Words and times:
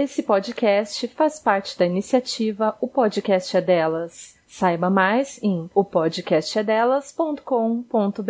Esse 0.00 0.22
podcast 0.22 1.08
faz 1.08 1.40
parte 1.40 1.76
da 1.76 1.84
iniciativa 1.84 2.78
O 2.80 2.86
Podcast 2.86 3.56
é 3.56 3.60
Delas. 3.60 4.36
Saiba 4.46 4.88
mais 4.88 5.42
em 5.42 5.68
opodcastedelas.com.br. 5.74 8.22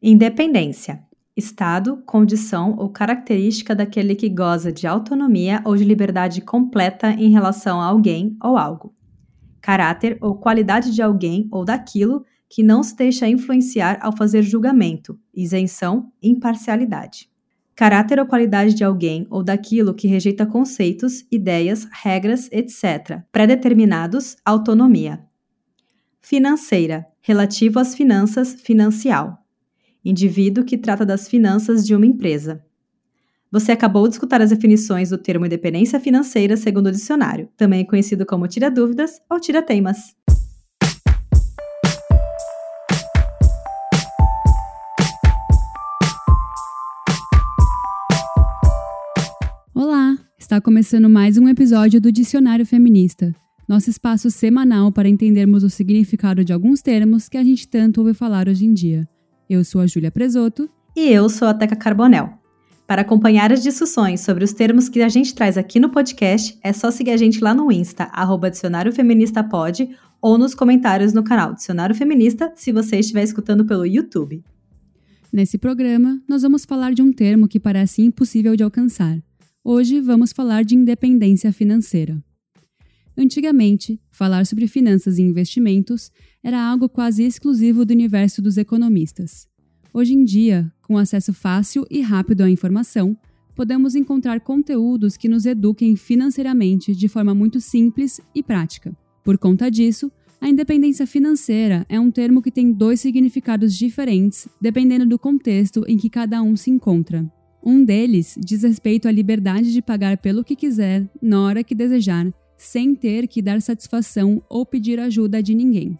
Independência. 0.00 1.02
Estado, 1.36 2.02
condição 2.06 2.74
ou 2.78 2.88
característica 2.88 3.74
daquele 3.74 4.14
que 4.14 4.30
goza 4.30 4.72
de 4.72 4.86
autonomia 4.86 5.60
ou 5.66 5.76
de 5.76 5.84
liberdade 5.84 6.40
completa 6.40 7.10
em 7.10 7.30
relação 7.30 7.78
a 7.78 7.84
alguém 7.84 8.38
ou 8.42 8.56
algo. 8.56 8.94
Caráter 9.60 10.16
ou 10.22 10.34
qualidade 10.34 10.94
de 10.94 11.02
alguém 11.02 11.46
ou 11.52 11.62
daquilo 11.62 12.24
que 12.52 12.62
não 12.62 12.82
se 12.82 12.94
deixa 12.94 13.26
influenciar 13.26 13.98
ao 14.02 14.14
fazer 14.14 14.42
julgamento, 14.42 15.18
isenção, 15.32 16.12
imparcialidade. 16.22 17.30
Caráter 17.74 18.20
ou 18.20 18.26
qualidade 18.26 18.74
de 18.74 18.84
alguém 18.84 19.26
ou 19.30 19.42
daquilo 19.42 19.94
que 19.94 20.06
rejeita 20.06 20.44
conceitos, 20.44 21.24
ideias, 21.32 21.88
regras, 21.90 22.50
etc., 22.52 23.22
pré-determinados, 23.32 24.36
autonomia. 24.44 25.24
Financeira, 26.20 27.06
relativo 27.22 27.78
às 27.78 27.94
finanças, 27.94 28.52
financial. 28.60 29.38
Indivíduo 30.04 30.62
que 30.62 30.76
trata 30.76 31.06
das 31.06 31.26
finanças 31.26 31.86
de 31.86 31.96
uma 31.96 32.04
empresa. 32.04 32.62
Você 33.50 33.72
acabou 33.72 34.06
de 34.06 34.16
escutar 34.16 34.42
as 34.42 34.50
definições 34.50 35.08
do 35.08 35.16
termo 35.16 35.46
independência 35.46 35.98
financeira 35.98 36.54
segundo 36.58 36.88
o 36.88 36.92
dicionário, 36.92 37.48
também 37.56 37.86
conhecido 37.86 38.26
como 38.26 38.46
tira 38.46 38.70
dúvidas 38.70 39.22
ou 39.30 39.40
tira 39.40 39.62
temas. 39.62 40.14
Está 50.52 50.60
começando 50.60 51.08
mais 51.08 51.38
um 51.38 51.48
episódio 51.48 51.98
do 51.98 52.12
Dicionário 52.12 52.66
Feminista, 52.66 53.34
nosso 53.66 53.88
espaço 53.88 54.30
semanal 54.30 54.92
para 54.92 55.08
entendermos 55.08 55.64
o 55.64 55.70
significado 55.70 56.44
de 56.44 56.52
alguns 56.52 56.82
termos 56.82 57.26
que 57.26 57.38
a 57.38 57.42
gente 57.42 57.66
tanto 57.66 58.02
ouve 58.02 58.12
falar 58.12 58.50
hoje 58.50 58.66
em 58.66 58.74
dia. 58.74 59.08
Eu 59.48 59.64
sou 59.64 59.80
a 59.80 59.86
Júlia 59.86 60.10
Presoto. 60.10 60.68
E 60.94 61.08
eu 61.08 61.26
sou 61.30 61.48
a 61.48 61.54
Teca 61.54 61.74
Carbonel. 61.74 62.34
Para 62.86 63.00
acompanhar 63.00 63.50
as 63.50 63.62
discussões 63.62 64.20
sobre 64.20 64.44
os 64.44 64.52
termos 64.52 64.90
que 64.90 65.00
a 65.00 65.08
gente 65.08 65.34
traz 65.34 65.56
aqui 65.56 65.80
no 65.80 65.88
podcast, 65.88 66.58
é 66.62 66.70
só 66.70 66.90
seguir 66.90 67.12
a 67.12 67.16
gente 67.16 67.42
lá 67.42 67.54
no 67.54 67.72
Insta, 67.72 68.10
arroba 68.12 68.50
Dicionário 68.50 68.92
Feminista 68.92 69.42
Pod, 69.42 69.88
ou 70.20 70.36
nos 70.36 70.54
comentários 70.54 71.14
no 71.14 71.24
canal 71.24 71.54
Dicionário 71.54 71.94
Feminista, 71.94 72.52
se 72.56 72.72
você 72.72 72.98
estiver 72.98 73.22
escutando 73.22 73.64
pelo 73.64 73.86
YouTube. 73.86 74.44
Nesse 75.32 75.56
programa, 75.56 76.20
nós 76.28 76.42
vamos 76.42 76.66
falar 76.66 76.92
de 76.92 77.00
um 77.00 77.10
termo 77.10 77.48
que 77.48 77.58
parece 77.58 78.02
impossível 78.02 78.54
de 78.54 78.62
alcançar, 78.62 79.18
Hoje 79.64 80.00
vamos 80.00 80.32
falar 80.32 80.64
de 80.64 80.74
independência 80.74 81.52
financeira. 81.52 82.20
Antigamente, 83.16 84.00
falar 84.10 84.44
sobre 84.44 84.66
finanças 84.66 85.18
e 85.18 85.22
investimentos 85.22 86.10
era 86.42 86.60
algo 86.60 86.88
quase 86.88 87.22
exclusivo 87.22 87.84
do 87.84 87.92
universo 87.92 88.42
dos 88.42 88.58
economistas. 88.58 89.46
Hoje 89.94 90.14
em 90.14 90.24
dia, 90.24 90.68
com 90.82 90.98
acesso 90.98 91.32
fácil 91.32 91.86
e 91.88 92.00
rápido 92.00 92.40
à 92.40 92.50
informação, 92.50 93.16
podemos 93.54 93.94
encontrar 93.94 94.40
conteúdos 94.40 95.16
que 95.16 95.28
nos 95.28 95.46
eduquem 95.46 95.94
financeiramente 95.94 96.92
de 96.92 97.06
forma 97.06 97.32
muito 97.32 97.60
simples 97.60 98.20
e 98.34 98.42
prática. 98.42 98.92
Por 99.22 99.38
conta 99.38 99.70
disso, 99.70 100.10
a 100.40 100.48
independência 100.48 101.06
financeira 101.06 101.86
é 101.88 102.00
um 102.00 102.10
termo 102.10 102.42
que 102.42 102.50
tem 102.50 102.72
dois 102.72 103.00
significados 103.00 103.78
diferentes 103.78 104.48
dependendo 104.60 105.06
do 105.06 105.20
contexto 105.20 105.84
em 105.86 105.96
que 105.96 106.10
cada 106.10 106.42
um 106.42 106.56
se 106.56 106.68
encontra. 106.68 107.30
Um 107.64 107.84
deles 107.84 108.36
diz 108.40 108.64
respeito 108.64 109.06
à 109.06 109.12
liberdade 109.12 109.72
de 109.72 109.80
pagar 109.80 110.18
pelo 110.18 110.42
que 110.42 110.56
quiser, 110.56 111.06
na 111.20 111.40
hora 111.42 111.62
que 111.62 111.76
desejar, 111.76 112.26
sem 112.56 112.92
ter 112.92 113.28
que 113.28 113.40
dar 113.40 113.62
satisfação 113.62 114.42
ou 114.48 114.66
pedir 114.66 114.98
ajuda 114.98 115.40
de 115.40 115.54
ninguém. 115.54 115.96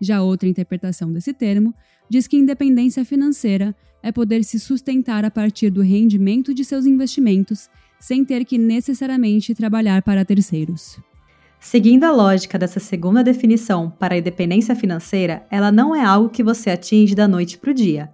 Já 0.00 0.20
outra 0.22 0.48
interpretação 0.48 1.12
desse 1.12 1.32
termo 1.32 1.72
diz 2.10 2.26
que 2.26 2.36
independência 2.36 3.04
financeira 3.04 3.74
é 4.02 4.10
poder 4.10 4.42
se 4.42 4.58
sustentar 4.58 5.24
a 5.24 5.30
partir 5.30 5.70
do 5.70 5.82
rendimento 5.82 6.52
de 6.52 6.64
seus 6.64 6.84
investimentos, 6.84 7.70
sem 8.00 8.24
ter 8.24 8.44
que 8.44 8.58
necessariamente 8.58 9.54
trabalhar 9.54 10.02
para 10.02 10.24
terceiros. 10.24 10.98
Seguindo 11.60 12.02
a 12.02 12.10
lógica 12.10 12.58
dessa 12.58 12.80
segunda 12.80 13.22
definição 13.22 13.88
para 13.88 14.14
a 14.14 14.18
independência 14.18 14.74
financeira, 14.74 15.46
ela 15.48 15.70
não 15.70 15.94
é 15.94 16.04
algo 16.04 16.28
que 16.28 16.42
você 16.42 16.70
atinge 16.70 17.14
da 17.14 17.28
noite 17.28 17.56
para 17.56 17.70
o 17.70 17.74
dia 17.74 18.10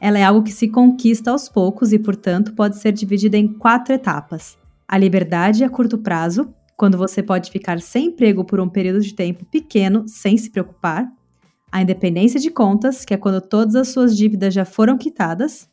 ela 0.00 0.18
é 0.18 0.24
algo 0.24 0.42
que 0.42 0.52
se 0.52 0.66
conquista 0.66 1.30
aos 1.30 1.48
poucos 1.48 1.92
e, 1.92 1.98
portanto, 1.98 2.54
pode 2.54 2.78
ser 2.78 2.92
dividida 2.92 3.36
em 3.36 3.46
quatro 3.46 3.92
etapas: 3.92 4.56
a 4.88 4.96
liberdade 4.96 5.62
a 5.62 5.68
curto 5.68 5.98
prazo, 5.98 6.52
quando 6.76 6.96
você 6.96 7.22
pode 7.22 7.50
ficar 7.50 7.78
sem 7.80 8.06
emprego 8.06 8.42
por 8.42 8.58
um 8.58 8.68
período 8.68 9.00
de 9.00 9.14
tempo 9.14 9.44
pequeno 9.44 10.08
sem 10.08 10.36
se 10.38 10.50
preocupar, 10.50 11.06
a 11.70 11.82
independência 11.82 12.40
de 12.40 12.50
contas, 12.50 13.04
que 13.04 13.12
é 13.12 13.18
quando 13.18 13.40
todas 13.40 13.76
as 13.76 13.88
suas 13.88 14.16
dívidas 14.16 14.54
já 14.54 14.64
foram 14.64 14.96
quitadas, 14.96 15.68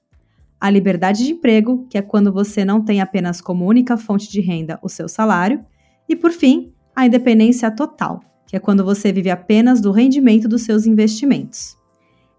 a 0.59 0.69
liberdade 0.69 1.23
de 1.23 1.31
emprego, 1.31 1.87
que 1.89 1.97
é 1.97 2.01
quando 2.01 2.31
você 2.33 2.65
não 2.65 2.83
tem 2.83 2.99
apenas 2.99 3.39
como 3.39 3.65
única 3.65 3.95
fonte 3.95 4.29
de 4.29 4.41
renda 4.41 4.77
o 4.83 4.89
seu 4.89 5.07
salário, 5.07 5.63
e 6.09 6.15
por 6.15 6.31
fim, 6.31 6.73
a 6.95 7.05
independência 7.05 7.69
total, 7.71 8.19
que 8.45 8.55
é 8.55 8.59
quando 8.59 8.83
você 8.83 9.11
vive 9.11 9.29
apenas 9.29 9.79
do 9.79 9.91
rendimento 9.91 10.47
dos 10.47 10.63
seus 10.63 10.85
investimentos. 10.85 11.77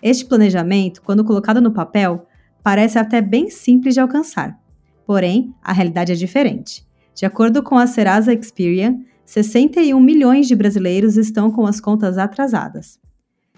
Este 0.03 0.25
planejamento, 0.25 1.03
quando 1.03 1.25
colocado 1.25 1.61
no 1.61 1.73
papel, 1.73 2.27
parece 2.63 2.99
até 2.99 3.21
bem 3.21 3.51
simples 3.51 3.95
de 3.95 4.01
alcançar. 4.01 4.59
Porém, 5.07 5.55
a 5.63 5.73
realidade 5.73 6.13
é 6.13 6.15
diferente. 6.15 6.87
De 7.15 7.27
acordo 7.27 7.63
com 7.63 7.77
a 7.77 7.87
Serasa 7.87 8.33
Experian, 8.33 9.01
61 9.25 10.01
milhões 10.01 10.47
de 10.47 10.55
brasileiros 10.55 11.17
estão 11.17 11.51
com 11.51 11.67
as 11.67 11.81
contas 11.81 12.17
atrasadas. 12.17 12.99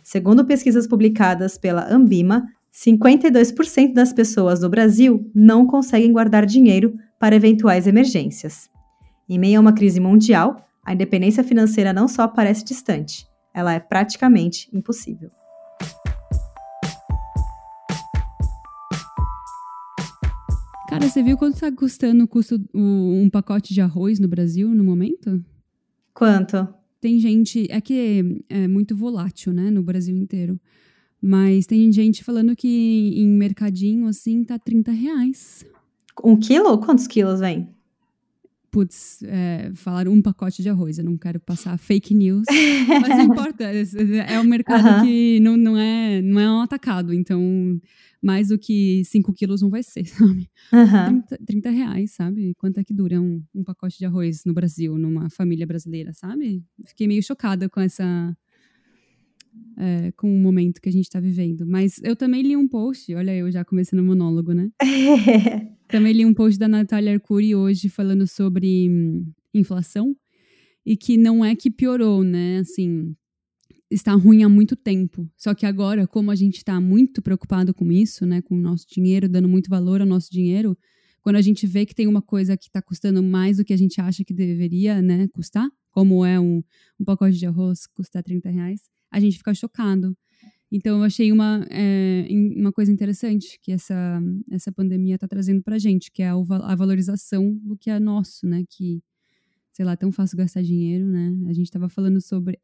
Segundo 0.02 0.44
pesquisas 0.44 0.86
publicadas 0.86 1.58
pela 1.58 1.92
Ambima, 1.92 2.46
52% 2.72 3.92
das 3.92 4.12
pessoas 4.12 4.60
no 4.60 4.68
Brasil 4.68 5.30
não 5.34 5.66
conseguem 5.66 6.12
guardar 6.12 6.46
dinheiro 6.46 6.96
para 7.18 7.36
eventuais 7.36 7.86
emergências. 7.86 8.70
Em 9.28 9.38
meio 9.38 9.58
a 9.58 9.60
uma 9.60 9.72
crise 9.72 10.00
mundial, 10.00 10.64
a 10.84 10.94
independência 10.94 11.44
financeira 11.44 11.92
não 11.92 12.08
só 12.08 12.26
parece 12.26 12.64
distante, 12.64 13.26
ela 13.52 13.74
é 13.74 13.78
praticamente 13.78 14.68
impossível. 14.72 15.30
Cara, 20.90 21.08
você 21.08 21.22
viu 21.22 21.38
quanto 21.38 21.60
tá 21.60 21.70
custando 21.70 22.24
o 22.24 22.26
custo, 22.26 22.60
o, 22.74 23.22
um 23.22 23.30
pacote 23.30 23.72
de 23.72 23.80
arroz 23.80 24.18
no 24.18 24.26
Brasil 24.26 24.74
no 24.74 24.82
momento? 24.82 25.40
Quanto? 26.12 26.66
Tem 27.00 27.20
gente. 27.20 27.68
É 27.70 27.80
que 27.80 28.42
é 28.48 28.66
muito 28.66 28.96
volátil, 28.96 29.52
né, 29.52 29.70
no 29.70 29.84
Brasil 29.84 30.16
inteiro. 30.16 30.60
Mas 31.22 31.64
tem 31.64 31.92
gente 31.92 32.24
falando 32.24 32.56
que 32.56 33.12
em 33.16 33.28
mercadinho, 33.28 34.08
assim, 34.08 34.42
tá 34.42 34.58
30 34.58 34.90
reais. 34.90 35.64
Um 36.24 36.36
quilo? 36.36 36.76
Quantos 36.78 37.06
quilos 37.06 37.38
vem? 37.38 37.68
Putz, 38.68 39.22
é, 39.22 39.70
falaram 39.76 40.10
um 40.10 40.20
pacote 40.20 40.60
de 40.60 40.68
arroz. 40.68 40.98
Eu 40.98 41.04
não 41.04 41.16
quero 41.16 41.38
passar 41.38 41.78
fake 41.78 42.14
news. 42.14 42.46
mas 42.88 43.08
não 43.10 43.26
importa. 43.30 43.62
É, 43.62 44.34
é 44.34 44.40
um 44.40 44.44
mercado 44.44 44.86
uh 44.86 44.90
-huh. 44.90 45.02
que 45.04 45.38
não, 45.38 45.56
não, 45.56 45.76
é, 45.76 46.20
não 46.20 46.40
é 46.40 46.50
um 46.50 46.60
atacado. 46.60 47.14
Então, 47.14 47.80
mais 48.22 48.48
do 48.48 48.58
que 48.58 49.02
5 49.04 49.32
quilos 49.32 49.62
não 49.62 49.70
vai 49.70 49.82
ser, 49.82 50.04
sabe? 50.06 50.50
Uhum. 50.72 51.22
30, 51.22 51.38
30 51.46 51.70
reais, 51.70 52.12
sabe? 52.12 52.54
Quanto 52.56 52.78
é 52.78 52.84
que 52.84 52.92
dura 52.92 53.20
um, 53.20 53.42
um 53.54 53.64
pacote 53.64 53.98
de 53.98 54.04
arroz 54.04 54.42
no 54.44 54.52
Brasil, 54.52 54.98
numa 54.98 55.30
família 55.30 55.66
brasileira, 55.66 56.12
sabe? 56.12 56.62
Fiquei 56.86 57.06
meio 57.06 57.22
chocada 57.22 57.68
com 57.68 57.80
essa. 57.80 58.36
É, 59.76 60.12
com 60.12 60.32
o 60.32 60.38
momento 60.38 60.80
que 60.80 60.88
a 60.88 60.92
gente 60.92 61.06
está 61.06 61.18
vivendo. 61.18 61.66
Mas 61.66 61.98
eu 62.04 62.14
também 62.14 62.42
li 62.42 62.56
um 62.56 62.68
post, 62.68 63.12
olha, 63.14 63.34
eu 63.34 63.50
já 63.50 63.64
comecei 63.64 63.98
no 63.98 64.04
monólogo, 64.04 64.52
né? 64.52 64.70
também 65.88 66.12
li 66.12 66.24
um 66.24 66.34
post 66.34 66.58
da 66.58 66.68
Natália 66.68 67.14
Arcuri 67.14 67.54
hoje 67.54 67.88
falando 67.88 68.26
sobre 68.28 68.88
hum, 68.88 69.32
inflação 69.52 70.14
e 70.84 70.96
que 70.96 71.16
não 71.16 71.44
é 71.44 71.56
que 71.56 71.70
piorou, 71.70 72.22
né? 72.22 72.58
Assim, 72.58 73.14
está 73.90 74.12
ruim 74.14 74.42
há 74.44 74.48
muito 74.48 74.76
tempo. 74.76 75.28
Só 75.36 75.54
que 75.54 75.66
agora, 75.66 76.06
como 76.06 76.30
a 76.30 76.34
gente 76.34 76.58
está 76.58 76.80
muito 76.80 77.20
preocupado 77.20 77.74
com 77.74 77.90
isso, 77.90 78.24
né, 78.24 78.40
com 78.40 78.54
o 78.54 78.60
nosso 78.60 78.86
dinheiro, 78.88 79.28
dando 79.28 79.48
muito 79.48 79.68
valor 79.68 80.00
ao 80.00 80.06
nosso 80.06 80.30
dinheiro, 80.30 80.78
quando 81.20 81.36
a 81.36 81.42
gente 81.42 81.66
vê 81.66 81.84
que 81.84 81.94
tem 81.94 82.06
uma 82.06 82.22
coisa 82.22 82.56
que 82.56 82.68
está 82.68 82.80
custando 82.80 83.22
mais 83.22 83.58
do 83.58 83.64
que 83.64 83.72
a 83.72 83.76
gente 83.76 84.00
acha 84.00 84.24
que 84.24 84.32
deveria, 84.32 85.02
né, 85.02 85.28
custar, 85.28 85.68
como 85.90 86.24
é 86.24 86.38
um, 86.38 86.62
um 86.98 87.04
pacote 87.04 87.36
de 87.36 87.46
arroz 87.46 87.86
custar 87.88 88.22
30 88.22 88.48
reais, 88.48 88.82
a 89.10 89.18
gente 89.18 89.36
fica 89.36 89.52
chocado. 89.52 90.16
Então, 90.72 90.98
eu 90.98 91.02
achei 91.02 91.32
uma, 91.32 91.66
é, 91.68 92.28
uma 92.56 92.72
coisa 92.72 92.92
interessante 92.92 93.58
que 93.60 93.72
essa, 93.72 94.22
essa 94.52 94.70
pandemia 94.70 95.16
está 95.16 95.26
trazendo 95.26 95.62
para 95.62 95.74
a 95.74 95.78
gente, 95.78 96.12
que 96.12 96.22
é 96.22 96.28
a, 96.28 96.74
valorização 96.76 97.52
do 97.56 97.76
que 97.76 97.90
é 97.90 97.98
nosso, 97.98 98.46
né, 98.46 98.62
que 98.68 99.02
sei 99.72 99.84
lá, 99.84 99.96
tão 99.96 100.12
fácil 100.12 100.36
gastar 100.36 100.62
dinheiro, 100.62 101.06
né? 101.06 101.32
A 101.48 101.52
gente 101.52 101.66
estava 101.66 101.88
falando 101.88 102.20
sobre. 102.20 102.58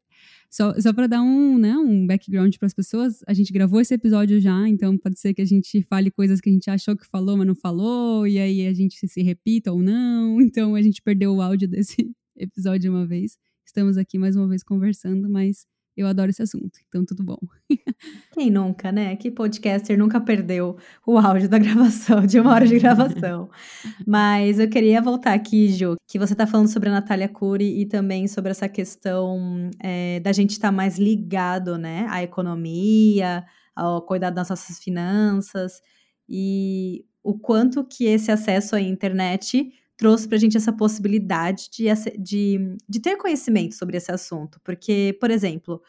Só, 0.49 0.73
só 0.79 0.93
para 0.93 1.07
dar 1.07 1.21
um, 1.21 1.57
né, 1.57 1.77
um 1.77 2.07
background 2.07 2.55
para 2.57 2.67
as 2.67 2.73
pessoas, 2.73 3.19
a 3.27 3.33
gente 3.33 3.51
gravou 3.51 3.81
esse 3.81 3.93
episódio 3.93 4.39
já, 4.39 4.67
então 4.67 4.97
pode 4.97 5.19
ser 5.19 5.33
que 5.33 5.41
a 5.41 5.45
gente 5.45 5.83
fale 5.83 6.09
coisas 6.09 6.39
que 6.39 6.49
a 6.49 6.53
gente 6.53 6.69
achou 6.69 6.95
que 6.95 7.05
falou, 7.05 7.35
mas 7.37 7.47
não 7.47 7.55
falou, 7.55 8.25
e 8.25 8.39
aí 8.39 8.65
a 8.65 8.73
gente 8.73 9.07
se 9.07 9.21
repita 9.21 9.71
ou 9.71 9.81
não. 9.81 10.37
Então 10.47 10.75
a 10.75 10.81
gente 10.81 11.01
perdeu 11.01 11.35
o 11.35 11.41
áudio 11.41 11.67
desse 11.67 12.09
episódio 12.35 12.91
uma 12.91 13.05
vez. 13.05 13.37
Estamos 13.65 13.97
aqui 13.97 14.17
mais 14.17 14.35
uma 14.35 14.47
vez 14.47 14.63
conversando, 14.63 15.29
mas 15.29 15.65
eu 15.97 16.07
adoro 16.07 16.29
esse 16.29 16.43
assunto, 16.43 16.79
então 16.87 17.03
tudo 17.03 17.23
bom. 17.23 17.37
Quem 18.31 18.51
nunca, 18.51 18.91
né? 18.91 19.15
Que 19.15 19.31
podcaster 19.31 19.97
nunca 19.97 20.21
perdeu 20.21 20.77
o 21.05 21.17
áudio 21.17 21.49
da 21.49 21.57
gravação, 21.57 22.25
de 22.25 22.39
uma 22.39 22.53
hora 22.53 22.67
de 22.67 22.77
gravação. 22.77 23.49
Mas 24.05 24.59
eu 24.59 24.69
queria 24.69 25.01
voltar 25.01 25.33
aqui, 25.33 25.69
Ju, 25.69 25.95
que 26.07 26.19
você 26.19 26.33
está 26.33 26.45
falando 26.45 26.67
sobre 26.67 26.89
a 26.89 26.91
Natália 26.91 27.27
Cury 27.27 27.81
e 27.81 27.85
também 27.87 28.27
sobre 28.27 28.51
essa 28.51 28.69
questão 28.69 29.71
é, 29.81 30.19
da 30.19 30.31
gente 30.31 30.51
estar 30.51 30.67
tá 30.67 30.71
mais 30.71 30.99
ligado, 30.99 31.77
né? 31.77 32.05
À 32.09 32.21
economia, 32.21 33.43
ao 33.75 34.01
cuidar 34.03 34.29
das 34.29 34.49
nossas 34.49 34.77
finanças 34.77 35.81
e 36.29 37.05
o 37.23 37.37
quanto 37.37 37.83
que 37.83 38.05
esse 38.05 38.31
acesso 38.31 38.75
à 38.75 38.81
internet 38.81 39.71
trouxe 39.97 40.27
para 40.27 40.37
a 40.37 40.39
gente 40.39 40.55
essa 40.55 40.71
possibilidade 40.71 41.69
de, 41.71 41.85
de, 42.19 42.77
de 42.87 42.99
ter 42.99 43.17
conhecimento 43.17 43.73
sobre 43.73 43.97
esse 43.97 44.11
assunto. 44.11 44.61
Porque, 44.63 45.17
por 45.19 45.31
exemplo, 45.31 45.81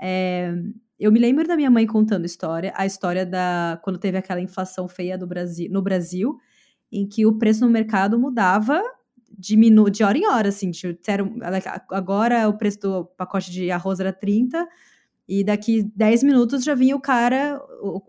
é, 0.00 0.52
eu 0.98 1.12
me 1.12 1.20
lembro 1.20 1.46
da 1.46 1.56
minha 1.56 1.70
mãe 1.70 1.86
contando 1.86 2.26
história, 2.26 2.72
a 2.76 2.84
história 2.84 3.24
da 3.24 3.80
quando 3.82 3.98
teve 3.98 4.18
aquela 4.18 4.40
inflação 4.40 4.88
feia 4.88 5.16
do 5.16 5.26
Brasil, 5.26 5.68
no 5.70 5.80
Brasil, 5.80 6.36
em 6.90 7.06
que 7.08 7.24
o 7.24 7.38
preço 7.38 7.64
no 7.64 7.70
mercado 7.70 8.18
mudava 8.18 8.82
de, 9.38 9.56
minu, 9.56 9.88
de 9.88 10.02
hora 10.02 10.18
em 10.18 10.26
hora, 10.26 10.48
assim, 10.48 10.70
de, 10.70 10.98
agora 11.90 12.48
o 12.48 12.58
preço 12.58 12.80
do 12.80 13.04
pacote 13.16 13.50
de 13.50 13.70
arroz 13.70 13.98
era 14.00 14.12
30, 14.12 14.68
e 15.28 15.42
daqui 15.42 15.82
10 15.96 16.24
minutos 16.24 16.64
já 16.64 16.74
vinha 16.74 16.94
o 16.94 17.00
cara, 17.00 17.60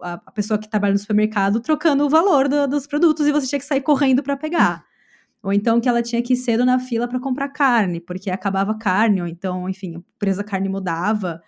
a 0.02 0.32
pessoa 0.32 0.58
que 0.58 0.68
trabalha 0.68 0.94
no 0.94 1.00
supermercado, 1.00 1.62
trocando 1.62 2.06
o 2.06 2.10
valor 2.10 2.50
do, 2.50 2.68
dos 2.68 2.86
produtos 2.86 3.26
e 3.28 3.32
você 3.32 3.48
tinha 3.48 3.60
que 3.60 3.66
sair 3.66 3.82
correndo 3.82 4.22
para 4.22 4.36
pegar. 4.36 4.84
Ou 5.44 5.52
então 5.52 5.82
que 5.82 5.90
ela 5.90 6.02
tinha 6.02 6.22
que 6.24 6.34
ir 6.34 6.38
cedo 6.38 6.66
na 6.66 6.80
fila 6.80 7.06
para 7.06 7.20
comprar 7.20 7.50
carne, 7.50 8.00
porque 8.00 8.32
acabava 8.32 8.78
carne, 8.78 9.22
ou 9.22 9.28
então, 9.28 9.68
enfim, 9.70 10.02
preço 10.18 10.38
da 10.38 10.44
carne 10.44 10.70
mudava. 10.70 11.44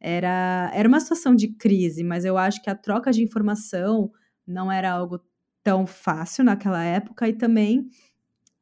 Era, 0.00 0.70
era 0.72 0.88
uma 0.88 1.00
situação 1.00 1.34
de 1.34 1.48
crise, 1.48 2.04
mas 2.04 2.24
eu 2.24 2.38
acho 2.38 2.62
que 2.62 2.70
a 2.70 2.74
troca 2.76 3.10
de 3.10 3.22
informação 3.22 4.12
não 4.46 4.70
era 4.70 4.92
algo 4.92 5.20
tão 5.62 5.86
fácil 5.86 6.44
naquela 6.44 6.82
época 6.84 7.28
e 7.28 7.32
também 7.32 7.88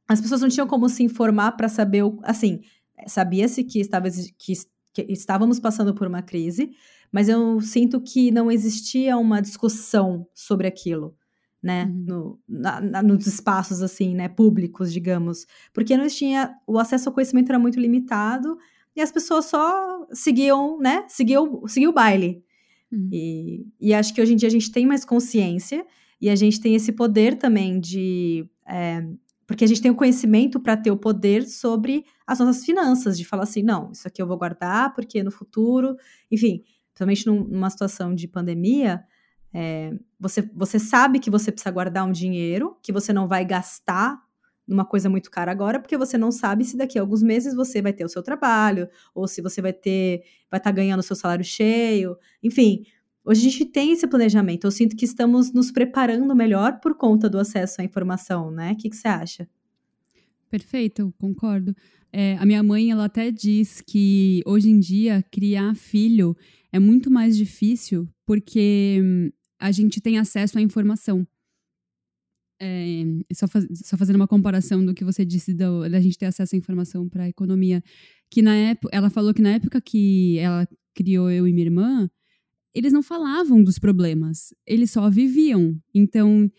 as 0.08 0.20
pessoas 0.20 0.40
não 0.40 0.48
tinham 0.48 0.66
como 0.66 0.88
se 0.88 1.02
informar 1.02 1.52
para 1.52 1.68
saber, 1.68 2.02
o, 2.02 2.18
assim, 2.22 2.60
sabia-se 3.06 3.62
que, 3.64 3.80
estava, 3.80 4.08
que, 4.10 4.54
que 4.94 5.06
estávamos 5.12 5.60
passando 5.60 5.94
por 5.94 6.06
uma 6.06 6.22
crise, 6.22 6.70
mas 7.12 7.28
eu 7.28 7.60
sinto 7.60 8.00
que 8.00 8.30
não 8.30 8.50
existia 8.50 9.16
uma 9.18 9.42
discussão 9.42 10.26
sobre 10.34 10.66
aquilo 10.66 11.14
né, 11.62 11.84
uhum. 11.84 12.04
no, 12.06 12.40
na, 12.48 12.80
na, 12.80 13.02
nos 13.02 13.26
espaços, 13.26 13.82
assim, 13.82 14.14
né, 14.14 14.28
públicos, 14.28 14.92
digamos, 14.92 15.46
porque 15.72 15.96
não 15.96 16.06
tinha, 16.08 16.54
o 16.66 16.78
acesso 16.78 17.08
ao 17.08 17.14
conhecimento 17.14 17.50
era 17.50 17.58
muito 17.58 17.78
limitado 17.78 18.56
e 18.96 19.00
as 19.00 19.12
pessoas 19.12 19.46
só 19.46 20.06
seguiam, 20.12 20.78
né, 20.78 21.04
seguiam, 21.08 21.66
seguiam 21.66 21.90
o 21.90 21.94
baile. 21.94 22.42
Uhum. 22.90 23.08
E, 23.12 23.66
e 23.80 23.94
acho 23.94 24.14
que 24.14 24.20
hoje 24.20 24.32
em 24.32 24.36
dia 24.36 24.48
a 24.48 24.52
gente 24.52 24.72
tem 24.72 24.86
mais 24.86 25.04
consciência 25.04 25.86
e 26.20 26.28
a 26.28 26.34
gente 26.34 26.60
tem 26.60 26.74
esse 26.74 26.92
poder 26.92 27.36
também 27.36 27.78
de... 27.78 28.48
É, 28.66 29.04
porque 29.46 29.64
a 29.64 29.66
gente 29.66 29.82
tem 29.82 29.90
o 29.90 29.96
conhecimento 29.96 30.60
para 30.60 30.76
ter 30.76 30.92
o 30.92 30.96
poder 30.96 31.42
sobre 31.44 32.04
as 32.24 32.38
nossas 32.38 32.64
finanças, 32.64 33.18
de 33.18 33.24
falar 33.24 33.42
assim, 33.42 33.64
não, 33.64 33.90
isso 33.90 34.06
aqui 34.06 34.22
eu 34.22 34.26
vou 34.26 34.38
guardar, 34.38 34.94
porque 34.94 35.24
no 35.24 35.30
futuro, 35.32 35.96
enfim, 36.30 36.62
principalmente 36.94 37.26
numa 37.26 37.68
situação 37.68 38.14
de 38.14 38.28
pandemia, 38.28 39.02
é, 39.52 39.92
você, 40.18 40.42
você 40.54 40.78
sabe 40.78 41.18
que 41.18 41.30
você 41.30 41.50
precisa 41.50 41.70
guardar 41.70 42.06
um 42.06 42.12
dinheiro, 42.12 42.76
que 42.82 42.92
você 42.92 43.12
não 43.12 43.26
vai 43.26 43.44
gastar 43.44 44.20
numa 44.66 44.84
coisa 44.84 45.10
muito 45.10 45.30
cara 45.30 45.50
agora, 45.50 45.80
porque 45.80 45.96
você 45.96 46.16
não 46.16 46.30
sabe 46.30 46.64
se 46.64 46.76
daqui 46.76 46.98
a 46.98 47.02
alguns 47.02 47.22
meses 47.22 47.54
você 47.54 47.82
vai 47.82 47.92
ter 47.92 48.04
o 48.04 48.08
seu 48.08 48.22
trabalho, 48.22 48.88
ou 49.12 49.26
se 49.26 49.42
você 49.42 49.60
vai 49.60 49.72
ter, 49.72 50.22
vai 50.50 50.58
estar 50.58 50.70
tá 50.70 50.70
ganhando 50.70 51.00
o 51.00 51.02
seu 51.02 51.16
salário 51.16 51.44
cheio, 51.44 52.16
enfim. 52.42 52.84
Hoje 53.24 53.46
a 53.46 53.50
gente 53.50 53.64
tem 53.66 53.92
esse 53.92 54.06
planejamento. 54.06 54.66
Eu 54.66 54.70
sinto 54.70 54.96
que 54.96 55.04
estamos 55.04 55.52
nos 55.52 55.70
preparando 55.70 56.34
melhor 56.34 56.80
por 56.80 56.94
conta 56.96 57.28
do 57.28 57.38
acesso 57.38 57.80
à 57.80 57.84
informação, 57.84 58.50
né? 58.50 58.72
O 58.72 58.76
que, 58.76 58.88
que 58.88 58.96
você 58.96 59.08
acha? 59.08 59.48
Perfeito, 60.48 61.12
concordo. 61.18 61.74
É, 62.12 62.36
a 62.38 62.46
minha 62.46 62.62
mãe, 62.62 62.90
ela 62.90 63.04
até 63.04 63.30
diz 63.30 63.80
que 63.80 64.42
hoje 64.46 64.70
em 64.70 64.80
dia 64.80 65.24
criar 65.30 65.74
filho 65.76 66.36
é 66.72 66.78
muito 66.78 67.10
mais 67.10 67.36
difícil 67.36 68.08
porque 68.24 69.00
hum, 69.02 69.30
a 69.60 69.70
gente 69.70 70.00
tem 70.00 70.18
acesso 70.18 70.58
à 70.58 70.62
informação. 70.62 71.26
É, 72.62 73.04
só, 73.32 73.48
faz, 73.48 73.66
só, 73.84 73.96
fazendo 73.96 74.16
uma 74.16 74.28
comparação 74.28 74.84
do 74.84 74.94
que 74.94 75.04
você 75.04 75.24
disse 75.24 75.54
da, 75.54 75.88
da 75.88 76.00
gente 76.00 76.18
ter 76.18 76.26
acesso 76.26 76.54
à 76.54 76.58
informação 76.58 77.08
para 77.08 77.24
a 77.24 77.28
economia, 77.28 77.82
que 78.30 78.42
na 78.42 78.54
época, 78.54 78.88
ela 78.94 79.08
falou 79.08 79.32
que 79.32 79.40
na 79.40 79.50
época 79.50 79.80
que 79.80 80.38
ela 80.38 80.68
criou 80.94 81.30
eu 81.30 81.46
e 81.48 81.52
minha 81.52 81.66
irmã, 81.66 82.10
eles 82.74 82.92
não 82.92 83.02
falavam 83.02 83.62
dos 83.62 83.78
problemas, 83.78 84.54
eles 84.66 84.90
só 84.90 85.08
viviam. 85.10 85.76
Então, 85.94 86.50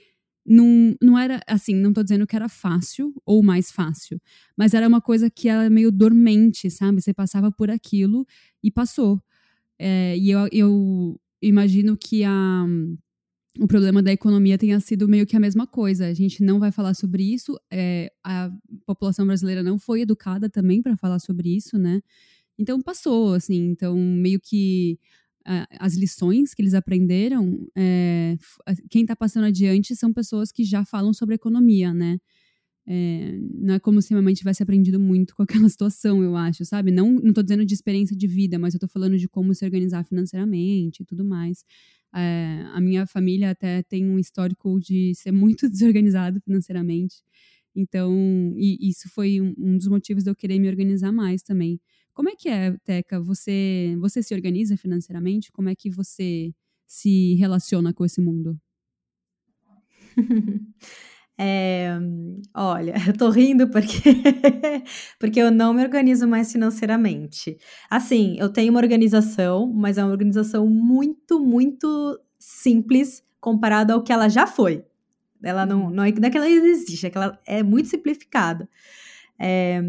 não, 0.45 0.95
não 1.01 1.17
era 1.17 1.39
assim, 1.47 1.75
não 1.75 1.89
estou 1.91 2.03
dizendo 2.03 2.25
que 2.25 2.35
era 2.35 2.49
fácil 2.49 3.13
ou 3.25 3.43
mais 3.43 3.71
fácil, 3.71 4.19
mas 4.57 4.73
era 4.73 4.87
uma 4.87 5.01
coisa 5.01 5.29
que 5.29 5.47
era 5.47 5.69
meio 5.69 5.91
dormente, 5.91 6.69
sabe? 6.69 7.01
Você 7.01 7.13
passava 7.13 7.51
por 7.51 7.69
aquilo 7.69 8.25
e 8.63 8.71
passou. 8.71 9.21
É, 9.79 10.17
e 10.17 10.31
eu, 10.31 10.47
eu 10.51 11.21
imagino 11.41 11.97
que 11.97 12.23
a, 12.23 12.65
o 13.59 13.67
problema 13.67 14.01
da 14.01 14.11
economia 14.11 14.57
tenha 14.57 14.79
sido 14.79 15.07
meio 15.07 15.25
que 15.25 15.35
a 15.35 15.39
mesma 15.39 15.67
coisa. 15.67 16.07
A 16.07 16.13
gente 16.13 16.43
não 16.43 16.59
vai 16.59 16.71
falar 16.71 16.93
sobre 16.93 17.23
isso. 17.23 17.59
É, 17.71 18.11
a 18.23 18.51
população 18.85 19.25
brasileira 19.25 19.63
não 19.63 19.77
foi 19.77 20.01
educada 20.01 20.49
também 20.49 20.81
para 20.81 20.95
falar 20.97 21.19
sobre 21.19 21.55
isso, 21.55 21.77
né? 21.77 22.01
Então 22.57 22.81
passou, 22.81 23.33
assim. 23.33 23.69
Então 23.69 23.97
meio 23.97 24.39
que 24.39 24.99
as 25.79 25.95
lições 25.95 26.53
que 26.53 26.61
eles 26.61 26.73
aprenderam, 26.73 27.67
é, 27.75 28.37
quem 28.89 29.01
está 29.01 29.15
passando 29.15 29.45
adiante 29.45 29.95
são 29.95 30.13
pessoas 30.13 30.51
que 30.51 30.63
já 30.63 30.85
falam 30.85 31.13
sobre 31.13 31.35
economia, 31.35 31.93
né? 31.93 32.19
É, 32.87 33.37
não 33.53 33.75
é 33.75 33.79
como 33.79 34.01
se 34.01 34.13
minha 34.13 34.21
mãe 34.21 34.33
tivesse 34.33 34.63
aprendido 34.63 34.99
muito 34.99 35.35
com 35.35 35.43
aquela 35.43 35.67
situação, 35.69 36.23
eu 36.23 36.35
acho, 36.35 36.65
sabe? 36.65 36.91
Não, 36.91 37.11
não 37.13 37.33
tô 37.33 37.41
dizendo 37.43 37.65
de 37.65 37.73
experiência 37.73 38.15
de 38.15 38.27
vida, 38.27 38.57
mas 38.59 38.73
eu 38.73 38.79
tô 38.79 38.87
falando 38.87 39.17
de 39.17 39.27
como 39.27 39.53
se 39.53 39.63
organizar 39.65 40.03
financeiramente 40.03 41.03
e 41.03 41.05
tudo 41.05 41.23
mais. 41.23 41.63
É, 42.13 42.65
a 42.73 42.81
minha 42.81 43.07
família 43.07 43.51
até 43.51 43.83
tem 43.83 44.05
um 44.05 44.19
histórico 44.19 44.79
de 44.79 45.13
ser 45.15 45.31
muito 45.31 45.69
desorganizado 45.69 46.41
financeiramente. 46.41 47.23
Então, 47.75 48.13
e 48.57 48.89
isso 48.89 49.09
foi 49.09 49.39
um, 49.39 49.53
um 49.57 49.77
dos 49.77 49.87
motivos 49.87 50.23
de 50.23 50.29
eu 50.29 50.35
querer 50.35 50.59
me 50.59 50.67
organizar 50.67 51.11
mais 51.11 51.41
também. 51.41 51.79
Como 52.13 52.29
é 52.29 52.35
que 52.35 52.49
é, 52.49 52.75
Teca? 52.83 53.21
Você, 53.21 53.95
você 53.99 54.21
se 54.21 54.33
organiza 54.33 54.75
financeiramente? 54.75 55.51
Como 55.51 55.69
é 55.69 55.75
que 55.75 55.89
você 55.89 56.53
se 56.85 57.35
relaciona 57.35 57.93
com 57.93 58.03
esse 58.03 58.19
mundo? 58.19 58.59
É, 61.37 61.97
olha, 62.55 62.93
eu 63.07 63.13
tô 63.17 63.29
rindo 63.29 63.69
porque, 63.69 63.99
porque 65.19 65.39
eu 65.39 65.51
não 65.51 65.73
me 65.73 65.83
organizo 65.83 66.27
mais 66.27 66.51
financeiramente. 66.51 67.57
Assim, 67.89 68.37
eu 68.39 68.49
tenho 68.49 68.71
uma 68.71 68.79
organização, 68.79 69.71
mas 69.71 69.97
é 69.97 70.03
uma 70.03 70.11
organização 70.11 70.67
muito, 70.67 71.39
muito 71.39 72.19
simples 72.39 73.23
comparado 73.39 73.93
ao 73.93 74.03
que 74.03 74.13
ela 74.13 74.29
já 74.29 74.45
foi. 74.45 74.85
Ela 75.43 75.65
não, 75.65 75.89
não, 75.89 76.03
é, 76.03 76.11
não 76.11 76.27
é 76.27 76.29
que 76.29 76.37
ela 76.37 76.49
existe, 76.49 77.07
é 77.07 77.09
que 77.09 77.17
ela 77.17 77.39
é 77.45 77.63
muito 77.63 77.89
simplificada. 77.89 78.69
É, 79.39 79.81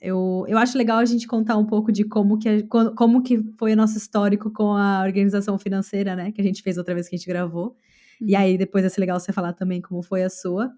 eu, 0.00 0.44
eu 0.46 0.58
acho 0.58 0.76
legal 0.76 0.98
a 0.98 1.04
gente 1.04 1.26
contar 1.26 1.56
um 1.56 1.64
pouco 1.64 1.90
de 1.90 2.04
como 2.04 2.38
que, 2.38 2.64
como 2.64 3.22
que 3.22 3.42
foi 3.58 3.72
o 3.72 3.76
nosso 3.76 3.96
histórico 3.96 4.50
com 4.52 4.72
a 4.74 5.02
organização 5.02 5.58
financeira, 5.58 6.14
né? 6.14 6.30
Que 6.30 6.40
a 6.40 6.44
gente 6.44 6.62
fez 6.62 6.76
outra 6.76 6.94
vez 6.94 7.08
que 7.08 7.16
a 7.16 7.18
gente 7.18 7.26
gravou. 7.26 7.76
E 8.20 8.34
uhum. 8.34 8.40
aí 8.40 8.58
depois 8.58 8.82
vai 8.82 8.90
ser 8.90 9.00
legal 9.00 9.18
você 9.18 9.32
falar 9.32 9.52
também 9.52 9.80
como 9.80 10.02
foi 10.02 10.22
a 10.22 10.30
sua. 10.30 10.72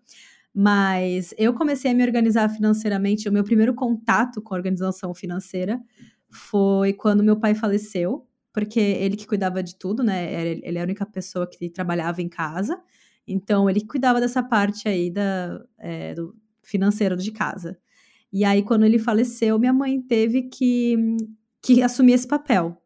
Mas 0.55 1.33
eu 1.39 1.55
comecei 1.55 1.91
a 1.91 1.95
me 1.95 2.03
organizar 2.03 2.49
financeiramente. 2.49 3.29
O 3.29 3.33
meu 3.33 3.45
primeiro 3.45 3.75
contato 3.75 4.43
com 4.43 4.55
a 4.55 4.57
organização 4.57 5.15
financeira 5.15 5.81
foi 6.29 6.93
quando 6.93 7.23
meu 7.23 7.39
pai 7.39 7.55
faleceu, 7.55 8.27
porque 8.53 8.81
ele 8.81 9.17
que 9.17 9.27
cuidava 9.27 9.63
de 9.63 9.77
tudo, 9.77 10.03
né? 10.03 10.33
Ele 10.33 10.63
era 10.65 10.81
a 10.81 10.85
única 10.85 11.07
pessoa 11.07 11.47
que 11.47 11.71
trabalhava 11.71 12.21
em 12.21 12.29
casa. 12.29 12.81
Então, 13.27 13.71
ele 13.71 13.87
cuidava 13.87 14.21
dessa 14.21 14.43
parte 14.43 14.89
aí 14.89 15.11
da, 15.11 15.65
é, 15.79 16.15
do 16.15 16.35
financeiro 16.63 17.17
de 17.17 17.31
casa. 17.31 17.79
E 18.33 18.45
aí, 18.45 18.63
quando 18.63 18.85
ele 18.85 18.99
faleceu, 18.99 19.59
minha 19.59 19.73
mãe 19.73 20.01
teve 20.01 20.43
que, 20.43 20.97
que 21.63 21.83
assumir 21.83 22.15
esse 22.15 22.27
papel. 22.27 22.81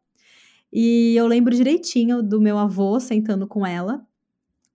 E 0.71 1.15
eu 1.15 1.25
lembro 1.27 1.55
direitinho 1.55 2.21
do 2.21 2.39
meu 2.41 2.57
avô 2.57 2.99
sentando 2.99 3.47
com 3.47 3.65
ela 3.65 4.05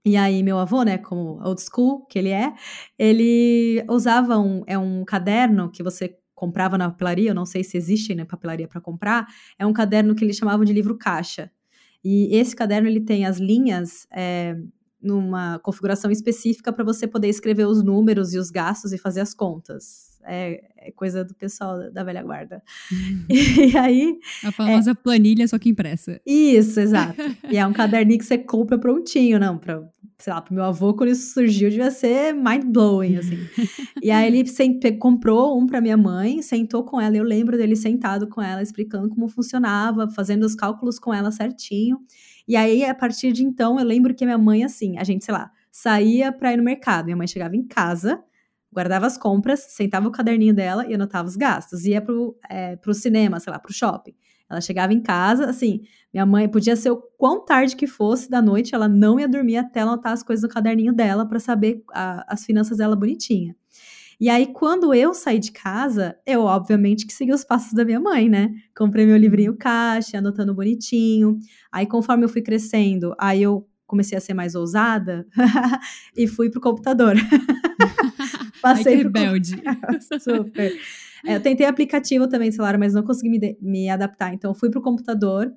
e 0.04 0.16
aí, 0.16 0.42
meu 0.42 0.58
avô, 0.58 0.82
né, 0.82 0.98
como 0.98 1.40
old 1.42 1.60
school 1.60 2.06
que 2.06 2.18
ele 2.18 2.30
é, 2.30 2.52
ele 2.98 3.84
usava 3.88 4.38
um, 4.38 4.62
é 4.66 4.78
um 4.78 5.04
caderno 5.04 5.70
que 5.70 5.82
você 5.82 6.16
comprava 6.34 6.78
na 6.78 6.88
papelaria, 6.90 7.30
eu 7.30 7.34
não 7.34 7.44
sei 7.44 7.62
se 7.62 7.76
existe 7.76 8.14
na 8.14 8.24
papelaria 8.24 8.66
para 8.66 8.80
comprar, 8.80 9.26
é 9.58 9.66
um 9.66 9.74
caderno 9.74 10.14
que 10.14 10.24
eles 10.24 10.36
chamavam 10.36 10.64
de 10.64 10.72
livro 10.72 10.96
caixa. 10.96 11.50
E 12.02 12.34
esse 12.34 12.56
caderno 12.56 12.88
ele 12.88 13.00
tem 13.00 13.26
as 13.26 13.38
linhas 13.38 14.06
é, 14.10 14.56
numa 15.02 15.58
configuração 15.58 16.10
específica 16.10 16.72
para 16.72 16.82
você 16.84 17.06
poder 17.06 17.28
escrever 17.28 17.66
os 17.66 17.82
números 17.82 18.32
e 18.32 18.38
os 18.38 18.50
gastos 18.50 18.92
e 18.94 18.98
fazer 18.98 19.20
as 19.20 19.34
contas. 19.34 20.09
É, 20.24 20.62
é 20.76 20.90
coisa 20.90 21.24
do 21.24 21.34
pessoal 21.34 21.90
da 21.90 22.04
velha 22.04 22.22
guarda. 22.22 22.62
Uhum. 22.90 23.26
E 23.30 23.76
aí. 23.76 24.18
A 24.44 24.52
famosa 24.52 24.92
é, 24.92 24.94
planilha, 24.94 25.46
só 25.46 25.58
que 25.58 25.68
impressa. 25.68 26.20
Isso, 26.26 26.80
exato. 26.80 27.20
e 27.50 27.56
é 27.56 27.66
um 27.66 27.72
caderninho 27.72 28.18
que 28.18 28.24
você 28.24 28.38
compra 28.38 28.78
prontinho, 28.78 29.38
não, 29.38 29.58
para 29.58 29.82
sei 30.20 30.32
lá, 30.32 30.40
pro 30.40 30.54
meu 30.54 30.64
avô, 30.64 30.92
quando 30.92 31.10
isso 31.10 31.32
surgiu, 31.32 31.70
devia 31.70 31.90
ser 31.90 32.34
mind-blowing, 32.34 33.16
assim. 33.16 33.38
e 34.02 34.10
aí 34.10 34.26
ele 34.26 34.46
sempre 34.48 34.92
comprou 34.92 35.58
um 35.58 35.66
para 35.66 35.80
minha 35.80 35.96
mãe, 35.96 36.42
sentou 36.42 36.84
com 36.84 37.00
ela, 37.00 37.16
eu 37.16 37.24
lembro 37.24 37.56
dele 37.56 37.74
sentado 37.74 38.28
com 38.28 38.42
ela, 38.42 38.62
explicando 38.62 39.08
como 39.08 39.28
funcionava, 39.28 40.10
fazendo 40.10 40.44
os 40.44 40.54
cálculos 40.54 40.98
com 40.98 41.12
ela 41.12 41.30
certinho. 41.30 41.98
E 42.46 42.54
aí, 42.54 42.84
a 42.84 42.94
partir 42.94 43.32
de 43.32 43.44
então, 43.44 43.78
eu 43.78 43.84
lembro 43.84 44.14
que 44.14 44.24
minha 44.24 44.38
mãe, 44.38 44.62
assim, 44.62 44.98
a 44.98 45.04
gente, 45.04 45.24
sei 45.24 45.32
lá, 45.32 45.50
saía 45.72 46.30
pra 46.30 46.52
ir 46.52 46.56
no 46.56 46.62
mercado, 46.62 47.06
minha 47.06 47.16
mãe 47.16 47.26
chegava 47.26 47.56
em 47.56 47.66
casa, 47.66 48.22
guardava 48.72 49.06
as 49.06 49.18
compras, 49.18 49.60
sentava 49.70 50.08
o 50.08 50.12
caderninho 50.12 50.54
dela 50.54 50.86
e 50.86 50.94
anotava 50.94 51.28
os 51.28 51.36
gastos. 51.36 51.84
Ia 51.84 52.00
pro, 52.00 52.36
é, 52.48 52.76
pro 52.76 52.94
cinema, 52.94 53.40
sei 53.40 53.52
lá, 53.52 53.58
pro 53.58 53.72
shopping. 53.72 54.14
Ela 54.48 54.60
chegava 54.60 54.92
em 54.92 55.00
casa, 55.00 55.48
assim, 55.48 55.82
minha 56.12 56.26
mãe 56.26 56.48
podia 56.48 56.74
ser 56.74 56.90
o 56.90 56.96
quão 57.16 57.44
tarde 57.44 57.76
que 57.76 57.86
fosse 57.86 58.28
da 58.28 58.42
noite, 58.42 58.74
ela 58.74 58.88
não 58.88 59.18
ia 59.20 59.28
dormir 59.28 59.56
até 59.56 59.80
anotar 59.80 60.12
as 60.12 60.24
coisas 60.24 60.42
no 60.42 60.48
caderninho 60.48 60.92
dela 60.92 61.24
para 61.24 61.38
saber 61.38 61.84
a, 61.92 62.24
as 62.26 62.44
finanças 62.44 62.78
dela 62.78 62.96
bonitinha. 62.96 63.54
E 64.20 64.28
aí, 64.28 64.48
quando 64.48 64.92
eu 64.92 65.14
saí 65.14 65.38
de 65.38 65.50
casa, 65.50 66.14
eu, 66.26 66.42
obviamente, 66.42 67.06
que 67.06 67.12
segui 67.12 67.32
os 67.32 67.42
passos 67.42 67.72
da 67.72 67.86
minha 67.86 67.98
mãe, 67.98 68.28
né? 68.28 68.52
Comprei 68.76 69.06
meu 69.06 69.16
livrinho 69.16 69.56
caixa, 69.56 70.18
anotando 70.18 70.54
bonitinho. 70.54 71.38
Aí, 71.72 71.86
conforme 71.86 72.24
eu 72.24 72.28
fui 72.28 72.42
crescendo, 72.42 73.14
aí 73.18 73.42
eu 73.42 73.66
comecei 73.90 74.16
a 74.16 74.20
ser 74.20 74.34
mais 74.34 74.54
ousada 74.54 75.26
e 76.16 76.28
fui 76.28 76.48
pro 76.48 76.60
computador. 76.60 77.16
Passei 78.62 78.94
Ai, 78.94 79.02
rebelde. 79.02 79.60
Super. 80.22 80.72
É, 81.26 81.34
eu 81.34 81.40
tentei 81.40 81.66
aplicativo 81.66 82.28
também 82.28 82.52
celular, 82.52 82.78
mas 82.78 82.94
não 82.94 83.02
consegui 83.02 83.28
me, 83.28 83.58
me 83.60 83.90
adaptar. 83.90 84.32
Então, 84.32 84.54
fui 84.54 84.70
pro 84.70 84.80
computador. 84.80 85.52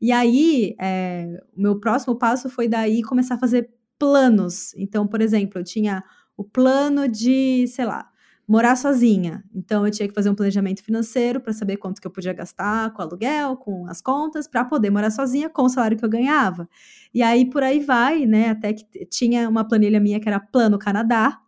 E 0.00 0.10
aí, 0.10 0.74
é, 0.80 1.40
o 1.56 1.62
meu 1.62 1.78
próximo 1.78 2.16
passo 2.16 2.50
foi 2.50 2.66
daí 2.66 3.02
começar 3.02 3.36
a 3.36 3.38
fazer 3.38 3.70
planos. 3.98 4.74
Então, 4.76 5.06
por 5.06 5.20
exemplo, 5.20 5.60
eu 5.60 5.64
tinha 5.64 6.02
o 6.36 6.42
plano 6.42 7.08
de, 7.08 7.66
sei 7.68 7.84
lá, 7.84 8.10
morar 8.46 8.76
sozinha. 8.76 9.42
Então 9.54 9.84
eu 9.84 9.90
tinha 9.90 10.08
que 10.08 10.14
fazer 10.14 10.30
um 10.30 10.34
planejamento 10.34 10.82
financeiro 10.82 11.40
para 11.40 11.52
saber 11.52 11.76
quanto 11.78 12.00
que 12.00 12.06
eu 12.06 12.10
podia 12.10 12.32
gastar 12.32 12.92
com 12.92 13.02
aluguel, 13.02 13.56
com 13.56 13.86
as 13.88 14.00
contas, 14.00 14.46
para 14.46 14.64
poder 14.64 14.90
morar 14.90 15.10
sozinha 15.10 15.48
com 15.48 15.62
o 15.62 15.68
salário 15.68 15.96
que 15.96 16.04
eu 16.04 16.08
ganhava. 16.08 16.68
E 17.12 17.22
aí 17.22 17.48
por 17.48 17.62
aí 17.62 17.80
vai, 17.80 18.24
né? 18.26 18.50
Até 18.50 18.72
que 18.72 18.84
tinha 19.06 19.48
uma 19.48 19.66
planilha 19.66 19.98
minha 19.98 20.20
que 20.20 20.28
era 20.28 20.38
Plano 20.38 20.78
Canadá. 20.78 21.40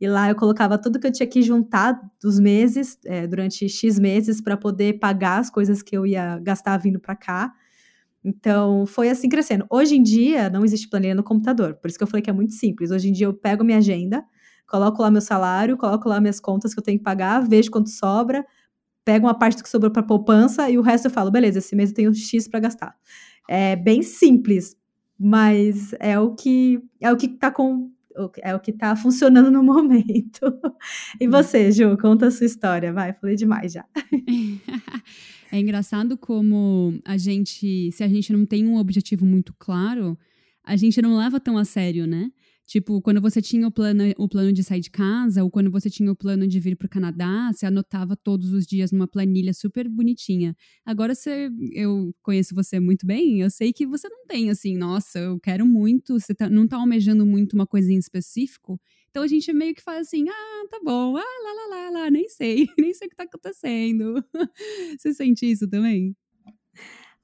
E 0.00 0.06
lá 0.06 0.28
eu 0.28 0.36
colocava 0.36 0.78
tudo 0.78 1.00
que 1.00 1.06
eu 1.08 1.12
tinha 1.12 1.26
que 1.26 1.42
juntar 1.42 2.00
dos 2.22 2.38
meses, 2.38 2.96
é, 3.04 3.26
durante 3.26 3.68
X 3.68 3.98
meses, 3.98 4.40
para 4.40 4.56
poder 4.56 5.00
pagar 5.00 5.38
as 5.38 5.50
coisas 5.50 5.82
que 5.82 5.96
eu 5.96 6.06
ia 6.06 6.38
gastar 6.38 6.76
vindo 6.78 7.00
para 7.00 7.16
cá. 7.16 7.52
Então, 8.24 8.86
foi 8.86 9.08
assim 9.10 9.28
crescendo. 9.28 9.66
Hoje 9.70 9.96
em 9.96 10.02
dia, 10.02 10.50
não 10.50 10.64
existe 10.64 10.88
planilha 10.88 11.14
no 11.14 11.22
computador, 11.24 11.74
por 11.74 11.88
isso 11.88 11.98
que 11.98 12.04
eu 12.04 12.08
falei 12.08 12.22
que 12.22 12.30
é 12.30 12.32
muito 12.32 12.52
simples. 12.52 12.90
Hoje 12.90 13.08
em 13.08 13.12
dia, 13.12 13.26
eu 13.26 13.34
pego 13.34 13.64
minha 13.64 13.78
agenda, 13.78 14.24
coloco 14.68 15.02
lá 15.02 15.10
meu 15.10 15.20
salário, 15.20 15.76
coloco 15.76 16.08
lá 16.08 16.20
minhas 16.20 16.38
contas 16.38 16.72
que 16.72 16.78
eu 16.78 16.84
tenho 16.84 16.98
que 16.98 17.04
pagar, 17.04 17.40
vejo 17.40 17.70
quanto 17.70 17.88
sobra, 17.88 18.46
pego 19.04 19.26
uma 19.26 19.36
parte 19.36 19.62
que 19.62 19.68
sobrou 19.68 19.90
para 19.90 20.02
poupança 20.02 20.70
e 20.70 20.78
o 20.78 20.82
resto 20.82 21.06
eu 21.06 21.10
falo, 21.10 21.30
beleza, 21.30 21.58
esse 21.58 21.74
mês 21.74 21.90
eu 21.90 21.96
tenho 21.96 22.14
X 22.14 22.46
para 22.46 22.60
gastar. 22.60 22.94
É 23.48 23.74
bem 23.74 24.02
simples, 24.02 24.76
mas 25.18 25.94
é 25.98 26.18
o 26.20 26.34
que 26.34 26.80
é 27.00 27.10
o 27.10 27.16
que 27.16 27.28
tá 27.28 27.50
com 27.50 27.90
é 28.42 28.54
o 28.54 28.58
que 28.58 28.72
tá 28.72 28.96
funcionando 28.96 29.50
no 29.50 29.62
momento. 29.64 30.40
E 31.20 31.26
hum. 31.26 31.30
você, 31.30 31.70
Ju, 31.70 31.96
conta 31.96 32.26
a 32.26 32.30
sua 32.30 32.46
história, 32.46 32.92
vai, 32.92 33.12
falei 33.12 33.36
demais 33.36 33.72
já. 33.72 33.84
É 35.50 35.58
engraçado 35.58 36.18
como 36.18 37.00
a 37.06 37.16
gente, 37.16 37.90
se 37.92 38.04
a 38.04 38.08
gente 38.08 38.30
não 38.34 38.44
tem 38.44 38.66
um 38.66 38.76
objetivo 38.76 39.24
muito 39.24 39.54
claro, 39.58 40.18
a 40.62 40.76
gente 40.76 41.00
não 41.00 41.16
leva 41.16 41.40
tão 41.40 41.56
a 41.56 41.64
sério, 41.64 42.06
né? 42.06 42.30
Tipo, 42.68 43.00
quando 43.00 43.18
você 43.18 43.40
tinha 43.40 43.66
o 43.66 43.70
plano, 43.72 44.04
o 44.18 44.28
plano 44.28 44.52
de 44.52 44.62
sair 44.62 44.80
de 44.80 44.90
casa, 44.90 45.42
ou 45.42 45.50
quando 45.50 45.70
você 45.70 45.88
tinha 45.88 46.12
o 46.12 46.14
plano 46.14 46.46
de 46.46 46.60
vir 46.60 46.76
para 46.76 46.84
o 46.84 46.88
Canadá, 46.88 47.50
você 47.50 47.64
anotava 47.64 48.14
todos 48.14 48.52
os 48.52 48.66
dias 48.66 48.92
numa 48.92 49.08
planilha 49.08 49.54
super 49.54 49.88
bonitinha. 49.88 50.54
Agora 50.84 51.14
você, 51.14 51.48
eu 51.72 52.14
conheço 52.22 52.54
você 52.54 52.78
muito 52.78 53.06
bem, 53.06 53.40
eu 53.40 53.48
sei 53.48 53.72
que 53.72 53.86
você 53.86 54.06
não 54.10 54.26
tem 54.26 54.50
assim, 54.50 54.76
nossa, 54.76 55.18
eu 55.18 55.40
quero 55.40 55.64
muito, 55.64 56.20
você 56.20 56.34
tá, 56.34 56.50
não 56.50 56.64
está 56.64 56.76
almejando 56.76 57.24
muito 57.24 57.54
uma 57.54 57.66
coisa 57.66 57.90
em 57.90 57.96
específico. 57.96 58.78
Então 59.08 59.22
a 59.22 59.26
gente 59.26 59.50
meio 59.50 59.74
que 59.74 59.82
faz 59.82 60.06
assim, 60.06 60.26
ah, 60.28 60.66
tá 60.70 60.78
bom, 60.84 61.16
ah, 61.16 61.22
lá, 61.22 61.52
lá, 61.54 61.76
lá, 61.76 62.00
lá, 62.02 62.10
nem 62.10 62.28
sei, 62.28 62.66
nem 62.78 62.92
sei 62.92 63.06
o 63.06 63.10
que 63.10 63.16
tá 63.16 63.22
acontecendo. 63.22 64.22
Você 64.98 65.14
sente 65.14 65.50
isso 65.50 65.66
também? 65.66 66.14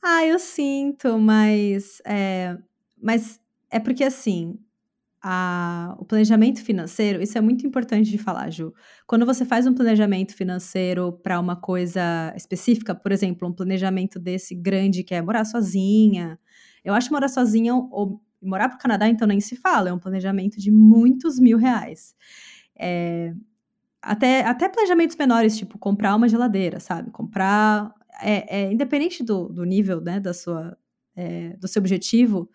Ah, 0.02 0.24
eu 0.24 0.38
sinto, 0.38 1.18
mas 1.18 2.00
é, 2.06 2.56
mas 2.96 3.38
é 3.70 3.78
porque 3.78 4.04
assim, 4.04 4.58
a, 5.26 5.96
o 5.98 6.04
planejamento 6.04 6.62
financeiro, 6.62 7.22
isso 7.22 7.38
é 7.38 7.40
muito 7.40 7.66
importante 7.66 8.10
de 8.10 8.18
falar, 8.18 8.50
Ju. 8.50 8.74
Quando 9.06 9.24
você 9.24 9.42
faz 9.42 9.66
um 9.66 9.72
planejamento 9.72 10.34
financeiro 10.34 11.12
para 11.22 11.40
uma 11.40 11.56
coisa 11.56 12.30
específica, 12.36 12.94
por 12.94 13.10
exemplo, 13.10 13.48
um 13.48 13.52
planejamento 13.52 14.18
desse 14.18 14.54
grande 14.54 15.02
que 15.02 15.14
é 15.14 15.22
morar 15.22 15.46
sozinha, 15.46 16.38
eu 16.84 16.92
acho 16.92 17.10
morar 17.10 17.28
sozinha 17.28 17.74
ou 17.74 18.20
morar 18.42 18.68
para 18.68 18.76
o 18.76 18.78
Canadá, 18.78 19.08
então 19.08 19.26
nem 19.26 19.40
se 19.40 19.56
fala, 19.56 19.88
é 19.88 19.92
um 19.94 19.98
planejamento 19.98 20.60
de 20.60 20.70
muitos 20.70 21.40
mil 21.40 21.56
reais. 21.56 22.14
É, 22.78 23.32
até, 24.02 24.44
até 24.44 24.68
planejamentos 24.68 25.16
menores, 25.16 25.56
tipo 25.56 25.78
comprar 25.78 26.14
uma 26.14 26.28
geladeira, 26.28 26.78
sabe? 26.80 27.10
Comprar. 27.10 27.94
É, 28.20 28.60
é 28.60 28.72
independente 28.72 29.24
do, 29.24 29.48
do 29.48 29.64
nível, 29.64 30.02
né, 30.02 30.20
da 30.20 30.34
sua, 30.34 30.76
é, 31.16 31.56
do 31.56 31.66
seu 31.66 31.80
objetivo, 31.80 32.50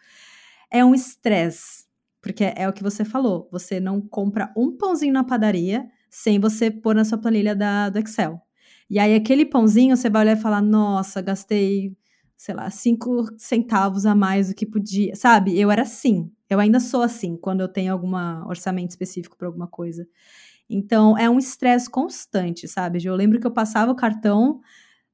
é 0.71 0.85
um 0.85 0.93
estresse. 0.93 1.88
Porque 2.21 2.53
é 2.55 2.67
o 2.67 2.73
que 2.73 2.83
você 2.83 3.05
falou, 3.05 3.47
você 3.51 3.79
não 3.79 4.01
compra 4.01 4.51
um 4.57 4.75
pãozinho 4.75 5.13
na 5.13 5.23
padaria 5.23 5.88
sem 6.09 6.39
você 6.39 6.69
pôr 6.69 6.95
na 6.95 7.05
sua 7.05 7.17
planilha 7.17 7.55
da, 7.55 7.89
do 7.89 7.99
Excel. 7.99 8.41
E 8.89 8.99
aí, 8.99 9.15
aquele 9.15 9.45
pãozinho, 9.45 9.95
você 9.95 10.09
vai 10.09 10.23
olhar 10.23 10.38
e 10.38 10.41
falar: 10.41 10.61
nossa, 10.61 11.21
gastei 11.21 11.95
sei 12.39 12.55
lá, 12.55 12.69
cinco 12.69 13.27
centavos 13.38 14.05
a 14.05 14.15
mais 14.15 14.47
do 14.47 14.55
que 14.55 14.65
podia, 14.65 15.13
sabe? 15.13 15.59
Eu 15.59 15.69
era 15.69 15.81
assim. 15.81 16.31
Eu 16.49 16.57
ainda 16.57 16.79
sou 16.79 17.01
assim 17.01 17.35
quando 17.35 17.59
eu 17.59 17.67
tenho 17.67 17.91
algum 17.91 18.15
orçamento 18.47 18.91
específico 18.91 19.38
para 19.38 19.45
alguma 19.45 19.67
coisa. 19.67 20.07
Então, 20.69 21.17
é 21.17 21.29
um 21.29 21.38
estresse 21.38 21.89
constante, 21.89 22.65
sabe? 22.65 23.03
Eu 23.03 23.13
lembro 23.13 23.41
que 23.41 23.45
eu 23.45 23.51
passava 23.51 23.91
o 23.91 23.95
cartão 23.95 24.61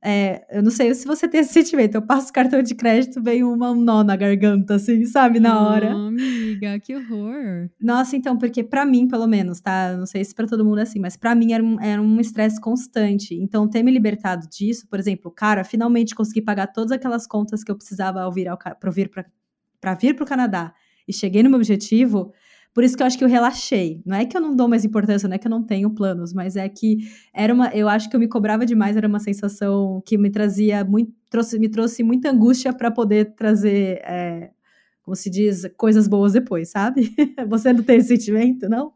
é, 0.04 0.46
eu 0.56 0.62
não 0.62 0.70
sei 0.70 0.94
se 0.94 1.06
você 1.06 1.28
tem 1.28 1.42
esse 1.42 1.54
sentimento. 1.54 1.96
Eu 1.96 2.02
passo 2.02 2.32
cartão 2.32 2.62
de 2.62 2.76
crédito, 2.76 3.22
vem 3.22 3.44
uma, 3.44 3.72
um 3.72 3.82
nó 3.82 4.04
na 4.04 4.16
garganta, 4.16 4.76
assim, 4.76 5.04
sabe? 5.06 5.40
Na 5.40 5.68
hora. 5.68 5.96
Oh, 5.96 6.08
amiga, 6.08 6.80
que 6.80 6.96
horror. 6.96 7.70
Nossa, 7.82 8.16
então, 8.16 8.38
porque 8.38 8.64
para 8.64 8.86
mim, 8.86 9.08
pelo 9.08 9.26
menos, 9.26 9.60
tá? 9.60 9.96
Não 9.98 10.06
sei 10.06 10.24
se 10.24 10.36
para 10.36 10.48
todo 10.48 10.64
mundo 10.64 10.80
é 10.80 10.84
assim, 10.84 11.00
mas 11.00 11.18
para 11.18 11.34
mim 11.34 11.54
era 11.54 11.64
um, 11.64 11.82
era 11.82 12.02
um 12.02 12.20
estresse 12.20 12.62
constante. 12.62 13.34
Então, 13.36 13.68
ter 13.68 13.82
me 13.82 13.92
libertado 13.92 14.48
disso, 14.48 14.88
por 14.88 15.00
exemplo, 15.00 15.32
cara, 15.32 15.64
finalmente 15.64 16.14
consegui 16.14 16.42
pagar 16.42 16.68
todas 16.68 16.92
aquelas 16.92 17.26
contas 17.26 17.64
que 17.64 17.72
eu 17.72 17.76
precisava 17.76 18.22
ao 18.22 18.32
vir, 18.32 18.48
ao, 18.48 18.58
pra 18.58 18.92
vir 18.92 19.10
para 19.82 19.94
vir 19.94 20.16
pro 20.16 20.26
Canadá 20.26 20.74
e 21.08 21.14
cheguei 21.14 21.44
no 21.44 21.50
meu 21.50 21.58
objetivo 21.58 22.34
por 22.76 22.84
isso 22.84 22.98
que 22.98 23.02
eu 23.02 23.08
acho 23.08 23.18
que 23.18 23.24
eu 23.24 23.30
relaxei. 23.30 24.02
Não 24.06 24.18
é 24.18 24.26
que 24.26 24.36
eu 24.36 24.42
não 24.42 24.54
dou 24.54 24.68
mais 24.68 24.84
importância, 24.84 25.30
não 25.30 25.36
é 25.36 25.40
que 25.40 25.48
eu 25.48 25.50
não 25.50 25.64
tenho 25.64 25.90
planos, 25.92 26.34
mas 26.34 26.58
é 26.58 26.68
que 26.68 26.98
era 27.34 27.54
uma. 27.54 27.70
Eu 27.70 27.88
acho 27.88 28.10
que 28.10 28.16
eu 28.18 28.20
me 28.20 28.28
cobrava 28.28 28.66
demais, 28.66 28.98
era 28.98 29.08
uma 29.08 29.18
sensação 29.18 30.04
que 30.06 30.18
me 30.18 30.30
trazia 30.30 30.84
muito. 30.84 31.14
Trouxe, 31.30 31.58
me 31.58 31.70
trouxe 31.70 32.04
muita 32.04 32.30
angústia 32.30 32.74
para 32.74 32.92
poder 32.92 33.34
trazer. 33.34 34.02
É, 34.04 34.52
como 35.02 35.16
se 35.16 35.30
diz, 35.30 35.66
coisas 35.78 36.06
boas 36.06 36.34
depois, 36.34 36.70
sabe? 36.70 37.16
Você 37.48 37.72
não 37.72 37.82
tem 37.82 37.96
esse 37.96 38.10
sentimento, 38.10 38.68
não? 38.68 38.88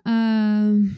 Uh, 0.00 0.90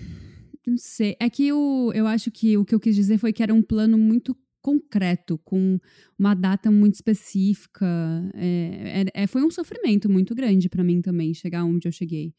não 0.66 0.78
sei. 0.78 1.16
É 1.20 1.28
que 1.28 1.52
o, 1.52 1.92
eu 1.92 2.06
acho 2.06 2.30
que 2.30 2.56
o 2.56 2.64
que 2.64 2.74
eu 2.74 2.80
quis 2.80 2.96
dizer 2.96 3.18
foi 3.18 3.30
que 3.30 3.42
era 3.42 3.52
um 3.52 3.60
plano 3.62 3.98
muito 3.98 4.34
concreto, 4.62 5.38
com 5.38 5.78
uma 6.18 6.34
data 6.34 6.70
muito 6.70 6.94
específica. 6.94 7.86
É, 8.34 9.04
é, 9.14 9.22
é 9.22 9.26
foi 9.26 9.42
um 9.42 9.50
sofrimento 9.50 10.10
muito 10.10 10.34
grande 10.34 10.68
para 10.68 10.84
mim 10.84 11.00
também 11.00 11.34
chegar 11.34 11.64
onde 11.64 11.88
eu 11.88 11.92
cheguei. 11.92 12.34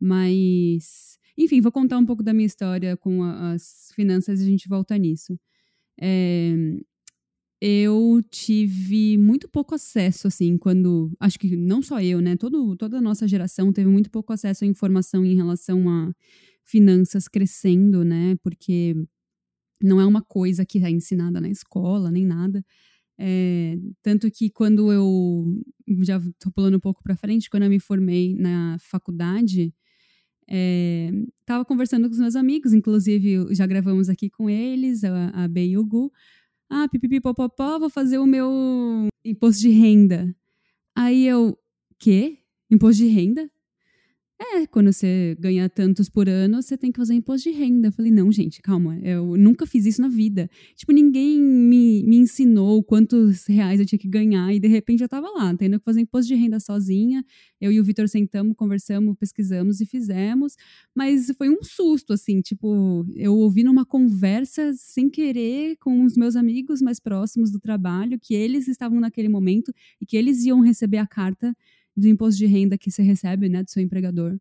Mas, 0.00 1.18
enfim, 1.36 1.60
vou 1.60 1.72
contar 1.72 1.98
um 1.98 2.06
pouco 2.06 2.22
da 2.22 2.32
minha 2.32 2.46
história 2.46 2.96
com 2.96 3.22
a, 3.22 3.52
as 3.52 3.90
finanças 3.94 4.40
e 4.40 4.44
a 4.44 4.46
gente 4.46 4.68
volta 4.68 4.96
nisso. 4.96 5.38
É, 6.00 6.54
eu 7.60 8.22
tive 8.30 9.18
muito 9.18 9.46
pouco 9.48 9.74
acesso, 9.74 10.26
assim, 10.26 10.56
quando. 10.56 11.12
Acho 11.20 11.38
que 11.38 11.56
não 11.56 11.82
só 11.82 12.00
eu, 12.00 12.20
né? 12.20 12.34
Todo, 12.36 12.74
toda 12.76 12.98
a 12.98 13.00
nossa 13.02 13.28
geração 13.28 13.72
teve 13.72 13.90
muito 13.90 14.10
pouco 14.10 14.32
acesso 14.32 14.64
à 14.64 14.66
informação 14.66 15.24
em 15.26 15.36
relação 15.36 15.88
a 15.88 16.10
finanças 16.64 17.28
crescendo, 17.28 18.02
né? 18.02 18.36
Porque 18.42 18.94
não 19.82 20.00
é 20.00 20.06
uma 20.06 20.22
coisa 20.22 20.64
que 20.64 20.78
é 20.84 20.90
ensinada 20.90 21.40
na 21.40 21.48
escola, 21.48 22.10
nem 22.10 22.26
nada. 22.26 22.64
É, 23.18 23.76
tanto 24.02 24.30
que 24.30 24.48
quando 24.48 24.90
eu 24.90 25.62
já 26.02 26.16
estou 26.16 26.50
pulando 26.52 26.76
um 26.76 26.80
pouco 26.80 27.02
para 27.02 27.16
frente, 27.16 27.50
quando 27.50 27.64
eu 27.64 27.70
me 27.70 27.78
formei 27.78 28.34
na 28.34 28.78
faculdade, 28.80 29.74
estava 31.38 31.62
é, 31.62 31.64
conversando 31.64 32.08
com 32.08 32.14
os 32.14 32.18
meus 32.18 32.34
amigos, 32.34 32.72
inclusive 32.72 33.54
já 33.54 33.66
gravamos 33.66 34.08
aqui 34.08 34.30
com 34.30 34.48
eles, 34.48 35.04
a, 35.04 35.28
a 35.30 35.48
Bey 35.48 35.72
e 35.72 35.78
o 35.78 35.84
Gu. 35.84 36.10
Ah, 36.68 36.88
pipipi, 36.88 37.20
popopó, 37.20 37.78
vou 37.78 37.90
fazer 37.90 38.18
o 38.18 38.26
meu 38.26 39.08
imposto 39.24 39.62
de 39.62 39.70
renda. 39.70 40.34
Aí 40.96 41.26
eu, 41.26 41.58
quê? 41.98 42.38
Imposto 42.70 43.02
de 43.02 43.08
renda? 43.08 43.50
É, 44.42 44.66
quando 44.66 44.90
você 44.90 45.36
ganha 45.38 45.68
tantos 45.68 46.08
por 46.08 46.26
ano, 46.26 46.62
você 46.62 46.74
tem 46.74 46.90
que 46.90 46.98
fazer 46.98 47.12
imposto 47.12 47.50
de 47.50 47.54
renda. 47.54 47.88
Eu 47.88 47.92
falei, 47.92 48.10
não, 48.10 48.32
gente, 48.32 48.62
calma, 48.62 48.98
eu 49.00 49.36
nunca 49.36 49.66
fiz 49.66 49.84
isso 49.84 50.00
na 50.00 50.08
vida. 50.08 50.48
Tipo, 50.74 50.92
ninguém 50.92 51.38
me, 51.38 52.02
me 52.04 52.16
ensinou 52.16 52.82
quantos 52.82 53.44
reais 53.44 53.78
eu 53.78 53.84
tinha 53.84 53.98
que 53.98 54.08
ganhar 54.08 54.50
e 54.50 54.58
de 54.58 54.66
repente 54.66 55.02
eu 55.02 55.08
tava 55.10 55.28
lá, 55.28 55.54
tendo 55.54 55.78
que 55.78 55.84
fazer 55.84 56.00
imposto 56.00 56.28
de 56.28 56.34
renda 56.36 56.58
sozinha. 56.58 57.22
Eu 57.60 57.70
e 57.70 57.78
o 57.78 57.84
Vitor 57.84 58.08
sentamos, 58.08 58.56
conversamos, 58.56 59.14
pesquisamos 59.18 59.82
e 59.82 59.84
fizemos, 59.84 60.56
mas 60.94 61.30
foi 61.36 61.50
um 61.50 61.62
susto, 61.62 62.14
assim, 62.14 62.40
tipo, 62.40 63.04
eu 63.16 63.34
ouvi 63.34 63.62
numa 63.62 63.84
conversa 63.84 64.72
sem 64.74 65.10
querer 65.10 65.76
com 65.76 66.02
os 66.02 66.16
meus 66.16 66.34
amigos 66.34 66.80
mais 66.80 66.98
próximos 66.98 67.50
do 67.50 67.60
trabalho 67.60 68.18
que 68.18 68.34
eles 68.34 68.68
estavam 68.68 69.00
naquele 69.00 69.28
momento 69.28 69.70
e 70.00 70.06
que 70.06 70.16
eles 70.16 70.46
iam 70.46 70.60
receber 70.60 70.96
a 70.96 71.06
carta 71.06 71.54
do 71.96 72.08
imposto 72.08 72.38
de 72.38 72.46
renda 72.46 72.78
que 72.78 72.90
você 72.90 73.02
recebe, 73.02 73.48
né, 73.48 73.62
do 73.62 73.70
seu 73.70 73.82
empregador. 73.82 74.38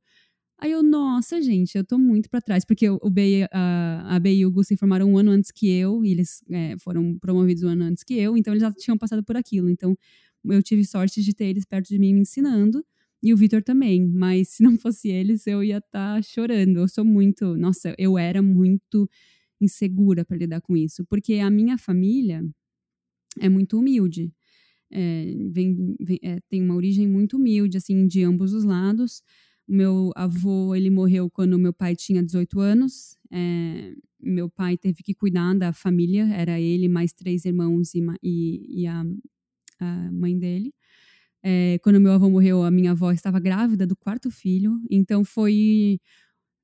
Aí 0.62 0.72
eu, 0.72 0.84
nossa, 0.84 1.42
gente, 1.42 1.78
eu 1.78 1.86
tô 1.86 1.98
muito 1.98 2.30
para 2.30 2.42
trás, 2.42 2.66
porque 2.66 2.90
o 2.90 3.10
Bey, 3.10 3.46
a, 3.52 4.16
a 4.16 4.20
Bey 4.20 4.40
e 4.40 4.46
o 4.46 4.52
Gus 4.52 4.68
se 4.68 4.76
formaram 4.76 5.10
um 5.10 5.18
ano 5.18 5.32
antes 5.32 5.52
que 5.52 5.70
eu, 5.70 6.04
e 6.04 6.12
eles 6.12 6.44
é, 6.52 6.76
foram 6.80 7.18
promovidos 7.18 7.64
um 7.64 7.70
ano 7.70 7.86
antes 7.86 8.04
que 8.04 8.16
eu, 8.16 8.36
então 8.36 8.54
eles 8.54 8.62
já 8.62 8.72
tinham 8.74 8.98
passado 8.98 9.24
por 9.24 9.38
aquilo. 9.38 9.70
Então 9.70 9.98
eu 10.46 10.62
tive 10.62 10.86
sorte 10.86 11.24
de 11.24 11.34
ter 11.34 11.46
eles 11.46 11.66
perto 11.66 11.88
de 11.88 11.98
mim 11.98 12.14
me 12.14 12.22
ensinando, 12.22 12.86
e 13.24 13.34
o 13.34 13.38
Vitor 13.38 13.64
também, 13.64 14.06
mas 14.06 14.50
se 14.50 14.64
não 14.64 14.78
fosse 14.78 15.10
eles, 15.10 15.48
eu 15.48 15.64
ia 15.64 15.78
estar 15.78 16.16
tá 16.16 16.22
chorando. 16.22 16.78
Eu 16.80 16.88
sou 16.88 17.06
muito, 17.06 17.56
nossa, 17.58 17.96
eu 17.98 18.18
era 18.18 18.42
muito 18.42 19.10
insegura 19.62 20.26
para 20.26 20.38
lidar 20.38 20.62
com 20.62 20.76
isso, 20.76 21.06
porque 21.06 21.36
a 21.36 21.50
minha 21.50 21.78
família 21.78 22.44
é 23.40 23.50
muito 23.50 23.78
humilde 23.78 24.34
é, 24.92 25.34
vem, 25.52 25.96
vem 26.00 26.20
é, 26.24 26.40
tem 26.50 26.62
uma 26.64 26.76
origem 26.76 27.08
muito 27.08 27.38
humilde, 27.38 27.78
assim, 27.78 28.08
de 28.08 28.24
ambos 28.24 28.54
os 28.54 28.64
lados. 28.64 29.22
Meu 29.68 30.12
avô, 30.16 30.74
ele 30.76 30.90
morreu 30.90 31.30
quando 31.30 31.60
meu 31.60 31.74
pai 31.74 31.96
tinha 31.96 32.24
18 32.24 32.60
anos. 32.60 33.16
É, 33.32 33.94
meu 34.20 34.50
pai 34.50 34.78
teve 34.78 35.04
que 35.04 35.14
cuidar 35.14 35.54
da 35.56 35.72
família, 35.72 36.28
era 36.34 36.60
ele 36.60 36.88
mais 36.90 37.14
três 37.14 37.46
irmãos 37.46 37.94
e, 37.96 38.04
e, 38.24 38.82
e 38.82 38.88
a, 38.88 39.06
a, 39.80 40.12
mãe 40.12 40.38
dele. 40.38 40.74
É, 41.44 41.80
quando 41.84 42.02
meu 42.02 42.12
avô 42.12 42.30
morreu, 42.30 42.64
a 42.64 42.72
minha 42.72 42.92
avó 42.92 43.12
estava 43.12 43.40
grávida 43.40 43.88
do 43.88 43.96
quarto 43.96 44.30
filho, 44.30 44.80
então 44.90 45.24
foi 45.24 46.00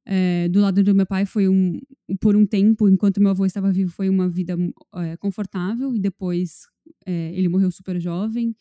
é, 0.06 0.48
do 0.50 0.60
lado 0.60 0.84
do 0.84 0.94
meu 0.94 1.06
pai 1.06 1.26
foi 1.26 1.48
um 1.50 1.80
por 2.20 2.36
um 2.36 2.46
tempo 2.46 2.88
enquanto 2.88 3.20
meu 3.20 3.32
avô 3.32 3.46
estava 3.46 3.72
vivo 3.72 3.92
foi 3.92 4.08
uma 4.10 4.30
vida 4.30 4.56
é, 4.96 5.18
confortável 5.18 5.96
e 5.96 6.00
depois 6.00 6.68
é, 7.06 7.32
ele 7.34 7.48
morreu 7.50 7.72
super 7.72 8.00
jovem, 8.00 8.56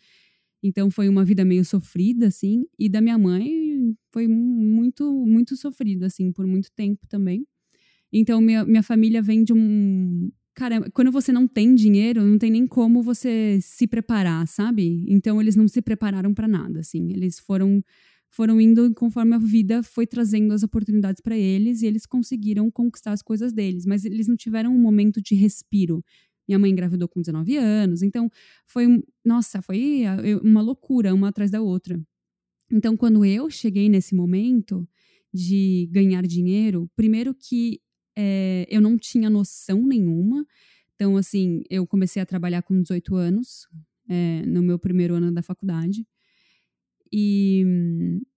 então 0.63 0.91
foi 0.91 1.11
uma 1.11 1.25
vida 1.27 1.45
meio 1.45 1.65
sofrida, 1.65 2.29
assim. 2.29 2.65
E 2.79 2.89
da 2.89 3.01
minha 3.01 3.19
mãe 3.19 3.95
foi 4.11 4.27
muito, 4.27 5.13
muito 5.27 5.57
sofrido, 5.57 6.05
assim, 6.05 6.33
por 6.33 6.47
muito 6.47 6.71
tempo 6.73 7.07
também. 7.07 7.47
Então 8.13 8.41
minha, 8.41 8.65
minha 8.65 8.83
família 8.83 9.21
vem 9.21 9.45
de 9.45 9.53
um. 9.53 10.31
Cara, 10.55 10.89
quando 10.93 11.11
você 11.13 11.33
não 11.33 11.49
tem 11.49 11.75
dinheiro, 11.75 12.25
não 12.25 12.39
tem 12.39 12.51
nem 12.51 12.67
como 12.67 13.03
você 13.03 13.59
se 13.61 13.87
preparar, 13.87 14.47
sabe? 14.49 15.05
Então 15.09 15.41
eles 15.41 15.57
não 15.57 15.69
se 15.69 15.83
prepararam 15.83 16.33
para 16.33 16.49
nada, 16.49 16.81
assim. 16.81 17.11
Eles 17.13 17.39
foram 17.41 17.83
foram 18.31 18.61
indo 18.61 18.93
conforme 18.95 19.35
a 19.37 19.39
vida 19.39 19.83
foi 19.83 20.07
trazendo 20.09 20.53
as 20.53 20.65
oportunidades 20.65 21.21
para 21.23 21.39
eles 21.39 21.83
e 21.83 21.87
eles 21.87 22.05
conseguiram 22.05 22.69
conquistar 22.69 23.13
as 23.13 23.23
coisas 23.23 23.53
deles, 23.53 23.87
mas 23.87 24.05
eles 24.05 24.27
não 24.27 24.35
tiveram 24.37 24.75
um 24.75 24.79
momento 24.79 25.23
de 25.23 25.37
respiro 25.37 26.05
minha 26.47 26.59
mãe 26.59 26.71
engravidou 26.71 27.09
com 27.09 27.21
19 27.21 27.57
anos. 27.57 28.03
Então, 28.03 28.31
foi, 28.67 29.03
nossa, 29.25 29.63
foi 29.63 30.03
uma 30.43 30.61
loucura, 30.61 31.15
uma 31.15 31.29
atrás 31.29 31.51
da 31.51 31.61
outra. 31.61 32.01
Então, 32.71 32.97
quando 32.97 33.25
eu 33.25 33.51
cheguei 33.51 33.89
nesse 33.89 34.15
momento 34.15 34.89
de 35.33 35.89
ganhar 35.91 36.27
dinheiro, 36.27 36.91
primeiro 36.97 37.35
que 37.35 37.81
é, 38.17 38.67
eu 38.69 38.81
não 38.81 38.97
tinha 38.97 39.29
noção 39.29 39.85
nenhuma. 39.85 40.47
Então, 40.95 41.17
assim, 41.17 41.63
eu 41.69 41.87
comecei 41.87 42.23
a 42.23 42.27
trabalhar 42.27 42.63
com 42.63 42.81
18 42.81 43.17
anos, 43.17 43.69
é, 44.09 44.43
no 44.47 44.63
meu 44.63 44.79
primeiro 44.79 45.15
ano 45.15 45.33
da 45.33 45.43
faculdade. 45.43 46.07
E 47.13 47.65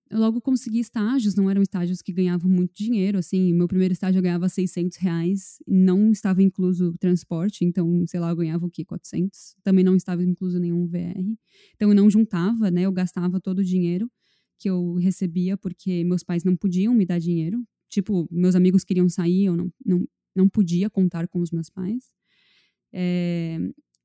eu 0.09 0.19
logo 0.19 0.41
consegui 0.41 0.79
estágios, 0.79 1.35
não 1.35 1.49
eram 1.49 1.61
estágios 1.61 2.01
que 2.01 2.13
ganhavam 2.13 2.49
muito 2.49 2.73
dinheiro, 2.75 3.17
assim, 3.17 3.53
meu 3.53 3.67
primeiro 3.67 3.91
estágio 3.91 4.19
eu 4.19 4.23
ganhava 4.23 4.47
600 4.47 4.97
reais, 4.97 5.57
não 5.67 6.11
estava 6.11 6.41
incluso 6.41 6.93
transporte, 6.99 7.65
então, 7.65 8.05
sei 8.07 8.19
lá, 8.19 8.29
eu 8.29 8.35
ganhava 8.35 8.65
o 8.65 8.69
quê, 8.69 8.85
400, 8.85 9.55
também 9.63 9.83
não 9.83 9.95
estava 9.95 10.23
incluso 10.23 10.59
nenhum 10.59 10.87
VR, 10.87 11.37
então 11.75 11.89
eu 11.89 11.95
não 11.95 12.09
juntava, 12.09 12.71
né, 12.71 12.81
eu 12.83 12.91
gastava 12.91 13.39
todo 13.39 13.59
o 13.59 13.63
dinheiro 13.63 14.09
que 14.59 14.69
eu 14.69 14.95
recebia, 14.95 15.57
porque 15.57 16.03
meus 16.03 16.23
pais 16.23 16.43
não 16.43 16.55
podiam 16.55 16.93
me 16.93 17.05
dar 17.05 17.19
dinheiro, 17.19 17.61
tipo, 17.89 18.27
meus 18.31 18.55
amigos 18.55 18.83
queriam 18.83 19.09
sair, 19.09 19.45
eu 19.45 19.57
não, 19.57 19.71
não, 19.85 20.07
não 20.35 20.49
podia 20.49 20.89
contar 20.89 21.27
com 21.27 21.41
os 21.41 21.51
meus 21.51 21.69
pais, 21.69 22.11
é, 22.93 23.59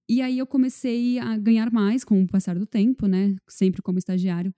e 0.08 0.20
aí 0.20 0.38
eu 0.38 0.46
comecei 0.46 1.18
a 1.18 1.38
ganhar 1.38 1.72
mais 1.72 2.04
com 2.04 2.22
o 2.22 2.26
passar 2.26 2.58
do 2.58 2.66
tempo, 2.66 3.06
né, 3.06 3.36
sempre 3.48 3.80
como 3.80 3.98
estagiário, 3.98 4.52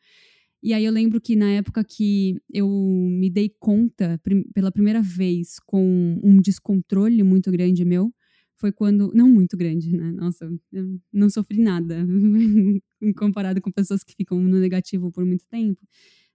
e 0.64 0.72
aí 0.72 0.84
eu 0.84 0.92
lembro 0.92 1.20
que 1.20 1.36
na 1.36 1.50
época 1.50 1.84
que 1.84 2.40
eu 2.50 2.66
me 2.66 3.28
dei 3.28 3.50
conta 3.60 4.18
prim 4.22 4.44
pela 4.54 4.72
primeira 4.72 5.02
vez 5.02 5.58
com 5.66 6.18
um 6.24 6.40
descontrole 6.40 7.22
muito 7.22 7.50
grande 7.50 7.84
meu, 7.84 8.10
foi 8.56 8.72
quando. 8.72 9.12
Não 9.14 9.28
muito 9.28 9.58
grande, 9.58 9.94
né? 9.94 10.10
Nossa, 10.12 10.50
eu 10.72 10.98
não 11.12 11.28
sofri 11.28 11.60
nada 11.60 12.06
comparado 13.18 13.60
com 13.60 13.70
pessoas 13.70 14.02
que 14.02 14.14
ficam 14.16 14.40
no 14.40 14.58
negativo 14.58 15.12
por 15.12 15.24
muito 15.26 15.46
tempo. 15.48 15.80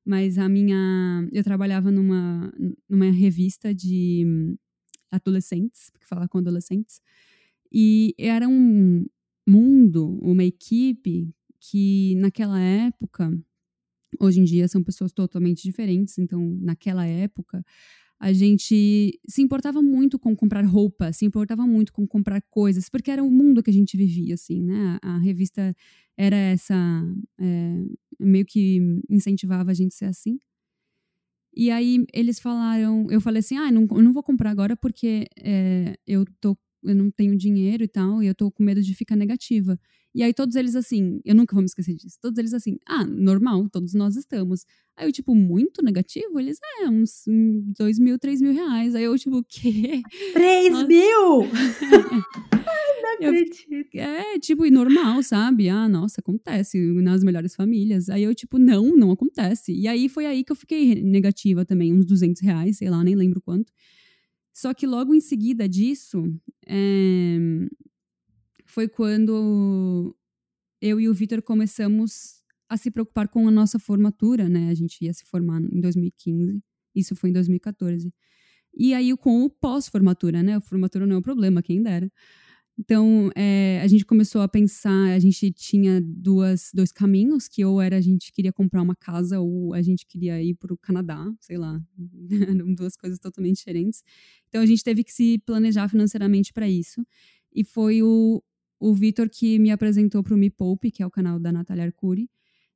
Mas 0.05 0.37
a 0.37 0.47
minha. 0.47 1.27
Eu 1.31 1.43
trabalhava 1.43 1.89
numa, 1.91 2.53
numa 2.87 3.11
revista 3.11 3.73
de 3.73 4.55
adolescentes, 5.11 5.89
porque 5.91 6.05
falar 6.05 6.27
com 6.27 6.37
adolescentes. 6.37 7.01
E 7.71 8.13
era 8.17 8.47
um 8.47 9.07
mundo, 9.47 10.19
uma 10.21 10.43
equipe 10.43 11.33
que 11.59 12.15
naquela 12.17 12.59
época 12.59 13.31
Hoje 14.19 14.39
em 14.39 14.43
dia 14.43 14.67
são 14.67 14.83
pessoas 14.83 15.11
totalmente 15.11 15.63
diferentes, 15.63 16.17
então 16.17 16.57
naquela 16.61 17.05
época 17.05 17.63
a 18.19 18.33
gente 18.33 19.17
se 19.27 19.41
importava 19.41 19.81
muito 19.81 20.19
com 20.19 20.35
comprar 20.35 20.65
roupa, 20.65 21.13
se 21.13 21.25
importava 21.25 21.65
muito 21.65 21.93
com 21.93 22.05
comprar 22.05 22.41
coisas, 22.49 22.89
porque 22.89 23.09
era 23.09 23.23
o 23.23 23.31
mundo 23.31 23.63
que 23.63 23.69
a 23.69 23.73
gente 23.73 23.95
vivia, 23.95 24.33
assim, 24.33 24.61
né? 24.61 24.99
A, 25.01 25.17
revista 25.19 25.73
era 26.17 26.35
essa, 26.35 26.75
é, 27.39 27.85
meio 28.19 28.45
que 28.45 28.81
incentivava 29.09 29.71
a 29.71 29.73
gente 29.73 29.93
a 29.93 29.97
ser 29.97 30.05
assim. 30.05 30.37
E 31.55 31.71
aí 31.71 32.05
eles 32.13 32.39
falaram, 32.39 33.07
eu 33.09 33.21
falei 33.21 33.39
assim, 33.39 33.57
ah, 33.57 33.71
não, 33.71 33.87
eu 33.91 34.03
não 34.03 34.13
vou 34.13 34.21
comprar 34.21 34.51
agora 34.51 34.75
porque 34.75 35.25
é, 35.37 35.97
eu 36.05 36.25
tô 36.41 36.57
eu 36.83 36.95
não 36.95 37.11
tenho 37.11 37.35
dinheiro 37.37 37.83
e 37.83 37.87
tal, 37.87 38.23
e 38.23 38.27
eu 38.27 38.35
tô 38.35 38.49
com 38.49 38.63
medo 38.63 38.81
de 38.81 38.95
ficar 38.95 39.15
negativa. 39.15 39.77
E 40.13 40.23
aí 40.23 40.33
todos 40.33 40.55
eles 40.55 40.75
assim, 40.75 41.21
eu 41.23 41.35
nunca 41.35 41.53
vou 41.53 41.61
me 41.61 41.67
esquecer 41.67 41.93
disso, 41.93 42.17
todos 42.19 42.37
eles 42.39 42.53
assim, 42.53 42.77
ah, 42.87 43.05
normal, 43.05 43.69
todos 43.69 43.93
nós 43.93 44.15
estamos. 44.15 44.65
Aí 44.97 45.07
eu, 45.07 45.11
tipo, 45.11 45.33
muito 45.35 45.83
negativo? 45.83 46.39
Eles, 46.39 46.57
é, 46.81 46.89
uns 46.89 47.23
dois 47.77 47.97
mil, 47.99 48.19
três 48.19 48.41
mil 48.41 48.51
reais. 48.51 48.95
Aí 48.95 49.03
eu, 49.03 49.17
tipo, 49.17 49.37
o 49.37 49.43
quê? 49.43 50.01
Três 50.33 50.73
Nossa. 50.73 50.87
mil? 50.87 51.47
não 53.21 53.29
acredito. 53.29 53.89
Eu, 53.93 54.01
é, 54.01 54.39
tipo, 54.39 54.65
e 54.65 54.71
normal, 54.71 55.21
sabe? 55.23 55.69
Ah, 55.69 55.87
nossa, 55.87 56.21
acontece 56.21 56.77
nas 57.01 57.23
melhores 57.23 57.55
famílias. 57.55 58.09
Aí 58.09 58.23
eu, 58.23 58.33
tipo, 58.33 58.57
não, 58.57 58.95
não 58.95 59.11
acontece. 59.11 59.73
E 59.73 59.87
aí 59.87 60.09
foi 60.09 60.25
aí 60.25 60.43
que 60.43 60.51
eu 60.51 60.55
fiquei 60.55 61.01
negativa 61.01 61.63
também, 61.65 61.93
uns 61.93 62.05
200 62.05 62.41
reais, 62.41 62.77
sei 62.77 62.89
lá, 62.89 63.03
nem 63.03 63.15
lembro 63.15 63.41
quanto. 63.41 63.71
Só 64.53 64.73
que 64.73 64.85
logo 64.85 65.13
em 65.13 65.21
seguida 65.21 65.69
disso, 65.69 66.23
é, 66.67 67.37
foi 68.79 68.87
quando 68.87 70.15
eu 70.81 71.01
e 71.01 71.09
o 71.09 71.13
Vitor 71.13 71.41
começamos 71.41 72.41
a 72.69 72.77
se 72.77 72.89
preocupar 72.89 73.27
com 73.27 73.45
a 73.45 73.51
nossa 73.51 73.77
formatura, 73.77 74.47
né? 74.47 74.69
A 74.69 74.73
gente 74.73 75.03
ia 75.03 75.11
se 75.11 75.25
formar 75.25 75.61
em 75.61 75.81
2015, 75.81 76.63
isso 76.95 77.13
foi 77.13 77.29
em 77.29 77.33
2014. 77.33 78.09
E 78.73 78.93
aí 78.93 79.13
com 79.17 79.43
o 79.43 79.49
pós-formatura, 79.49 80.41
né? 80.41 80.55
A 80.55 80.61
formatura 80.61 81.05
não 81.05 81.17
é 81.17 81.19
um 81.19 81.21
problema, 81.21 81.61
quem 81.61 81.83
dera. 81.83 82.09
Então, 82.77 83.29
é, 83.35 83.81
a 83.83 83.87
gente 83.87 84.05
começou 84.05 84.41
a 84.41 84.47
pensar, 84.47 85.11
a 85.13 85.19
gente 85.19 85.51
tinha 85.51 85.99
duas, 86.01 86.69
dois 86.73 86.93
caminhos, 86.93 87.49
que 87.49 87.65
ou 87.65 87.81
era 87.81 87.97
a 87.97 88.01
gente 88.01 88.31
queria 88.31 88.53
comprar 88.53 88.81
uma 88.81 88.95
casa 88.95 89.41
ou 89.41 89.73
a 89.73 89.81
gente 89.81 90.05
queria 90.07 90.41
ir 90.41 90.55
para 90.55 90.73
o 90.73 90.77
Canadá, 90.77 91.29
sei 91.41 91.57
lá, 91.57 91.81
eram 92.47 92.73
duas 92.73 92.95
coisas 92.95 93.19
totalmente 93.19 93.57
diferentes. 93.57 94.01
Então, 94.47 94.61
a 94.61 94.65
gente 94.65 94.85
teve 94.85 95.03
que 95.03 95.11
se 95.11 95.37
planejar 95.39 95.89
financeiramente 95.89 96.53
para 96.53 96.69
isso. 96.69 97.05
E 97.53 97.65
foi 97.65 98.01
o, 98.03 98.41
o 98.79 98.93
Vitor 98.93 99.29
que 99.29 99.59
me 99.59 99.71
apresentou 99.71 100.23
para 100.23 100.33
o 100.33 100.37
Me 100.37 100.49
Poupe, 100.49 100.91
que 100.91 101.03
é 101.03 101.05
o 101.05 101.11
canal 101.11 101.39
da 101.39 101.51
Natália 101.51 101.85
Arcuri, 101.85 102.29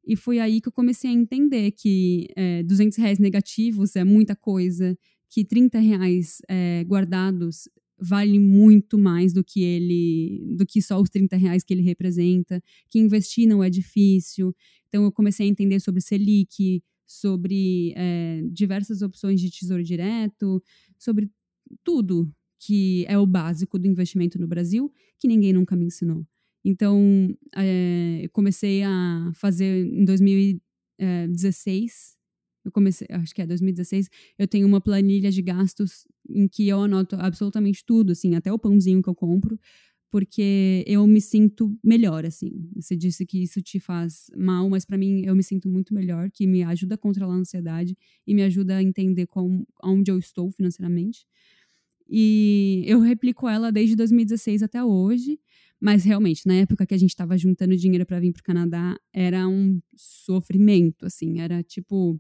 e 0.06 0.16
foi 0.16 0.40
aí 0.40 0.60
que 0.60 0.68
eu 0.68 0.72
comecei 0.72 1.10
a 1.10 1.14
entender 1.14 1.72
que 1.72 2.28
é, 2.36 2.62
200 2.64 2.98
reais 2.98 3.20
negativos 3.20 3.96
é 3.96 4.04
muita 4.04 4.36
coisa, 4.36 4.98
que 5.30 5.46
30 5.46 5.80
reais 5.80 6.42
é, 6.50 6.84
guardados 6.86 7.70
vale 7.98 8.38
muito 8.38 8.98
mais 8.98 9.32
do 9.32 9.44
que 9.44 9.64
ele, 9.64 10.56
do 10.58 10.66
que 10.66 10.82
só 10.82 11.00
os 11.02 11.10
30 11.10 11.38
reais 11.38 11.64
que 11.64 11.74
ele 11.74 11.82
representa, 11.82 12.62
que 12.90 13.00
investir 13.00 13.48
não 13.48 13.64
é 13.64 13.70
difícil. 13.70 14.54
Então 14.90 15.06
eu 15.06 15.12
comecei 15.12 15.48
a 15.48 15.50
entender 15.50 15.80
sobre 15.80 16.02
Selic, 16.02 16.84
sobre 17.06 17.94
é, 17.96 18.42
diversas 18.52 19.02
opções 19.02 19.40
de 19.40 19.50
tesouro 19.50 19.84
direto, 19.84 20.62
sobre 21.00 21.32
tudo 21.84 22.30
que 22.66 23.06
é 23.08 23.18
o 23.18 23.26
básico 23.26 23.80
do 23.80 23.88
investimento 23.88 24.40
no 24.40 24.48
Brasil, 24.48 24.92
que 25.20 25.28
ninguém 25.28 25.54
nunca 25.54 25.76
me 25.76 25.86
ensinou. 25.86 26.26
Então, 26.66 27.36
é, 27.56 28.22
eu 28.24 28.30
comecei 28.30 28.84
a 28.84 29.32
fazer 29.36 29.86
em 29.86 30.06
2016 30.06 32.18
eu 32.66 32.72
comecei, 32.72 33.06
acho 33.12 33.36
que 33.36 33.42
é 33.42 33.46
2016, 33.46 34.10
eu 34.40 34.48
tenho 34.48 34.66
uma 34.66 34.80
planilha 34.80 35.30
de 35.30 35.42
gastos 35.42 36.08
em 36.30 36.48
que 36.48 36.68
eu 36.68 36.82
anoto 36.82 37.18
absolutamente 37.20 37.84
tudo, 37.86 38.14
assim, 38.14 38.36
até 38.36 38.52
o 38.54 38.58
pãozinho 38.58 39.02
que 39.02 39.10
eu 39.10 39.16
compro, 39.16 39.60
porque 40.10 40.84
eu 40.88 41.06
me 41.08 41.20
sinto 41.20 41.78
melhor, 41.84 42.26
assim. 42.26 42.70
Você 42.76 42.96
disse 42.96 43.26
que 43.26 43.42
isso 43.42 43.62
te 43.62 43.80
faz 43.80 44.30
mal, 44.38 44.70
mas 44.70 44.86
para 44.86 44.98
mim 44.98 45.24
eu 45.26 45.36
me 45.36 45.44
sinto 45.44 45.68
muito 45.68 45.94
melhor, 45.94 46.30
que 46.32 46.46
me 46.48 46.64
ajuda 46.64 46.96
a 46.96 46.98
controlar 46.98 47.34
a 47.34 47.38
ansiedade 47.38 47.98
e 48.26 48.34
me 48.36 48.44
ajuda 48.44 48.78
a 48.78 48.84
entender 48.84 49.26
como, 49.28 49.68
onde 49.84 50.12
eu 50.12 50.18
estou 50.18 50.52
financeiramente. 50.52 51.26
E 52.10 52.84
eu 52.86 53.00
replico 53.00 53.48
ela 53.48 53.72
desde 53.72 53.96
2016 53.96 54.64
até 54.64 54.84
hoje, 54.84 55.40
mas 55.80 56.04
realmente, 56.04 56.48
na 56.48 56.56
época 56.56 56.86
que 56.86 56.94
a 56.94 56.98
gente 56.98 57.10
estava 57.10 57.38
juntando 57.38 57.76
dinheiro 57.76 58.06
para 58.06 58.20
vir 58.20 58.32
para 58.34 58.42
o 58.42 58.44
Canadá, 58.44 58.96
era 59.12 59.48
um 59.48 59.82
sofrimento, 59.96 61.06
assim, 61.06 61.40
era 61.40 61.62
tipo 61.64 62.20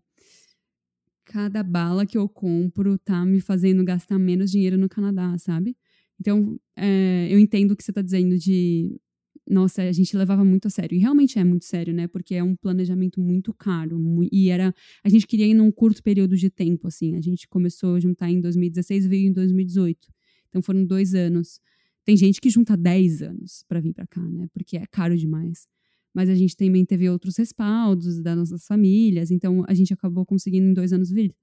cada 1.25 1.63
bala 1.63 2.05
que 2.05 2.17
eu 2.17 2.27
compro 2.27 2.97
tá 2.97 3.25
me 3.25 3.39
fazendo 3.39 3.83
gastar 3.83 4.19
menos 4.19 4.51
dinheiro 4.51 4.77
no 4.77 4.89
Canadá, 4.89 5.37
sabe? 5.37 5.75
Então, 6.19 6.59
é, 6.75 7.27
eu 7.29 7.39
entendo 7.39 7.71
o 7.71 7.75
que 7.75 7.83
você 7.83 7.91
está 7.91 8.01
dizendo 8.01 8.37
de. 8.37 8.99
Nossa, 9.49 9.83
a 9.83 9.91
gente 9.91 10.15
levava 10.15 10.43
muito 10.45 10.67
a 10.67 10.71
sério. 10.71 10.95
E 10.95 10.99
realmente 10.99 11.37
é 11.37 11.43
muito 11.43 11.65
sério, 11.65 11.93
né? 11.93 12.07
Porque 12.07 12.35
é 12.35 12.43
um 12.43 12.55
planejamento 12.55 13.19
muito 13.19 13.53
caro. 13.53 13.99
E 14.31 14.49
era. 14.49 14.73
A 15.03 15.09
gente 15.09 15.27
queria 15.27 15.45
ir 15.47 15.53
num 15.53 15.71
curto 15.71 16.01
período 16.01 16.37
de 16.37 16.49
tempo, 16.49 16.87
assim. 16.87 17.15
A 17.15 17.21
gente 17.21 17.47
começou 17.47 17.95
a 17.95 17.99
juntar 17.99 18.29
em 18.29 18.39
2016 18.39 19.05
e 19.05 19.07
veio 19.07 19.27
em 19.27 19.33
2018. 19.33 20.07
Então 20.49 20.61
foram 20.61 20.85
dois 20.85 21.13
anos. 21.13 21.59
Tem 22.05 22.15
gente 22.17 22.39
que 22.39 22.49
junta 22.49 22.75
10 22.75 23.21
anos 23.21 23.63
para 23.67 23.79
vir 23.79 23.93
para 23.93 24.07
cá, 24.07 24.21
né? 24.21 24.47
Porque 24.53 24.77
é 24.77 24.85
caro 24.85 25.17
demais 25.17 25.67
mas 26.13 26.29
a 26.29 26.35
gente 26.35 26.55
também 26.55 26.85
teve 26.85 27.09
outros 27.09 27.37
respaldos 27.37 28.21
das 28.21 28.37
nossas 28.37 28.65
famílias, 28.65 29.31
então 29.31 29.63
a 29.67 29.73
gente 29.73 29.93
acabou 29.93 30.25
conseguindo 30.25 30.67
em 30.67 30.73
dois 30.73 30.93
anos 30.93 31.09
vir. 31.09 31.35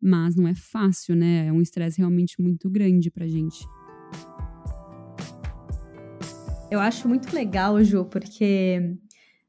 Mas 0.00 0.34
não 0.34 0.46
é 0.46 0.54
fácil, 0.54 1.14
né? 1.14 1.46
É 1.46 1.52
um 1.52 1.60
estresse 1.60 1.98
realmente 1.98 2.40
muito 2.40 2.70
grande 2.70 3.10
pra 3.10 3.26
gente. 3.26 3.66
Eu 6.70 6.78
acho 6.78 7.08
muito 7.08 7.34
legal, 7.34 7.82
Ju, 7.82 8.04
porque 8.04 8.96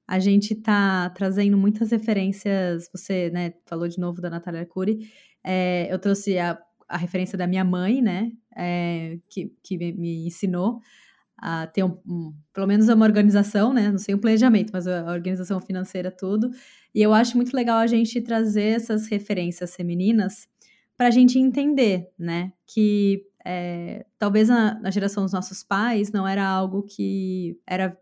a 0.07 0.17
gente 0.17 0.55
tá 0.55 1.07
trazendo 1.11 1.55
muitas 1.55 1.91
referências. 1.91 2.89
Você, 2.91 3.29
né, 3.29 3.53
falou 3.67 3.87
de 3.87 3.99
novo 3.99 4.19
da 4.19 4.27
Natália 4.27 4.61
Arcuri. 4.61 5.07
É, 5.43 5.87
eu 5.93 5.99
trouxe 5.99 6.39
a, 6.39 6.59
a 6.89 6.97
referência 6.97 7.37
da 7.37 7.45
minha 7.45 7.63
mãe, 7.63 8.01
né, 8.01 8.31
é, 8.57 9.19
que, 9.29 9.53
que 9.63 9.77
me 9.77 10.25
ensinou 10.25 10.79
a 11.37 11.67
ter 11.67 11.83
um, 11.83 11.95
um, 12.07 12.33
pelo 12.51 12.65
menos 12.67 12.89
uma 12.89 13.05
organização, 13.05 13.73
né? 13.73 13.89
Não 13.89 13.97
sei 13.97 14.13
o 14.13 14.19
planejamento, 14.19 14.71
mas 14.71 14.87
a 14.87 15.11
organização 15.11 15.59
financeira 15.59 16.11
tudo. 16.11 16.51
E 16.93 17.01
eu 17.01 17.13
acho 17.13 17.35
muito 17.35 17.55
legal 17.55 17.77
a 17.77 17.87
gente 17.87 18.21
trazer 18.21 18.75
essas 18.75 19.07
referências 19.07 19.75
femininas 19.75 20.47
para 20.95 21.07
a 21.07 21.11
gente 21.11 21.39
entender, 21.39 22.09
né? 22.17 22.53
Que 22.67 23.23
é, 23.45 24.05
talvez 24.17 24.49
na, 24.49 24.79
na, 24.79 24.91
geração 24.91 25.23
dos 25.23 25.33
nossos 25.33 25.63
pais 25.63 26.11
não 26.11 26.27
era 26.27 26.45
algo 26.47 26.83
que 26.83 27.59
era 27.65 27.97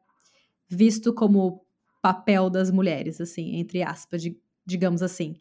visto 0.68 1.14
como 1.14 1.62
papel 2.02 2.50
das 2.50 2.72
mulheres, 2.72 3.20
assim, 3.20 3.56
entre 3.56 3.84
aspas, 3.84 4.22
de, 4.22 4.38
digamos 4.66 5.02
assim. 5.02 5.36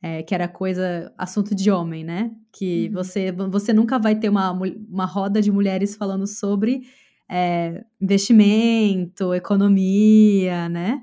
É, 0.00 0.22
que 0.22 0.32
era 0.32 0.46
coisa, 0.46 1.12
assunto 1.18 1.56
de 1.56 1.72
homem, 1.72 2.04
né? 2.04 2.30
Que 2.52 2.86
uhum. 2.86 2.92
você, 2.92 3.32
você 3.32 3.72
nunca 3.72 3.98
vai 3.98 4.14
ter 4.14 4.28
uma, 4.28 4.52
uma 4.52 5.04
roda 5.04 5.42
de 5.42 5.50
mulheres 5.50 5.96
falando 5.96 6.24
sobre 6.24 6.82
é, 7.28 7.84
investimento, 8.00 9.34
economia, 9.34 10.68
né? 10.68 11.02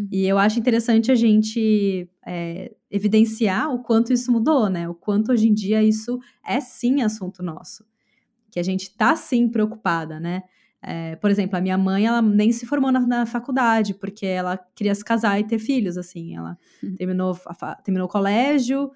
Uhum. 0.00 0.08
E 0.10 0.26
eu 0.26 0.38
acho 0.38 0.58
interessante 0.58 1.10
a 1.10 1.14
gente 1.14 2.08
é, 2.26 2.72
evidenciar 2.90 3.72
o 3.72 3.82
quanto 3.82 4.12
isso 4.12 4.32
mudou, 4.32 4.68
né? 4.68 4.88
O 4.88 4.94
quanto 4.94 5.32
hoje 5.32 5.48
em 5.48 5.54
dia 5.54 5.82
isso 5.82 6.18
é 6.46 6.60
sim 6.60 7.02
assunto 7.02 7.42
nosso. 7.42 7.84
Que 8.50 8.58
a 8.58 8.62
gente 8.62 8.96
tá 8.96 9.14
sim 9.14 9.48
preocupada, 9.48 10.18
né? 10.18 10.42
É, 10.82 11.14
por 11.16 11.30
exemplo, 11.30 11.58
a 11.58 11.60
minha 11.60 11.76
mãe, 11.76 12.06
ela 12.06 12.22
nem 12.22 12.50
se 12.52 12.64
formou 12.64 12.90
na, 12.90 13.00
na, 13.00 13.26
faculdade, 13.26 13.92
porque 13.92 14.24
ela 14.24 14.58
queria 14.74 14.94
se 14.94 15.04
casar 15.04 15.38
e 15.38 15.44
ter 15.44 15.58
filhos, 15.58 15.98
assim. 15.98 16.36
Ela 16.36 16.56
uhum. 16.82 16.94
terminou, 16.94 17.38
a, 17.46 17.74
terminou 17.76 18.06
o 18.06 18.10
colégio, 18.10 18.90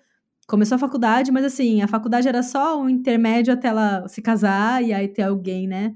começou 0.47 0.77
a 0.77 0.79
faculdade, 0.79 1.31
mas 1.31 1.45
assim, 1.45 1.83
a 1.83 1.89
faculdade 1.89 2.27
era 2.27 2.43
só 2.43 2.81
um 2.81 2.89
intermédio 2.89 3.53
até 3.53 3.69
ela 3.69 4.09
se 4.09 4.23
casar 4.23 4.83
e 4.83 4.95
aí 4.95 5.09
ter 5.09 5.23
alguém, 5.23 5.67
né? 5.69 5.93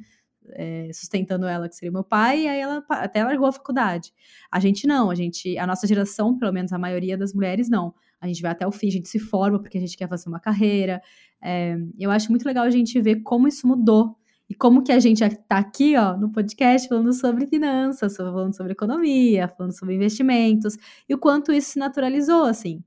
É, 0.52 0.90
sustentando 0.92 1.46
ela, 1.46 1.68
que 1.68 1.74
seria 1.74 1.92
meu 1.92 2.04
pai, 2.04 2.42
e 2.42 2.48
aí 2.48 2.60
ela 2.60 2.84
até 2.88 3.24
largou 3.24 3.46
a 3.46 3.52
faculdade. 3.52 4.12
A 4.50 4.60
gente 4.60 4.86
não, 4.86 5.10
a 5.10 5.14
gente, 5.14 5.56
a 5.58 5.66
nossa 5.66 5.86
geração, 5.86 6.38
pelo 6.38 6.52
menos 6.52 6.72
a 6.72 6.78
maioria 6.78 7.16
das 7.16 7.32
mulheres, 7.32 7.68
não. 7.68 7.94
A 8.20 8.26
gente 8.26 8.42
vai 8.42 8.50
até 8.50 8.66
o 8.66 8.72
fim, 8.72 8.88
a 8.88 8.92
gente 8.92 9.08
se 9.08 9.18
forma 9.18 9.60
porque 9.60 9.78
a 9.78 9.80
gente 9.80 9.96
quer 9.96 10.08
fazer 10.08 10.28
uma 10.28 10.40
carreira. 10.40 11.00
É, 11.42 11.76
eu 11.98 12.10
acho 12.10 12.30
muito 12.30 12.44
legal 12.44 12.64
a 12.64 12.70
gente 12.70 13.00
ver 13.00 13.22
como 13.22 13.46
isso 13.48 13.66
mudou. 13.66 14.16
E 14.50 14.54
como 14.54 14.82
que 14.82 14.90
a 14.90 14.98
gente 14.98 15.22
está 15.22 15.58
aqui, 15.58 15.94
ó, 15.94 16.16
no 16.16 16.32
podcast 16.32 16.88
falando 16.88 17.12
sobre 17.12 17.46
finanças, 17.46 18.16
falando 18.16 18.56
sobre 18.56 18.72
economia, 18.72 19.46
falando 19.46 19.72
sobre 19.72 19.94
investimentos, 19.94 20.76
e 21.06 21.14
o 21.14 21.18
quanto 21.18 21.52
isso 21.52 21.72
se 21.72 21.78
naturalizou, 21.78 22.44
assim. 22.44 22.82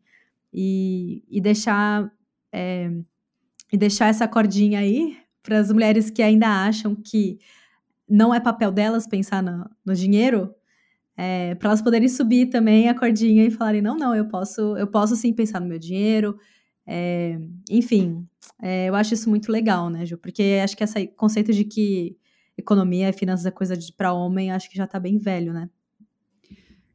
E, 0.52 1.24
e 1.30 1.39
deixar 1.39 2.12
é, 2.52 2.91
e 3.71 3.78
deixar 3.78 4.08
essa 4.08 4.28
cordinha 4.28 4.80
aí 4.80 5.17
para 5.43 5.60
as 5.60 5.71
mulheres 5.71 6.10
que 6.10 6.21
ainda 6.21 6.47
acham 6.47 6.95
que 6.95 7.39
não 8.08 8.34
é 8.34 8.39
papel 8.39 8.71
delas 8.71 9.08
pensar 9.08 9.41
no, 9.41 9.69
no 9.86 9.95
dinheiro, 9.95 10.54
é, 11.17 11.56
para 11.56 11.69
elas 11.69 11.82
poderem 11.82 12.10
subir 12.10 12.47
também 12.47 12.89
a 12.89 12.97
cordinha 12.97 13.45
e 13.45 13.51
falarem 13.51 13.82
não, 13.82 13.95
não, 13.95 14.15
eu 14.15 14.27
posso, 14.27 14.75
eu 14.77 14.88
posso 14.88 15.15
sim 15.15 15.34
pensar 15.34 15.60
no 15.60 15.67
meu 15.67 15.80
dinheiro. 15.80 16.38
É, 16.86 17.39
enfim, 17.69 18.27
é, 18.62 18.89
eu 18.89 18.95
acho 18.95 19.13
isso 19.13 19.30
muito 19.30 19.51
legal, 19.51 19.89
né, 19.89 20.06
Ju? 20.06 20.17
Porque 20.17 20.60
acho 20.63 20.75
que 20.75 20.84
esse 20.84 21.08
conceito 21.08 21.54
de 21.54 21.63
que 21.63 22.17
economia 22.58 23.10
e 23.10 23.13
finanças 23.13 23.45
é 23.45 23.51
coisa 23.51 23.77
para 23.95 24.13
homem, 24.13 24.51
acho 24.51 24.69
que 24.69 24.77
já 24.77 24.86
está 24.86 24.99
bem 24.99 25.17
velho, 25.17 25.54
né? 25.54 25.69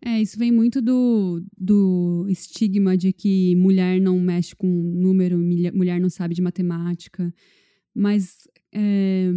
É, 0.04 0.20
isso 0.20 0.38
vem 0.38 0.52
muito 0.52 0.80
do, 0.80 1.42
do 1.58 2.26
estigma 2.28 2.96
de 2.96 3.12
que 3.12 3.56
mulher 3.56 4.00
não 4.00 4.20
mexe 4.20 4.54
com 4.54 4.66
número, 4.66 5.38
mulher 5.38 6.00
não 6.00 6.08
sabe 6.08 6.34
de 6.34 6.42
matemática. 6.42 7.34
Mas, 7.96 8.46
é, 8.74 9.30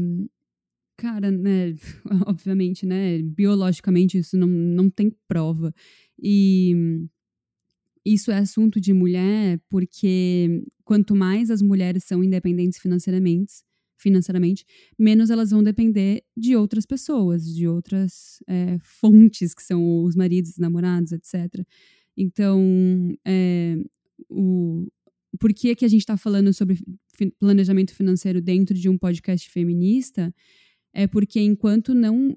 cara, 0.97 1.31
né, 1.31 1.73
obviamente, 2.27 2.85
né, 2.85 3.21
biologicamente 3.21 4.17
isso 4.17 4.35
não, 4.37 4.47
não 4.47 4.89
tem 4.89 5.15
prova. 5.29 5.73
E 6.21 7.07
isso 8.05 8.31
é 8.31 8.37
assunto 8.37 8.81
de 8.81 8.91
mulher 8.91 9.61
porque 9.69 10.61
quanto 10.83 11.15
mais 11.15 11.49
as 11.49 11.61
mulheres 11.61 12.03
são 12.03 12.21
independentes 12.21 12.79
financeiramente, 12.79 13.63
financeiramente, 13.97 14.65
menos 14.97 15.29
elas 15.29 15.51
vão 15.51 15.63
depender 15.63 16.23
de 16.35 16.55
outras 16.55 16.85
pessoas, 16.85 17.45
de 17.45 17.65
outras 17.65 18.43
é, 18.47 18.77
fontes, 18.81 19.53
que 19.53 19.63
são 19.63 20.03
os 20.03 20.15
maridos, 20.15 20.51
os 20.51 20.57
namorados, 20.57 21.13
etc. 21.13 21.65
Então, 22.17 22.61
é, 23.25 23.77
o, 24.29 24.87
por 25.37 25.53
que, 25.53 25.75
que 25.75 25.85
a 25.85 25.87
gente 25.87 26.01
está 26.01 26.17
falando 26.17 26.53
sobre 26.53 26.79
planejamento 27.39 27.93
financeiro 27.93 28.41
dentro 28.41 28.73
de 28.73 28.89
um 28.89 28.97
podcast 28.97 29.49
feminista? 29.49 30.33
É 30.93 31.05
porque 31.05 31.39
enquanto 31.39 31.93
não 31.93 32.35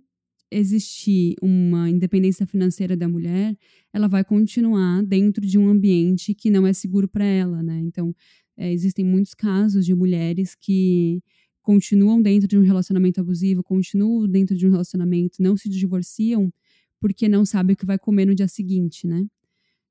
existir 0.51 1.35
uma 1.41 1.89
independência 1.89 2.47
financeira 2.47 2.95
da 2.95 3.09
mulher, 3.09 3.57
ela 3.93 4.07
vai 4.07 4.23
continuar 4.23 5.03
dentro 5.03 5.47
de 5.47 5.59
um 5.59 5.69
ambiente 5.69 6.35
que 6.35 6.51
não 6.51 6.67
é 6.67 6.73
seguro 6.73 7.09
para 7.09 7.25
ela, 7.25 7.63
né? 7.63 7.81
Então, 7.81 8.15
é, 8.57 8.71
existem 8.71 9.05
muitos 9.05 9.33
casos 9.33 9.87
de 9.87 9.95
mulheres 9.95 10.55
que 10.55 11.23
continuam 11.63 12.21
dentro 12.21 12.47
de 12.47 12.59
um 12.59 12.63
relacionamento 12.63 13.21
abusivo, 13.21 13.63
continuam 13.63 14.29
dentro 14.29 14.55
de 14.55 14.67
um 14.67 14.71
relacionamento, 14.71 15.41
não 15.41 15.57
se 15.57 15.69
divorciam 15.69 16.53
porque 17.01 17.29
não 17.29 17.45
sabem 17.45 17.75
o 17.75 17.77
que 17.77 17.87
vai 17.87 17.99
comer 17.99 18.27
no 18.27 18.35
dia 18.35 18.49
seguinte, 18.49 19.07
né? 19.07 19.25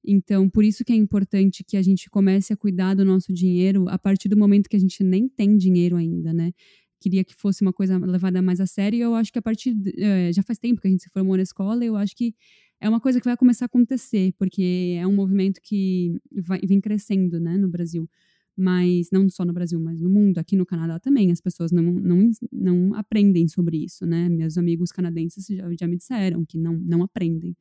Então, 0.04 0.50
por 0.50 0.64
isso 0.64 0.84
que 0.84 0.92
é 0.92 0.96
importante 0.96 1.64
que 1.64 1.78
a 1.78 1.82
gente 1.82 2.10
comece 2.10 2.52
a 2.52 2.58
cuidar 2.58 2.96
do 2.96 3.06
nosso 3.06 3.32
dinheiro 3.32 3.88
a 3.88 4.00
partir 4.00 4.30
do 4.30 4.38
momento 4.38 4.70
que 4.70 4.76
a 4.76 4.80
gente 4.80 5.04
nem 5.04 5.28
tem 5.30 5.58
dinheiro 5.58 5.96
ainda, 5.96 6.34
né? 6.34 6.52
Queria 7.00 7.24
que 7.24 7.36
fosse 7.36 7.62
uma 7.62 7.74
coisa 7.74 7.98
levada 7.98 8.42
mais 8.42 8.60
a 8.60 8.66
sério 8.68 8.98
e 8.98 9.02
eu 9.02 9.16
acho 9.16 9.32
que 9.32 9.40
a 9.40 9.42
partir. 9.42 9.74
De, 9.74 9.94
é, 10.02 10.32
já 10.34 10.44
faz 10.44 10.60
tempo 10.60 10.82
que 10.82 10.88
a 10.88 10.92
gente 10.92 11.04
se 11.04 11.10
formou 11.10 11.36
na 11.36 11.44
escola 11.44 11.84
eu 11.84 11.96
acho 11.96 12.16
que 12.16 12.36
é 12.80 12.90
uma 12.90 13.00
coisa 13.00 13.20
que 13.20 13.26
vai 13.26 13.38
começar 13.38 13.66
a 13.66 13.68
acontecer, 13.68 14.34
porque 14.40 14.98
é 15.00 15.06
um 15.06 15.14
movimento 15.14 15.62
que 15.62 16.20
vai, 16.32 16.60
vem 16.62 16.82
crescendo, 16.82 17.40
né, 17.40 17.56
no 17.56 17.70
Brasil. 17.70 18.10
Mas 18.58 19.10
não 19.12 19.30
só 19.30 19.46
no 19.46 19.54
Brasil, 19.54 19.80
mas 19.80 20.02
no 20.02 20.10
mundo, 20.10 20.40
aqui 20.40 20.56
no 20.56 20.66
Canadá 20.66 21.00
também, 21.00 21.32
as 21.32 21.40
pessoas 21.40 21.72
não, 21.72 21.84
não, 21.84 22.30
não 22.52 22.96
aprendem 22.96 23.48
sobre 23.48 23.78
isso, 23.86 24.06
né? 24.06 24.28
Meus 24.30 24.58
amigos 24.58 24.92
canadenses 24.92 25.46
já, 25.48 25.72
já 25.80 25.88
me 25.88 25.96
disseram 25.96 26.44
que 26.44 26.58
não, 26.58 26.74
não 26.78 27.04
aprendem. 27.04 27.56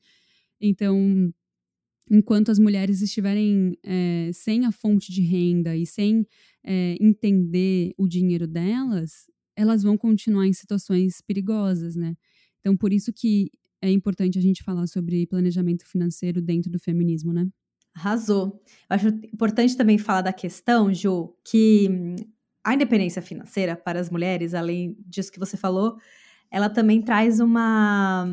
Então, 0.60 1.32
enquanto 2.10 2.50
as 2.50 2.58
mulheres 2.58 3.00
estiverem 3.00 3.78
é, 3.84 4.30
sem 4.34 4.66
a 4.66 4.72
fonte 4.72 5.12
de 5.12 5.22
renda 5.22 5.76
e 5.76 5.86
sem 5.86 6.26
é, 6.64 6.96
entender 7.00 7.92
o 7.96 8.08
dinheiro 8.08 8.46
delas, 8.46 9.26
elas 9.56 9.82
vão 9.82 9.96
continuar 9.96 10.46
em 10.46 10.52
situações 10.52 11.20
perigosas, 11.20 11.94
né? 11.94 12.16
Então, 12.58 12.76
por 12.76 12.92
isso 12.92 13.12
que 13.12 13.50
é 13.82 13.90
importante 13.90 14.38
a 14.38 14.42
gente 14.42 14.62
falar 14.62 14.86
sobre 14.86 15.26
planejamento 15.26 15.86
financeiro 15.86 16.42
dentro 16.42 16.70
do 16.70 16.78
feminismo, 16.78 17.32
né? 17.32 17.46
Arrasou. 17.94 18.62
Eu 18.88 18.96
acho 18.96 19.08
importante 19.08 19.76
também 19.76 19.98
falar 19.98 20.22
da 20.22 20.32
questão, 20.32 20.92
Ju, 20.92 21.34
que 21.44 21.88
hum, 21.90 22.16
a 22.64 22.74
independência 22.74 23.22
financeira 23.22 23.76
para 23.76 23.98
as 23.98 24.10
mulheres, 24.10 24.54
além 24.54 24.96
disso 25.06 25.32
que 25.32 25.38
você 25.38 25.56
falou, 25.56 25.96
ela 26.50 26.68
também 26.68 27.00
traz 27.00 27.40
uma. 27.40 28.26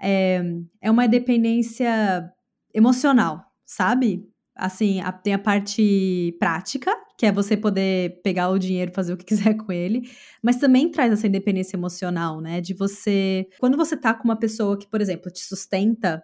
É, 0.00 0.42
é 0.80 0.90
uma 0.90 1.06
dependência 1.06 2.32
emocional, 2.72 3.44
sabe? 3.64 4.28
Assim, 4.54 5.00
a, 5.00 5.12
tem 5.12 5.34
a 5.34 5.38
parte 5.38 6.36
prática, 6.38 6.92
que 7.16 7.26
é 7.26 7.32
você 7.32 7.56
poder 7.56 8.20
pegar 8.22 8.48
o 8.50 8.58
dinheiro 8.58 8.92
fazer 8.92 9.12
o 9.12 9.16
que 9.16 9.24
quiser 9.26 9.54
com 9.54 9.72
ele, 9.72 10.10
mas 10.42 10.56
também 10.56 10.90
traz 10.90 11.12
essa 11.12 11.26
independência 11.26 11.76
emocional, 11.76 12.40
né? 12.40 12.60
De 12.60 12.74
você. 12.74 13.46
Quando 13.58 13.76
você 13.76 13.96
tá 13.96 14.14
com 14.14 14.24
uma 14.24 14.38
pessoa 14.38 14.78
que, 14.78 14.88
por 14.88 15.00
exemplo, 15.00 15.30
te 15.30 15.44
sustenta, 15.44 16.22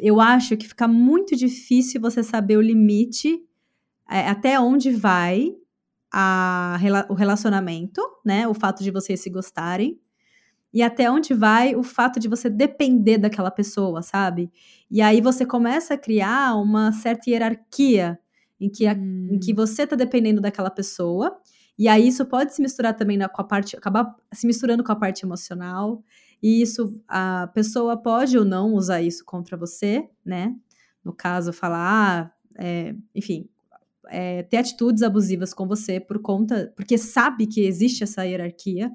eu 0.00 0.20
acho 0.20 0.56
que 0.56 0.68
fica 0.68 0.86
muito 0.86 1.34
difícil 1.34 2.00
você 2.00 2.22
saber 2.22 2.56
o 2.56 2.62
limite, 2.62 3.40
é, 4.10 4.28
até 4.28 4.60
onde 4.60 4.90
vai 4.90 5.54
a, 6.12 6.78
o 7.08 7.14
relacionamento, 7.14 8.02
né? 8.24 8.46
O 8.48 8.54
fato 8.54 8.82
de 8.82 8.90
vocês 8.90 9.20
se 9.20 9.30
gostarem. 9.30 9.98
E 10.72 10.82
até 10.82 11.10
onde 11.10 11.32
vai 11.32 11.74
o 11.74 11.82
fato 11.82 12.20
de 12.20 12.28
você 12.28 12.50
depender 12.50 13.18
daquela 13.18 13.50
pessoa, 13.50 14.02
sabe? 14.02 14.50
E 14.90 15.00
aí 15.00 15.20
você 15.20 15.46
começa 15.46 15.94
a 15.94 15.98
criar 15.98 16.56
uma 16.56 16.92
certa 16.92 17.30
hierarquia 17.30 18.18
em 18.60 18.68
que, 18.68 18.86
a, 18.86 18.92
hum. 18.92 19.28
em 19.32 19.38
que 19.38 19.52
hum. 19.52 19.56
você 19.56 19.82
está 19.82 19.96
dependendo 19.96 20.40
daquela 20.40 20.70
pessoa. 20.70 21.38
E 21.78 21.88
aí 21.88 22.08
isso 22.08 22.26
pode 22.26 22.54
se 22.54 22.60
misturar 22.60 22.94
também 22.94 23.16
na, 23.16 23.28
com 23.28 23.40
a 23.40 23.44
parte, 23.44 23.76
acabar 23.76 24.14
se 24.32 24.46
misturando 24.46 24.82
com 24.82 24.92
a 24.92 24.96
parte 24.96 25.24
emocional. 25.24 26.02
E 26.42 26.60
isso, 26.60 27.00
a 27.06 27.48
pessoa 27.54 27.96
pode 27.96 28.36
ou 28.36 28.44
não 28.44 28.74
usar 28.74 29.00
isso 29.00 29.24
contra 29.24 29.56
você, 29.56 30.08
né? 30.24 30.54
No 31.04 31.12
caso, 31.12 31.52
falar, 31.52 31.80
ah, 31.80 32.30
é, 32.58 32.94
enfim, 33.14 33.48
é, 34.08 34.42
ter 34.42 34.56
atitudes 34.56 35.02
abusivas 35.02 35.54
com 35.54 35.66
você 35.66 36.00
por 36.00 36.20
conta, 36.20 36.72
porque 36.76 36.98
sabe 36.98 37.46
que 37.46 37.60
existe 37.64 38.02
essa 38.04 38.24
hierarquia, 38.24 38.90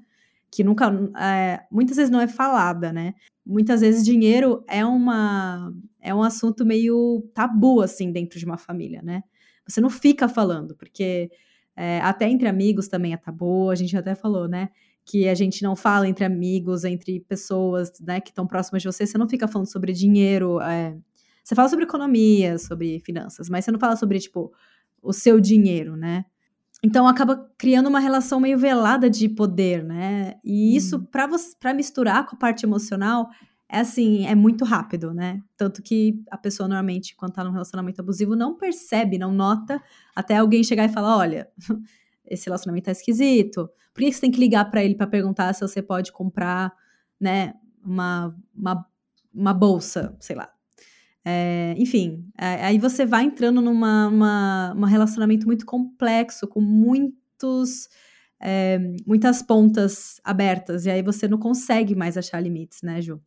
que 0.53 0.63
nunca, 0.63 0.87
é, 1.19 1.65
muitas 1.71 1.97
vezes 1.97 2.11
não 2.11 2.21
é 2.21 2.27
falada, 2.27 2.93
né? 2.93 3.15
Muitas 3.43 3.81
vezes 3.81 4.05
dinheiro 4.05 4.63
é 4.67 4.85
uma, 4.85 5.73
é 5.99 6.13
um 6.13 6.21
assunto 6.21 6.63
meio 6.63 7.27
tabu, 7.33 7.81
assim, 7.81 8.11
dentro 8.11 8.37
de 8.37 8.45
uma 8.45 8.57
família, 8.57 9.01
né? 9.01 9.23
Você 9.67 9.81
não 9.81 9.89
fica 9.89 10.27
falando, 10.27 10.75
porque 10.75 11.31
é, 11.75 11.99
até 12.01 12.29
entre 12.29 12.47
amigos 12.47 12.87
também 12.87 13.13
é 13.13 13.17
tabu, 13.17 13.71
a 13.71 13.75
gente 13.75 13.97
até 13.97 14.13
falou, 14.13 14.47
né? 14.47 14.69
Que 15.03 15.27
a 15.27 15.33
gente 15.33 15.63
não 15.63 15.75
fala 15.75 16.07
entre 16.07 16.23
amigos, 16.23 16.83
entre 16.83 17.19
pessoas 17.21 17.91
né, 17.99 18.21
que 18.21 18.29
estão 18.29 18.45
próximas 18.45 18.83
de 18.83 18.87
você, 18.87 19.07
você 19.07 19.17
não 19.17 19.27
fica 19.27 19.47
falando 19.47 19.67
sobre 19.67 19.91
dinheiro. 19.91 20.61
É, 20.61 20.95
você 21.43 21.55
fala 21.55 21.67
sobre 21.67 21.85
economia, 21.85 22.59
sobre 22.59 22.99
finanças, 22.99 23.49
mas 23.49 23.65
você 23.65 23.71
não 23.71 23.79
fala 23.79 23.95
sobre, 23.95 24.19
tipo, 24.19 24.53
o 25.01 25.11
seu 25.11 25.39
dinheiro, 25.39 25.97
né? 25.97 26.25
Então 26.83 27.07
acaba 27.07 27.49
criando 27.57 27.87
uma 27.87 27.99
relação 27.99 28.41
meio 28.41 28.57
velada 28.57 29.09
de 29.09 29.29
poder, 29.29 29.83
né? 29.83 30.35
E 30.43 30.75
isso, 30.75 30.97
hum. 30.97 31.05
para 31.59 31.73
misturar 31.73 32.25
com 32.25 32.35
a 32.35 32.39
parte 32.39 32.65
emocional, 32.65 33.29
é 33.69 33.79
assim, 33.79 34.27
é 34.27 34.35
muito 34.35 34.65
rápido, 34.65 35.13
né? 35.13 35.41
Tanto 35.57 35.81
que 35.81 36.21
a 36.29 36.37
pessoa 36.37 36.67
normalmente, 36.67 37.15
quando 37.15 37.33
tá 37.33 37.43
num 37.43 37.51
relacionamento 37.51 38.01
abusivo, 38.01 38.35
não 38.35 38.55
percebe, 38.57 39.17
não 39.17 39.33
nota, 39.33 39.81
até 40.13 40.37
alguém 40.37 40.63
chegar 40.63 40.85
e 40.85 40.89
falar: 40.89 41.17
olha, 41.17 41.49
esse 42.25 42.45
relacionamento 42.45 42.85
tá 42.85 42.91
esquisito. 42.91 43.69
Por 43.93 44.03
que 44.03 44.11
você 44.11 44.21
tem 44.21 44.31
que 44.31 44.39
ligar 44.39 44.69
para 44.69 44.83
ele 44.83 44.95
para 44.95 45.07
perguntar 45.07 45.53
se 45.53 45.61
você 45.61 45.81
pode 45.81 46.11
comprar, 46.11 46.73
né, 47.19 47.53
uma, 47.83 48.35
uma, 48.53 48.85
uma 49.33 49.53
bolsa, 49.53 50.15
sei 50.19 50.35
lá. 50.35 50.52
É, 51.25 51.73
enfim, 51.77 52.25
é, 52.37 52.65
aí 52.65 52.77
você 52.77 53.05
vai 53.05 53.23
entrando 53.23 53.61
numa 53.61 54.07
uma, 54.07 54.73
uma 54.73 54.87
relacionamento 54.87 55.45
muito 55.45 55.65
complexo, 55.65 56.47
com 56.47 56.61
muitos. 56.61 57.89
É, 58.45 58.77
muitas 59.07 59.41
pontas 59.41 60.19
abertas, 60.21 60.85
e 60.85 60.89
aí 60.89 61.01
você 61.01 61.29
não 61.29 61.37
consegue 61.37 61.95
mais 61.95 62.17
achar 62.17 62.41
limites, 62.41 62.81
né, 62.83 63.01
Ju? 63.01 63.21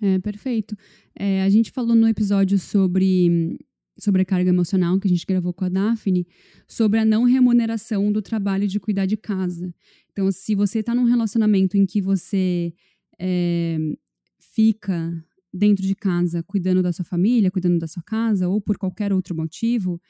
É, 0.00 0.20
perfeito. 0.20 0.76
É, 1.18 1.42
a 1.42 1.48
gente 1.48 1.72
falou 1.72 1.96
no 1.96 2.06
episódio 2.06 2.56
sobre 2.56 3.58
sobre 3.98 4.22
a 4.22 4.24
carga 4.24 4.50
emocional 4.50 4.98
que 4.98 5.08
a 5.08 5.10
gente 5.10 5.26
gravou 5.26 5.52
com 5.52 5.64
a 5.64 5.68
Daphne, 5.68 6.26
sobre 6.66 7.00
a 7.00 7.04
não 7.04 7.24
remuneração 7.24 8.12
do 8.12 8.22
trabalho 8.22 8.68
de 8.68 8.78
cuidar 8.78 9.06
de 9.06 9.16
casa. 9.16 9.74
Então, 10.12 10.30
se 10.30 10.54
você 10.54 10.78
está 10.78 10.94
num 10.94 11.04
relacionamento 11.04 11.76
em 11.76 11.84
que 11.84 12.00
você 12.00 12.72
é, 13.18 13.76
fica 14.38 15.12
dentro 15.52 15.84
de 15.84 15.94
casa 15.94 16.42
cuidando 16.42 16.82
da 16.82 16.92
sua 16.92 17.04
família, 17.04 17.50
cuidando 17.50 17.78
da 17.78 17.86
sua 17.86 18.02
casa, 18.02 18.48
ou 18.48 18.60
por 18.60 18.76
qualquer 18.76 19.12
outro 19.12 19.34
motivo, 19.34 20.00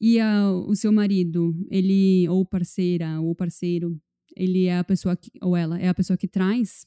e 0.00 0.20
a, 0.20 0.50
o 0.50 0.74
seu 0.74 0.92
marido, 0.92 1.54
ele, 1.70 2.28
ou 2.28 2.44
parceira, 2.44 3.20
ou 3.20 3.34
parceiro, 3.34 3.98
ele 4.36 4.66
é 4.66 4.78
a 4.78 4.84
pessoa 4.84 5.16
que, 5.16 5.30
ou 5.42 5.56
ela 5.56 5.78
é 5.78 5.88
a 5.88 5.94
pessoa 5.94 6.16
que 6.16 6.28
traz 6.28 6.86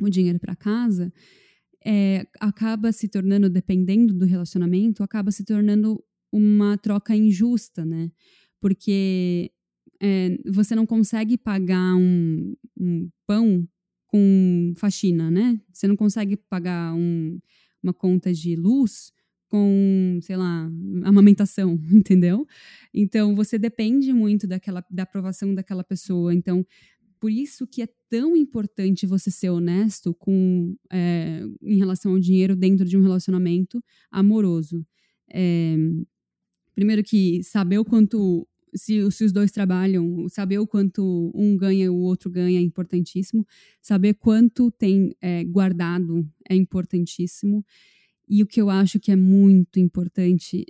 o 0.00 0.08
dinheiro 0.08 0.38
para 0.38 0.54
casa, 0.54 1.12
é, 1.84 2.26
acaba 2.40 2.92
se 2.92 3.08
tornando, 3.08 3.50
dependendo 3.50 4.14
do 4.14 4.24
relacionamento, 4.24 5.02
acaba 5.02 5.30
se 5.30 5.44
tornando 5.44 6.02
uma 6.32 6.78
troca 6.78 7.14
injusta, 7.14 7.84
né? 7.84 8.10
Porque 8.60 9.50
é, 10.00 10.38
você 10.46 10.74
não 10.74 10.86
consegue 10.86 11.36
pagar 11.36 11.94
um, 11.96 12.54
um, 12.78 13.10
pão 13.26 13.68
com 14.12 14.74
faxina, 14.76 15.30
né? 15.30 15.58
Você 15.72 15.88
não 15.88 15.96
consegue 15.96 16.36
pagar 16.36 16.94
um, 16.94 17.40
uma 17.82 17.94
conta 17.94 18.30
de 18.30 18.54
luz 18.54 19.10
com, 19.48 20.18
sei 20.20 20.36
lá, 20.36 20.70
amamentação, 21.02 21.80
entendeu? 21.90 22.46
Então 22.92 23.34
você 23.34 23.58
depende 23.58 24.12
muito 24.12 24.46
daquela 24.46 24.84
da 24.90 25.04
aprovação 25.04 25.54
daquela 25.54 25.82
pessoa. 25.82 26.34
Então 26.34 26.64
por 27.18 27.30
isso 27.30 27.66
que 27.66 27.80
é 27.80 27.88
tão 28.10 28.36
importante 28.36 29.06
você 29.06 29.30
ser 29.30 29.48
honesto 29.48 30.12
com 30.12 30.76
é, 30.92 31.42
em 31.62 31.78
relação 31.78 32.12
ao 32.12 32.18
dinheiro 32.18 32.54
dentro 32.54 32.84
de 32.84 32.98
um 32.98 33.00
relacionamento 33.00 33.82
amoroso. 34.10 34.84
É, 35.32 35.74
primeiro 36.74 37.02
que 37.02 37.42
saber 37.42 37.78
o 37.78 37.84
quanto 37.84 38.46
se, 38.74 39.10
se, 39.10 39.24
os 39.24 39.32
dois 39.32 39.50
trabalham, 39.50 40.28
saber 40.28 40.58
o 40.58 40.66
quanto 40.66 41.30
um 41.34 41.56
ganha 41.56 41.84
e 41.84 41.88
o 41.88 41.96
outro 41.96 42.30
ganha 42.30 42.58
é 42.58 42.62
importantíssimo. 42.62 43.46
Saber 43.80 44.14
quanto 44.14 44.70
tem 44.70 45.14
é, 45.20 45.44
guardado 45.44 46.28
é 46.48 46.54
importantíssimo. 46.54 47.64
E 48.28 48.42
o 48.42 48.46
que 48.46 48.60
eu 48.60 48.70
acho 48.70 48.98
que 48.98 49.10
é 49.10 49.16
muito 49.16 49.78
importante, 49.78 50.64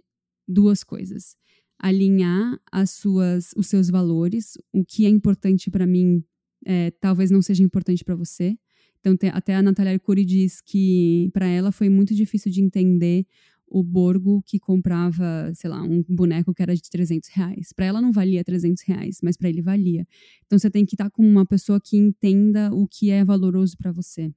duas 0.48 0.82
coisas. 0.82 1.36
Alinhar 1.78 2.58
as 2.70 2.90
suas, 2.90 3.52
os 3.56 3.66
seus 3.66 3.88
valores, 3.88 4.58
o 4.72 4.84
que 4.84 5.06
é 5.06 5.08
importante 5.08 5.70
para 5.70 5.86
mim 5.86 6.24
é, 6.64 6.90
talvez 6.92 7.30
não 7.30 7.42
seja 7.42 7.62
importante 7.62 8.04
para 8.04 8.14
você. 8.14 8.56
Então, 9.00 9.16
até 9.32 9.54
a 9.56 9.62
Natália 9.62 9.92
Arcuri 9.92 10.24
diz 10.24 10.60
que 10.60 11.28
para 11.32 11.46
ela 11.46 11.72
foi 11.72 11.88
muito 11.88 12.14
difícil 12.14 12.52
de 12.52 12.62
entender 12.62 13.26
o 13.72 13.82
Borgo 13.82 14.42
que 14.42 14.58
comprava, 14.58 15.50
sei 15.54 15.70
lá, 15.70 15.82
um 15.82 16.04
boneco 16.06 16.52
que 16.52 16.62
era 16.62 16.74
de 16.74 16.82
300 16.90 17.30
reais. 17.30 17.72
Para 17.72 17.86
ela 17.86 18.02
não 18.02 18.12
valia 18.12 18.44
300 18.44 18.82
reais, 18.82 19.18
mas 19.22 19.36
para 19.36 19.48
ele 19.48 19.62
valia. 19.62 20.06
Então 20.44 20.58
você 20.58 20.70
tem 20.70 20.84
que 20.84 20.94
estar 20.94 21.04
tá 21.04 21.10
com 21.10 21.26
uma 21.26 21.46
pessoa 21.46 21.80
que 21.80 21.96
entenda 21.96 22.70
o 22.72 22.86
que 22.86 23.10
é 23.10 23.24
valoroso 23.24 23.76
para 23.78 23.90
você. 23.90 24.30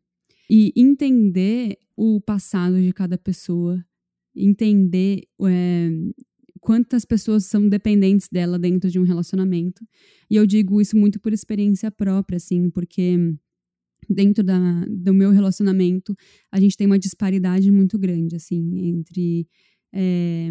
E 0.50 0.71
entender 0.76 1.78
o 1.98 2.21
passado 2.21 2.82
de 2.82 2.93
cada 2.93 3.17
pessoa, 3.17 3.84
entender 4.34 5.24
é, 5.41 5.89
quantas 6.62 7.04
pessoas 7.04 7.45
são 7.45 7.67
dependentes 7.67 8.30
dela 8.32 8.58
dentro 8.58 8.89
de 8.89 9.00
um 9.00 9.04
relacionamento. 9.04 9.86
E 10.30 10.36
eu 10.38 10.45
digo 10.45 10.80
isso 10.80 10.95
muito 10.95 11.19
por 11.19 11.34
experiência 11.34 11.91
própria, 11.91 12.38
assim, 12.38 12.69
porque 12.69 13.36
dentro 14.09 14.43
da, 14.43 14.85
do 14.87 15.13
meu 15.13 15.31
relacionamento 15.31 16.15
a 16.51 16.59
gente 16.59 16.77
tem 16.77 16.87
uma 16.87 16.99
disparidade 16.99 17.71
muito 17.71 17.97
grande, 17.97 18.35
assim, 18.35 18.89
entre 18.89 19.47
é, 19.93 20.49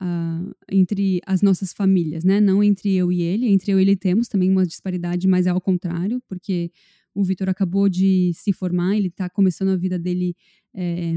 a, 0.00 0.42
entre 0.70 1.20
as 1.26 1.42
nossas 1.42 1.72
famílias, 1.72 2.24
né? 2.24 2.40
Não 2.40 2.62
entre 2.62 2.92
eu 2.94 3.12
e 3.12 3.22
ele, 3.22 3.46
entre 3.46 3.72
eu 3.72 3.78
e 3.78 3.82
ele 3.82 3.96
temos 3.96 4.28
também 4.28 4.50
uma 4.50 4.66
disparidade, 4.66 5.28
mas 5.28 5.46
é 5.46 5.50
ao 5.50 5.60
contrário, 5.60 6.20
porque 6.28 6.70
o 7.14 7.22
Vitor 7.22 7.48
acabou 7.48 7.88
de 7.88 8.32
se 8.34 8.52
formar, 8.52 8.96
ele 8.96 9.08
está 9.08 9.28
começando 9.28 9.68
a 9.68 9.76
vida 9.76 9.98
dele 9.98 10.34
é, 10.74 11.14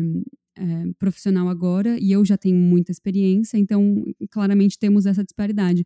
é, 0.58 0.94
profissional 1.00 1.48
agora 1.48 1.98
e 2.00 2.12
eu 2.12 2.24
já 2.24 2.38
tenho 2.38 2.58
muita 2.58 2.92
experiência, 2.92 3.58
então 3.58 4.04
claramente 4.30 4.78
temos 4.78 5.06
essa 5.06 5.24
disparidade. 5.24 5.86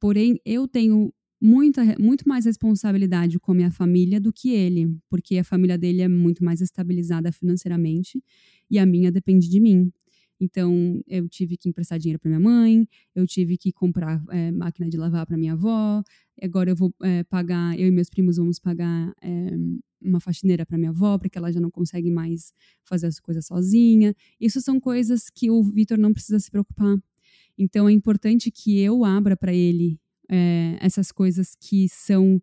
Porém, 0.00 0.38
eu 0.44 0.68
tenho 0.68 1.12
muita, 1.40 1.82
muito 1.98 2.28
mais 2.28 2.44
responsabilidade 2.44 3.38
com 3.38 3.52
a 3.64 3.70
família 3.70 4.20
do 4.20 4.32
que 4.32 4.50
ele, 4.50 4.96
porque 5.08 5.38
a 5.38 5.44
família 5.44 5.78
dele 5.78 6.02
é 6.02 6.08
muito 6.08 6.44
mais 6.44 6.60
estabilizada 6.60 7.30
financeiramente 7.32 8.22
e 8.70 8.78
a 8.78 8.86
minha 8.86 9.10
depende 9.10 9.48
de 9.48 9.60
mim. 9.60 9.92
Então, 10.40 11.02
eu 11.08 11.28
tive 11.28 11.56
que 11.56 11.68
emprestar 11.68 11.98
dinheiro 11.98 12.20
para 12.20 12.28
minha 12.28 12.40
mãe, 12.40 12.88
eu 13.14 13.26
tive 13.26 13.56
que 13.58 13.72
comprar 13.72 14.22
é, 14.30 14.52
máquina 14.52 14.88
de 14.88 14.96
lavar 14.96 15.26
para 15.26 15.36
minha 15.36 15.54
avó, 15.54 16.02
agora 16.40 16.70
eu 16.70 16.76
vou 16.76 16.94
é, 17.02 17.24
pagar, 17.24 17.78
eu 17.78 17.88
e 17.88 17.90
meus 17.90 18.08
primos 18.08 18.36
vamos 18.36 18.60
pagar 18.60 19.12
é, 19.20 19.50
uma 20.00 20.20
faxineira 20.20 20.64
para 20.64 20.78
minha 20.78 20.90
avó, 20.90 21.18
porque 21.18 21.36
ela 21.36 21.52
já 21.52 21.60
não 21.60 21.70
consegue 21.70 22.08
mais 22.10 22.52
fazer 22.84 23.08
as 23.08 23.18
coisas 23.18 23.46
sozinha. 23.46 24.14
Isso 24.40 24.60
são 24.60 24.78
coisas 24.78 25.28
que 25.28 25.50
o 25.50 25.60
Vitor 25.62 25.98
não 25.98 26.12
precisa 26.12 26.38
se 26.38 26.48
preocupar. 26.48 26.96
Então, 27.56 27.88
é 27.88 27.92
importante 27.92 28.48
que 28.52 28.78
eu 28.78 29.04
abra 29.04 29.36
para 29.36 29.52
ele 29.52 29.98
essas 30.80 31.12
coisas 31.12 31.56
que 31.60 31.88
são. 31.88 32.40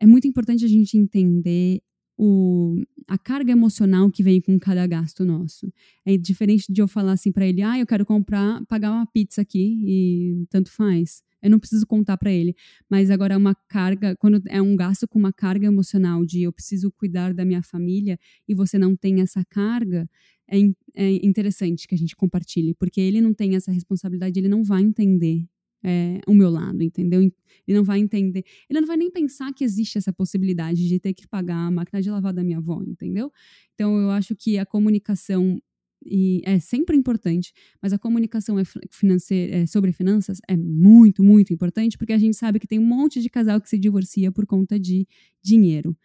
É 0.00 0.06
muito 0.06 0.26
importante 0.26 0.64
a 0.64 0.68
gente 0.68 0.96
entender 0.96 1.80
o, 2.16 2.80
a 3.08 3.18
carga 3.18 3.52
emocional 3.52 4.10
que 4.10 4.22
vem 4.22 4.40
com 4.40 4.58
cada 4.58 4.86
gasto 4.86 5.24
nosso. 5.24 5.72
É 6.04 6.16
diferente 6.16 6.72
de 6.72 6.80
eu 6.80 6.88
falar 6.88 7.12
assim 7.12 7.32
para 7.32 7.46
ele, 7.46 7.62
ah, 7.62 7.78
eu 7.78 7.86
quero 7.86 8.06
comprar, 8.06 8.64
pagar 8.66 8.92
uma 8.92 9.06
pizza 9.06 9.42
aqui 9.42 9.80
e 9.84 10.46
tanto 10.50 10.70
faz. 10.70 11.22
Eu 11.42 11.50
não 11.50 11.58
preciso 11.58 11.86
contar 11.86 12.16
para 12.16 12.32
ele. 12.32 12.54
Mas 12.88 13.10
agora 13.10 13.34
é 13.34 13.36
uma 13.36 13.54
carga, 13.68 14.16
quando 14.16 14.42
é 14.48 14.62
um 14.62 14.76
gasto 14.76 15.06
com 15.06 15.18
uma 15.18 15.32
carga 15.32 15.66
emocional 15.66 16.24
de 16.24 16.42
eu 16.42 16.52
preciso 16.52 16.90
cuidar 16.92 17.34
da 17.34 17.44
minha 17.44 17.62
família 17.62 18.18
e 18.48 18.54
você 18.54 18.78
não 18.78 18.96
tem 18.96 19.20
essa 19.20 19.44
carga, 19.44 20.08
é, 20.48 20.58
é 20.94 21.26
interessante 21.26 21.86
que 21.86 21.94
a 21.94 21.98
gente 21.98 22.16
compartilhe, 22.16 22.74
porque 22.74 23.00
ele 23.00 23.20
não 23.20 23.34
tem 23.34 23.56
essa 23.56 23.72
responsabilidade, 23.72 24.38
ele 24.38 24.48
não 24.48 24.62
vai 24.62 24.82
entender 24.82 25.46
é, 25.84 26.20
o 26.26 26.34
meu 26.34 26.50
lado, 26.50 26.82
entendeu? 26.82 27.20
Ele 27.20 27.32
não 27.78 27.84
vai 27.84 27.98
entender, 28.00 28.44
ele 28.68 28.80
não 28.80 28.86
vai 28.86 28.96
nem 28.96 29.10
pensar 29.10 29.52
que 29.52 29.62
existe 29.62 29.98
essa 29.98 30.12
possibilidade 30.12 30.88
de 30.88 30.98
ter 30.98 31.12
que 31.12 31.28
pagar 31.28 31.66
a 31.66 31.70
máquina 31.70 32.00
de 32.00 32.10
lavar 32.10 32.32
da 32.32 32.42
minha 32.42 32.58
avó, 32.58 32.82
entendeu? 32.82 33.30
Então 33.74 33.98
eu 34.00 34.10
acho 34.10 34.34
que 34.34 34.58
a 34.58 34.66
comunicação 34.66 35.60
e 36.06 36.42
é 36.44 36.58
sempre 36.58 36.96
importante, 36.96 37.52
mas 37.80 37.92
a 37.92 37.98
comunicação 37.98 38.58
é 38.58 38.64
financeira, 38.90 39.56
é 39.56 39.66
sobre 39.66 39.90
finanças 39.92 40.38
é 40.46 40.56
muito, 40.56 41.22
muito 41.22 41.52
importante, 41.52 41.96
porque 41.96 42.12
a 42.12 42.18
gente 42.18 42.36
sabe 42.36 42.58
que 42.58 42.66
tem 42.66 42.78
um 42.78 42.84
monte 42.84 43.20
de 43.20 43.30
casal 43.30 43.60
que 43.60 43.68
se 43.68 43.78
divorcia 43.78 44.30
por 44.30 44.46
conta 44.46 44.78
de 44.78 45.06
dinheiro. 45.42 45.96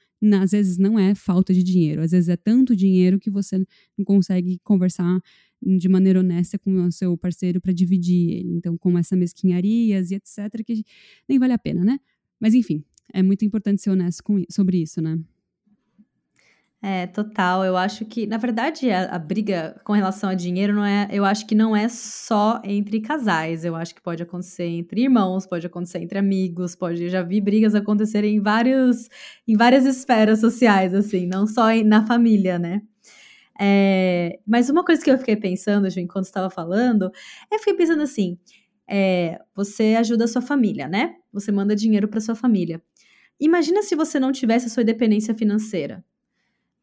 Às 0.42 0.52
vezes 0.52 0.78
não 0.78 1.00
é 1.00 1.16
falta 1.16 1.54
de 1.54 1.64
dinheiro, 1.64 2.02
às 2.02 2.12
vezes 2.12 2.28
é 2.30 2.36
tanto 2.36 2.76
dinheiro 2.76 3.20
que 3.20 3.30
você 3.30 3.58
não 3.98 4.06
consegue 4.06 4.60
conversar 4.64 5.20
de 5.62 5.90
maneira 5.90 6.20
honesta 6.20 6.58
com 6.58 6.86
o 6.86 6.92
seu 6.92 7.18
parceiro 7.18 7.60
para 7.62 7.74
dividir 7.74 8.32
ele. 8.40 8.54
Então, 8.54 8.78
com 8.78 8.98
essa 8.98 9.16
mesquinharias 9.16 10.12
e 10.12 10.16
etc, 10.16 10.64
que 10.66 10.84
nem 11.28 11.40
vale 11.40 11.54
a 11.54 11.58
pena, 11.58 11.84
né? 11.84 12.00
Mas 12.40 12.54
enfim, 12.54 12.84
é 13.14 13.22
muito 13.22 13.44
importante 13.44 13.82
ser 13.82 13.90
honesto 13.90 14.24
com, 14.24 14.44
sobre 14.50 14.82
isso, 14.82 15.02
né? 15.02 15.20
É, 16.82 17.08
total. 17.08 17.66
Eu 17.66 17.76
acho 17.76 18.06
que, 18.06 18.26
na 18.26 18.38
verdade, 18.38 18.90
a, 18.90 19.16
a, 19.16 19.20
briga 19.20 19.76
com 19.84 19.92
relação 19.92 20.30
a 20.30 20.34
dinheiro 20.34 20.74
não 20.74 20.86
é. 20.86 21.10
Eu 21.12 21.26
acho 21.26 21.46
que 21.46 21.54
não 21.54 21.76
é 21.76 21.90
só 21.90 22.62
entre 22.64 23.02
casais. 23.02 23.66
Eu 23.66 23.76
acho 23.76 23.94
que 23.94 24.02
pode 24.02 24.24
acontecer 24.24 24.66
entre 24.66 25.02
irmãos, 25.02 25.46
pode 25.46 25.68
acontecer 25.68 26.00
entre 26.00 26.18
amigos, 26.18 26.76
pode. 26.76 27.04
Eu 27.04 27.10
já 27.10 27.22
vi 27.22 27.42
brigas 27.42 27.76
acontecerem 27.76 28.38
em 28.38 28.40
vários, 28.40 29.10
em 29.46 29.58
várias 29.58 29.86
esferas 29.86 30.40
sociais, 30.40 30.94
assim, 30.94 31.28
não 31.28 31.46
só 31.46 31.66
na 31.84 32.06
família, 32.06 32.58
né? 32.58 32.82
É, 33.60 34.40
mas 34.48 34.70
uma 34.70 34.86
coisa 34.86 35.04
que 35.04 35.12
eu 35.12 35.18
fiquei 35.18 35.36
pensando, 35.36 35.90
Ju, 35.90 36.00
enquanto 36.00 36.26
estava 36.26 36.50
falando, 36.50 37.12
é 37.52 37.56
eu 37.56 37.60
fiquei 37.60 37.74
pensando 37.74 38.02
assim: 38.02 38.38
é, 38.88 39.40
você 39.54 39.96
ajuda 39.98 40.24
a 40.26 40.28
sua 40.28 40.42
família, 40.42 40.88
né? 40.88 41.16
Você 41.34 41.52
manda 41.52 41.76
dinheiro 41.76 42.08
para 42.08 42.22
sua 42.22 42.36
família. 42.36 42.82
Imagina 43.40 43.84
se 43.84 43.96
você 43.96 44.20
não 44.20 44.32
tivesse 44.32 44.68
a 44.68 44.70
sua 44.70 44.84
independência 44.84 45.34
financeira. 45.36 46.04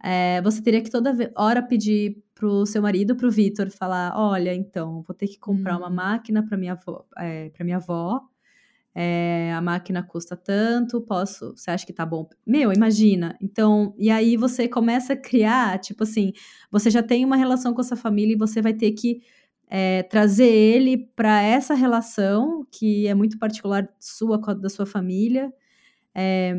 É, 0.04 0.42
você 0.42 0.62
teria 0.62 0.82
que 0.82 0.90
toda 0.90 1.32
hora 1.34 1.62
pedir 1.62 2.22
pro 2.34 2.66
seu 2.66 2.82
marido, 2.82 3.16
pro 3.16 3.30
Vitor, 3.30 3.70
falar: 3.70 4.12
olha, 4.16 4.54
então, 4.54 5.02
vou 5.02 5.14
ter 5.16 5.28
que 5.28 5.38
comprar 5.38 5.76
hum. 5.76 5.80
uma 5.80 5.90
máquina 5.90 6.44
para 6.44 6.58
minha 6.58 6.72
avó, 6.72 7.06
é, 7.16 7.48
para 7.50 7.64
minha 7.64 7.78
avó 7.78 8.20
é, 8.98 9.52
a 9.52 9.60
máquina 9.60 10.02
custa 10.02 10.34
tanto, 10.34 11.02
posso, 11.02 11.54
você 11.54 11.70
acha 11.70 11.84
que 11.84 11.92
tá 11.92 12.06
bom? 12.06 12.26
Meu, 12.46 12.72
imagina. 12.72 13.36
Então, 13.42 13.94
e 13.98 14.08
aí 14.08 14.38
você 14.38 14.66
começa 14.66 15.12
a 15.12 15.16
criar, 15.16 15.78
tipo 15.80 16.02
assim, 16.02 16.32
você 16.70 16.88
já 16.88 17.02
tem 17.02 17.22
uma 17.22 17.36
relação 17.36 17.74
com 17.74 17.82
a 17.82 17.84
sua 17.84 17.98
família 17.98 18.32
e 18.32 18.38
você 18.38 18.62
vai 18.62 18.72
ter 18.72 18.92
que 18.92 19.20
é, 19.68 20.02
trazer 20.04 20.48
ele 20.48 20.96
para 21.14 21.42
essa 21.42 21.74
relação 21.74 22.66
que 22.72 23.06
é 23.06 23.12
muito 23.12 23.38
particular 23.38 23.86
sua 24.00 24.38
da 24.54 24.70
sua 24.70 24.86
família. 24.86 25.52
É, 26.14 26.54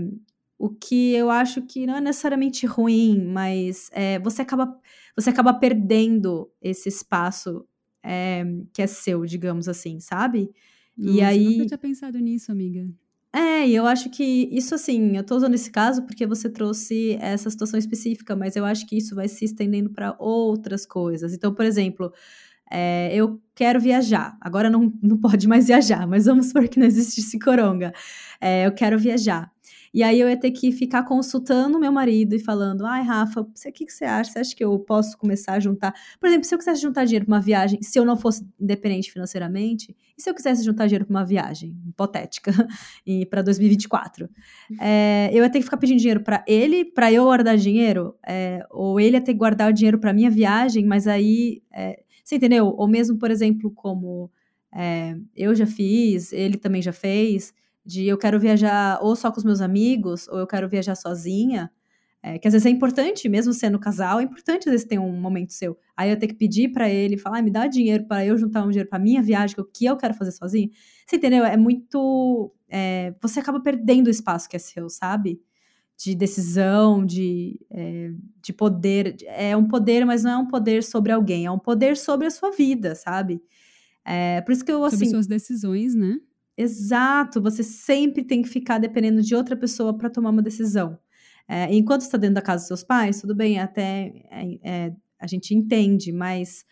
o 0.59 0.69
que 0.69 1.13
eu 1.15 1.31
acho 1.31 1.63
que 1.63 1.87
não 1.87 1.97
é 1.97 2.01
necessariamente 2.01 2.67
ruim, 2.67 3.19
mas 3.25 3.89
é, 3.93 4.19
você 4.19 4.43
acaba 4.43 4.79
você 5.15 5.31
acaba 5.31 5.55
perdendo 5.55 6.51
esse 6.61 6.87
espaço 6.87 7.65
é, 8.03 8.43
que 8.71 8.83
é 8.83 8.87
seu, 8.87 9.25
digamos 9.25 9.67
assim, 9.67 9.99
sabe? 9.99 10.51
Nossa, 10.97 11.17
e 11.17 11.21
aí. 11.21 11.45
Eu 11.45 11.51
nunca 11.51 11.65
tinha 11.67 11.77
pensado 11.77 12.17
nisso, 12.19 12.51
amiga. 12.51 12.87
É, 13.33 13.67
e 13.67 13.75
eu 13.75 13.85
acho 13.85 14.09
que 14.09 14.23
isso, 14.51 14.73
assim, 14.73 15.15
eu 15.15 15.23
tô 15.23 15.35
usando 15.35 15.53
esse 15.53 15.69
caso 15.69 16.03
porque 16.03 16.25
você 16.25 16.49
trouxe 16.49 17.17
essa 17.21 17.49
situação 17.49 17.77
específica, 17.77 18.35
mas 18.35 18.55
eu 18.55 18.65
acho 18.65 18.87
que 18.87 18.97
isso 18.97 19.13
vai 19.13 19.27
se 19.27 19.45
estendendo 19.45 19.91
para 19.91 20.15
outras 20.17 20.85
coisas. 20.85 21.33
Então, 21.33 21.53
por 21.53 21.65
exemplo, 21.65 22.11
é, 22.71 23.13
eu 23.13 23.39
quero 23.53 23.79
viajar. 23.79 24.37
Agora 24.41 24.69
não, 24.69 24.91
não 25.01 25.17
pode 25.17 25.47
mais 25.47 25.67
viajar, 25.67 26.07
mas 26.07 26.25
vamos 26.25 26.47
supor 26.47 26.67
que 26.67 26.79
não 26.79 26.87
existisse 26.87 27.37
coronga. 27.37 27.93
É, 28.41 28.65
eu 28.65 28.71
quero 28.73 28.97
viajar. 28.97 29.51
E 29.93 30.03
aí 30.03 30.19
eu 30.19 30.29
ia 30.29 30.37
ter 30.37 30.51
que 30.51 30.71
ficar 30.71 31.03
consultando 31.03 31.79
meu 31.79 31.91
marido 31.91 32.35
e 32.35 32.39
falando: 32.39 32.85
ai, 32.85 33.03
Rafa, 33.03 33.41
o 33.41 33.51
que, 33.73 33.85
que 33.85 33.91
você 33.91 34.05
acha? 34.05 34.31
Você 34.31 34.39
acha 34.39 34.55
que 34.55 34.63
eu 34.63 34.77
posso 34.79 35.17
começar 35.17 35.53
a 35.53 35.59
juntar? 35.59 35.93
Por 36.19 36.27
exemplo, 36.27 36.45
se 36.45 36.53
eu 36.53 36.59
quisesse 36.59 36.81
juntar 36.81 37.05
dinheiro 37.05 37.25
para 37.25 37.35
uma 37.35 37.41
viagem, 37.41 37.81
se 37.81 37.97
eu 37.97 38.05
não 38.05 38.17
fosse 38.17 38.45
independente 38.59 39.11
financeiramente, 39.11 39.95
e 40.17 40.21
se 40.21 40.29
eu 40.29 40.35
quisesse 40.35 40.63
juntar 40.63 40.87
dinheiro 40.87 41.05
para 41.05 41.13
uma 41.13 41.25
viagem 41.25 41.75
hipotética 41.87 42.51
e 43.05 43.25
para 43.25 43.41
2024? 43.41 44.29
É, 44.79 45.29
eu 45.31 45.43
ia 45.43 45.49
ter 45.49 45.59
que 45.59 45.65
ficar 45.65 45.77
pedindo 45.77 45.99
dinheiro 45.99 46.21
para 46.21 46.43
ele, 46.47 46.85
para 46.85 47.11
eu 47.11 47.23
guardar 47.25 47.57
dinheiro, 47.57 48.15
é, 48.25 48.65
ou 48.69 48.99
ele 48.99 49.17
ia 49.17 49.21
ter 49.21 49.33
que 49.33 49.39
guardar 49.39 49.69
o 49.69 49.73
dinheiro 49.73 49.99
para 49.99 50.13
minha 50.13 50.29
viagem, 50.29 50.85
mas 50.85 51.07
aí. 51.07 51.61
É, 51.73 52.03
você 52.27 52.35
entendeu? 52.35 52.75
Ou 52.77 52.89
mesmo, 52.89 53.17
por 53.17 53.31
exemplo, 53.31 53.71
como 53.71 54.29
é, 54.75 55.15
eu 55.33 55.55
já 55.55 55.65
fiz, 55.65 56.33
ele 56.33 56.57
também 56.57 56.81
já 56.81 56.91
fez 56.91 57.53
de 57.87 58.05
eu 58.05 58.17
quero 58.17 58.37
viajar 58.37 58.99
ou 59.01 59.15
só 59.15 59.31
com 59.31 59.37
os 59.37 59.45
meus 59.45 59.61
amigos, 59.61 60.27
ou 60.27 60.37
eu 60.37 60.45
quero 60.45 60.67
viajar 60.67 60.93
sozinha, 60.93 61.71
é, 62.21 62.37
que 62.37 62.45
às 62.45 62.51
vezes 62.51 62.65
é 62.65 62.69
importante, 62.69 63.29
mesmo 63.29 63.53
sendo 63.53 63.79
casal, 63.79 64.19
é 64.19 64.23
importante 64.23 64.67
às 64.67 64.71
vezes 64.73 64.85
ter 64.85 64.99
um 64.99 65.17
momento 65.17 65.53
seu. 65.53 65.77
Aí 65.95 66.09
eu 66.09 66.19
ter 66.19 66.27
que 66.27 66.33
pedir 66.33 66.69
para 66.73 66.89
ele, 66.89 67.15
falar, 67.15 67.37
ah, 67.39 67.41
me 67.41 67.49
dá 67.49 67.65
dinheiro 67.65 68.05
para 68.05 68.25
eu 68.25 68.37
juntar 68.37 68.65
um 68.65 68.69
dinheiro 68.69 68.89
para 68.89 68.99
minha 68.99 69.21
viagem, 69.21 69.55
que 69.55 69.61
o 69.61 69.65
que 69.65 69.85
eu 69.85 69.95
quero 69.95 70.13
fazer 70.13 70.33
sozinho. 70.33 70.69
Você 71.05 71.15
entendeu? 71.15 71.45
É 71.45 71.55
muito. 71.55 72.53
É, 72.67 73.15
você 73.21 73.39
acaba 73.39 73.61
perdendo 73.61 74.07
o 74.07 74.09
espaço 74.09 74.49
que 74.49 74.57
é 74.57 74.59
seu, 74.59 74.89
sabe? 74.89 75.39
De 75.97 76.13
decisão, 76.13 77.05
de, 77.05 77.57
é, 77.71 78.11
de 78.41 78.51
poder. 78.51 79.15
É 79.27 79.55
um 79.55 79.65
poder, 79.65 80.05
mas 80.05 80.23
não 80.23 80.31
é 80.31 80.37
um 80.37 80.47
poder 80.47 80.83
sobre 80.83 81.13
alguém, 81.13 81.45
é 81.45 81.51
um 81.51 81.59
poder 81.59 81.95
sobre 81.95 82.27
a 82.27 82.31
sua 82.31 82.51
vida, 82.51 82.95
sabe? 82.95 83.41
É, 84.03 84.41
por 84.41 84.51
isso 84.51 84.65
que 84.65 84.71
eu, 84.71 84.83
assim... 84.83 84.97
Sobre 84.97 85.11
suas 85.11 85.27
decisões, 85.27 85.95
né? 85.95 86.17
Exato, 86.57 87.39
você 87.41 87.63
sempre 87.63 88.23
tem 88.23 88.41
que 88.41 88.49
ficar 88.49 88.79
dependendo 88.79 89.21
de 89.21 89.35
outra 89.35 89.55
pessoa 89.55 89.95
para 89.95 90.09
tomar 90.09 90.31
uma 90.31 90.41
decisão. 90.41 90.97
É, 91.47 91.73
enquanto 91.73 92.01
está 92.01 92.17
dentro 92.17 92.35
da 92.35 92.41
casa 92.41 92.63
dos 92.63 92.67
seus 92.67 92.83
pais, 92.83 93.21
tudo 93.21 93.35
bem, 93.35 93.59
até 93.59 94.11
é, 94.31 94.59
é, 94.63 94.95
a 95.19 95.27
gente 95.27 95.53
entende, 95.53 96.11
mas 96.11 96.65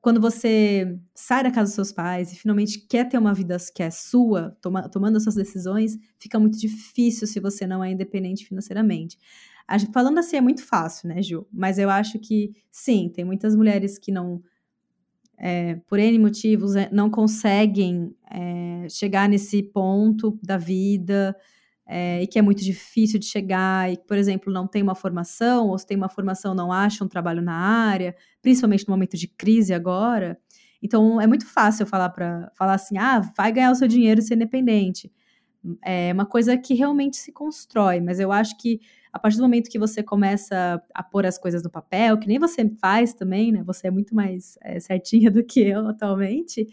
quando 0.00 0.20
você 0.20 0.98
sai 1.14 1.42
da 1.42 1.50
casa 1.50 1.64
dos 1.68 1.74
seus 1.74 1.92
pais 1.92 2.32
e 2.32 2.36
finalmente 2.36 2.78
quer 2.86 3.08
ter 3.08 3.18
uma 3.18 3.34
vida 3.34 3.56
que 3.74 3.82
é 3.82 3.90
sua, 3.90 4.56
toma, 4.60 4.88
tomando 4.88 5.16
as 5.16 5.24
suas 5.24 5.34
decisões, 5.34 5.98
fica 6.18 6.38
muito 6.38 6.58
difícil 6.58 7.26
se 7.26 7.40
você 7.40 7.66
não 7.66 7.82
é 7.82 7.90
independente 7.90 8.46
financeiramente. 8.46 9.18
Falando 9.92 10.18
assim 10.18 10.36
é 10.36 10.40
muito 10.40 10.64
fácil, 10.64 11.08
né, 11.08 11.22
Ju? 11.22 11.46
Mas 11.52 11.78
eu 11.78 11.90
acho 11.90 12.18
que 12.18 12.54
sim, 12.70 13.10
tem 13.12 13.24
muitas 13.24 13.56
mulheres 13.56 13.98
que 13.98 14.12
não 14.12 14.42
é, 15.46 15.74
por 15.86 15.98
N 15.98 16.18
motivos, 16.18 16.74
é, 16.74 16.88
não 16.90 17.10
conseguem 17.10 18.16
é, 18.30 18.88
chegar 18.88 19.28
nesse 19.28 19.62
ponto 19.62 20.38
da 20.42 20.56
vida 20.56 21.36
é, 21.86 22.22
e 22.22 22.26
que 22.26 22.38
é 22.38 22.42
muito 22.42 22.64
difícil 22.64 23.18
de 23.18 23.26
chegar, 23.26 23.92
e, 23.92 23.98
por 23.98 24.16
exemplo, 24.16 24.50
não 24.50 24.66
tem 24.66 24.82
uma 24.82 24.94
formação, 24.94 25.68
ou 25.68 25.78
se 25.78 25.86
tem 25.86 25.98
uma 25.98 26.08
formação, 26.08 26.54
não 26.54 26.72
acha 26.72 27.04
um 27.04 27.08
trabalho 27.08 27.42
na 27.42 27.52
área, 27.54 28.16
principalmente 28.40 28.88
no 28.88 28.92
momento 28.94 29.18
de 29.18 29.28
crise 29.28 29.74
agora. 29.74 30.38
Então, 30.82 31.20
é 31.20 31.26
muito 31.26 31.46
fácil 31.46 31.84
falar 31.84 32.08
para 32.08 32.50
falar 32.56 32.72
assim: 32.72 32.96
ah, 32.96 33.20
vai 33.36 33.52
ganhar 33.52 33.70
o 33.70 33.74
seu 33.74 33.86
dinheiro 33.86 34.20
e 34.20 34.22
ser 34.22 34.36
independente. 34.36 35.12
É 35.84 36.10
uma 36.14 36.24
coisa 36.24 36.56
que 36.56 36.72
realmente 36.72 37.18
se 37.18 37.32
constrói, 37.32 38.00
mas 38.00 38.18
eu 38.18 38.32
acho 38.32 38.56
que 38.56 38.80
a 39.14 39.18
partir 39.20 39.36
do 39.36 39.44
momento 39.44 39.70
que 39.70 39.78
você 39.78 40.02
começa 40.02 40.82
a 40.92 41.00
pôr 41.00 41.24
as 41.24 41.38
coisas 41.38 41.62
no 41.62 41.70
papel, 41.70 42.18
que 42.18 42.26
nem 42.26 42.36
você 42.36 42.68
faz 42.80 43.14
também, 43.14 43.52
né? 43.52 43.62
Você 43.62 43.86
é 43.86 43.90
muito 43.90 44.12
mais 44.12 44.58
é, 44.60 44.80
certinha 44.80 45.30
do 45.30 45.44
que 45.44 45.60
eu 45.60 45.86
atualmente. 45.86 46.66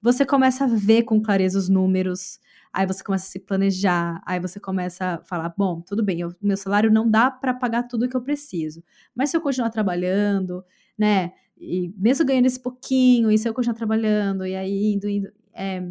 Você 0.00 0.24
começa 0.24 0.62
a 0.62 0.68
ver 0.68 1.02
com 1.02 1.20
clareza 1.20 1.58
os 1.58 1.68
números, 1.68 2.38
aí 2.72 2.86
você 2.86 3.02
começa 3.02 3.26
a 3.26 3.30
se 3.30 3.40
planejar, 3.40 4.22
aí 4.24 4.38
você 4.38 4.60
começa 4.60 5.14
a 5.14 5.18
falar: 5.24 5.52
bom, 5.58 5.80
tudo 5.80 6.04
bem, 6.04 6.24
o 6.24 6.32
meu 6.40 6.56
salário 6.56 6.88
não 6.88 7.10
dá 7.10 7.28
para 7.32 7.52
pagar 7.52 7.82
tudo 7.88 8.08
que 8.08 8.16
eu 8.16 8.22
preciso, 8.22 8.84
mas 9.12 9.30
se 9.30 9.36
eu 9.36 9.40
continuar 9.40 9.70
trabalhando, 9.70 10.64
né? 10.96 11.32
E 11.58 11.92
mesmo 11.96 12.24
ganhando 12.24 12.46
esse 12.46 12.60
pouquinho, 12.60 13.28
e 13.28 13.36
se 13.36 13.48
eu 13.48 13.54
continuar 13.54 13.74
trabalhando, 13.74 14.46
e 14.46 14.54
aí 14.54 14.92
indo, 14.92 15.08
indo. 15.08 15.32
É, 15.52 15.82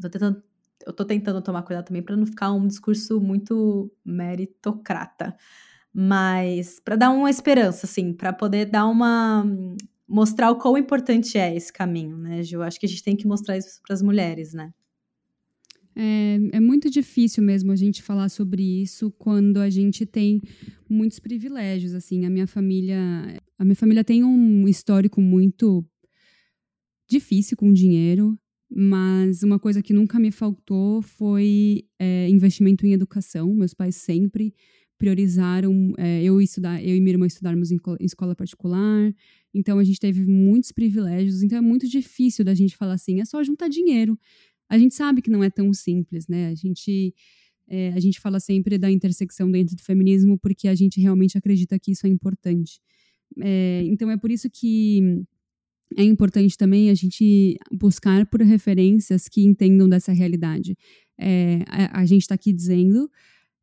tô 0.00 0.08
tentando 0.08 0.42
eu 0.86 0.92
tô 0.92 1.04
tentando 1.04 1.42
tomar 1.42 1.62
cuidado 1.62 1.86
também 1.86 2.02
para 2.02 2.16
não 2.16 2.24
ficar 2.24 2.52
um 2.52 2.66
discurso 2.66 3.20
muito 3.20 3.90
meritocrata. 4.04 5.36
Mas 5.92 6.78
para 6.78 6.94
dar 6.94 7.10
uma 7.10 7.30
esperança, 7.30 7.86
assim, 7.86 8.12
para 8.12 8.32
poder 8.32 8.66
dar 8.66 8.86
uma. 8.86 9.44
mostrar 10.06 10.50
o 10.50 10.56
quão 10.56 10.78
importante 10.78 11.36
é 11.38 11.56
esse 11.56 11.72
caminho, 11.72 12.16
né, 12.16 12.42
Gil? 12.42 12.62
Acho 12.62 12.78
que 12.78 12.86
a 12.86 12.88
gente 12.88 13.02
tem 13.02 13.16
que 13.16 13.26
mostrar 13.26 13.58
isso 13.58 13.80
para 13.82 13.94
as 13.94 14.02
mulheres, 14.02 14.52
né? 14.52 14.72
É, 15.98 16.38
é, 16.52 16.60
muito 16.60 16.90
difícil 16.90 17.42
mesmo 17.42 17.72
a 17.72 17.76
gente 17.76 18.02
falar 18.02 18.28
sobre 18.28 18.62
isso 18.62 19.10
quando 19.12 19.56
a 19.56 19.70
gente 19.70 20.04
tem 20.04 20.42
muitos 20.88 21.18
privilégios. 21.18 21.94
Assim, 21.94 22.26
a 22.26 22.30
minha 22.30 22.46
família, 22.46 23.00
a 23.58 23.64
minha 23.64 23.74
família 23.74 24.04
tem 24.04 24.22
um 24.22 24.68
histórico 24.68 25.22
muito 25.22 25.82
difícil 27.08 27.56
com 27.56 27.72
dinheiro. 27.72 28.38
Mas 28.70 29.42
uma 29.42 29.58
coisa 29.58 29.82
que 29.82 29.92
nunca 29.92 30.18
me 30.18 30.30
faltou 30.30 31.00
foi 31.00 31.84
é, 31.98 32.28
investimento 32.28 32.84
em 32.86 32.92
educação. 32.92 33.54
Meus 33.54 33.72
pais 33.72 33.96
sempre 33.96 34.52
priorizaram 34.98 35.92
é, 35.98 36.22
eu 36.22 36.40
estudar, 36.40 36.82
eu 36.82 36.96
e 36.96 37.00
minha 37.00 37.12
irmã 37.12 37.26
estudarmos 37.26 37.70
em, 37.70 37.76
em, 38.00 38.04
escola 38.04 38.34
particular. 38.34 39.14
Então 39.54 39.78
a 39.78 39.84
gente 39.84 40.00
teve 40.00 40.24
muitos 40.26 40.72
privilégios. 40.72 41.42
Então 41.42 41.58
é 41.58 41.60
muito 41.60 41.86
difícil 41.88 42.44
da 42.44 42.54
gente 42.54 42.76
falar 42.76 42.94
assim, 42.94 43.20
é 43.20 43.24
só 43.24 43.42
juntar 43.42 43.68
dinheiro. 43.68 44.18
A 44.68 44.78
gente 44.78 44.94
sabe 44.94 45.22
que 45.22 45.30
não 45.30 45.44
é 45.44 45.50
tão 45.50 45.72
simples, 45.72 46.26
né? 46.26 46.48
A 46.48 46.54
gente 46.54 47.14
é, 47.68 47.92
a 47.92 48.00
gente 48.00 48.20
fala 48.20 48.40
sempre 48.40 48.78
da 48.78 48.90
intersecção 48.90 49.50
dentro 49.50 49.76
do 49.76 49.82
feminismo 49.82 50.38
porque 50.38 50.68
a 50.68 50.74
gente 50.74 51.00
realmente 51.00 51.36
acredita 51.36 51.78
que 51.78 51.92
isso 51.92 52.06
é 52.06 52.10
importante. 52.10 52.80
É, 53.40 53.82
então 53.86 54.10
é 54.10 54.16
por 54.16 54.30
isso 54.30 54.48
que 54.50 55.24
é 55.96 56.04
importante 56.04 56.56
também 56.58 56.90
a 56.90 56.94
gente 56.94 57.56
buscar 57.72 58.26
por 58.26 58.42
referências 58.42 59.28
que 59.28 59.42
entendam 59.42 59.88
dessa 59.88 60.12
realidade. 60.12 60.76
É, 61.18 61.60
a, 61.66 62.00
a, 62.00 62.06
gente 62.06 62.22
está 62.22 62.34
aqui 62.34 62.52
dizendo 62.52 63.10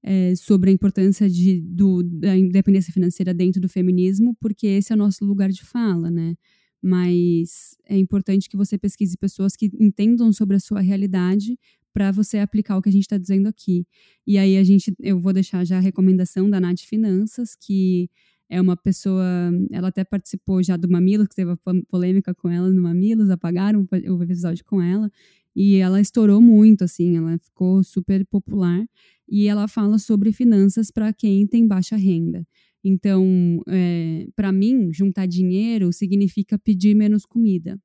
é, 0.01 0.35
sobre 0.35 0.71
a 0.71 0.73
importância 0.73 1.29
de, 1.29 1.61
do, 1.61 2.01
da 2.01 2.35
independência 2.35 2.91
financeira 2.91 3.33
dentro 3.33 3.61
do 3.61 3.69
feminismo, 3.69 4.35
porque 4.41 4.65
esse 4.65 4.91
é 4.91 4.95
o 4.95 4.97
nosso 4.97 5.23
lugar 5.23 5.49
de 5.49 5.63
fala, 5.63 6.09
né? 6.09 6.35
Mas 6.81 7.77
é 7.87 7.97
importante 7.97 8.49
que 8.49 8.57
você 8.57 8.77
pesquise 8.77 9.15
pessoas 9.15 9.55
que 9.55 9.69
entendam 9.79 10.33
sobre 10.33 10.57
a 10.57 10.59
sua 10.59 10.81
realidade 10.81 11.57
para 11.93 12.11
você 12.11 12.39
aplicar 12.39 12.75
o 12.77 12.81
que 12.81 12.89
a 12.89 12.91
gente 12.91 13.03
está 13.03 13.19
dizendo 13.19 13.47
aqui. 13.47 13.85
E 14.25 14.39
aí 14.39 14.57
a 14.57 14.63
gente, 14.63 14.91
eu 14.99 15.19
vou 15.19 15.31
deixar 15.31 15.63
já 15.63 15.77
a 15.77 15.79
recomendação 15.81 16.49
da 16.49 16.59
Nath 16.59 16.81
Finanças, 16.81 17.55
que 17.55 18.09
é 18.53 18.61
uma 18.61 18.77
pessoa, 18.77 19.25
ela 19.71 19.87
até 19.87 20.03
participou 20.03 20.61
já 20.61 20.77
do 20.77 20.87
Mamilos, 20.87 21.27
que 21.27 21.35
teve 21.35 21.55
polêmica 21.89 22.35
com 22.35 22.47
ela 22.47 22.71
no 22.71 22.83
Mamilos, 22.83 23.31
apagaram 23.31 23.87
o 23.91 24.23
episódio 24.23 24.63
com 24.63 24.79
ela, 24.79 25.09
e 25.55 25.77
ela 25.77 25.99
estourou 25.99 26.39
muito, 26.39 26.83
assim, 26.83 27.17
ela 27.17 27.37
ficou 27.39 27.83
super 27.83 28.23
popular, 28.27 28.85
e 29.27 29.47
ela 29.47 29.67
fala 29.67 29.97
sobre 29.97 30.31
finanças 30.31 30.91
para 30.91 31.11
quem 31.11 31.47
tem 31.47 31.67
baixa 31.67 31.95
renda. 31.95 32.45
Então, 32.83 33.59
é, 33.67 34.27
para 34.35 34.51
mim, 34.51 34.93
juntar 34.93 35.25
dinheiro 35.25 35.91
significa 35.91 36.59
pedir 36.59 36.93
menos 36.93 37.25
comida. 37.25 37.79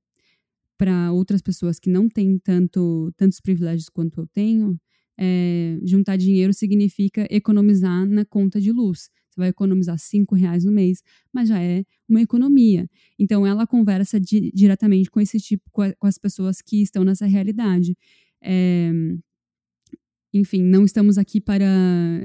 Para 0.76 1.12
outras 1.12 1.40
pessoas 1.40 1.78
que 1.78 1.88
não 1.88 2.08
têm 2.08 2.38
tanto, 2.38 3.10
tantos 3.16 3.40
privilégios 3.40 3.88
quanto 3.88 4.20
eu 4.20 4.26
tenho, 4.26 4.78
é, 5.18 5.78
juntar 5.82 6.16
dinheiro 6.16 6.52
significa 6.52 7.26
economizar 7.30 8.06
na 8.06 8.24
conta 8.24 8.60
de 8.60 8.70
luz 8.70 9.08
você 9.38 9.42
vai 9.42 9.48
economizar 9.48 9.96
cinco 9.98 10.34
reais 10.34 10.64
no 10.64 10.72
mês, 10.72 11.02
mas 11.32 11.48
já 11.48 11.62
é 11.62 11.84
uma 12.08 12.20
economia. 12.20 12.88
Então 13.18 13.46
ela 13.46 13.66
conversa 13.66 14.20
di 14.20 14.50
diretamente 14.52 15.10
com 15.10 15.20
esse 15.20 15.38
tipo, 15.38 15.70
com, 15.70 15.82
a, 15.82 15.92
com, 15.94 16.06
as 16.06 16.18
pessoas 16.18 16.60
que 16.60 16.82
estão 16.82 17.04
nessa 17.04 17.26
realidade. 17.26 17.96
É, 18.42 18.90
enfim, 20.34 20.62
não 20.62 20.84
estamos 20.84 21.16
aqui 21.16 21.40
para 21.40 21.64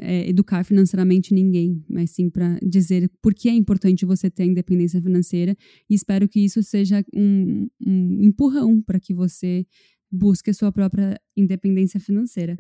é, 0.02 0.28
educar 0.28 0.66
financeiramente 0.66 1.34
ninguém, 1.34 1.84
mas 1.88 2.12
sim 2.12 2.30
para 2.30 2.60
dizer 2.62 3.10
por 3.22 3.34
que 3.34 3.48
é 3.48 3.54
importante 3.54 4.06
você 4.06 4.30
ter 4.30 4.44
independência 4.46 5.02
financeira 5.02 5.56
e 5.90 5.94
espero 5.94 6.28
que 6.28 6.42
isso 6.42 6.62
seja 6.62 7.04
um, 7.16 7.68
um 7.86 8.24
empurrão 8.24 8.82
para 8.82 9.00
que 9.00 9.14
você 9.14 9.66
busque 10.12 10.50
a 10.50 10.54
sua 10.54 10.72
própria 10.72 11.20
independência 11.36 12.00
financeira. 12.00 12.58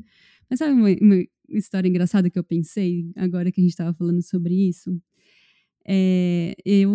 Mas 0.49 0.59
sabe 0.59 0.73
uma, 0.73 0.89
uma 1.01 1.23
história 1.49 1.87
engraçada 1.87 2.29
que 2.29 2.39
eu 2.39 2.43
pensei 2.43 3.11
agora 3.15 3.51
que 3.51 3.61
a 3.61 3.63
gente 3.63 3.71
estava 3.71 3.93
falando 3.93 4.21
sobre 4.21 4.53
isso? 4.53 4.99
É, 5.85 6.55
eu, 6.65 6.89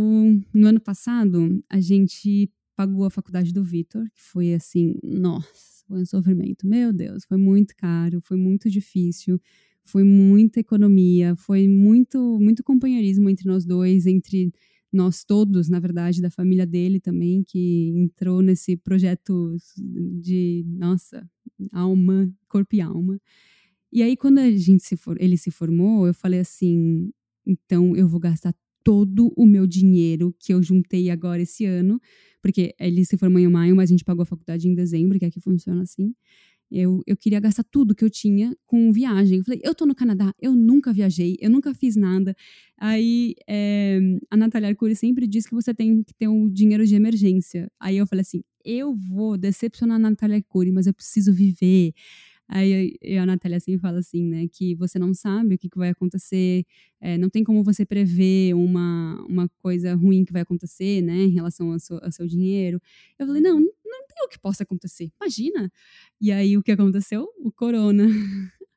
no 0.55 0.67
ano 0.67 0.81
passado, 0.81 1.63
a 1.69 1.81
gente 1.81 2.51
pagou 2.75 3.05
a 3.05 3.11
faculdade 3.11 3.53
do 3.53 3.63
Vitor, 3.65 4.05
que 4.15 4.23
foi 4.23 4.55
assim, 4.55 4.95
nossa, 5.03 5.85
foi 5.87 6.01
um 6.03 6.07
sofrimento. 6.07 6.67
Meu 6.67 6.93
Deus, 6.93 7.25
foi 7.25 7.37
muito 7.37 7.75
caro, 7.77 8.21
foi 8.23 8.37
muito 8.37 8.71
difícil, 8.71 9.41
foi 9.85 10.05
muita 10.05 10.61
economia, 10.61 11.35
foi 11.37 11.67
muito, 11.67 12.39
muito 12.41 12.63
companheirismo 12.63 13.29
entre 13.29 13.47
nós 13.49 13.65
dois, 13.65 14.07
entre 14.07 14.53
nós 14.93 15.25
todos, 15.25 15.69
na 15.69 15.81
verdade, 15.81 16.23
da 16.23 16.31
família 16.31 16.67
dele 16.67 17.01
também, 17.01 17.43
que 17.43 17.93
entrou 17.97 18.43
nesse 18.43 18.77
projeto 18.77 19.57
de, 20.21 20.65
nossa, 20.67 21.29
alma, 21.73 22.31
corpo 22.49 22.75
e 22.75 22.81
alma. 22.81 23.21
E 23.93 24.03
aí, 24.03 24.17
quando 24.17 24.39
a 24.39 24.51
gente 24.51 24.83
se 24.85 24.97
for, 24.97 25.21
ele 25.21 25.37
se 25.37 25.51
formou, 25.51 26.07
eu 26.07 26.15
falei 26.15 26.41
assim: 26.41 27.11
então 27.47 27.97
eu 27.97 28.07
vou 28.09 28.21
gastar 28.21 28.55
todo 28.85 29.33
o 29.37 29.47
meu 29.47 29.67
dinheiro 29.67 30.35
que 30.39 30.53
eu 30.53 30.63
juntei 30.63 31.11
agora 31.11 31.43
esse 31.43 31.65
ano, 31.65 32.01
porque 32.41 32.75
ele 32.79 33.05
se 33.05 33.17
formou 33.17 33.39
em 33.39 33.49
maio, 33.49 33.77
mas 33.77 33.91
a 33.91 33.93
gente 33.93 34.05
pagou 34.05 34.23
a 34.23 34.27
faculdade 34.27 34.69
em 34.69 34.75
dezembro, 34.75 35.19
que 35.19 35.25
aqui 35.25 35.41
funciona 35.41 35.83
assim. 35.83 36.15
Eu, 36.71 37.03
eu 37.07 37.17
queria 37.17 37.41
gastar 37.41 37.65
tudo 37.65 37.95
que 37.95 38.05
eu 38.05 38.11
tinha 38.11 38.55
com 38.67 38.93
viagem. 38.93 39.39
Eu 39.39 39.45
falei, 39.45 39.61
eu 39.65 39.75
tô 39.75 39.87
no 39.87 39.95
Canadá, 39.95 40.35
eu 40.41 40.55
nunca 40.55 40.93
viajei, 40.93 41.37
eu 41.41 41.49
nunca 41.51 41.75
fiz 41.75 41.97
nada. 41.97 42.35
Aí 42.77 43.35
é, 43.49 43.99
a 44.31 44.37
Natália 44.37 44.69
Arcuri 44.69 44.95
sempre 44.95 45.27
diz 45.27 45.47
que 45.47 45.55
você 45.55 45.73
tem 45.73 46.03
que 46.03 46.15
ter 46.15 46.29
um 46.29 46.49
dinheiro 46.49 46.87
de 46.87 46.95
emergência. 46.95 47.71
Aí 47.81 47.97
eu 47.97 48.07
falei 48.07 48.21
assim, 48.21 48.43
eu 48.65 48.95
vou 48.95 49.39
decepcionar 49.39 49.97
a 49.97 49.99
Natália 49.99 50.37
Arcuri, 50.37 50.71
mas 50.71 50.87
eu 50.87 50.93
preciso 50.93 51.33
viver. 51.33 51.95
Aí 52.49 52.99
a 53.21 53.27
Natália 53.27 53.59
assim 53.59 53.77
fala 53.79 53.99
assim, 53.99 54.25
né, 54.25 54.49
que 54.51 54.75
você 54.75 54.99
não 54.99 55.13
sabe 55.13 55.55
o 55.55 55.59
que, 55.59 55.69
que 55.69 55.77
vai 55.79 55.91
acontecer, 55.91 56.65
é, 57.01 57.19
não 57.19 57.29
tem 57.29 57.45
como 57.45 57.63
você 57.63 57.85
prever 57.85 58.55
uma, 58.55 59.23
uma 59.29 59.49
coisa 59.59 59.95
ruim 59.95 60.25
que 60.25 60.33
vai 60.33 60.43
acontecer, 60.43 61.03
né, 61.03 61.25
em 61.25 61.31
relação 61.31 61.73
ao 61.73 61.79
seu, 61.79 61.99
ao 62.03 62.11
seu 62.11 62.27
dinheiro. 62.27 62.81
Eu 63.19 63.27
falei, 63.27 63.43
não, 63.43 63.61
não 63.61 64.07
tem 64.09 64.25
o 64.25 64.29
que 64.29 64.39
possa 64.39 64.63
acontecer, 64.63 65.11
imagina. 65.21 65.71
E 66.21 66.33
aí 66.33 66.57
o 66.57 66.63
que 66.63 66.73
aconteceu? 66.73 67.29
O 67.39 67.53
corona. 67.53 68.07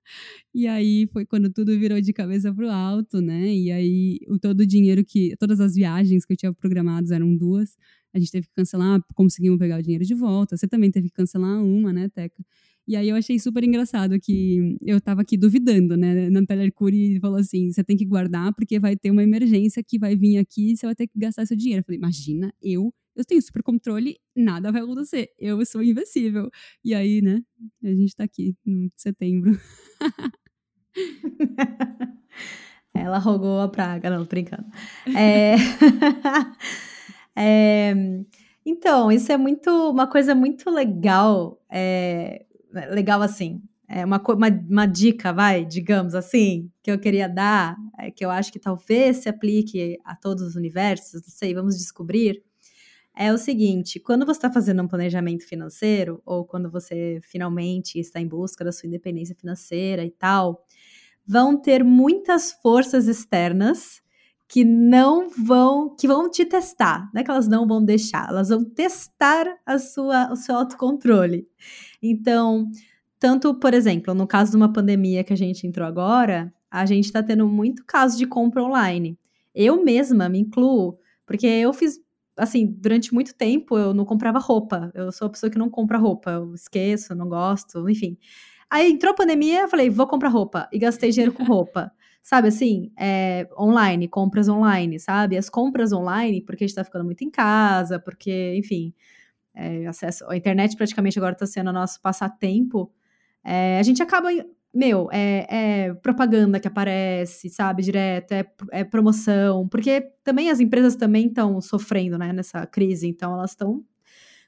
E 0.54 0.68
aí 0.68 1.08
foi 1.08 1.26
quando 1.26 1.50
tudo 1.50 1.78
virou 1.80 2.00
de 2.02 2.12
cabeça 2.14 2.54
pro 2.54 2.70
alto, 2.70 3.22
né? 3.22 3.54
E 3.54 3.72
aí 3.72 4.20
o 4.28 4.38
todo 4.40 4.62
o 4.62 4.66
dinheiro 4.66 5.04
que. 5.06 5.36
Todas 5.38 5.60
as 5.62 5.76
viagens 5.76 6.26
que 6.26 6.34
eu 6.34 6.38
tinha 6.38 6.54
programadas 6.54 7.12
eram 7.12 7.36
duas. 7.36 7.78
A 8.14 8.20
gente 8.20 8.32
teve 8.32 8.48
que 8.48 8.54
cancelar, 8.54 9.02
conseguimos 9.16 9.58
pegar 9.58 9.80
o 9.80 9.82
dinheiro 9.82 10.04
de 10.04 10.14
volta. 10.14 10.58
Você 10.58 10.68
também 10.68 10.92
teve 10.92 11.08
que 11.10 11.16
cancelar 11.16 11.64
uma, 11.64 11.94
né, 11.94 12.10
Teca? 12.10 12.44
E 12.92 12.96
aí 12.98 13.08
eu 13.08 13.16
achei 13.16 13.40
super 13.40 13.64
engraçado 13.64 14.20
que 14.20 14.76
eu 14.82 15.00
tava 15.00 15.22
aqui 15.22 15.38
duvidando, 15.38 15.96
né? 15.96 16.30
Natália 16.30 16.66
Arcuri 16.66 17.22
falou 17.22 17.40
assim: 17.40 17.72
você 17.72 17.82
tem 17.86 17.96
que 17.96 18.04
guardar 18.04 18.54
porque 18.54 18.82
vai 18.82 18.98
ter 18.98 19.10
uma 19.10 19.24
emergência 19.24 19.82
que 19.82 19.98
vai 19.98 20.14
vir 20.14 20.38
aqui 20.38 20.74
e 20.74 20.76
você 20.76 20.86
vai 20.86 20.94
ter 20.94 21.08
que 21.08 21.18
gastar 21.18 21.46
seu 21.46 21.56
dinheiro. 21.56 21.80
Eu 21.80 21.86
falei, 21.86 21.98
imagina, 21.98 22.54
eu, 22.62 22.94
eu 23.16 23.24
tenho 23.24 23.42
super 23.42 23.64
controle, 23.64 24.18
nada 24.36 24.74
vai 24.74 24.82
acontecer. 24.82 25.30
Eu 25.40 25.66
sou 25.66 25.82
invencível. 25.82 26.50
E 26.84 26.94
aí, 26.94 27.22
né, 27.22 27.42
a 27.82 27.96
gente 27.96 28.14
tá 28.14 28.26
aqui 28.26 28.58
em 28.68 28.92
setembro. 28.98 29.58
Ela 32.94 33.20
rogou 33.20 33.62
a 33.62 33.70
praga, 33.70 34.10
não, 34.10 34.26
brincando. 34.26 34.66
É... 35.16 35.56
é... 37.40 37.94
Então, 38.66 39.10
isso 39.10 39.32
é 39.32 39.38
muito 39.38 39.70
uma 39.90 40.08
coisa 40.08 40.36
muito 40.36 40.70
legal, 40.70 41.58
é, 41.70 42.46
legal 42.90 43.22
assim, 43.22 43.62
é 43.88 44.06
uma, 44.06 44.22
uma, 44.22 44.48
uma, 44.70 44.86
dica, 44.86 45.34
vai, 45.34 45.66
digamos 45.66 46.16
assim, 46.16 46.72
que 46.82 46.90
eu 46.90 46.98
queria 46.98 47.28
dar, 47.28 47.76
é, 48.00 48.10
que 48.10 48.24
eu 48.24 48.30
acho 48.30 48.52
que 48.52 48.60
talvez 48.60 49.18
se 49.18 49.30
aplique 49.30 50.00
a 50.06 50.16
todos 50.16 50.44
os 50.44 50.56
universos, 50.56 51.22
não 51.22 51.30
sei, 51.30 51.54
vamos 51.54 51.78
descobrir, 51.78 52.42
é 53.16 53.34
o 53.34 53.38
seguinte: 53.38 54.00
quando 54.00 54.26
você 54.26 54.38
está 54.38 54.52
fazendo 54.52 54.82
um 54.82 54.88
planejamento 54.88 55.46
financeiro, 55.46 56.22
ou 56.26 56.46
quando 56.46 56.72
você 56.72 57.20
finalmente 57.24 58.00
está 58.00 58.20
em 58.20 58.28
busca 58.28 58.64
da 58.64 58.72
sua 58.72 58.88
independência 58.88 59.36
financeira 59.36 60.06
e 60.06 60.12
tal, 60.12 60.66
vão 61.26 61.60
ter 61.60 61.84
muitas 61.84 62.52
forças 62.52 63.08
externas 63.08 64.01
que 64.52 64.66
não 64.66 65.30
vão, 65.30 65.96
que 65.96 66.06
vão 66.06 66.30
te 66.30 66.44
testar, 66.44 67.10
não 67.14 67.22
é 67.22 67.24
que 67.24 67.32
elas 67.32 67.48
não 67.48 67.66
vão 67.66 67.82
deixar, 67.82 68.28
elas 68.28 68.50
vão 68.50 68.66
testar 68.66 69.46
a 69.66 69.80
sua, 69.80 70.30
o 70.30 70.36
seu 70.36 70.58
autocontrole. 70.58 71.48
Então, 72.04 72.70
tanto, 73.18 73.54
por 73.56 73.74
exemplo, 73.74 74.14
no 74.14 74.28
caso 74.28 74.52
de 74.52 74.58
uma 74.58 74.74
pandemia 74.74 75.24
que 75.24 75.32
a 75.32 75.38
gente 75.38 75.66
entrou 75.66 75.88
agora, 75.88 76.54
a 76.70 76.86
gente 76.86 77.06
está 77.06 77.24
tendo 77.24 77.48
muito 77.48 77.86
caso 77.86 78.18
de 78.18 78.28
compra 78.28 78.62
online. 78.62 79.18
Eu 79.56 79.86
mesma 79.86 80.28
me 80.28 80.40
incluo, 80.40 81.00
porque 81.26 81.48
eu 81.48 81.72
fiz, 81.72 82.02
assim, 82.36 82.66
durante 82.78 83.14
muito 83.14 83.34
tempo 83.34 83.78
eu 83.78 83.94
não 83.94 84.04
comprava 84.04 84.38
roupa. 84.38 84.92
Eu 84.94 85.14
sou 85.14 85.28
a 85.28 85.30
pessoa 85.30 85.50
que 85.50 85.58
não 85.58 85.70
compra 85.70 85.98
roupa, 85.98 86.30
eu 86.30 86.54
esqueço, 86.54 87.16
não 87.16 87.30
gosto, 87.30 87.90
enfim. 87.90 88.18
Aí 88.70 88.92
entrou 88.92 89.14
a 89.14 89.16
pandemia, 89.16 89.62
eu 89.62 89.70
falei, 89.70 89.90
vou 89.90 90.08
comprar 90.08 90.28
roupa. 90.28 90.68
E 90.74 90.78
gastei 90.78 91.10
dinheiro 91.10 91.32
com 91.32 91.46
roupa. 91.46 91.90
Sabe 92.24 92.50
assim, 92.50 92.92
é, 93.00 93.48
online, 93.60 94.08
compras 94.08 94.48
online, 94.48 95.00
sabe? 95.00 95.38
As 95.38 95.50
compras 95.50 95.92
online, 95.92 96.42
porque 96.42 96.64
a 96.64 96.68
gente 96.68 96.76
tá 96.76 96.84
ficando 96.84 97.04
muito 97.06 97.24
em 97.24 97.32
casa, 97.32 98.00
porque, 98.00 98.56
enfim, 98.56 98.94
é, 99.56 99.86
acesso, 99.88 100.26
a 100.30 100.38
internet 100.38 100.76
praticamente 100.78 101.18
agora 101.20 101.36
tá 101.36 101.46
sendo 101.46 101.74
nosso 101.74 102.02
passatempo. 102.02 102.92
É, 103.44 103.80
a 103.80 103.84
gente 103.84 104.04
acaba, 104.04 104.30
meu, 104.74 105.10
é, 105.12 105.88
é, 105.90 105.94
propaganda 105.96 106.60
que 106.60 106.68
aparece, 106.68 107.50
sabe, 107.50 107.84
direto, 107.84 108.34
é, 108.34 108.46
é 108.72 108.84
promoção, 108.84 109.68
porque 109.68 110.02
também 110.24 110.50
as 110.50 110.60
empresas 110.60 110.96
também 110.96 111.28
estão 111.28 111.60
sofrendo, 111.62 112.18
né, 112.18 112.32
nessa 112.34 112.66
crise, 112.68 113.08
então 113.08 113.34
elas 113.34 113.52
estão 113.52 113.84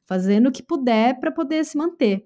fazendo 0.06 0.50
o 0.50 0.52
que 0.52 0.64
puder 0.64 1.20
para 1.20 1.32
poder 1.32 1.66
se 1.66 1.78
manter. 1.78 2.26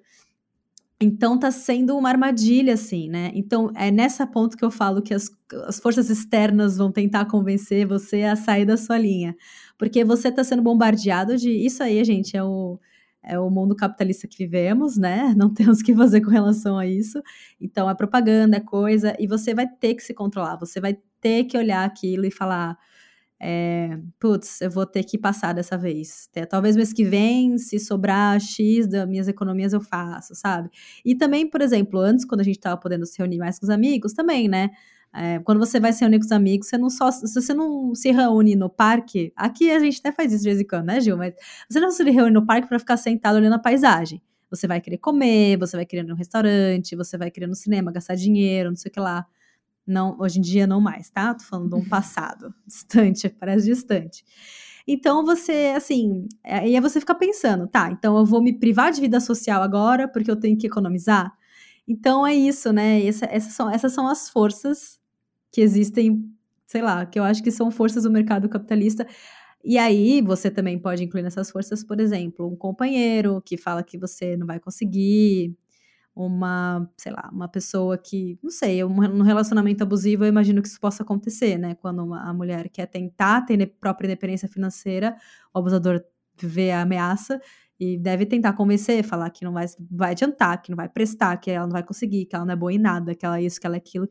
Então 0.99 1.37
tá 1.39 1.51
sendo 1.51 1.95
uma 1.95 2.09
armadilha, 2.09 2.73
assim, 2.73 3.07
né? 3.07 3.31
Então 3.35 3.71
é 3.75 3.91
nessa 3.91 4.25
ponto 4.25 4.57
que 4.57 4.65
eu 4.65 4.71
falo 4.71 5.01
que 5.01 5.13
as, 5.13 5.29
as 5.67 5.79
forças 5.79 6.09
externas 6.09 6.77
vão 6.77 6.91
tentar 6.91 7.25
convencer 7.25 7.85
você 7.87 8.23
a 8.23 8.35
sair 8.35 8.65
da 8.65 8.77
sua 8.77 8.97
linha. 8.97 9.35
Porque 9.77 10.03
você 10.03 10.31
tá 10.31 10.43
sendo 10.43 10.63
bombardeado 10.63 11.37
de. 11.37 11.51
Isso 11.51 11.83
aí, 11.83 12.03
gente, 12.03 12.35
é 12.35 12.43
o 12.43 12.79
é 13.27 13.37
o 13.37 13.49
mundo 13.49 13.75
capitalista 13.75 14.27
que 14.27 14.37
vivemos, 14.37 14.97
né? 14.97 15.33
Não 15.37 15.53
temos 15.53 15.81
o 15.81 15.83
que 15.83 15.93
fazer 15.95 16.21
com 16.21 16.31
relação 16.31 16.77
a 16.77 16.87
isso. 16.87 17.21
Então, 17.59 17.89
é 17.89 17.93
propaganda, 17.95 18.57
é 18.57 18.59
coisa, 18.61 19.15
e 19.19 19.27
você 19.27 19.53
vai 19.53 19.67
ter 19.67 19.95
que 19.95 20.03
se 20.03 20.13
controlar, 20.13 20.55
você 20.57 20.79
vai 20.79 20.97
ter 21.19 21.43
que 21.43 21.57
olhar 21.57 21.85
aquilo 21.85 22.25
e 22.25 22.31
falar. 22.31 22.77
É, 23.39 23.99
putz, 24.19 24.61
eu 24.61 24.71
vou 24.71 24.85
ter 24.85 25.03
que 25.03 25.17
passar 25.17 25.53
dessa 25.53 25.77
vez. 25.77 26.29
Talvez 26.49 26.75
mês 26.75 26.91
que 26.91 27.03
vem, 27.03 27.57
se 27.57 27.79
sobrar 27.79 28.39
X 28.39 28.87
das 28.87 29.07
minhas 29.07 29.27
economias, 29.27 29.73
eu 29.73 29.81
faço, 29.81 30.33
sabe? 30.35 30.69
E 31.05 31.15
também, 31.15 31.47
por 31.47 31.61
exemplo, 31.61 31.99
antes, 31.99 32.25
quando 32.25 32.41
a 32.41 32.43
gente 32.43 32.57
estava 32.57 32.77
podendo 32.77 33.05
se 33.05 33.17
reunir 33.19 33.37
mais 33.37 33.59
com 33.59 33.65
os 33.65 33.69
amigos, 33.69 34.13
também, 34.13 34.47
né? 34.47 34.71
É, 35.13 35.39
quando 35.39 35.59
você 35.59 35.79
vai 35.79 35.93
se 35.93 36.01
reunir 36.01 36.19
com 36.19 36.25
os 36.25 36.31
amigos, 36.31 36.67
você 36.67 36.77
não 36.77 36.89
só. 36.89 37.11
Se 37.11 37.33
você 37.33 37.53
não 37.53 37.93
se 37.95 38.11
reúne 38.11 38.55
no 38.55 38.69
parque, 38.69 39.31
aqui 39.35 39.71
a 39.71 39.79
gente 39.79 39.99
até 39.99 40.11
faz 40.11 40.33
isso 40.33 40.43
de 40.43 40.49
vez 40.49 40.61
em 40.61 40.67
quando, 40.67 40.85
né, 40.85 40.99
Gil? 40.99 41.17
Mas 41.17 41.33
você 41.69 41.79
não 41.79 41.91
se 41.91 42.03
reúne 42.03 42.31
no 42.31 42.45
parque 42.45 42.67
para 42.67 42.79
ficar 42.79 42.97
sentado 42.97 43.35
olhando 43.37 43.53
a 43.53 43.59
paisagem. 43.59 44.21
Você 44.49 44.67
vai 44.67 44.79
querer 44.81 44.97
comer, 44.97 45.57
você 45.57 45.75
vai 45.75 45.85
querer 45.85 46.03
ir 46.03 46.07
no 46.07 46.15
restaurante, 46.15 46.95
você 46.95 47.17
vai 47.17 47.29
querer 47.31 47.47
no 47.47 47.55
cinema, 47.55 47.91
gastar 47.91 48.15
dinheiro, 48.15 48.69
não 48.69 48.77
sei 48.77 48.89
o 48.89 48.93
que 48.93 48.99
lá. 48.99 49.25
Não, 49.87 50.17
hoje 50.19 50.39
em 50.39 50.41
dia 50.41 50.67
não 50.67 50.81
mais, 50.81 51.09
tá? 51.09 51.33
Tô 51.33 51.43
falando 51.45 51.69
de 51.69 51.75
um 51.75 51.85
passado 51.89 52.53
distante, 52.65 53.29
parece 53.29 53.65
distante. 53.65 54.23
Então 54.87 55.25
você, 55.25 55.73
assim, 55.75 56.27
aí 56.45 56.75
é 56.75 56.81
você 56.81 56.99
fica 56.99 57.13
pensando, 57.15 57.67
tá, 57.67 57.91
então 57.91 58.17
eu 58.17 58.25
vou 58.25 58.41
me 58.41 58.53
privar 58.53 58.91
de 58.91 59.01
vida 59.01 59.19
social 59.19 59.61
agora 59.61 60.07
porque 60.07 60.31
eu 60.31 60.35
tenho 60.35 60.57
que 60.57 60.67
economizar? 60.67 61.33
Então 61.87 62.25
é 62.27 62.35
isso, 62.35 62.71
né? 62.73 63.05
Essa, 63.05 63.25
essas, 63.25 63.53
são, 63.53 63.69
essas 63.69 63.93
são 63.93 64.07
as 64.07 64.29
forças 64.29 64.99
que 65.51 65.61
existem, 65.61 66.23
sei 66.65 66.81
lá, 66.81 67.05
que 67.05 67.19
eu 67.19 67.23
acho 67.23 67.43
que 67.43 67.51
são 67.51 67.71
forças 67.71 68.03
do 68.03 68.11
mercado 68.11 68.49
capitalista. 68.49 69.07
E 69.63 69.77
aí 69.77 70.21
você 70.21 70.51
também 70.51 70.79
pode 70.79 71.03
incluir 71.03 71.23
nessas 71.23 71.51
forças, 71.51 71.83
por 71.83 71.99
exemplo, 71.99 72.47
um 72.47 72.55
companheiro 72.55 73.41
que 73.45 73.57
fala 73.57 73.83
que 73.83 73.97
você 73.97 74.37
não 74.37 74.47
vai 74.47 74.59
conseguir, 74.59 75.55
uma, 76.25 76.89
sei 76.97 77.11
lá, 77.11 77.29
uma 77.31 77.47
pessoa 77.47 77.97
que, 77.97 78.39
não 78.41 78.49
sei, 78.49 78.83
um, 78.83 79.21
relacionamento 79.21 79.83
abusivo, 79.83 80.23
eu 80.23 80.29
imagino 80.29 80.61
que 80.61 80.67
isso 80.67 80.79
possa 80.79 81.03
acontecer, 81.03 81.57
né? 81.57 81.75
Quando 81.75 82.03
uma, 82.03 82.29
a 82.29 82.33
mulher 82.33 82.69
quer 82.69 82.87
tentar 82.87 83.41
ter 83.41 83.65
própria 83.79 84.07
independência 84.07 84.47
financeira, 84.47 85.15
o 85.53 85.59
abusador 85.59 86.03
vê 86.41 86.71
a 86.71 86.81
ameaça 86.81 87.39
e 87.79 87.97
deve 87.97 88.25
tentar 88.25 88.53
convencer, 88.53 89.03
falar 89.03 89.29
que 89.29 89.45
não 89.45 89.53
vai, 89.53 89.65
vai 89.91 90.11
adiantar, 90.11 90.61
que 90.61 90.71
não 90.71 90.75
vai 90.75 90.89
prestar, 90.89 91.37
que 91.37 91.51
ela 91.51 91.65
não 91.65 91.73
vai 91.73 91.83
conseguir, 91.83 92.25
que 92.25 92.35
ela 92.35 92.45
não 92.45 92.53
é 92.53 92.55
boa 92.55 92.73
em 92.73 92.79
nada, 92.79 93.13
que 93.13 93.25
ela 93.25 93.39
é 93.39 93.43
isso, 93.43 93.59
que 93.59 93.67
ela 93.67 93.75
é 93.75 93.77
aquilo. 93.77 94.09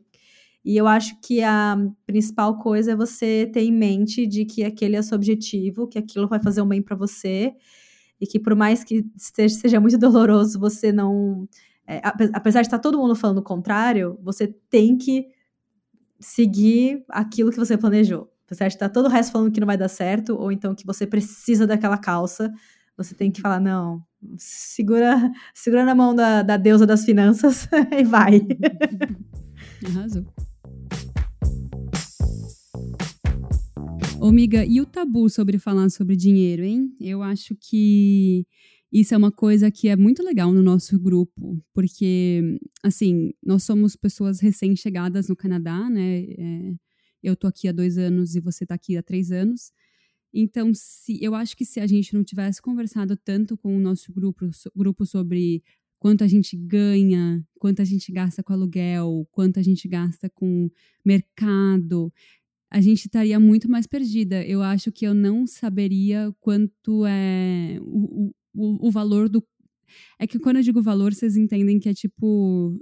E 0.63 0.75
eu 0.75 0.87
acho 0.87 1.19
que 1.21 1.41
a 1.41 1.77
principal 2.05 2.57
coisa 2.59 2.91
é 2.91 2.95
você 2.95 3.49
ter 3.53 3.61
em 3.61 3.71
mente 3.71 4.25
de 4.25 4.45
que 4.45 4.63
aquele 4.63 4.95
é 4.95 5.01
seu 5.01 5.15
objetivo, 5.15 5.87
que 5.87 5.97
aquilo 5.97 6.27
vai 6.27 6.41
fazer 6.41 6.61
um 6.61 6.67
bem 6.67 6.81
para 6.81 6.95
você, 6.95 7.53
e 8.19 8.25
que 8.25 8.39
por 8.39 8.55
mais 8.55 8.83
que 8.83 9.05
seja 9.15 9.79
muito 9.79 9.97
doloroso, 9.97 10.59
você 10.59 10.91
não. 10.91 11.47
É, 11.87 12.01
apesar 12.33 12.61
de 12.61 12.67
estar 12.67 12.79
todo 12.79 12.97
mundo 12.97 13.15
falando 13.15 13.37
o 13.37 13.43
contrário, 13.43 14.19
você 14.21 14.47
tem 14.69 14.97
que 14.97 15.27
seguir 16.19 17.05
aquilo 17.07 17.49
que 17.49 17.57
você 17.57 17.77
planejou. 17.77 18.29
Apesar 18.45 18.67
de 18.67 18.75
estar 18.75 18.89
todo 18.89 19.05
o 19.05 19.09
resto 19.09 19.31
falando 19.31 19.51
que 19.51 19.59
não 19.59 19.67
vai 19.67 19.77
dar 19.77 19.87
certo, 19.87 20.35
ou 20.35 20.51
então 20.51 20.75
que 20.75 20.85
você 20.85 21.07
precisa 21.07 21.65
daquela 21.65 21.97
calça, 21.97 22.51
você 22.97 23.15
tem 23.15 23.31
que 23.31 23.39
falar, 23.39 23.59
não, 23.59 24.01
segura, 24.37 25.31
segura 25.53 25.85
na 25.85 25.95
mão 25.95 26.13
da, 26.13 26.41
da 26.41 26.57
deusa 26.57 26.85
das 26.85 27.05
finanças 27.05 27.67
e 27.91 28.03
vai. 28.03 28.41
Arrasou. 29.85 30.25
Ô, 34.19 34.31
miga, 34.31 34.65
e 34.65 34.81
o 34.81 34.85
tabu 34.85 35.29
sobre 35.29 35.59
falar 35.59 35.89
sobre 35.91 36.15
dinheiro, 36.15 36.63
hein? 36.63 36.91
Eu 36.99 37.21
acho 37.21 37.55
que 37.55 38.47
isso 38.91 39.13
é 39.13 39.17
uma 39.17 39.31
coisa 39.31 39.69
que 39.69 39.89
é 39.89 39.95
muito 39.95 40.23
legal 40.23 40.53
no 40.53 40.63
nosso 40.63 40.97
grupo, 40.99 41.61
porque, 41.73 42.57
assim, 42.83 43.33
nós 43.43 43.63
somos 43.63 43.95
pessoas 43.95 44.39
recém-chegadas 44.39 45.27
no 45.27 45.35
Canadá, 45.35 45.89
né? 45.89 46.19
É, 46.21 46.73
eu 47.21 47.35
tô 47.35 47.47
aqui 47.47 47.67
há 47.67 47.71
dois 47.71 47.97
anos 47.97 48.35
e 48.35 48.39
você 48.39 48.65
tá 48.65 48.75
aqui 48.75 48.95
há 48.97 49.03
três 49.03 49.31
anos. 49.31 49.71
Então, 50.33 50.71
se 50.73 51.21
eu 51.21 51.35
acho 51.35 51.57
que 51.57 51.65
se 51.65 51.79
a 51.79 51.87
gente 51.87 52.13
não 52.13 52.23
tivesse 52.23 52.61
conversado 52.61 53.17
tanto 53.17 53.57
com 53.57 53.75
o 53.75 53.79
nosso 53.79 54.13
grupo, 54.13 54.51
so, 54.53 54.71
grupo 54.75 55.05
sobre 55.05 55.63
quanto 55.99 56.23
a 56.23 56.27
gente 56.27 56.55
ganha, 56.55 57.43
quanto 57.59 57.81
a 57.81 57.85
gente 57.85 58.11
gasta 58.11 58.43
com 58.43 58.53
aluguel, 58.53 59.27
quanto 59.31 59.59
a 59.59 59.63
gente 59.63 59.87
gasta 59.87 60.29
com 60.29 60.69
mercado, 61.03 62.13
a 62.69 62.81
gente 62.81 63.05
estaria 63.05 63.39
muito 63.39 63.69
mais 63.69 63.87
perdida. 63.87 64.45
Eu 64.45 64.61
acho 64.61 64.91
que 64.91 65.05
eu 65.05 65.13
não 65.13 65.47
saberia 65.47 66.33
quanto 66.39 67.05
é 67.05 67.79
o, 67.81 68.31
o, 68.57 68.87
o 68.87 68.91
valor 68.91 69.29
do. 69.29 69.43
É 70.19 70.27
que 70.27 70.39
quando 70.39 70.57
eu 70.57 70.63
digo 70.63 70.81
valor, 70.81 71.13
vocês 71.13 71.37
entendem 71.37 71.79
que 71.79 71.89
é 71.89 71.93
tipo. 71.93 72.77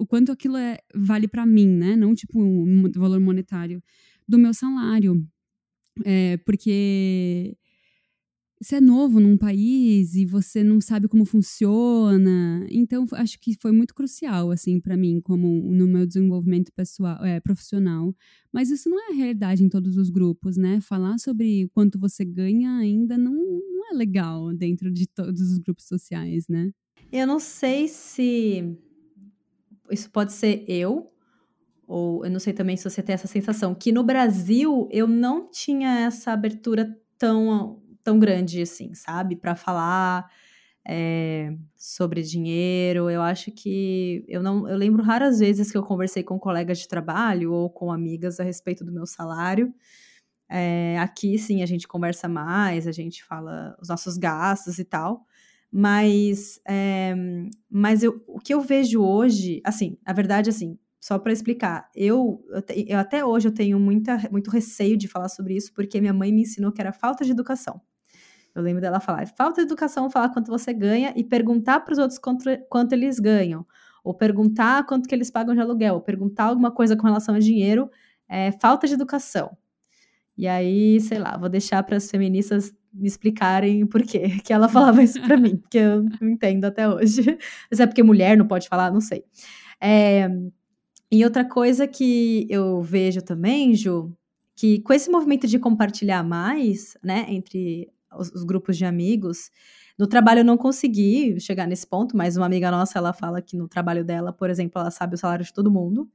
O 0.00 0.06
quanto 0.06 0.30
aquilo 0.30 0.56
é, 0.56 0.78
vale 0.94 1.26
para 1.26 1.44
mim, 1.44 1.66
né? 1.66 1.96
Não 1.96 2.14
tipo 2.14 2.40
um 2.40 2.88
valor 2.94 3.18
monetário 3.18 3.82
do 4.28 4.38
meu 4.38 4.54
salário. 4.54 5.26
É, 6.04 6.36
porque 6.38 7.56
você 8.60 8.76
é 8.76 8.80
novo 8.80 9.20
num 9.20 9.36
país 9.36 10.14
e 10.14 10.26
você 10.26 10.64
não 10.64 10.80
sabe 10.80 11.08
como 11.08 11.24
funciona. 11.24 12.66
Então, 12.70 13.06
acho 13.12 13.38
que 13.40 13.54
foi 13.60 13.72
muito 13.72 13.94
crucial, 13.94 14.50
assim, 14.50 14.80
para 14.80 14.96
mim, 14.96 15.20
como 15.20 15.48
no 15.72 15.86
meu 15.86 16.06
desenvolvimento 16.06 16.72
pessoal, 16.72 17.24
é, 17.24 17.40
profissional. 17.40 18.14
Mas 18.52 18.70
isso 18.70 18.88
não 18.88 18.98
é 18.98 19.12
a 19.12 19.14
realidade 19.14 19.62
em 19.62 19.68
todos 19.68 19.96
os 19.96 20.10
grupos, 20.10 20.56
né? 20.56 20.80
Falar 20.80 21.18
sobre 21.18 21.68
quanto 21.72 21.98
você 21.98 22.24
ganha 22.24 22.76
ainda 22.76 23.16
não, 23.16 23.34
não 23.34 23.92
é 23.92 23.94
legal 23.94 24.52
dentro 24.54 24.90
de 24.90 25.06
todos 25.06 25.40
os 25.40 25.58
grupos 25.58 25.86
sociais, 25.86 26.46
né? 26.48 26.70
Eu 27.12 27.26
não 27.26 27.38
sei 27.38 27.88
se 27.88 28.76
isso 29.90 30.10
pode 30.10 30.32
ser 30.32 30.64
eu 30.68 31.10
ou 31.86 32.22
eu 32.22 32.30
não 32.30 32.38
sei 32.38 32.52
também 32.52 32.76
se 32.76 32.84
você 32.84 33.02
tem 33.02 33.14
essa 33.14 33.26
sensação, 33.26 33.74
que 33.74 33.90
no 33.90 34.04
Brasil 34.04 34.86
eu 34.92 35.08
não 35.08 35.50
tinha 35.50 36.00
essa 36.00 36.32
abertura 36.32 36.94
tão, 37.16 37.82
tão 38.08 38.18
grande 38.18 38.62
assim, 38.62 38.94
sabe? 38.94 39.36
Para 39.36 39.54
falar 39.54 40.30
é, 40.86 41.54
sobre 41.76 42.22
dinheiro. 42.22 43.10
Eu 43.10 43.20
acho 43.20 43.52
que 43.52 44.24
eu 44.26 44.42
não. 44.42 44.66
Eu 44.66 44.78
lembro 44.78 45.02
raras 45.02 45.40
vezes 45.40 45.70
que 45.70 45.76
eu 45.76 45.82
conversei 45.82 46.22
com 46.22 46.38
colegas 46.38 46.78
de 46.78 46.88
trabalho 46.88 47.52
ou 47.52 47.68
com 47.68 47.92
amigas 47.92 48.40
a 48.40 48.44
respeito 48.44 48.82
do 48.84 48.92
meu 48.92 49.06
salário. 49.06 49.74
É, 50.50 50.98
aqui, 50.98 51.38
sim, 51.38 51.62
a 51.62 51.66
gente 51.66 51.86
conversa 51.86 52.28
mais, 52.28 52.86
a 52.86 52.92
gente 52.92 53.22
fala 53.22 53.76
os 53.80 53.88
nossos 53.88 54.16
gastos 54.16 54.78
e 54.78 54.84
tal. 54.84 55.26
Mas, 55.70 56.58
é, 56.66 57.14
mas 57.70 58.02
eu, 58.02 58.24
o 58.26 58.40
que 58.40 58.54
eu 58.54 58.62
vejo 58.62 59.02
hoje, 59.02 59.60
assim, 59.64 59.98
a 60.06 60.14
verdade, 60.14 60.48
assim, 60.48 60.78
só 60.98 61.18
para 61.18 61.32
explicar, 61.32 61.90
eu, 61.94 62.42
eu, 62.86 62.98
até 62.98 63.24
hoje 63.24 63.48
eu 63.48 63.52
tenho 63.52 63.78
muita, 63.78 64.18
muito 64.30 64.50
receio 64.50 64.96
de 64.96 65.06
falar 65.06 65.28
sobre 65.28 65.54
isso, 65.56 65.72
porque 65.74 66.00
minha 66.00 66.14
mãe 66.14 66.32
me 66.32 66.42
ensinou 66.42 66.72
que 66.72 66.80
era 66.80 66.92
falta 66.92 67.24
de 67.24 67.32
educação. 67.32 67.82
Eu 68.60 68.64
lembro 68.64 68.80
dela 68.80 69.00
falar, 69.00 69.26
falta 69.28 69.60
de 69.60 69.66
educação 69.66 70.10
falar 70.10 70.30
quanto 70.30 70.50
você 70.50 70.72
ganha 70.72 71.12
e 71.16 71.24
perguntar 71.24 71.80
para 71.80 71.92
os 71.92 71.98
outros 71.98 72.18
quanto, 72.18 72.44
quanto 72.68 72.92
eles 72.92 73.18
ganham, 73.18 73.66
ou 74.02 74.14
perguntar 74.14 74.84
quanto 74.86 75.08
que 75.08 75.14
eles 75.14 75.30
pagam 75.30 75.54
de 75.54 75.60
aluguel, 75.60 75.94
ou 75.94 76.00
perguntar 76.00 76.44
alguma 76.44 76.70
coisa 76.70 76.96
com 76.96 77.06
relação 77.06 77.34
a 77.34 77.38
dinheiro, 77.38 77.90
é 78.28 78.52
falta 78.52 78.86
de 78.86 78.94
educação. 78.94 79.56
E 80.36 80.46
aí, 80.46 81.00
sei 81.00 81.18
lá, 81.18 81.36
vou 81.36 81.48
deixar 81.48 81.82
para 81.82 81.96
as 81.96 82.10
feministas 82.10 82.72
me 82.92 83.08
explicarem 83.08 83.86
por 83.86 84.02
quê 84.02 84.28
que 84.44 84.52
ela 84.52 84.68
falava 84.68 85.02
isso 85.02 85.20
para 85.20 85.36
mim, 85.36 85.56
porque 85.56 85.78
eu 85.78 86.04
não 86.20 86.28
entendo 86.28 86.64
até 86.64 86.88
hoje. 86.88 87.22
Mas 87.70 87.80
é 87.80 87.86
porque 87.86 88.02
mulher 88.02 88.36
não 88.36 88.46
pode 88.46 88.68
falar, 88.68 88.92
não 88.92 89.00
sei. 89.00 89.24
É, 89.80 90.28
e 91.10 91.24
outra 91.24 91.44
coisa 91.44 91.86
que 91.86 92.46
eu 92.50 92.82
vejo 92.82 93.22
também, 93.22 93.74
Ju, 93.74 94.12
que 94.54 94.80
com 94.82 94.92
esse 94.92 95.10
movimento 95.10 95.46
de 95.46 95.58
compartilhar 95.58 96.22
mais, 96.22 96.96
né, 97.02 97.26
entre 97.28 97.88
os, 98.16 98.30
os 98.32 98.44
grupos 98.44 98.76
de 98.76 98.84
amigos, 98.84 99.50
no 99.98 100.06
trabalho 100.06 100.40
eu 100.40 100.44
não 100.44 100.56
consegui 100.56 101.38
chegar 101.40 101.66
nesse 101.66 101.86
ponto, 101.86 102.16
mas 102.16 102.36
uma 102.36 102.46
amiga 102.46 102.70
nossa, 102.70 102.98
ela 102.98 103.12
fala 103.12 103.42
que 103.42 103.56
no 103.56 103.68
trabalho 103.68 104.04
dela, 104.04 104.32
por 104.32 104.48
exemplo, 104.50 104.80
ela 104.80 104.90
sabe 104.90 105.14
o 105.14 105.18
salário 105.18 105.44
de 105.44 105.52
todo 105.52 105.70
mundo. 105.70 106.08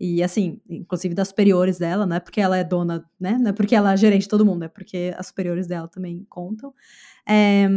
E 0.00 0.22
assim, 0.22 0.60
inclusive 0.70 1.12
das 1.14 1.28
superiores 1.28 1.78
dela, 1.78 2.06
não 2.06 2.16
é 2.16 2.20
porque 2.20 2.40
ela 2.40 2.56
é 2.56 2.62
dona, 2.62 3.04
né? 3.18 3.36
Não 3.36 3.50
é 3.50 3.52
porque 3.52 3.74
ela 3.74 3.92
é 3.92 3.96
gerente 3.96 4.22
de 4.22 4.28
todo 4.28 4.46
mundo, 4.46 4.62
é 4.62 4.68
porque 4.68 5.12
as 5.18 5.26
superiores 5.26 5.66
dela 5.66 5.88
também 5.88 6.24
contam. 6.28 6.72
É, 7.28 7.68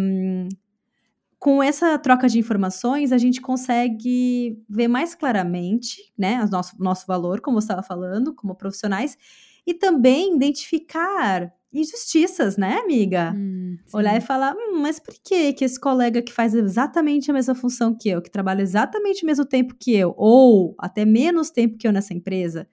com 1.42 1.64
essa 1.64 1.98
troca 1.98 2.30
de 2.30 2.38
informações, 2.38 3.12
a 3.12 3.18
gente 3.18 3.42
consegue 3.42 4.64
ver 4.70 4.88
mais 4.88 5.16
claramente, 5.16 6.14
né, 6.16 6.44
o 6.46 6.48
nosso, 6.48 6.76
nosso 6.80 7.08
valor, 7.08 7.42
como 7.42 7.60
você 7.60 7.66
estava 7.66 7.82
falando, 7.82 8.36
como 8.36 8.54
profissionais, 8.54 9.18
e 9.66 9.74
também 9.74 10.36
identificar 10.36 11.52
injustiças, 11.74 12.58
né, 12.58 12.80
amiga? 12.80 13.34
Hum, 13.36 13.78
Olhar 13.94 14.18
e 14.18 14.22
falar, 14.22 14.54
hum, 14.54 14.82
mas 14.82 15.00
por 15.00 15.14
que 15.24 15.54
que 15.54 15.64
esse 15.64 15.80
colega 15.80 16.22
que 16.22 16.34
faz 16.34 16.54
exatamente 16.54 17.32
a 17.32 17.34
mesma 17.34 17.56
função 17.56 17.96
que 17.96 18.10
eu, 18.10 18.22
que 18.22 18.30
trabalha 18.30 18.62
exatamente 18.62 19.24
o 19.24 19.26
mesmo 19.26 19.46
tempo 19.46 19.76
que 19.80 19.94
eu, 19.94 20.14
ou 20.18 20.76
até 20.78 21.06
menos 21.06 21.50
tempo 21.50 21.78
que 21.78 21.88
eu 21.88 21.94
nessa 21.94 22.14
empresa, 22.14 22.68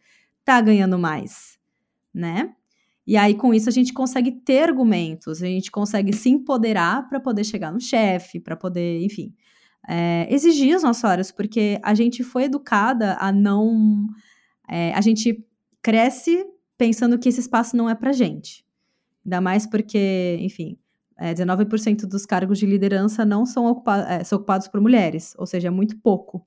tá 0.44 0.60
ganhando 0.60 0.98
mais, 0.98 1.58
né? 2.12 2.54
E 3.06 3.16
aí, 3.16 3.34
com 3.34 3.54
isso, 3.54 3.70
a 3.70 3.72
gente 3.72 3.92
consegue 3.92 4.30
ter 4.32 4.64
argumentos, 4.64 5.42
a 5.42 5.46
gente 5.46 5.70
consegue 5.70 6.12
se 6.12 6.28
empoderar 6.28 7.08
para 7.08 7.18
poder 7.18 7.42
chegar 7.42 7.72
no 7.72 7.80
chefe, 7.80 8.38
para 8.38 8.54
poder, 8.54 9.02
enfim, 9.02 9.32
é, 9.88 10.26
exigir 10.30 10.76
os 10.76 10.82
nossos 10.82 11.00
salários, 11.00 11.32
porque 11.32 11.80
a 11.82 11.94
gente 11.94 12.22
foi 12.22 12.44
educada 12.44 13.16
a 13.18 13.32
não. 13.32 14.06
É, 14.68 14.92
a 14.92 15.00
gente 15.00 15.42
cresce 15.80 16.44
pensando 16.76 17.18
que 17.18 17.30
esse 17.30 17.40
espaço 17.40 17.74
não 17.74 17.88
é 17.88 17.94
para 17.94 18.12
gente. 18.12 18.67
Ainda 19.28 19.42
mais 19.42 19.66
porque, 19.66 20.38
enfim, 20.40 20.78
é, 21.18 21.34
19% 21.34 22.06
dos 22.06 22.24
cargos 22.24 22.58
de 22.58 22.64
liderança 22.64 23.26
não 23.26 23.44
são, 23.44 23.66
ocupa 23.66 23.98
é, 24.08 24.24
são 24.24 24.36
ocupados 24.36 24.68
por 24.68 24.80
mulheres, 24.80 25.34
ou 25.36 25.46
seja, 25.46 25.68
é 25.68 25.70
muito 25.70 25.98
pouco. 25.98 26.46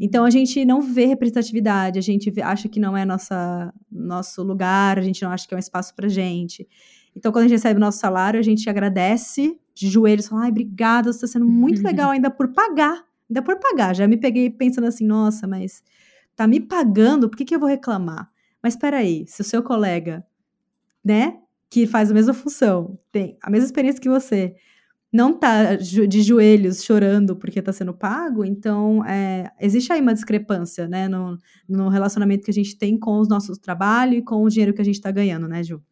Então 0.00 0.22
uhum. 0.22 0.26
a 0.26 0.30
gente 0.30 0.64
não 0.64 0.80
vê 0.80 1.04
representatividade, 1.04 1.98
a 1.98 2.02
gente 2.02 2.32
acha 2.40 2.66
que 2.66 2.80
não 2.80 2.96
é 2.96 3.04
nossa, 3.04 3.70
nosso 3.92 4.42
lugar, 4.42 4.98
a 4.98 5.02
gente 5.02 5.22
não 5.22 5.30
acha 5.30 5.46
que 5.46 5.52
é 5.52 5.56
um 5.56 5.60
espaço 5.60 5.94
pra 5.94 6.08
gente. 6.08 6.66
Então, 7.14 7.30
quando 7.30 7.44
a 7.44 7.48
gente 7.48 7.58
recebe 7.58 7.76
o 7.76 7.80
nosso 7.80 7.98
salário, 7.98 8.40
a 8.40 8.42
gente 8.42 8.68
agradece 8.68 9.56
de 9.74 9.88
joelhos, 9.88 10.26
fala, 10.26 10.44
ai, 10.44 10.50
obrigada, 10.50 11.12
você 11.12 11.18
está 11.24 11.38
sendo 11.38 11.46
muito 11.46 11.82
legal 11.84 12.10
ainda 12.10 12.30
por 12.30 12.52
pagar, 12.54 13.04
ainda 13.28 13.42
por 13.42 13.60
pagar. 13.60 13.94
Já 13.94 14.08
me 14.08 14.16
peguei 14.16 14.48
pensando 14.48 14.86
assim, 14.86 15.06
nossa, 15.06 15.46
mas 15.46 15.82
tá 16.34 16.46
me 16.46 16.58
pagando, 16.58 17.28
por 17.28 17.36
que, 17.36 17.44
que 17.44 17.54
eu 17.54 17.60
vou 17.60 17.68
reclamar? 17.68 18.30
Mas 18.62 18.74
espera 18.74 18.96
aí, 18.96 19.26
se 19.28 19.42
o 19.42 19.44
seu 19.44 19.62
colega, 19.62 20.26
né, 21.04 21.38
que 21.74 21.88
faz 21.88 22.08
a 22.08 22.14
mesma 22.14 22.32
função, 22.32 22.96
tem 23.10 23.36
a 23.42 23.50
mesma 23.50 23.66
experiência 23.66 24.00
que 24.00 24.08
você, 24.08 24.54
não 25.12 25.36
tá 25.36 25.74
de 25.74 26.22
joelhos 26.22 26.84
chorando 26.84 27.34
porque 27.34 27.58
está 27.58 27.72
sendo 27.72 27.92
pago, 27.92 28.44
então 28.44 29.04
é, 29.04 29.50
existe 29.60 29.92
aí 29.92 30.00
uma 30.00 30.14
discrepância, 30.14 30.86
né, 30.86 31.08
no, 31.08 31.36
no 31.68 31.88
relacionamento 31.88 32.44
que 32.44 32.50
a 32.52 32.54
gente 32.54 32.78
tem 32.78 32.96
com 32.96 33.18
os 33.18 33.28
nossos 33.28 33.58
trabalhos 33.58 34.18
e 34.18 34.22
com 34.22 34.44
o 34.44 34.48
dinheiro 34.48 34.72
que 34.72 34.82
a 34.82 34.84
gente 34.84 34.94
está 34.94 35.10
ganhando, 35.10 35.48
né, 35.48 35.64
Ju? 35.64 35.82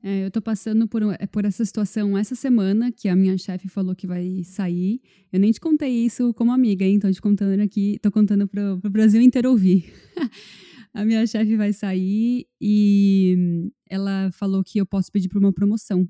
É, 0.00 0.22
eu 0.22 0.28
estou 0.28 0.40
passando 0.40 0.86
por, 0.86 1.02
é, 1.02 1.26
por 1.26 1.44
essa 1.44 1.64
situação 1.64 2.16
essa 2.16 2.36
semana, 2.36 2.92
que 2.92 3.08
a 3.08 3.16
minha 3.16 3.36
chefe 3.36 3.66
falou 3.68 3.96
que 3.96 4.06
vai 4.06 4.42
sair. 4.44 5.00
Eu 5.32 5.40
nem 5.40 5.50
te 5.50 5.58
contei 5.58 5.90
isso 5.90 6.32
como 6.34 6.52
amiga, 6.52 6.84
hein? 6.84 7.00
Tô 7.00 7.10
te 7.10 7.22
contando 7.22 7.58
aqui, 7.60 7.98
tô 8.02 8.12
contando 8.12 8.46
para 8.46 8.74
o 8.74 8.90
Brasil 8.90 9.20
inteiro 9.20 9.50
ouvir. 9.50 9.92
a 10.94 11.04
minha 11.04 11.26
chefe 11.26 11.56
vai 11.56 11.72
sair 11.72 12.46
e 12.60 13.70
ela 13.90 14.30
falou 14.32 14.62
que 14.62 14.78
eu 14.80 14.86
posso 14.86 15.10
pedir 15.10 15.28
para 15.28 15.40
uma 15.40 15.52
promoção. 15.52 16.08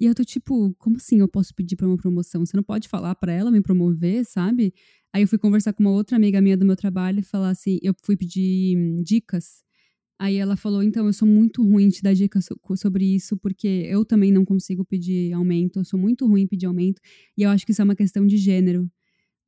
E 0.00 0.06
eu 0.06 0.14
tô 0.14 0.24
tipo, 0.24 0.74
como 0.78 0.96
assim 0.96 1.20
eu 1.20 1.28
posso 1.28 1.54
pedir 1.54 1.76
para 1.76 1.86
uma 1.86 1.96
promoção? 1.96 2.44
Você 2.46 2.56
não 2.56 2.62
pode 2.62 2.88
falar 2.88 3.14
para 3.16 3.32
ela 3.32 3.50
me 3.50 3.60
promover, 3.60 4.24
sabe? 4.24 4.72
Aí 5.12 5.22
eu 5.22 5.28
fui 5.28 5.38
conversar 5.38 5.72
com 5.72 5.82
uma 5.82 5.90
outra 5.90 6.16
amiga 6.16 6.40
minha 6.40 6.56
do 6.56 6.64
meu 6.64 6.76
trabalho 6.76 7.20
e 7.20 7.22
falar 7.22 7.50
assim, 7.50 7.78
eu 7.82 7.94
fui 8.04 8.16
pedir 8.16 8.78
hum, 8.78 9.02
dicas. 9.02 9.62
Aí 10.18 10.36
ela 10.36 10.56
falou, 10.56 10.82
então 10.82 11.06
eu 11.06 11.12
sou 11.12 11.28
muito 11.28 11.62
ruim 11.62 11.88
de 11.88 12.02
dar 12.02 12.14
dicas 12.14 12.46
sobre 12.76 13.04
isso, 13.04 13.36
porque 13.36 13.68
eu 13.88 14.04
também 14.04 14.32
não 14.32 14.44
consigo 14.44 14.84
pedir 14.84 15.32
aumento, 15.32 15.78
eu 15.78 15.84
sou 15.84 15.98
muito 15.98 16.26
ruim 16.26 16.42
em 16.42 16.46
pedir 16.46 16.66
aumento, 16.66 17.00
e 17.36 17.42
eu 17.42 17.50
acho 17.50 17.64
que 17.64 17.70
isso 17.72 17.80
é 17.82 17.84
uma 17.84 17.94
questão 17.94 18.26
de 18.26 18.36
gênero. 18.36 18.90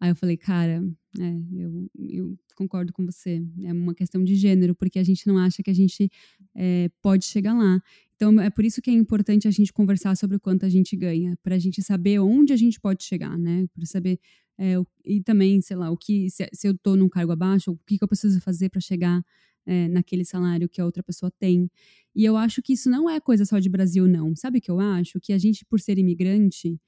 Aí 0.00 0.10
eu 0.10 0.16
falei, 0.16 0.36
cara, 0.36 0.82
é, 1.18 1.42
eu, 1.52 1.90
eu, 1.98 2.38
concordo 2.54 2.92
com 2.92 3.04
você. 3.04 3.42
É 3.62 3.72
uma 3.72 3.94
questão 3.94 4.22
de 4.22 4.34
gênero, 4.36 4.74
porque 4.74 4.98
a 4.98 5.02
gente 5.02 5.26
não 5.26 5.38
acha 5.38 5.62
que 5.62 5.70
a 5.70 5.74
gente 5.74 6.10
é, 6.54 6.88
pode 7.02 7.24
chegar 7.24 7.54
lá. 7.54 7.82
Então, 8.14 8.38
é 8.40 8.50
por 8.50 8.64
isso 8.64 8.80
que 8.80 8.90
é 8.90 8.92
importante 8.92 9.48
a 9.48 9.50
gente 9.50 9.72
conversar 9.72 10.16
sobre 10.16 10.36
o 10.36 10.40
quanto 10.40 10.64
a 10.64 10.68
gente 10.68 10.94
ganha, 10.94 11.36
para 11.42 11.56
a 11.56 11.58
gente 11.58 11.82
saber 11.82 12.20
onde 12.20 12.52
a 12.52 12.56
gente 12.56 12.78
pode 12.78 13.02
chegar, 13.02 13.36
né? 13.36 13.66
Para 13.74 13.86
saber. 13.86 14.20
É, 14.58 14.74
e 15.04 15.22
também, 15.22 15.60
sei 15.62 15.76
lá, 15.76 15.90
o 15.90 15.96
que 15.96 16.28
se, 16.30 16.48
se 16.52 16.68
eu 16.68 16.72
estou 16.72 16.96
num 16.96 17.08
cargo 17.08 17.32
abaixo, 17.32 17.72
o 17.72 17.78
que, 17.86 17.96
que 17.96 18.04
eu 18.04 18.08
preciso 18.08 18.40
fazer 18.40 18.68
para 18.68 18.80
chegar 18.80 19.24
é, 19.66 19.88
naquele 19.88 20.24
salário 20.24 20.68
que 20.68 20.80
a 20.80 20.84
outra 20.84 21.02
pessoa 21.02 21.30
tem. 21.38 21.70
E 22.14 22.24
eu 22.24 22.36
acho 22.36 22.62
que 22.62 22.74
isso 22.74 22.90
não 22.90 23.08
é 23.08 23.18
coisa 23.20 23.44
só 23.44 23.58
de 23.58 23.68
Brasil, 23.68 24.06
não. 24.06 24.36
Sabe 24.36 24.58
o 24.58 24.60
que 24.60 24.70
eu 24.70 24.80
acho? 24.80 25.18
Que 25.20 25.32
a 25.32 25.38
gente, 25.38 25.64
por 25.64 25.80
ser 25.80 25.98
imigrante, 25.98 26.78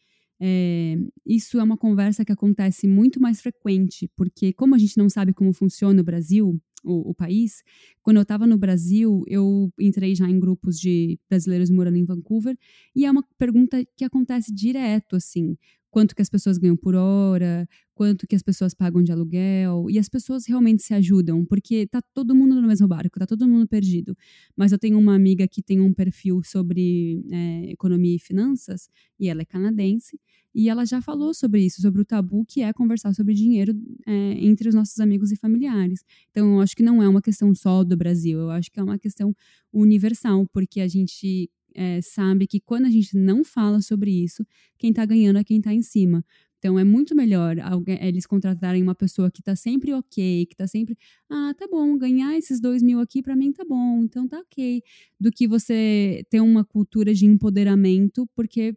é, 0.45 0.97
isso 1.24 1.61
é 1.61 1.62
uma 1.62 1.76
conversa 1.76 2.24
que 2.24 2.32
acontece 2.32 2.88
muito 2.88 3.20
mais 3.20 3.40
frequente, 3.40 4.11
porque 4.16 4.53
como 4.53 4.74
a 4.74 4.78
gente 4.78 4.99
não 4.99 5.09
sabe 5.09 5.32
como 5.32 5.53
funciona 5.53 6.01
o 6.01 6.05
Brasil, 6.05 6.61
o, 6.82 7.11
o 7.11 7.14
país, 7.14 7.62
quando 8.03 8.16
eu 8.16 8.22
estava 8.22 8.45
no 8.45 8.59
Brasil, 8.59 9.22
eu 9.28 9.72
entrei 9.78 10.16
já 10.16 10.28
em 10.28 10.40
grupos 10.40 10.80
de 10.80 11.16
brasileiros 11.30 11.70
morando 11.70 11.97
em 11.97 12.05
Vancouver, 12.05 12.57
e 12.93 13.07
é 13.07 13.11
uma 13.11 13.24
pergunta 13.38 13.84
que 13.97 14.05
acontece 14.05 14.53
direto, 14.53 15.14
assim, 15.14 15.57
quanto 15.93 16.16
que 16.16 16.22
as 16.22 16.30
pessoas 16.30 16.57
ganham 16.57 16.74
por 16.74 16.95
hora, 16.95 17.68
quanto 17.95 18.26
que 18.26 18.34
as 18.34 18.43
pessoas 18.43 18.72
pagam 18.72 19.03
de 19.03 19.12
aluguel, 19.12 19.90
e 19.90 19.99
as 19.99 20.09
pessoas 20.09 20.47
realmente 20.47 20.82
se 20.82 20.95
ajudam, 20.95 21.45
porque 21.45 21.86
tá 21.86 22.01
todo 22.14 22.34
mundo 22.34 22.55
no 22.61 22.66
mesmo 22.66 22.88
barco, 22.88 23.18
tá 23.18 23.26
todo 23.26 23.47
mundo 23.47 23.68
perdido. 23.68 24.16
Mas 24.57 24.72
eu 24.72 24.78
tenho 24.78 24.99
uma 24.99 25.14
amiga 25.14 25.47
que 25.47 25.62
tem 25.62 25.80
um 25.80 25.93
perfil 25.93 26.43
sobre 26.43 27.22
é, 27.30 27.72
economia 27.72 28.16
e 28.16 28.18
finanças, 28.18 28.88
e 29.20 29.28
ela 29.28 29.43
é 29.43 29.45
canadense, 29.45 30.18
e 30.55 30.70
ela 30.70 30.86
já 30.86 31.03
falou 31.03 31.34
sobre 31.34 31.62
isso, 31.62 31.82
sobre 31.82 32.01
o 32.01 32.05
tabu 32.07 32.43
que 32.47 32.62
é 32.62 32.72
conversar 32.72 33.14
sobre 33.14 33.34
dinheiro 33.34 33.74
é, 34.07 34.12
entre 34.38 34.70
os 34.70 34.74
nossos 34.74 34.99
amigos 34.99 35.30
e 35.30 35.36
familiares. 35.36 36.05
Então, 36.30 36.55
eu 36.55 36.61
acho 36.62 36.74
que 36.74 36.82
não 36.82 37.03
é 37.03 37.09
uma 37.09 37.20
questão 37.20 37.55
só 37.55 37.84
do 37.84 37.97
Brasil, 37.99 38.38
eu 38.38 38.51
acho 38.51 38.72
que 38.72 38.80
é 38.80 38.82
uma 38.82 38.99
questão 38.99 39.36
universal, 39.70 40.47
porque 40.55 40.80
a 40.80 40.88
gente 40.88 41.51
é, 41.74 42.00
sabe 42.02 42.46
que 42.46 42.60
quando 42.60 42.86
a 42.86 42.90
gente 42.90 43.16
não 43.16 43.44
fala 43.44 43.80
sobre 43.80 44.10
isso, 44.10 44.46
quem 44.78 44.90
está 44.90 45.04
ganhando 45.04 45.38
é 45.38 45.44
quem 45.44 45.58
está 45.58 45.72
em 45.72 45.82
cima. 45.82 46.24
Então 46.62 46.78
é 46.78 46.84
muito 46.84 47.12
melhor 47.12 47.56
eles 48.00 48.24
contratarem 48.24 48.80
uma 48.84 48.94
pessoa 48.94 49.32
que 49.32 49.40
está 49.40 49.56
sempre 49.56 49.92
ok, 49.92 50.46
que 50.46 50.54
está 50.54 50.64
sempre, 50.68 50.96
ah, 51.28 51.52
tá 51.58 51.66
bom, 51.68 51.98
ganhar 51.98 52.38
esses 52.38 52.60
dois 52.60 52.84
mil 52.84 53.00
aqui 53.00 53.20
para 53.20 53.34
mim 53.34 53.52
tá 53.52 53.64
bom, 53.64 54.04
então 54.04 54.28
tá 54.28 54.38
ok, 54.38 54.80
do 55.18 55.32
que 55.32 55.48
você 55.48 56.24
ter 56.30 56.40
uma 56.40 56.64
cultura 56.64 57.12
de 57.12 57.26
empoderamento, 57.26 58.28
porque 58.32 58.76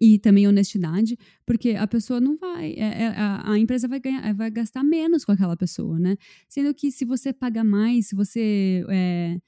e 0.00 0.18
também 0.18 0.48
honestidade, 0.48 1.16
porque 1.46 1.70
a 1.72 1.86
pessoa 1.86 2.20
não 2.20 2.36
vai, 2.36 2.72
é, 2.72 3.02
é, 3.02 3.06
a, 3.08 3.52
a, 3.52 3.58
empresa 3.58 3.86
vai 3.86 4.00
ganhar, 4.00 4.34
vai 4.34 4.50
gastar 4.50 4.82
menos 4.82 5.24
com 5.24 5.32
aquela 5.32 5.56
pessoa, 5.56 5.98
né? 5.98 6.16
Sendo 6.48 6.74
que 6.74 6.90
se 6.90 7.04
você 7.04 7.32
paga 7.32 7.62
mais, 7.62 8.08
se 8.08 8.14
você 8.16 8.84
é, 8.88 9.38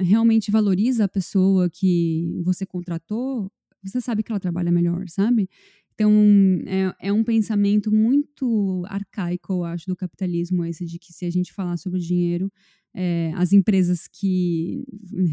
realmente 0.00 0.50
valoriza 0.50 1.04
a 1.04 1.08
pessoa 1.08 1.68
que 1.70 2.40
você 2.44 2.66
contratou, 2.66 3.50
você 3.82 4.00
sabe 4.00 4.22
que 4.22 4.30
ela 4.30 4.40
trabalha 4.40 4.70
melhor, 4.70 5.08
sabe? 5.08 5.48
Então, 5.94 6.12
é, 6.66 7.08
é 7.08 7.12
um 7.12 7.22
pensamento 7.22 7.92
muito 7.92 8.84
arcaico, 8.88 9.52
eu 9.52 9.64
acho, 9.64 9.86
do 9.86 9.96
capitalismo, 9.96 10.64
esse 10.64 10.86
de 10.86 10.98
que 10.98 11.12
se 11.12 11.24
a 11.24 11.30
gente 11.30 11.52
falar 11.52 11.76
sobre 11.76 12.00
dinheiro, 12.00 12.50
é, 12.94 13.32
as 13.34 13.52
empresas 13.52 14.06
que 14.06 14.84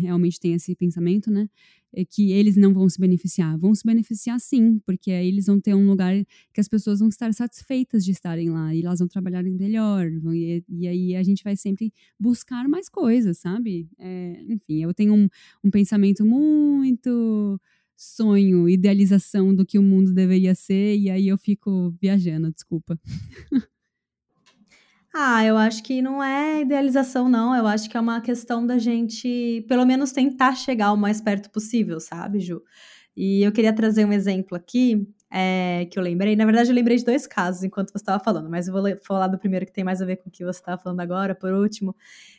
realmente 0.02 0.40
têm 0.40 0.54
esse 0.54 0.76
pensamento, 0.76 1.30
né? 1.32 1.50
É 1.92 2.06
que 2.06 2.32
eles 2.32 2.56
não 2.56 2.74
vão 2.74 2.88
se 2.88 3.00
beneficiar. 3.00 3.58
Vão 3.58 3.74
se 3.74 3.84
beneficiar 3.84 4.40
sim, 4.40 4.80
porque 4.86 5.12
aí 5.12 5.28
eles 5.28 5.48
vão 5.48 5.60
ter 5.60 5.74
um 5.74 5.88
lugar 5.88 6.14
que 6.54 6.62
as 6.62 6.68
pessoas 6.68 7.00
vão 7.00 7.10
estar 7.10 7.34
satisfeitas 7.34 8.06
de 8.06 8.12
estarem 8.12 8.50
lá 8.50 8.74
e 8.76 8.84
elas 8.84 9.00
vão 9.00 9.08
trabalhar 9.08 9.44
melhor. 9.44 10.08
E, 10.34 10.64
e 10.70 10.88
aí 10.88 11.16
a 11.16 11.24
gente 11.24 11.44
vai 11.44 11.56
sempre 11.56 11.92
buscar 12.20 12.68
mais 12.68 12.88
coisas, 12.90 13.40
sabe? 13.40 13.90
É, 13.98 14.44
enfim, 14.48 14.84
eu 14.84 14.94
tenho 14.94 15.14
um, 15.16 15.28
um 15.64 15.72
pensamento 15.72 16.24
muito 16.26 17.60
sonho, 17.98 18.70
idealização 18.70 19.54
do 19.54 19.66
que 19.66 19.78
o 19.78 19.84
mundo 19.84 20.14
deveria 20.14 20.56
ser, 20.56 20.98
e 20.98 21.10
aí 21.10 21.28
eu 21.28 21.38
fico 21.38 21.94
viajando, 22.02 22.52
desculpa. 22.52 22.98
Ah, 25.22 25.44
eu 25.44 25.58
acho 25.58 25.84
que 25.84 26.02
não 26.02 26.24
é 26.24 26.62
idealização, 26.62 27.28
não. 27.28 27.54
Eu 27.54 27.68
acho 27.68 27.90
que 27.90 27.98
é 27.98 28.00
uma 28.00 28.22
questão 28.22 28.66
da 28.66 28.78
gente, 28.78 29.66
pelo 29.68 29.86
menos, 29.86 30.14
tentar 30.14 30.56
chegar 30.56 30.94
o 30.94 30.98
mais 30.98 31.20
perto 31.20 31.50
possível, 31.50 32.00
sabe, 32.00 32.40
Ju? 32.40 32.64
E 33.18 33.44
eu 33.44 33.52
queria 33.52 33.74
trazer 33.76 34.06
um 34.06 34.14
exemplo 34.14 34.56
aqui 34.56 35.06
é, 35.30 35.86
que 35.92 36.00
eu 36.00 36.04
lembrei. 36.04 36.38
Na 36.38 36.46
verdade, 36.46 36.70
eu 36.70 36.76
lembrei 36.76 36.96
de 36.96 37.04
dois 37.04 37.28
casos 37.28 37.64
enquanto 37.64 37.92
você 37.92 37.98
estava 37.98 38.24
falando, 38.24 38.50
mas 38.50 38.70
eu 38.70 38.74
vou 38.74 38.82
falar 39.06 39.28
do 39.28 39.38
primeiro 39.38 39.66
que 39.66 39.74
tem 39.74 39.84
mais 39.84 40.02
a 40.02 40.06
ver 40.06 40.16
com 40.18 40.30
o 40.30 40.32
que 40.32 40.46
você 40.46 40.60
estava 40.60 40.82
falando 40.82 41.02
agora, 41.02 41.36
por 41.36 41.52
último, 41.52 41.94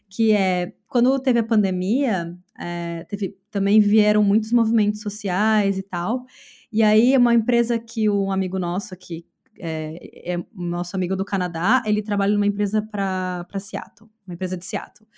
que 0.09 0.33
é 0.33 0.72
quando 0.89 1.18
teve 1.18 1.39
a 1.39 1.45
pandemia, 1.45 2.35
é, 2.59 3.05
teve, 3.11 3.37
também 3.51 3.78
vieram 3.78 4.22
muitos 4.22 4.53
movimentos 4.55 5.03
sociais 5.03 5.76
e 5.76 5.83
tal. 5.83 6.24
E 6.72 6.83
aí, 6.83 7.14
uma 7.14 7.35
empresa 7.35 7.78
que 7.78 8.09
um 8.09 8.33
amigo 8.33 8.59
nosso 8.59 8.95
aqui, 8.95 9.26
é, 9.61 10.33
é 10.35 10.45
nosso 10.55 10.97
amigo 10.97 11.15
do 11.15 11.25
Canadá, 11.25 11.83
ele 11.87 12.03
trabalha 12.03 12.33
numa 12.33 12.47
empresa 12.47 12.83
para 12.83 13.47
Seattle, 13.59 14.11
uma 14.27 14.35
empresa 14.35 14.57
de 14.57 14.65
Seattle. 14.65 15.09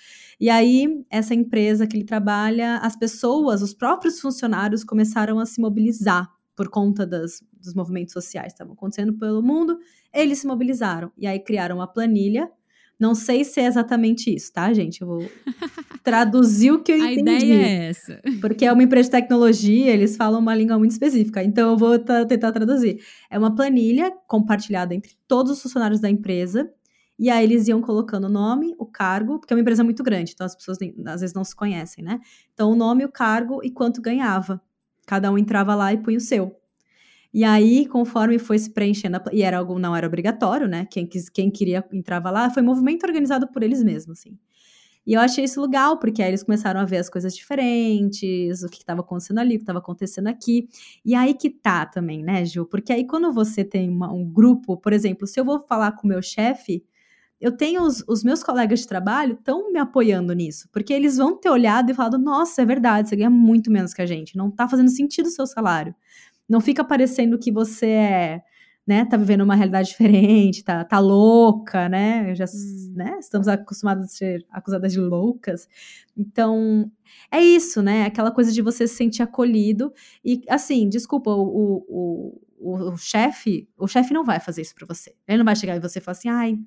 E 0.40 0.50
aí, 0.50 1.04
essa 1.10 1.34
empresa 1.34 1.86
que 1.86 1.96
ele 1.96 2.04
trabalha, 2.04 2.78
as 2.78 2.96
pessoas, 2.96 3.62
os 3.62 3.72
próprios 3.72 4.20
funcionários 4.20 4.84
começaram 4.84 5.38
a 5.38 5.46
se 5.46 5.60
mobilizar 5.60 6.28
por 6.56 6.68
conta 6.68 7.06
das, 7.06 7.42
dos 7.52 7.74
movimentos 7.74 8.12
sociais 8.12 8.48
que 8.48 8.54
estavam 8.54 8.74
acontecendo 8.74 9.14
pelo 9.14 9.42
mundo, 9.42 9.78
eles 10.12 10.38
se 10.38 10.46
mobilizaram. 10.46 11.10
E 11.16 11.26
aí 11.26 11.40
criaram 11.40 11.76
uma 11.76 11.86
planilha 11.86 12.50
não 13.02 13.16
sei 13.16 13.42
se 13.44 13.60
é 13.60 13.66
exatamente 13.66 14.32
isso, 14.32 14.52
tá, 14.52 14.72
gente? 14.72 15.02
Eu 15.02 15.08
vou 15.08 15.28
traduzir 16.04 16.70
o 16.70 16.80
que 16.80 16.92
eu 16.92 16.96
entendi. 16.96 17.30
A 17.30 17.36
ideia 17.36 17.66
é 17.66 17.88
essa. 17.88 18.22
Porque 18.40 18.64
é 18.64 18.72
uma 18.72 18.84
empresa 18.84 19.08
de 19.08 19.10
tecnologia, 19.10 19.90
eles 19.90 20.16
falam 20.16 20.38
uma 20.38 20.54
língua 20.54 20.78
muito 20.78 20.92
específica. 20.92 21.42
Então 21.42 21.72
eu 21.72 21.76
vou 21.76 21.98
tentar 21.98 22.52
traduzir. 22.52 23.00
É 23.28 23.36
uma 23.36 23.52
planilha 23.52 24.12
compartilhada 24.28 24.94
entre 24.94 25.16
todos 25.26 25.50
os 25.50 25.60
funcionários 25.60 26.00
da 26.00 26.08
empresa. 26.08 26.72
E 27.18 27.28
aí 27.28 27.42
eles 27.42 27.66
iam 27.66 27.80
colocando 27.80 28.26
o 28.26 28.30
nome, 28.30 28.72
o 28.78 28.86
cargo, 28.86 29.40
porque 29.40 29.52
é 29.52 29.56
uma 29.56 29.60
empresa 29.60 29.82
muito 29.82 30.02
grande, 30.02 30.32
então 30.32 30.46
as 30.46 30.56
pessoas 30.56 30.78
às 31.06 31.20
vezes 31.20 31.34
não 31.34 31.44
se 31.44 31.54
conhecem, 31.54 32.02
né? 32.02 32.20
Então 32.54 32.70
o 32.70 32.74
nome, 32.74 33.04
o 33.04 33.08
cargo 33.10 33.60
e 33.64 33.70
quanto 33.70 34.00
ganhava. 34.00 34.60
Cada 35.06 35.30
um 35.30 35.36
entrava 35.36 35.74
lá 35.74 35.92
e 35.92 35.98
punha 35.98 36.18
o 36.18 36.20
seu. 36.20 36.56
E 37.32 37.44
aí, 37.44 37.86
conforme 37.86 38.38
foi 38.38 38.58
se 38.58 38.70
preenchendo, 38.70 39.16
a, 39.16 39.24
e 39.32 39.42
era 39.42 39.58
algo 39.58 39.78
não 39.78 39.96
era 39.96 40.06
obrigatório, 40.06 40.68
né? 40.68 40.86
Quem, 40.90 41.06
quis, 41.06 41.28
quem 41.28 41.50
queria 41.50 41.84
entrava 41.92 42.30
lá, 42.30 42.50
foi 42.50 42.62
movimento 42.62 43.04
organizado 43.06 43.48
por 43.48 43.62
eles 43.62 43.82
mesmos, 43.82 44.18
assim. 44.18 44.36
E 45.06 45.14
eu 45.14 45.20
achei 45.20 45.44
isso 45.44 45.60
legal, 45.60 45.98
porque 45.98 46.22
aí 46.22 46.28
eles 46.28 46.44
começaram 46.44 46.78
a 46.80 46.84
ver 46.84 46.98
as 46.98 47.10
coisas 47.10 47.34
diferentes, 47.34 48.62
o 48.62 48.68
que 48.68 48.78
estava 48.78 49.00
acontecendo 49.00 49.38
ali, 49.38 49.56
o 49.56 49.58
que 49.58 49.62
estava 49.64 49.80
acontecendo 49.80 50.28
aqui. 50.28 50.68
E 51.04 51.14
aí 51.14 51.34
que 51.34 51.50
tá 51.50 51.84
também, 51.86 52.22
né, 52.22 52.44
Gil? 52.44 52.66
Porque 52.66 52.92
aí 52.92 53.04
quando 53.06 53.32
você 53.32 53.64
tem 53.64 53.88
uma, 53.90 54.12
um 54.12 54.24
grupo, 54.24 54.76
por 54.76 54.92
exemplo, 54.92 55.26
se 55.26 55.40
eu 55.40 55.44
vou 55.44 55.58
falar 55.60 55.92
com 55.92 56.06
o 56.06 56.08
meu 56.08 56.22
chefe, 56.22 56.84
eu 57.40 57.50
tenho 57.56 57.82
os, 57.82 58.04
os 58.06 58.22
meus 58.22 58.44
colegas 58.44 58.80
de 58.80 58.86
trabalho 58.86 59.32
estão 59.34 59.72
me 59.72 59.78
apoiando 59.80 60.32
nisso, 60.32 60.68
porque 60.72 60.92
eles 60.92 61.16
vão 61.16 61.36
ter 61.36 61.50
olhado 61.50 61.90
e 61.90 61.94
falado: 61.94 62.16
nossa, 62.16 62.62
é 62.62 62.64
verdade, 62.64 63.08
você 63.08 63.16
ganha 63.16 63.30
muito 63.30 63.70
menos 63.70 63.92
que 63.92 64.00
a 64.02 64.06
gente, 64.06 64.36
não 64.36 64.48
tá 64.50 64.68
fazendo 64.68 64.90
sentido 64.90 65.26
o 65.26 65.30
seu 65.30 65.46
salário. 65.46 65.92
Não 66.52 66.60
fica 66.60 66.84
parecendo 66.84 67.38
que 67.38 67.50
você 67.50 67.86
é, 67.86 68.42
né, 68.86 69.06
tá 69.06 69.16
vivendo 69.16 69.40
uma 69.40 69.54
realidade 69.54 69.88
diferente, 69.88 70.62
tá, 70.62 70.84
tá 70.84 70.98
louca, 70.98 71.88
né? 71.88 72.34
Já, 72.34 72.44
hum. 72.44 72.92
né? 72.94 73.16
Estamos 73.18 73.48
acostumados 73.48 74.04
a 74.04 74.08
ser 74.08 74.46
acusadas 74.50 74.92
de 74.92 75.00
loucas. 75.00 75.66
Então, 76.14 76.92
é 77.30 77.40
isso, 77.40 77.80
né? 77.80 78.04
Aquela 78.04 78.30
coisa 78.30 78.52
de 78.52 78.60
você 78.60 78.86
se 78.86 78.94
sentir 78.94 79.22
acolhido. 79.22 79.94
E, 80.22 80.42
assim, 80.46 80.90
desculpa, 80.90 81.30
o, 81.30 81.86
o, 81.88 82.42
o, 82.58 82.92
o 82.92 82.98
chefe, 82.98 83.66
o 83.78 83.88
chefe 83.88 84.12
não 84.12 84.22
vai 84.22 84.38
fazer 84.38 84.60
isso 84.60 84.74
para 84.74 84.86
você. 84.86 85.14
Ele 85.26 85.38
não 85.38 85.46
vai 85.46 85.56
chegar 85.56 85.74
e 85.74 85.80
você 85.80 86.02
falar 86.02 86.12
assim, 86.12 86.28
ai 86.28 86.58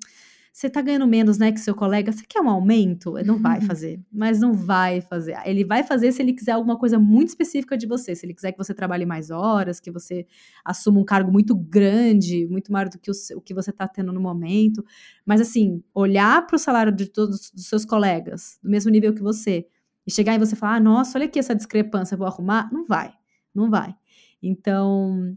você 0.56 0.70
tá 0.70 0.80
ganhando 0.80 1.06
menos, 1.06 1.36
né, 1.36 1.52
que 1.52 1.60
seu 1.60 1.74
colega, 1.74 2.10
você 2.10 2.24
quer 2.26 2.40
um 2.40 2.48
aumento? 2.48 3.18
Ele 3.18 3.28
não 3.28 3.38
vai 3.38 3.60
uhum. 3.60 3.66
fazer, 3.66 4.00
mas 4.10 4.40
não 4.40 4.54
vai 4.54 5.02
fazer. 5.02 5.36
Ele 5.44 5.62
vai 5.66 5.84
fazer 5.84 6.10
se 6.12 6.22
ele 6.22 6.32
quiser 6.32 6.52
alguma 6.52 6.78
coisa 6.78 6.98
muito 6.98 7.28
específica 7.28 7.76
de 7.76 7.86
você, 7.86 8.14
se 8.14 8.24
ele 8.24 8.32
quiser 8.32 8.52
que 8.52 8.56
você 8.56 8.72
trabalhe 8.72 9.04
mais 9.04 9.30
horas, 9.30 9.78
que 9.78 9.90
você 9.90 10.26
assuma 10.64 10.98
um 10.98 11.04
cargo 11.04 11.30
muito 11.30 11.54
grande, 11.54 12.46
muito 12.46 12.72
maior 12.72 12.88
do 12.88 12.98
que 12.98 13.10
o, 13.10 13.14
o 13.36 13.40
que 13.42 13.52
você 13.52 13.70
tá 13.70 13.86
tendo 13.86 14.14
no 14.14 14.18
momento. 14.18 14.82
Mas 15.26 15.42
assim, 15.42 15.84
olhar 15.94 16.46
para 16.46 16.56
o 16.56 16.58
salário 16.58 16.90
de 16.90 17.04
todos 17.04 17.52
os 17.54 17.66
seus 17.66 17.84
colegas, 17.84 18.58
do 18.62 18.70
mesmo 18.70 18.90
nível 18.90 19.12
que 19.12 19.20
você, 19.20 19.66
e 20.06 20.10
chegar 20.10 20.36
e 20.36 20.38
você 20.38 20.56
falar, 20.56 20.76
ah, 20.76 20.80
nossa, 20.80 21.18
olha 21.18 21.26
aqui 21.26 21.38
essa 21.38 21.54
discrepância, 21.54 22.16
vou 22.16 22.26
arrumar, 22.26 22.72
não 22.72 22.86
vai, 22.86 23.12
não 23.54 23.68
vai. 23.68 23.94
Então, 24.42 25.36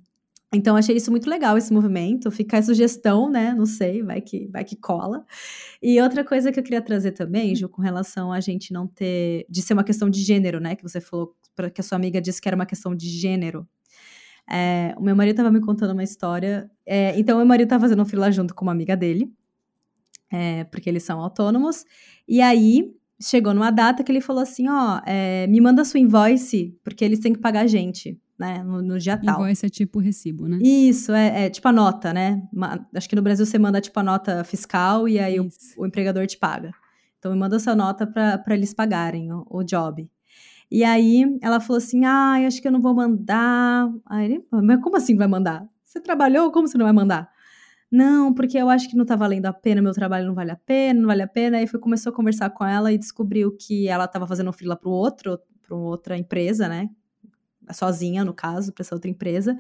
então, 0.52 0.76
achei 0.76 0.95
isso 0.95 1.12
muito 1.12 1.30
legal, 1.30 1.58
esse 1.58 1.72
movimento. 1.72 2.32
Fica 2.32 2.58
a 2.58 2.62
sugestão, 2.62 3.30
né? 3.30 3.54
Não 3.54 3.68
sei, 3.68 4.02
vai 4.02 4.20
que, 4.20 4.47
vai 4.47 4.64
que 4.64 4.76
cola. 4.76 5.24
E 5.82 6.02
outra 6.02 6.24
coisa 6.24 6.52
que 6.52 6.60
eu 6.60 6.64
queria 6.64 6.82
trazer 6.82 7.12
também, 7.12 7.56
Ju, 7.56 7.70
com 7.70 7.82
relação 7.82 8.32
a 8.32 8.39
gente 8.39 8.74
não 8.74 8.88
ter. 8.88 9.45
de 9.47 9.62
ser 9.62 9.74
uma 9.74 9.84
questão 9.84 10.10
de 10.10 10.22
gênero, 10.22 10.60
né? 10.60 10.76
Que 10.76 10.82
você 10.82 11.00
falou, 11.00 11.36
que 11.74 11.82
a 11.82 11.84
sua 11.84 11.97
amiga 11.97 12.20
disse 12.20 12.41
que 12.41 12.50
era 12.50 12.56
uma 12.56 12.66
questão 12.66 12.95
de 12.95 13.08
gênero. 13.08 13.68
É, 14.50 14.95
o 14.97 15.04
meu 15.04 15.16
marido 15.16 15.34
estava 15.34 15.52
me 15.52 15.62
contando 15.62 15.91
uma 15.91 16.04
história. 16.04 16.70
É, 16.86 17.18
então, 17.20 17.38
meu 17.38 17.45
marido 17.45 17.68
estava 17.68 17.82
fazendo 17.82 18.02
um 18.02 18.06
fila 18.06 18.32
junto 18.32 18.56
com 18.56 18.66
uma 18.66 18.72
amiga 18.72 18.97
dele, 18.97 19.32
é, 20.32 20.64
porque 20.66 20.89
eles 20.89 21.04
são 21.04 21.22
autônomos. 21.22 21.86
E 22.28 22.41
aí, 22.41 22.91
chegou 23.22 23.54
numa 23.54 23.70
data 23.72 24.04
que 24.04 24.12
ele 24.12 24.22
falou 24.22 24.41
assim: 24.41 24.68
Ó, 24.68 25.02
é, 25.06 25.45
me 25.47 25.62
manda 25.62 25.86
sua 25.86 26.00
invoice, 26.00 26.76
porque 26.84 27.06
eles 27.06 27.20
têm 27.20 27.34
que 27.34 27.39
pagar 27.39 27.62
a 27.62 27.68
gente 27.68 28.20
né, 28.40 28.64
no, 28.64 28.82
no 28.82 28.98
dia 28.98 29.18
tal. 29.18 29.42
Invoice 29.42 29.66
é 29.66 29.70
tipo 29.70 30.00
recibo, 30.00 30.48
né? 30.48 30.60
Isso, 30.62 31.12
é, 31.12 31.46
é 31.46 31.50
tipo 31.50 31.68
a 31.68 31.74
nota, 31.74 32.14
né? 32.14 32.42
Uma, 32.54 32.88
acho 32.96 33.10
que 33.10 33.16
no 33.16 33.22
Brasil 33.22 33.46
você 33.46 33.60
manda 33.60 33.82
tipo 33.82 34.00
a 34.00 34.04
nota 34.04 34.44
fiscal 34.46 35.10
e 35.10 35.20
aí 35.20 35.38
o, 35.42 35.50
o, 35.78 35.86
empregador 35.86 36.26
te 36.26 36.38
paga. 36.38 36.72
Então 37.18 37.34
me 37.34 37.38
manda 37.38 37.58
essa 37.58 37.76
nota 37.76 38.08
para 38.08 38.56
eles 38.56 38.74
pagarem 38.74 39.30
o, 39.34 39.46
o, 39.50 39.62
job. 39.62 40.10
E 40.72 40.86
aí 40.86 41.26
ela 41.42 41.60
falou 41.60 41.80
assim: 41.80 42.06
ah, 42.06 42.36
acho 42.48 42.62
que 42.62 42.68
eu 42.70 42.72
não 42.72 42.80
vou 42.80 42.96
mandar. 42.96 43.90
Aí 44.06 44.26
ele, 44.26 44.46
mas 44.50 44.82
como 44.82 44.96
assim 44.96 45.18
vai 45.18 45.28
mandar? 45.28 45.68
Você 45.84 46.00
trabalhou, 46.00 46.50
como 46.52 46.66
você 46.66 46.78
não 46.78 46.86
vai 46.86 46.94
mandar? 46.94 47.30
Não, 47.92 48.34
porque 48.34 48.58
eu 48.58 48.70
acho 48.70 48.88
que 48.88 48.96
não 48.96 49.04
tá 49.04 49.16
valendo 49.16 49.48
a 49.48 49.54
pena, 49.54 49.82
meu 49.82 49.94
trabalho 49.94 50.28
não 50.28 50.36
vale 50.36 50.52
a 50.52 50.56
pena, 50.56 51.00
não 51.00 51.08
vale 51.08 51.24
a 51.24 51.28
pena. 51.28 51.58
Aí 51.58 51.68
foi, 51.68 51.80
começou 51.80 52.12
a 52.12 52.16
conversar 52.16 52.50
com 52.52 52.64
ela 52.64 52.94
e 52.94 52.98
descobriu 52.98 53.52
que 53.58 53.88
ela 53.88 54.08
tava 54.08 54.28
fazendo 54.28 54.54
fila 54.54 54.78
pro 54.78 54.92
outro, 54.92 55.40
para 55.68 55.76
outra 55.76 56.18
empresa, 56.18 56.70
né? 56.70 56.90
Sozinha, 57.74 58.26
no 58.26 58.34
caso, 58.34 58.74
para 58.74 58.84
essa 58.84 58.95
outra 58.95 59.09
empresa. 59.09 59.57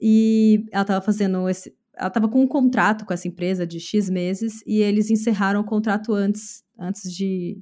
E 0.00 0.66
ela 0.72 0.82
estava 0.82 1.00
fazendo 1.00 1.48
esse. 1.48 1.74
Ela 1.94 2.08
estava 2.08 2.28
com 2.28 2.40
um 2.40 2.46
contrato 2.46 3.04
com 3.04 3.12
essa 3.12 3.28
empresa 3.28 3.66
de 3.66 3.78
X 3.78 4.08
meses 4.08 4.62
e 4.66 4.80
eles 4.80 5.10
encerraram 5.10 5.60
o 5.60 5.64
contrato 5.64 6.14
antes, 6.14 6.64
antes 6.78 7.12
de, 7.14 7.60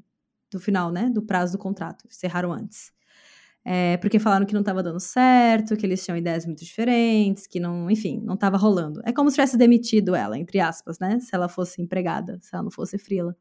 do 0.51 0.61
final, 0.61 0.91
né? 0.93 1.11
Do 1.11 1.23
prazo 1.23 1.53
do 1.53 1.59
contrato. 1.59 2.07
Encerraram 2.09 2.53
antes. 2.53 2.93
É, 3.63 3.99
porque 3.99 4.19
falaram 4.19 4.47
que 4.47 4.55
não 4.55 4.61
estava 4.61 4.83
dando 4.83 4.99
certo, 5.01 5.77
que 5.77 5.85
eles 5.85 6.03
tinham 6.03 6.17
ideias 6.17 6.47
muito 6.47 6.65
diferentes, 6.65 7.47
que 7.47 7.61
não, 7.61 7.91
enfim, 7.91 8.21
não 8.25 8.35
estava 8.35 8.57
rolando. 8.57 9.03
É 9.05 9.13
como 9.13 9.29
se 9.31 9.35
tivesse 9.35 9.57
demitido 9.59 10.15
ela, 10.15 10.39
entre 10.39 10.61
aspas, 10.61 10.99
né? 10.99 11.21
Se 11.21 11.35
ela 11.35 11.49
fosse 11.49 11.83
empregada, 11.83 12.39
se 12.41 12.55
ela 12.55 12.63
não 12.63 12.71
fosse 12.71 12.97
frila. 12.99 13.37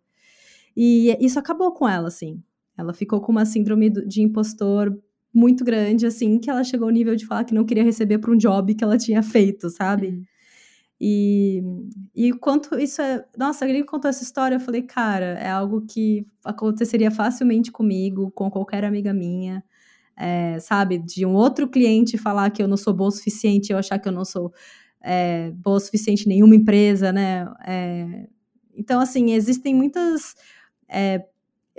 E 0.76 1.16
isso 1.20 1.40
acabou 1.40 1.72
com 1.74 1.88
ela, 1.88 2.08
assim. 2.10 2.44
Ela 2.78 2.94
ficou 2.94 3.22
com 3.22 3.32
uma 3.32 3.46
síndrome 3.46 3.90
de 3.90 4.22
impostor 4.22 4.98
muito 5.34 5.64
grande, 5.64 6.06
assim, 6.06 6.40
que 6.40 6.50
ela 6.50 6.64
chegou 6.64 6.88
ao 6.88 6.94
nível 6.94 7.16
de 7.16 7.26
falar 7.26 7.44
que 7.44 7.54
não 7.54 7.66
queria 7.66 7.84
receber 7.84 8.18
por 8.18 8.32
um 8.32 8.38
job 8.38 8.74
que 8.74 8.84
ela 8.84 8.98
tinha 8.98 9.22
feito, 9.24 9.70
sabe? 9.70 10.08
Uhum. 10.08 10.24
E, 11.02 11.64
e 12.14 12.34
quanto 12.34 12.78
isso 12.78 13.02
é. 13.02 13.24
Nossa, 13.38 13.68
ele 13.68 13.84
contou 13.84 14.10
essa 14.10 14.24
história, 14.24 14.56
eu 14.56 14.60
falei, 14.60 14.82
cara, 14.82 15.38
é 15.40 15.50
algo 15.50 15.86
que 15.88 16.26
aconteceria 16.44 17.10
facilmente 17.10 17.72
comigo, 17.72 18.32
com 18.32 18.52
qualquer 18.52 18.84
amiga 18.84 19.14
minha. 19.14 19.64
É, 20.18 20.60
sabe? 20.60 20.98
De 20.98 21.26
um 21.26 21.34
outro 21.34 21.70
cliente 21.70 22.18
falar 22.18 22.50
que 22.50 22.62
eu 22.62 22.68
não 22.68 22.76
sou 22.76 22.94
boa 22.94 23.08
o 23.08 23.12
suficiente, 23.12 23.72
eu 23.72 23.78
achar 23.78 23.98
que 23.98 24.10
eu 24.10 24.12
não 24.12 24.26
sou 24.26 24.52
é, 25.02 25.52
boa 25.52 25.78
o 25.78 25.80
suficiente 25.80 26.26
em 26.26 26.30
nenhuma 26.30 26.56
empresa, 26.56 27.14
né? 27.14 27.48
É, 27.66 28.28
então, 28.76 29.00
assim, 29.00 29.32
existem 29.32 29.74
muitas 29.74 30.36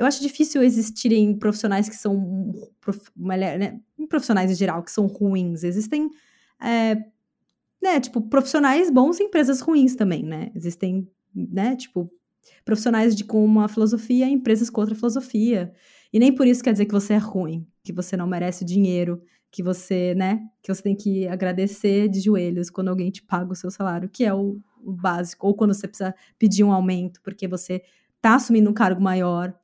eu 0.01 0.07
acho 0.07 0.22
difícil 0.22 0.62
existirem 0.62 1.38
profissionais 1.38 1.86
que 1.86 1.94
são 1.94 2.55
prof, 2.80 2.98
né, 3.14 3.78
profissionais 4.09 4.51
em 4.51 4.55
geral 4.55 4.82
que 4.82 4.90
são 4.90 5.07
ruins. 5.07 5.62
Existem, 5.62 6.09
é, 6.59 6.96
né, 7.82 8.01
tipo, 8.01 8.22
profissionais 8.22 8.90
bons 8.90 9.20
em 9.20 9.24
empresas 9.24 9.61
ruins 9.61 9.94
também, 9.94 10.22
né? 10.22 10.51
Existem, 10.55 11.07
né, 11.34 11.76
tipo, 11.76 12.11
profissionais 12.64 13.14
de 13.14 13.24
com 13.24 13.44
uma 13.44 13.68
filosofia 13.68 14.26
e 14.26 14.32
empresas 14.32 14.70
com 14.70 14.80
outra 14.80 14.96
filosofia. 14.96 15.70
E 16.11 16.18
nem 16.18 16.34
por 16.34 16.46
isso 16.46 16.64
quer 16.64 16.72
dizer 16.72 16.86
que 16.86 16.94
você 16.94 17.12
é 17.12 17.18
ruim, 17.18 17.66
que 17.84 17.92
você 17.92 18.16
não 18.16 18.26
merece 18.26 18.64
dinheiro, 18.64 19.22
que 19.51 19.62
você, 19.62 20.14
né, 20.14 20.40
que 20.62 20.72
você 20.74 20.82
tem 20.82 20.96
que 20.96 21.28
agradecer 21.28 22.09
de 22.09 22.20
joelhos 22.20 22.70
quando 22.70 22.88
alguém 22.88 23.11
te 23.11 23.22
paga 23.22 23.53
o 23.53 23.57
seu 23.57 23.70
salário, 23.70 24.09
que 24.09 24.24
é 24.24 24.32
o, 24.32 24.59
o 24.82 24.92
básico, 24.92 25.46
ou 25.46 25.55
quando 25.55 25.74
você 25.74 25.86
precisa 25.86 26.14
pedir 26.38 26.64
um 26.64 26.72
aumento 26.72 27.20
porque 27.22 27.46
você 27.46 27.82
tá 28.18 28.36
assumindo 28.36 28.70
um 28.70 28.74
cargo 28.74 29.03
maior, 29.03 29.55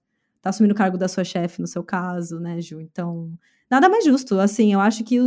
tá 0.47 0.51
assumindo 0.51 0.75
o 0.75 0.77
cargo 0.77 0.97
da 0.97 1.09
sua 1.09 1.25
chefe 1.25 1.61
no 1.61 1.67
seu 1.67 1.83
caso, 1.83 2.39
né, 2.39 2.61
Ju? 2.61 2.81
Então, 2.81 3.33
nada 3.71 3.89
mais 3.89 4.05
justo, 4.05 4.39
assim, 4.39 4.73
eu 4.73 4.81
acho 4.81 5.05
que 5.05 5.19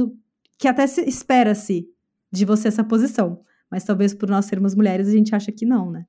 que 0.58 0.68
até 0.68 0.86
se 0.86 1.02
espera-se 1.08 1.88
de 2.30 2.44
você 2.44 2.68
essa 2.68 2.84
posição, 2.84 3.42
mas 3.72 3.86
talvez 3.86 4.14
por 4.14 4.30
nós 4.30 4.46
sermos 4.46 4.76
mulheres 4.76 5.08
a 5.08 5.12
gente 5.12 5.34
acha 5.34 5.54
que 5.54 5.66
não, 5.66 5.90
né? 5.90 6.06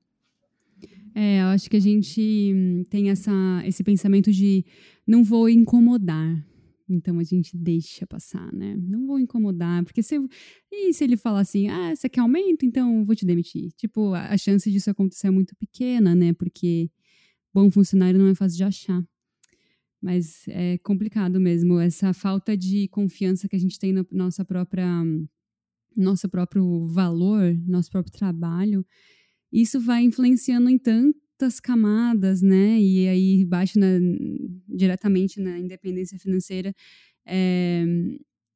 É, 1.15 1.41
eu 1.41 1.45
acho 1.47 1.69
que 1.69 1.77
a 1.77 1.81
gente 1.81 2.85
tem 2.89 3.09
essa, 3.09 3.31
esse 3.65 3.83
pensamento 3.83 4.31
de 4.31 4.65
não 5.07 5.23
vou 5.23 5.49
incomodar. 5.49 6.45
Então 6.87 7.19
a 7.19 7.23
gente 7.23 7.55
deixa 7.55 8.05
passar, 8.05 8.51
né? 8.51 8.75
Não 8.77 9.07
vou 9.07 9.17
incomodar, 9.17 9.83
porque 9.85 10.03
se 10.03 10.19
e 10.69 10.93
se 10.93 11.03
ele 11.05 11.15
falar 11.15 11.39
assim, 11.39 11.69
ah, 11.69 11.95
você 11.95 12.09
quer 12.09 12.19
aumento, 12.19 12.65
então 12.65 13.03
vou 13.05 13.15
te 13.15 13.25
demitir. 13.25 13.71
Tipo, 13.77 14.13
a, 14.13 14.33
a 14.33 14.37
chance 14.37 14.69
disso 14.69 14.89
acontecer 14.89 15.27
é 15.27 15.31
muito 15.31 15.55
pequena, 15.55 16.13
né? 16.13 16.33
Porque 16.33 16.89
bom 17.53 17.69
funcionário 17.71 18.19
não 18.19 18.27
é 18.27 18.35
fácil 18.35 18.57
de 18.57 18.63
achar. 18.63 19.03
Mas 20.01 20.47
é 20.47 20.77
complicado 20.79 21.39
mesmo 21.39 21.79
essa 21.79 22.13
falta 22.13 22.57
de 22.57 22.87
confiança 22.87 23.47
que 23.47 23.55
a 23.55 23.59
gente 23.59 23.77
tem 23.77 23.93
na 23.93 24.05
nossa 24.11 24.43
própria 24.43 24.87
nosso 25.95 26.29
próprio 26.29 26.87
valor, 26.87 27.53
nosso 27.67 27.91
próprio 27.91 28.13
trabalho 28.13 28.85
isso 29.51 29.79
vai 29.79 30.03
influenciando 30.03 30.69
em 30.69 30.77
tantas 30.77 31.59
camadas, 31.59 32.41
né? 32.41 32.79
E 32.79 33.07
aí 33.07 33.45
bate 33.45 33.77
na, 33.77 33.87
diretamente 34.67 35.41
na 35.41 35.59
independência 35.59 36.17
financeira. 36.17 36.73
É, 37.25 37.83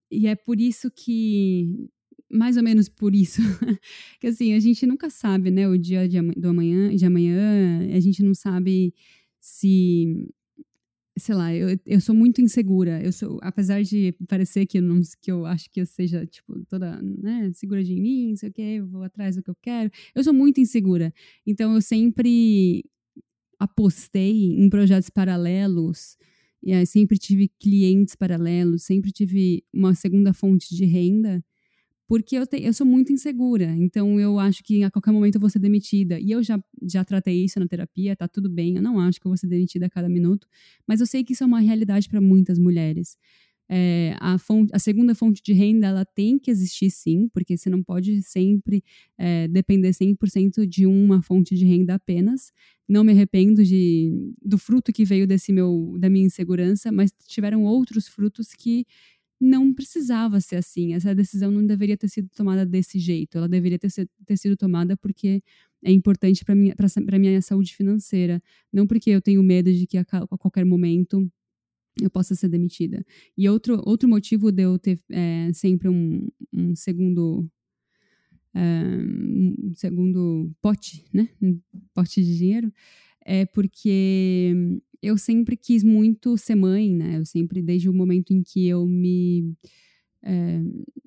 e 0.09 0.27
é 0.27 0.35
por 0.35 0.61
isso 0.61 0.89
que, 0.89 1.89
mais 2.31 2.57
ou 2.57 2.63
menos 2.63 2.89
por 2.89 3.13
isso, 3.15 3.41
que 4.19 4.27
assim, 4.27 4.53
a 4.53 4.59
gente 4.59 4.85
nunca 4.85 5.09
sabe, 5.09 5.51
né? 5.51 5.67
O 5.67 5.77
dia 5.77 6.07
de, 6.07 6.21
do 6.21 6.49
amanhã, 6.49 6.95
de 6.95 7.05
amanhã, 7.05 7.87
a 7.93 7.99
gente 7.99 8.23
não 8.23 8.33
sabe 8.33 8.93
se 9.39 10.27
sei 11.17 11.33
lá, 11.33 11.53
eu, 11.55 11.79
eu 11.85 12.01
sou 12.01 12.13
muito 12.13 12.41
insegura. 12.41 13.01
Eu 13.01 13.11
sou, 13.11 13.39
apesar 13.41 13.81
de 13.81 14.13
parecer 14.27 14.65
que 14.65 14.79
eu, 14.79 14.81
não, 14.81 14.99
que 15.21 15.31
eu 15.31 15.45
acho 15.45 15.69
que 15.69 15.79
eu 15.79 15.85
seja, 15.85 16.25
tipo, 16.25 16.65
toda, 16.65 17.01
né, 17.01 17.51
segura 17.53 17.83
de 17.83 17.95
mim, 17.95 18.29
não 18.29 18.35
sei 18.35 18.49
o 18.49 18.53
quê, 18.53 18.81
vou 18.81 19.03
atrás 19.03 19.35
do 19.35 19.43
que 19.43 19.49
eu 19.49 19.55
quero. 19.61 19.89
Eu 20.13 20.23
sou 20.23 20.33
muito 20.33 20.59
insegura. 20.59 21.13
Então, 21.45 21.73
eu 21.73 21.81
sempre 21.81 22.83
apostei 23.59 24.51
em 24.51 24.69
projetos 24.69 25.09
paralelos, 25.09 26.17
e 26.61 26.85
sempre 26.85 27.17
tive 27.17 27.49
clientes 27.59 28.15
paralelos, 28.15 28.83
sempre 28.83 29.11
tive 29.11 29.63
uma 29.71 29.93
segunda 29.93 30.33
fonte 30.33 30.75
de 30.75 30.83
renda 30.83 31.43
porque 32.07 32.37
eu, 32.37 32.45
te, 32.45 32.61
eu 32.61 32.73
sou 32.73 32.85
muito 32.85 33.11
insegura, 33.11 33.65
então 33.77 34.19
eu 34.19 34.37
acho 34.39 34.63
que 34.63 34.83
a 34.83 34.91
qualquer 34.91 35.11
momento 35.11 35.35
eu 35.35 35.41
vou 35.41 35.49
ser 35.49 35.59
demitida. 35.59 36.19
E 36.19 36.31
eu 36.31 36.43
já, 36.43 36.59
já 36.83 37.03
tratei 37.03 37.43
isso 37.43 37.59
na 37.59 37.67
terapia, 37.67 38.15
tá 38.15 38.27
tudo 38.27 38.49
bem, 38.49 38.75
eu 38.75 38.81
não 38.81 38.99
acho 38.99 39.19
que 39.19 39.25
eu 39.25 39.31
vou 39.31 39.37
ser 39.37 39.47
demitida 39.47 39.87
a 39.87 39.89
cada 39.89 40.07
minuto, 40.07 40.47
mas 40.87 40.99
eu 40.99 41.07
sei 41.07 41.23
que 41.23 41.33
isso 41.33 41.43
é 41.43 41.47
uma 41.47 41.59
realidade 41.59 42.07
para 42.07 42.21
muitas 42.21 42.59
mulheres. 42.59 43.17
É, 43.67 44.15
a, 44.19 44.37
fonte, 44.37 44.69
a, 44.75 44.77
segunda 44.77 45.15
fonte 45.15 45.41
de 45.43 45.51
renda 45.51 45.87
ela 45.87 46.05
tem 46.05 46.37
que 46.37 46.51
existir 46.51 46.91
sim, 46.91 47.27
porque 47.29 47.57
você 47.57 47.67
não 47.69 47.81
pode 47.81 48.21
sempre 48.21 48.83
é, 49.17 49.47
depender 49.47 49.89
100% 49.89 50.67
de 50.67 50.85
uma 50.85 51.21
fonte 51.21 51.55
de 51.55 51.65
renda 51.65 51.95
apenas. 51.95 52.51
Não 52.87 53.03
me 53.03 53.11
arrependo 53.11 53.63
de, 53.63 54.11
do 54.43 54.59
fruto 54.59 54.93
que 54.93 55.03
veio 55.03 55.25
desse 55.25 55.51
meu 55.51 55.95
da 55.97 56.07
minha 56.09 56.27
insegurança, 56.27 56.91
mas 56.91 57.11
tiveram 57.27 57.63
outros 57.63 58.07
frutos 58.07 58.49
que 58.53 58.85
não 59.39 59.73
precisava 59.73 60.39
ser 60.39 60.57
assim. 60.57 60.93
Essa 60.93 61.13
decisão 61.13 61.51
não 61.51 61.65
deveria 61.65 61.97
ter 61.97 62.07
sido 62.07 62.29
tomada 62.29 62.65
desse 62.65 62.99
jeito. 62.99 63.37
Ela 63.37 63.47
deveria 63.47 63.77
ter, 63.77 63.89
ter 64.25 64.37
sido 64.37 64.55
tomada 64.55 64.95
porque 64.97 65.41
é 65.83 65.91
importante 65.91 66.43
para 66.43 66.55
minha, 66.55 66.75
a 66.77 67.19
minha 67.19 67.41
saúde 67.41 67.75
financeira, 67.75 68.41
não 68.71 68.87
porque 68.87 69.09
eu 69.09 69.21
tenho 69.21 69.43
medo 69.43 69.71
de 69.71 69.85
que 69.85 69.97
a, 69.97 70.05
a 70.11 70.37
qualquer 70.37 70.65
momento 70.65 71.29
eu 72.01 72.09
possa 72.09 72.35
ser 72.35 72.49
demitida. 72.49 73.05
E 73.37 73.47
outro, 73.47 73.81
outro 73.85 74.07
motivo 74.09 74.51
de 74.51 74.63
eu 74.63 74.77
ter 74.79 74.99
é, 75.09 75.51
sempre 75.53 75.87
um, 75.87 76.27
um 76.51 76.75
segundo 76.75 77.49
é, 78.53 78.61
um 79.69 79.73
segundo 79.75 80.49
pote, 80.61 81.05
né, 81.13 81.29
um 81.41 81.59
pote 81.93 82.23
de 82.23 82.37
dinheiro, 82.37 82.71
é 83.25 83.45
porque 83.45 84.81
eu 85.05 85.17
sempre 85.17 85.55
quis 85.55 85.83
muito 85.83 86.35
ser 86.37 86.55
mãe, 86.55 86.95
né? 86.95 87.17
Eu 87.19 87.25
sempre, 87.25 87.61
desde 87.61 87.87
o 87.87 87.93
momento 87.93 88.31
em 88.33 88.41
que 88.41 88.67
eu 88.67 88.87
me, 88.87 89.55
é, 90.23 90.59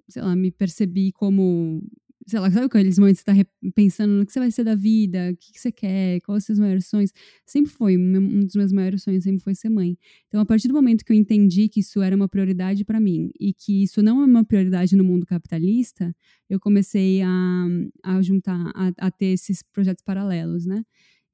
sei 0.09 0.23
lá, 0.23 0.37
me 0.37 0.53
percebi 0.53 1.11
como, 1.11 1.83
sei 2.25 2.39
lá, 2.39 2.49
sabe 2.49 2.67
aqueles 2.67 2.97
momentos 2.97 3.23
que 3.23 3.33
você 3.33 3.41
está 3.41 3.53
pensando 3.75 4.13
no 4.13 4.25
que 4.25 4.33
você 4.33 4.39
vai 4.39 4.53
ser 4.53 4.63
da 4.63 4.77
vida, 4.77 5.31
o 5.33 5.37
que, 5.37 5.53
que 5.53 5.61
você 5.61 5.73
quer, 5.73 6.21
quais 6.21 6.43
os 6.43 6.47
seus 6.47 6.59
maiores 6.61 6.87
sonhos? 6.87 7.11
Sempre 7.45 7.73
foi, 7.73 7.97
um 7.99 8.41
dos 8.41 8.55
meus 8.55 8.71
maiores 8.71 9.03
sonhos 9.03 9.25
sempre 9.25 9.43
foi 9.43 9.57
ser 9.57 9.69
mãe. 9.69 9.99
Então, 10.29 10.41
a 10.41 10.47
partir 10.47 10.69
do 10.69 10.75
momento 10.75 11.05
que 11.05 11.13
eu 11.13 11.17
entendi 11.17 11.69
que 11.69 11.81
isso 11.81 12.01
era 12.01 12.15
uma 12.15 12.29
prioridade 12.29 12.85
para 12.85 13.01
mim 13.01 13.33
e 13.41 13.53
que 13.53 13.83
isso 13.83 14.01
não 14.01 14.23
é 14.23 14.27
uma 14.27 14.45
prioridade 14.45 14.95
no 14.95 15.03
mundo 15.03 15.27
capitalista, 15.27 16.15
eu 16.49 16.61
comecei 16.61 17.21
a, 17.23 17.67
a 18.05 18.23
juntar, 18.23 18.71
a, 18.77 18.93
a 18.97 19.11
ter 19.11 19.33
esses 19.33 19.61
projetos 19.61 20.05
paralelos, 20.05 20.67
né? 20.67 20.85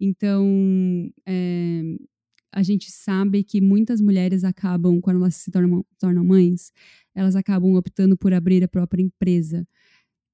Então, 0.01 0.45
é, 1.27 1.83
a 2.55 2.63
gente 2.63 2.91
sabe 2.91 3.43
que 3.43 3.61
muitas 3.61 4.01
mulheres 4.01 4.45
acabam, 4.45 5.01
quando 5.01 5.17
elas 5.17 5.35
se 5.35 5.51
tornam, 5.51 5.85
tornam 5.99 6.25
mães, 6.25 6.73
elas 7.15 7.35
acabam 7.35 7.75
optando 7.75 8.17
por 8.17 8.33
abrir 8.33 8.63
a 8.63 8.69
própria 8.69 9.03
empresa. 9.03 9.67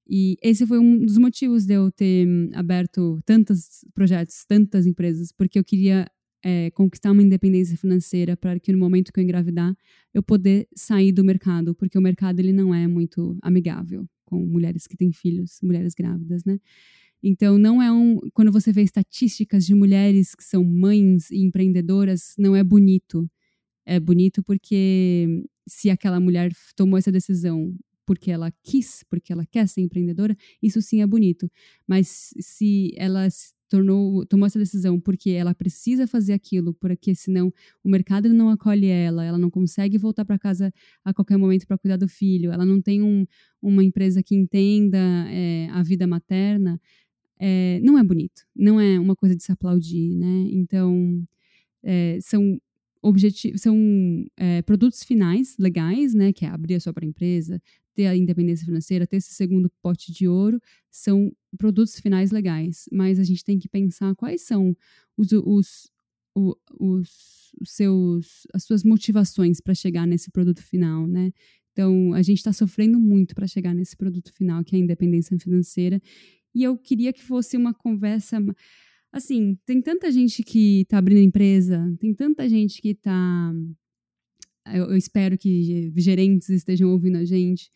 E 0.07 0.37
esse 0.43 0.67
foi 0.67 0.79
um 0.79 0.99
dos 0.99 1.17
motivos 1.17 1.65
de 1.65 1.75
eu 1.75 1.91
ter 1.91 2.27
aberto 2.55 3.21
tantos 3.25 3.85
projetos, 3.95 4.45
tantas 4.47 4.87
empresas, 4.87 5.33
porque 5.33 5.59
eu 5.59 5.65
queria 5.65 6.07
é, 6.45 6.71
conquistar 6.73 7.13
uma 7.13 7.23
independência 7.23 7.77
financeira 7.77 8.37
para 8.37 8.59
que 8.59 8.73
no 8.73 8.79
momento 8.79 9.13
que 9.13 9.21
eu 9.21 9.25
engravidar 9.25 9.75
eu 10.13 10.23
poder 10.23 10.69
sair 10.75 11.13
do 11.13 11.25
mercado, 11.25 11.75
porque 11.75 11.97
o 11.97 12.03
mercado 12.03 12.41
ele 12.41 12.53
não 12.53 12.75
é 12.75 12.87
muito 12.87 13.39
amigável 13.41 14.07
com 14.25 14.45
mulheres 14.45 14.87
que 14.87 14.97
têm 14.97 15.13
filhos, 15.13 15.59
mulheres 15.63 15.95
grávidas, 15.95 16.45
né? 16.45 16.59
Então, 17.23 17.59
não 17.59 17.83
é 17.83 17.93
um. 17.93 18.19
Quando 18.33 18.53
você 18.53 18.73
vê 18.73 18.83
estatísticas 18.83 19.65
de 19.67 19.75
mulheres 19.75 20.35
que 20.35 20.45
são 20.45 20.65
mães 20.65 21.31
e 21.31 21.43
empreendedoras, 21.45 22.35
não 22.39 22.57
é 22.57 22.65
bonito. 22.65 23.29
É 23.87 23.99
bonito 24.01 24.43
porque 24.43 25.45
se 25.69 25.91
aquela 25.91 26.21
mulher 26.21 26.53
tomou 26.77 26.99
essa 26.99 27.13
decisão 27.13 27.75
porque 28.07 28.31
ela 28.31 28.53
quis, 28.65 29.05
porque 29.09 29.33
ela 29.33 29.47
quer 29.47 29.69
ser 29.69 29.83
empreendedora, 29.83 30.37
isso 30.61 30.83
sim 30.83 31.01
é 31.01 31.07
bonito. 31.07 31.49
Mas 31.87 32.33
se 32.41 32.93
ela 32.97 33.29
tornou, 33.69 34.27
tomou 34.27 34.47
essa 34.47 34.59
decisão 34.59 34.99
porque 34.99 35.31
ela 35.31 35.55
precisa 35.55 36.09
fazer 36.09 36.33
aquilo, 36.33 36.75
porque 36.75 37.15
senão 37.15 37.53
o 37.85 37.89
mercado 37.89 38.29
não 38.31 38.51
acolhe 38.51 38.89
ela, 38.89 39.25
ela 39.25 39.39
não 39.39 39.49
consegue 39.49 39.97
voltar 39.97 40.25
para 40.25 40.39
casa 40.41 40.73
a 41.05 41.15
qualquer 41.15 41.37
momento 41.37 41.67
para 41.69 41.79
cuidar 41.79 41.97
do 41.97 42.09
filho, 42.09 42.51
ela 42.51 42.67
não 42.67 42.83
tem 42.83 43.01
um, 43.01 43.25
uma 43.63 43.85
empresa 43.85 44.25
que 44.25 44.35
entenda 44.35 44.99
é, 45.31 45.69
a 45.71 45.83
vida 45.85 46.05
materna, 46.05 46.81
é, 47.41 47.81
não 47.83 47.99
é 47.99 48.05
bonito, 48.05 48.43
não 48.55 48.79
é 48.79 49.01
uma 49.01 49.17
coisa 49.17 49.35
de 49.35 49.43
se 49.43 49.51
aplaudir, 49.51 50.15
né? 50.15 50.47
Então, 50.51 51.25
é, 51.83 52.19
são 52.21 52.61
objetivos, 53.03 53.63
são 53.63 53.77
é, 54.37 54.61
produtos 54.61 55.03
finais 55.03 55.57
legais, 55.59 56.13
né? 56.13 56.35
Que 56.35 56.45
é 56.45 56.49
abrir 56.49 56.75
a 56.75 56.81
sua 56.81 56.93
própria 56.93 57.09
empresa, 57.09 57.61
ter 57.95 58.07
a 58.07 58.17
independência 58.17 58.67
financeira, 58.67 59.07
ter 59.07 59.17
esse 59.17 59.33
segundo 59.33 59.71
pote 59.83 60.13
de 60.13 60.29
ouro, 60.29 60.61
são 60.91 61.33
produtos 61.57 61.99
finais 61.99 62.31
legais. 62.31 62.85
Mas 62.93 63.19
a 63.19 63.25
gente 63.25 63.43
tem 63.43 63.59
que 63.59 63.69
pensar 63.69 64.15
quais 64.17 64.43
são 64.43 64.77
os, 65.17 65.33
os, 65.33 65.91
os, 66.35 67.53
os 67.59 67.71
seus, 67.71 68.47
as 68.53 68.65
suas 68.65 68.85
motivações 68.85 69.63
para 69.63 69.75
chegar 69.75 70.07
nesse 70.07 70.31
produto 70.31 70.63
final, 70.63 71.07
né? 71.07 71.33
Então, 71.73 72.13
a 72.13 72.21
gente 72.21 72.39
está 72.39 72.53
sofrendo 72.53 72.99
muito 72.99 73.35
para 73.35 73.47
chegar 73.47 73.75
nesse 73.75 73.97
produto 73.97 74.33
final, 74.35 74.63
que 74.63 74.75
é 74.75 74.79
a 74.79 74.83
independência 74.83 75.39
financeira. 75.39 76.03
E 76.55 76.63
eu 76.63 76.77
queria 76.77 77.13
que 77.13 77.23
fosse 77.23 77.57
uma 77.57 77.73
conversa. 77.75 78.39
Assim, 79.13 79.59
tem 79.67 79.81
tanta 79.83 80.11
gente 80.11 80.43
que 80.43 80.83
está 80.83 80.99
abrindo 80.99 81.21
empresa, 81.21 81.95
tem 81.99 82.15
tanta 82.15 82.49
gente 82.49 82.81
que 82.81 82.91
está. 82.91 83.53
Eu, 84.73 84.91
eu, 84.91 84.97
espero 84.97 85.37
que 85.39 85.93
gerentes 85.97 86.49
estejam 86.49 86.91
ouvindo 86.91 87.17
a 87.17 87.25
gente. 87.25 87.71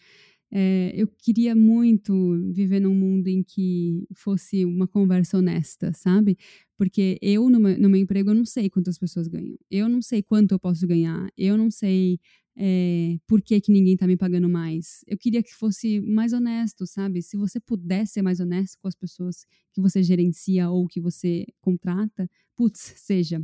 É, 0.53 0.93
eu 0.95 1.09
queria 1.09 1.55
muito 1.57 2.15
viver 2.53 2.79
num 2.79 2.95
mundo 2.95 3.27
em 3.27 3.43
que 3.43 4.07
fosse 4.15 4.65
uma 4.65 4.87
conversa 4.87 5.39
honesta, 5.39 5.93
sabe? 5.93 6.39
Porque 6.77 7.19
eu, 7.21 7.51
no 7.51 7.59
meu, 7.59 7.79
no 7.79 7.89
meu 7.89 8.01
emprego, 8.01 8.31
eu 8.31 8.35
não 8.35 8.45
sei 8.45 8.71
quantas 8.71 8.97
pessoas 8.97 9.27
ganham. 9.27 9.59
Eu 9.71 9.89
não 9.89 10.01
sei 10.01 10.23
quanto 10.23 10.53
eu 10.53 10.59
posso 10.59 10.87
ganhar. 10.87 11.29
Eu 11.37 11.57
não 11.57 11.71
sei 11.71 12.21
é, 12.57 13.19
por 13.27 13.43
que, 13.43 13.61
que 13.61 13.73
ninguém 13.73 13.97
tá 13.97 14.07
me 14.07 14.17
pagando 14.17 14.49
mais. 14.49 15.05
Eu 15.07 15.19
queria 15.19 15.43
que 15.43 15.55
fosse 15.55 16.01
mais 16.01 16.33
honesto, 16.33 16.87
sabe? 16.87 17.23
Se 17.23 17.37
você 17.37 17.59
puder 17.59 18.07
ser 18.07 18.23
mais 18.23 18.41
honesto 18.41 18.79
com 18.81 18.89
as 18.89 18.95
pessoas 18.95 19.45
que 19.73 19.81
você 19.81 20.03
gerencia 20.03 20.71
ou 20.71 20.87
que 20.87 21.01
você 21.01 21.47
contrata, 21.61 22.29
putz, 22.57 22.95
seja. 22.97 23.43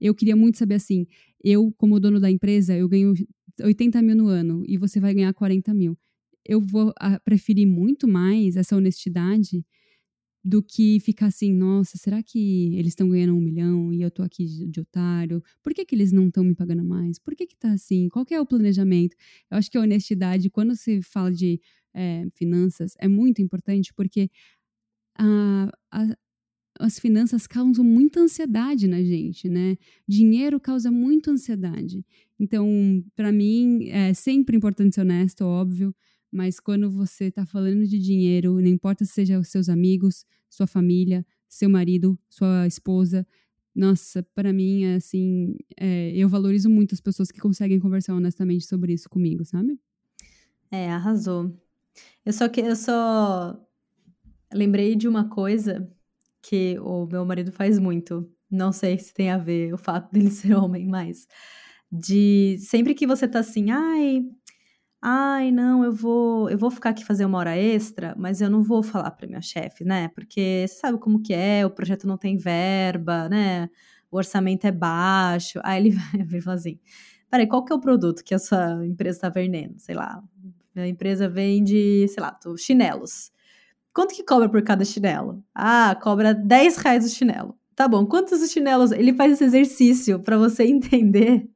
Eu 0.00 0.14
queria 0.14 0.36
muito 0.36 0.58
saber 0.58 0.74
assim, 0.74 1.06
eu, 1.42 1.72
como 1.76 2.00
dono 2.00 2.20
da 2.20 2.30
empresa, 2.30 2.76
eu 2.76 2.88
ganho 2.88 3.14
80 3.60 4.02
mil 4.02 4.16
no 4.16 4.28
ano 4.28 4.62
e 4.66 4.76
você 4.76 5.00
vai 5.00 5.14
ganhar 5.14 5.32
40 5.32 5.72
mil. 5.72 5.96
Eu 6.44 6.60
vou 6.60 6.92
ah, 6.98 7.18
preferir 7.20 7.66
muito 7.66 8.06
mais 8.06 8.56
essa 8.56 8.76
honestidade 8.76 9.64
do 10.44 10.62
que 10.62 11.00
ficar 11.00 11.26
assim, 11.26 11.54
nossa, 11.54 11.96
será 11.96 12.22
que 12.22 12.74
eles 12.74 12.88
estão 12.88 13.08
ganhando 13.08 13.34
um 13.34 13.40
milhão 13.40 13.92
e 13.94 14.02
eu 14.02 14.10
tô 14.10 14.22
aqui 14.22 14.44
de, 14.44 14.80
otário? 14.80 15.42
Por 15.62 15.72
que, 15.72 15.86
que 15.86 15.94
eles 15.94 16.12
não 16.12 16.28
estão 16.28 16.44
me 16.44 16.54
pagando 16.54 16.84
mais? 16.84 17.18
Por 17.18 17.34
que 17.34 17.46
que 17.46 17.56
tá 17.56 17.72
assim? 17.72 18.10
Qual 18.10 18.26
que 18.26 18.34
é 18.34 18.40
o 18.40 18.44
planejamento? 18.44 19.16
Eu 19.50 19.56
acho 19.56 19.70
que 19.70 19.78
a 19.78 19.80
honestidade, 19.80 20.50
quando 20.50 20.76
se 20.76 21.00
fala 21.00 21.32
de 21.32 21.58
é, 21.94 22.26
finanças, 22.34 22.92
é 22.98 23.08
muito 23.08 23.40
importante 23.40 23.94
porque 23.94 24.30
a, 25.18 25.72
a, 25.90 26.16
as 26.78 26.98
finanças 26.98 27.46
causam 27.46 27.84
muita 27.84 28.20
ansiedade 28.20 28.86
na 28.86 29.02
gente, 29.02 29.48
né? 29.48 29.76
Dinheiro 30.06 30.60
causa 30.60 30.90
muita 30.90 31.30
ansiedade. 31.30 32.04
Então, 32.38 33.02
para 33.16 33.32
mim, 33.32 33.88
é 33.88 34.12
sempre 34.12 34.56
importante 34.56 34.94
ser 34.94 35.00
honesto, 35.00 35.42
óbvio, 35.42 35.94
mas 36.34 36.58
quando 36.58 36.90
você 36.90 37.26
está 37.26 37.46
falando 37.46 37.86
de 37.86 37.96
dinheiro, 37.96 38.54
não 38.54 38.66
importa 38.66 39.04
se 39.04 39.12
seja 39.12 39.38
os 39.38 39.48
seus 39.48 39.68
amigos, 39.68 40.26
sua 40.50 40.66
família, 40.66 41.24
seu 41.48 41.70
marido, 41.70 42.18
sua 42.28 42.66
esposa, 42.66 43.24
nossa, 43.72 44.20
para 44.34 44.52
mim, 44.52 44.82
é 44.84 44.96
assim, 44.96 45.56
é, 45.78 46.10
eu 46.12 46.28
valorizo 46.28 46.68
muito 46.68 46.92
as 46.92 47.00
pessoas 47.00 47.30
que 47.30 47.40
conseguem 47.40 47.78
conversar 47.78 48.14
honestamente 48.14 48.66
sobre 48.66 48.92
isso 48.92 49.08
comigo, 49.08 49.44
sabe? 49.44 49.78
É, 50.70 50.90
arrasou. 50.90 51.56
Eu 52.26 52.32
só 52.32 52.48
que 52.48 52.60
eu 52.60 52.74
só 52.74 53.56
lembrei 54.52 54.96
de 54.96 55.06
uma 55.06 55.28
coisa 55.28 55.88
que 56.42 56.76
o 56.80 57.06
meu 57.06 57.24
marido 57.24 57.52
faz 57.52 57.78
muito. 57.78 58.28
Não 58.50 58.72
sei 58.72 58.98
se 58.98 59.14
tem 59.14 59.30
a 59.30 59.38
ver 59.38 59.72
o 59.72 59.78
fato 59.78 60.12
dele 60.12 60.30
ser 60.32 60.54
homem, 60.54 60.88
mas 60.88 61.28
de 61.90 62.58
sempre 62.58 62.92
que 62.92 63.06
você 63.06 63.28
tá 63.28 63.38
assim, 63.38 63.70
ai, 63.70 64.24
ai, 65.06 65.50
não, 65.52 65.84
eu 65.84 65.92
vou, 65.92 66.48
eu 66.48 66.56
vou 66.56 66.70
ficar 66.70 66.90
aqui 66.90 67.04
fazer 67.04 67.26
uma 67.26 67.36
hora 67.36 67.54
extra, 67.54 68.14
mas 68.16 68.40
eu 68.40 68.48
não 68.48 68.62
vou 68.62 68.82
falar 68.82 69.10
para 69.10 69.26
minha 69.26 69.42
chefe, 69.42 69.84
né? 69.84 70.08
Porque 70.08 70.64
você 70.66 70.76
sabe 70.76 70.98
como 70.98 71.20
que 71.20 71.34
é, 71.34 71.66
o 71.66 71.70
projeto 71.70 72.06
não 72.06 72.16
tem 72.16 72.38
verba, 72.38 73.28
né? 73.28 73.68
O 74.10 74.16
orçamento 74.16 74.66
é 74.66 74.72
baixo. 74.72 75.60
Aí 75.62 75.78
ele 75.86 75.90
vai 76.26 76.40
falar 76.40 76.56
assim: 76.56 76.78
peraí, 77.30 77.46
qual 77.46 77.62
que 77.62 77.72
é 77.72 77.76
o 77.76 77.80
produto 77.80 78.24
que 78.24 78.34
a 78.34 78.38
sua 78.38 78.86
empresa 78.86 79.18
está 79.18 79.28
vendendo? 79.28 79.78
Sei 79.78 79.94
lá, 79.94 80.22
a 80.74 80.88
empresa 80.88 81.28
vende, 81.28 82.08
sei 82.08 82.22
lá, 82.22 82.38
chinelos. 82.56 83.30
Quanto 83.92 84.14
que 84.14 84.24
cobra 84.24 84.48
por 84.48 84.62
cada 84.62 84.84
chinelo? 84.86 85.44
Ah, 85.54 85.96
cobra 86.02 86.34
10 86.34 86.78
reais 86.78 87.04
o 87.04 87.08
chinelo. 87.14 87.54
Tá 87.76 87.86
bom, 87.86 88.06
quantos 88.06 88.50
chinelos? 88.50 88.90
Ele 88.92 89.12
faz 89.12 89.32
esse 89.34 89.44
exercício 89.44 90.20
para 90.20 90.38
você 90.38 90.64
entender 90.66 91.48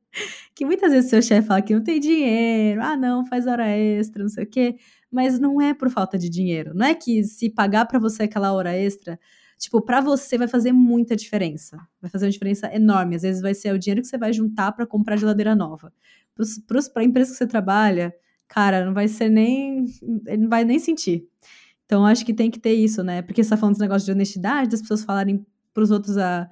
que 0.55 0.65
muitas 0.65 0.93
vezes 0.93 1.11
seu 1.11 1.23
chefe 1.23 1.49
fala 1.49 1.63
que 1.63 1.75
não 1.75 1.83
tem 1.83 2.01
dinheiro, 2.01 2.83
ah, 2.83 2.97
não, 2.97 3.27
faz 3.27 3.47
hora 3.47 3.69
extra, 3.69 4.23
não 4.23 4.29
sei 4.29 4.45
o 4.45 4.47
quê, 4.47 4.77
mas 5.11 5.39
não 5.39 5.61
é 5.61 5.75
por 5.75 5.91
falta 5.91 6.19
de 6.19 6.29
dinheiro. 6.29 6.73
Não 6.75 6.87
é 6.87 6.95
que 6.95 7.23
se 7.25 7.51
pagar 7.51 7.87
para 7.87 7.99
você 7.99 8.25
aquela 8.25 8.53
hora 8.53 8.77
extra, 8.77 9.19
tipo, 9.59 9.81
para 9.81 10.01
você 10.01 10.39
vai 10.39 10.49
fazer 10.49 10.73
muita 10.73 11.17
diferença. 11.17 11.79
Vai 12.01 12.11
fazer 12.11 12.27
uma 12.27 12.33
diferença 12.33 12.73
enorme. 12.75 13.17
Às 13.17 13.23
vezes 13.23 13.43
vai 13.43 13.55
ser 13.55 13.73
o 13.75 13.79
dinheiro 13.79 14.03
que 14.03 14.09
você 14.09 14.19
vai 14.19 14.33
juntar 14.33 14.73
para 14.73 14.87
comprar 14.87 15.17
geladeira 15.17 15.55
nova. 15.55 15.93
Para 16.67 17.03
a 17.03 17.05
empresa 17.05 17.33
que 17.33 17.39
você 17.39 17.47
trabalha, 17.47 18.15
cara, 18.47 18.85
não 18.85 18.95
vai 18.95 19.09
ser 19.09 19.29
nem. 19.29 19.85
Ele 20.27 20.43
não 20.43 20.49
vai 20.49 20.65
nem 20.65 20.79
sentir. 20.79 21.27
Então, 21.85 22.05
acho 22.05 22.25
que 22.25 22.35
tem 22.35 22.51
que 22.51 22.59
ter 22.61 22.75
isso, 22.75 23.03
né? 23.03 23.23
Porque 23.23 23.43
você 23.43 23.51
tá 23.51 23.57
falando 23.57 23.75
desse 23.75 23.83
negócio 23.83 24.05
de 24.05 24.13
honestidade, 24.13 24.69
das 24.71 24.83
pessoas 24.83 25.03
falarem 25.03 25.45
para 25.73 25.83
os 25.83 25.91
outros 25.91 26.19
a, 26.19 26.49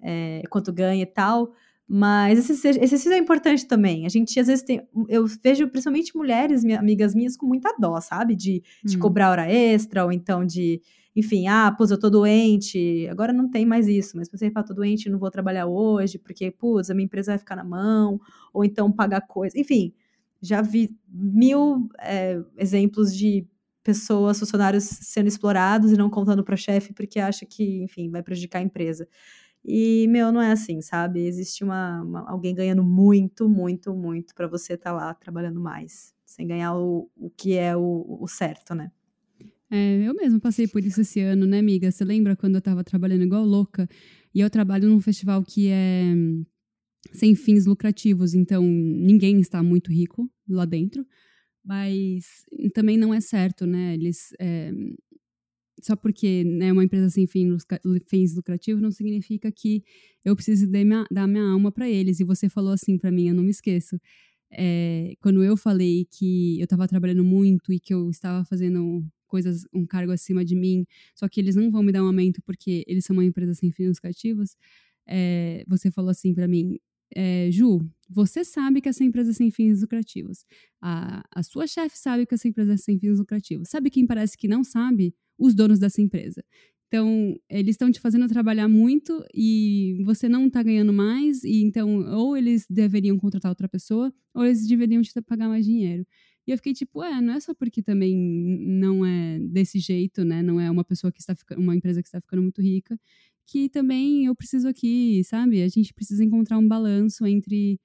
é, 0.00 0.42
quanto 0.50 0.72
ganha 0.72 1.02
e 1.02 1.06
tal. 1.06 1.52
Mas 1.90 2.38
esse 2.38 2.68
exercício 2.68 3.10
é 3.10 3.16
importante 3.16 3.66
também. 3.66 4.04
A 4.04 4.10
gente, 4.10 4.38
às 4.38 4.46
vezes, 4.46 4.62
tem. 4.62 4.86
Eu 5.08 5.26
vejo 5.42 5.66
principalmente 5.68 6.14
mulheres, 6.14 6.62
minha, 6.62 6.78
amigas 6.78 7.14
minhas, 7.14 7.34
com 7.34 7.46
muita 7.46 7.74
dó, 7.78 7.98
sabe? 7.98 8.36
De, 8.36 8.62
de 8.84 8.96
hum. 8.96 9.00
cobrar 9.00 9.30
hora 9.30 9.50
extra, 9.50 10.04
ou 10.04 10.12
então 10.12 10.44
de. 10.44 10.82
Enfim, 11.16 11.48
ah, 11.48 11.74
pô, 11.76 11.86
eu 11.88 11.98
tô 11.98 12.10
doente. 12.10 13.08
Agora 13.10 13.32
não 13.32 13.50
tem 13.50 13.64
mais 13.64 13.88
isso, 13.88 14.18
mas 14.18 14.28
você 14.30 14.50
fala, 14.50 14.66
tô 14.66 14.74
doente, 14.74 15.08
não 15.08 15.18
vou 15.18 15.30
trabalhar 15.30 15.66
hoje, 15.66 16.18
porque, 16.18 16.50
putz, 16.50 16.90
a 16.90 16.94
minha 16.94 17.06
empresa 17.06 17.32
vai 17.32 17.38
ficar 17.38 17.56
na 17.56 17.64
mão, 17.64 18.20
ou 18.52 18.64
então 18.64 18.92
pagar 18.92 19.22
coisa. 19.22 19.58
Enfim, 19.58 19.94
já 20.42 20.60
vi 20.60 20.94
mil 21.08 21.88
é, 22.00 22.38
exemplos 22.58 23.16
de 23.16 23.46
pessoas, 23.82 24.38
funcionários 24.38 24.84
sendo 24.84 25.26
explorados 25.26 25.90
e 25.90 25.96
não 25.96 26.10
contando 26.10 26.44
para 26.44 26.54
o 26.54 26.58
chefe 26.58 26.92
porque 26.92 27.18
acha 27.18 27.46
que, 27.46 27.82
enfim, 27.82 28.10
vai 28.10 28.22
prejudicar 28.22 28.58
a 28.58 28.62
empresa. 28.62 29.08
E, 29.70 30.08
meu, 30.08 30.32
não 30.32 30.40
é 30.40 30.50
assim, 30.50 30.80
sabe? 30.80 31.26
Existe 31.26 31.62
uma, 31.62 32.00
uma 32.00 32.30
alguém 32.30 32.54
ganhando 32.54 32.82
muito, 32.82 33.46
muito, 33.46 33.94
muito 33.94 34.34
para 34.34 34.46
você 34.46 34.72
estar 34.72 34.92
tá 34.92 34.96
lá 34.96 35.12
trabalhando 35.12 35.60
mais, 35.60 36.14
sem 36.24 36.46
ganhar 36.46 36.74
o, 36.74 37.10
o 37.14 37.28
que 37.28 37.52
é 37.52 37.76
o, 37.76 38.18
o 38.18 38.26
certo, 38.26 38.74
né? 38.74 38.90
É, 39.70 40.08
eu 40.08 40.14
mesmo 40.14 40.40
passei 40.40 40.66
por 40.66 40.82
isso 40.82 41.02
esse 41.02 41.20
ano, 41.20 41.44
né, 41.44 41.58
amiga? 41.58 41.90
Você 41.90 42.02
lembra 42.02 42.34
quando 42.34 42.54
eu 42.54 42.62
tava 42.62 42.82
trabalhando 42.82 43.24
igual 43.24 43.44
louca? 43.44 43.86
E 44.34 44.40
eu 44.40 44.48
trabalho 44.48 44.88
num 44.88 45.02
festival 45.02 45.44
que 45.44 45.68
é 45.68 46.14
sem 47.12 47.34
fins 47.34 47.66
lucrativos, 47.66 48.32
então 48.32 48.62
ninguém 48.62 49.38
está 49.38 49.62
muito 49.62 49.92
rico 49.92 50.30
lá 50.48 50.64
dentro, 50.64 51.06
mas 51.62 52.24
também 52.72 52.96
não 52.96 53.12
é 53.12 53.20
certo, 53.20 53.66
né? 53.66 53.92
Eles 53.92 54.30
é, 54.40 54.72
só 55.82 55.96
porque 55.96 56.26
é 56.26 56.44
né, 56.44 56.72
uma 56.72 56.84
empresa 56.84 57.10
sem 57.10 57.26
fins 57.26 58.34
lucrativos 58.34 58.82
não 58.82 58.90
significa 58.90 59.50
que 59.50 59.82
eu 60.24 60.34
preciso 60.34 60.68
minha, 60.68 61.04
dar 61.10 61.26
minha 61.26 61.44
alma 61.44 61.72
para 61.72 61.88
eles. 61.88 62.20
E 62.20 62.24
você 62.24 62.48
falou 62.48 62.72
assim 62.72 62.98
para 62.98 63.10
mim, 63.10 63.28
eu 63.28 63.34
não 63.34 63.42
me 63.42 63.50
esqueço. 63.50 64.00
É, 64.50 65.14
quando 65.20 65.42
eu 65.44 65.56
falei 65.56 66.06
que 66.10 66.58
eu 66.58 66.64
estava 66.64 66.88
trabalhando 66.88 67.24
muito 67.24 67.72
e 67.72 67.78
que 67.78 67.92
eu 67.92 68.08
estava 68.10 68.44
fazendo 68.44 69.04
coisas, 69.26 69.64
um 69.74 69.86
cargo 69.86 70.10
acima 70.12 70.44
de 70.44 70.56
mim, 70.56 70.86
só 71.14 71.28
que 71.28 71.40
eles 71.40 71.54
não 71.54 71.70
vão 71.70 71.82
me 71.82 71.92
dar 71.92 72.02
um 72.02 72.06
aumento 72.06 72.40
porque 72.42 72.82
eles 72.86 73.04
são 73.04 73.14
uma 73.14 73.24
empresa 73.24 73.52
sem 73.54 73.70
fins 73.70 73.96
lucrativos, 73.96 74.56
é, 75.06 75.64
você 75.68 75.90
falou 75.90 76.10
assim 76.10 76.34
para 76.34 76.48
mim, 76.48 76.78
é, 77.14 77.50
Ju, 77.50 77.80
você 78.08 78.44
sabe 78.44 78.80
que 78.80 78.88
essa 78.88 79.04
empresa 79.04 79.30
é 79.30 79.34
sem 79.34 79.50
fins 79.50 79.80
lucrativos. 79.80 80.44
A, 80.80 81.22
a 81.34 81.42
sua 81.42 81.66
chefe 81.66 81.98
sabe 81.98 82.26
que 82.26 82.34
essa 82.34 82.48
empresa 82.48 82.74
é 82.74 82.76
sem 82.76 82.98
fins 82.98 83.18
lucrativos. 83.18 83.68
Sabe 83.68 83.90
quem 83.90 84.06
parece 84.06 84.36
que 84.36 84.48
não 84.48 84.62
sabe? 84.62 85.14
Os 85.38 85.54
donos 85.54 85.78
dessa 85.78 86.00
empresa. 86.00 86.42
Então, 86.88 87.38
eles 87.50 87.74
estão 87.74 87.90
te 87.92 88.00
fazendo 88.00 88.26
trabalhar 88.28 88.66
muito 88.66 89.22
e 89.34 90.02
você 90.04 90.26
não 90.28 90.46
está 90.46 90.62
ganhando 90.62 90.92
mais, 90.92 91.44
e 91.44 91.62
então, 91.62 92.00
ou 92.16 92.34
eles 92.36 92.66
deveriam 92.68 93.18
contratar 93.18 93.50
outra 93.50 93.68
pessoa, 93.68 94.12
ou 94.34 94.44
eles 94.44 94.66
deveriam 94.66 95.02
te 95.02 95.12
pagar 95.22 95.48
mais 95.48 95.66
dinheiro. 95.66 96.06
E 96.46 96.50
eu 96.50 96.56
fiquei 96.56 96.72
tipo, 96.72 97.02
é, 97.04 97.20
não 97.20 97.34
é 97.34 97.40
só 97.40 97.52
porque 97.54 97.82
também 97.82 98.16
não 98.16 99.04
é 99.04 99.38
desse 99.38 99.78
jeito, 99.78 100.24
né? 100.24 100.42
Não 100.42 100.58
é 100.58 100.70
uma 100.70 100.82
pessoa 100.82 101.12
que 101.12 101.20
está 101.20 101.34
ficando, 101.34 101.60
uma 101.60 101.76
empresa 101.76 102.00
que 102.00 102.08
está 102.08 102.22
ficando 102.22 102.42
muito 102.42 102.62
rica, 102.62 102.98
que 103.46 103.68
também 103.68 104.24
eu 104.24 104.34
preciso 104.34 104.66
aqui, 104.66 105.22
sabe? 105.24 105.62
A 105.62 105.68
gente 105.68 105.92
precisa 105.92 106.24
encontrar 106.24 106.56
um 106.58 106.66
balanço 106.66 107.26
entre 107.26 107.78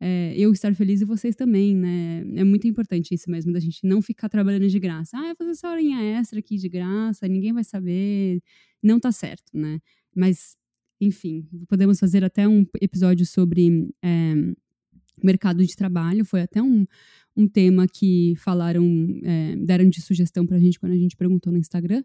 é, 0.00 0.34
eu 0.36 0.50
estar 0.50 0.74
feliz 0.74 1.02
e 1.02 1.04
vocês 1.04 1.36
também, 1.36 1.76
né? 1.76 2.24
É 2.36 2.44
muito 2.44 2.66
importante 2.66 3.14
isso 3.14 3.30
mesmo, 3.30 3.52
da 3.52 3.60
gente 3.60 3.86
não 3.86 4.00
ficar 4.00 4.28
trabalhando 4.30 4.66
de 4.66 4.78
graça. 4.78 5.16
Ah, 5.16 5.34
fazer 5.36 5.50
essa 5.50 5.70
horinha 5.70 6.00
extra 6.18 6.38
aqui 6.38 6.56
de 6.56 6.68
graça, 6.68 7.28
ninguém 7.28 7.52
vai 7.52 7.64
saber. 7.64 8.42
Não 8.82 8.98
tá 8.98 9.12
certo, 9.12 9.50
né? 9.52 9.78
Mas, 10.16 10.56
enfim, 11.00 11.46
podemos 11.68 11.98
fazer 12.00 12.24
até 12.24 12.48
um 12.48 12.64
episódio 12.80 13.26
sobre 13.26 13.90
é, 14.02 14.34
mercado 15.22 15.64
de 15.64 15.76
trabalho. 15.76 16.24
Foi 16.24 16.40
até 16.40 16.62
um, 16.62 16.86
um 17.36 17.46
tema 17.46 17.86
que 17.86 18.34
falaram, 18.38 18.84
é, 19.22 19.56
deram 19.56 19.88
de 19.90 20.00
sugestão 20.00 20.46
pra 20.46 20.58
gente 20.58 20.80
quando 20.80 20.92
a 20.92 20.98
gente 20.98 21.14
perguntou 21.14 21.52
no 21.52 21.58
Instagram 21.58 22.02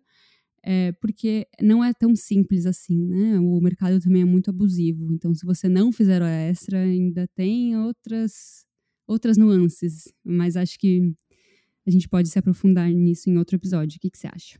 é, 0.67 0.91
porque 0.93 1.47
não 1.61 1.83
é 1.83 1.93
tão 1.93 2.15
simples 2.15 2.65
assim, 2.65 3.05
né? 3.05 3.39
O 3.39 3.61
mercado 3.61 3.99
também 3.99 4.23
é 4.23 4.25
muito 4.25 4.49
abusivo. 4.49 5.13
Então, 5.13 5.31
se 5.35 5.45
você 5.45 5.69
não 5.69 5.91
fizer 5.91 6.23
hora 6.23 6.31
extra, 6.31 6.79
ainda 6.79 7.27
tem 7.35 7.77
outras, 7.77 8.65
outras 9.07 9.37
nuances. 9.37 10.11
Mas 10.23 10.57
acho 10.57 10.79
que 10.79 11.13
a 11.85 11.91
gente 11.91 12.09
pode 12.09 12.29
se 12.29 12.39
aprofundar 12.39 12.89
nisso 12.89 13.29
em 13.29 13.37
outro 13.37 13.55
episódio. 13.55 13.97
O 13.97 13.99
que, 13.99 14.09
que 14.09 14.17
você 14.17 14.27
acha? 14.27 14.59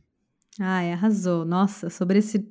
Ai, 0.60 0.92
arrasou. 0.92 1.44
Nossa, 1.44 1.90
sobre 1.90 2.18
esse. 2.18 2.48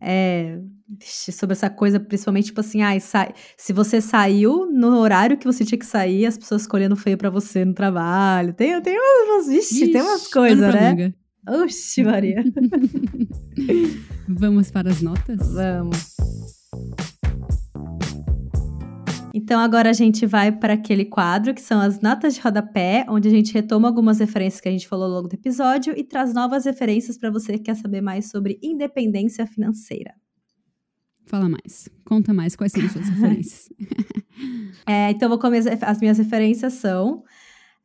É, 0.00 0.60
sobre 1.00 1.54
essa 1.54 1.68
coisa, 1.68 1.98
principalmente, 1.98 2.46
tipo 2.46 2.60
assim, 2.60 2.82
ai, 2.82 3.00
sai, 3.00 3.34
se 3.56 3.72
você 3.72 4.00
saiu 4.00 4.70
no 4.70 4.96
horário 4.98 5.36
que 5.36 5.46
você 5.46 5.64
tinha 5.64 5.78
que 5.78 5.86
sair, 5.86 6.24
as 6.24 6.38
pessoas 6.38 6.62
escolhendo 6.62 6.94
feio 6.94 7.18
para 7.18 7.30
você 7.30 7.64
no 7.64 7.74
trabalho. 7.74 8.54
Tem, 8.54 8.80
tem 8.80 8.96
umas, 8.96 9.48
vixe, 9.48 9.88
tem 9.90 10.02
umas 10.02 10.28
coisas, 10.28 10.72
né? 10.72 10.90
Manga. 10.90 11.21
Oxi, 11.48 12.04
Maria. 12.04 12.44
Vamos 14.28 14.70
para 14.70 14.90
as 14.90 15.02
notas? 15.02 15.52
Vamos. 15.52 16.14
Então 19.34 19.58
agora 19.58 19.90
a 19.90 19.92
gente 19.92 20.26
vai 20.26 20.52
para 20.52 20.74
aquele 20.74 21.04
quadro 21.04 21.54
que 21.54 21.60
são 21.60 21.80
as 21.80 22.00
notas 22.00 22.34
de 22.34 22.40
rodapé, 22.40 23.04
onde 23.08 23.28
a 23.28 23.30
gente 23.30 23.52
retoma 23.52 23.88
algumas 23.88 24.18
referências 24.18 24.60
que 24.60 24.68
a 24.68 24.72
gente 24.72 24.86
falou 24.86 25.06
ao 25.06 25.10
longo 25.10 25.28
do 25.28 25.34
episódio 25.34 25.94
e 25.96 26.04
traz 26.04 26.32
novas 26.34 26.64
referências 26.64 27.18
para 27.18 27.30
você 27.30 27.54
que 27.54 27.64
quer 27.64 27.76
saber 27.76 28.02
mais 28.02 28.30
sobre 28.30 28.58
independência 28.62 29.46
financeira. 29.46 30.14
Fala 31.26 31.48
mais. 31.48 31.88
Conta 32.04 32.32
mais 32.32 32.54
quais 32.54 32.72
são 32.72 32.84
as 32.84 32.92
suas 32.92 33.08
referências. 33.08 33.68
é, 34.86 35.10
então, 35.10 35.28
vou 35.28 35.38
começar. 35.38 35.78
As 35.82 35.98
minhas 36.00 36.18
referências 36.18 36.74
são. 36.74 37.24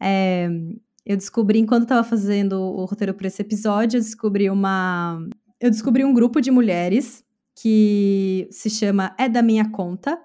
É, 0.02 0.50
eu 1.08 1.16
descobri, 1.16 1.58
enquanto 1.58 1.84
estava 1.84 2.04
fazendo 2.04 2.60
o 2.60 2.84
roteiro 2.84 3.14
para 3.14 3.28
esse 3.28 3.42
episódio, 3.42 3.98
eu 3.98 4.02
descobri 4.02 4.50
uma. 4.50 5.26
Eu 5.58 5.72
descobri 5.72 6.04
um 6.04 6.14
grupo 6.14 6.42
de 6.42 6.52
mulheres 6.52 7.24
que 7.56 8.46
se 8.52 8.70
chama 8.70 9.16
É 9.18 9.30
da 9.30 9.42
Minha 9.42 9.72
Conta, 9.72 10.20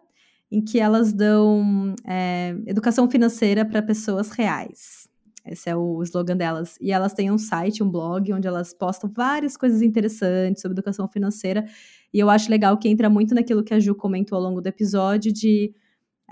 em 0.51 0.61
que 0.61 0.81
elas 0.81 1.13
dão 1.13 1.95
é, 2.05 2.57
educação 2.67 3.09
financeira 3.09 3.65
para 3.65 3.81
pessoas 3.81 4.31
reais. 4.31 5.09
Esse 5.47 5.71
é 5.71 5.77
o 5.77 6.03
slogan 6.03 6.37
delas. 6.37 6.77
E 6.81 6.91
elas 6.91 7.15
têm 7.15 7.31
um 7.31 7.39
site, 7.39 7.81
um 7.81 7.89
blog, 7.89 8.33
onde 8.33 8.49
elas 8.49 8.75
postam 8.75 9.09
várias 9.09 9.57
coisas 9.57 9.83
interessantes 9.83 10.63
sobre 10.63 10.75
educação 10.75 11.07
financeira. 11.07 11.65
E 12.13 12.19
eu 12.19 12.29
acho 12.29 12.51
legal 12.51 12.77
que 12.77 12.89
entra 12.89 13.09
muito 13.09 13.37
naquilo 13.37 13.63
que 13.63 13.73
a 13.73 13.79
Ju 13.79 13.95
comentou 13.95 14.37
ao 14.37 14.43
longo 14.43 14.61
do 14.61 14.67
episódio 14.67 15.33
de, 15.33 15.73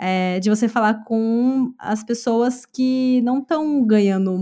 é, 0.03 0.41
de 0.41 0.49
você 0.49 0.67
falar 0.67 1.05
com 1.05 1.75
as 1.79 2.03
pessoas 2.03 2.65
que 2.65 3.21
não 3.21 3.41
estão 3.41 3.87
ganhando 3.87 4.35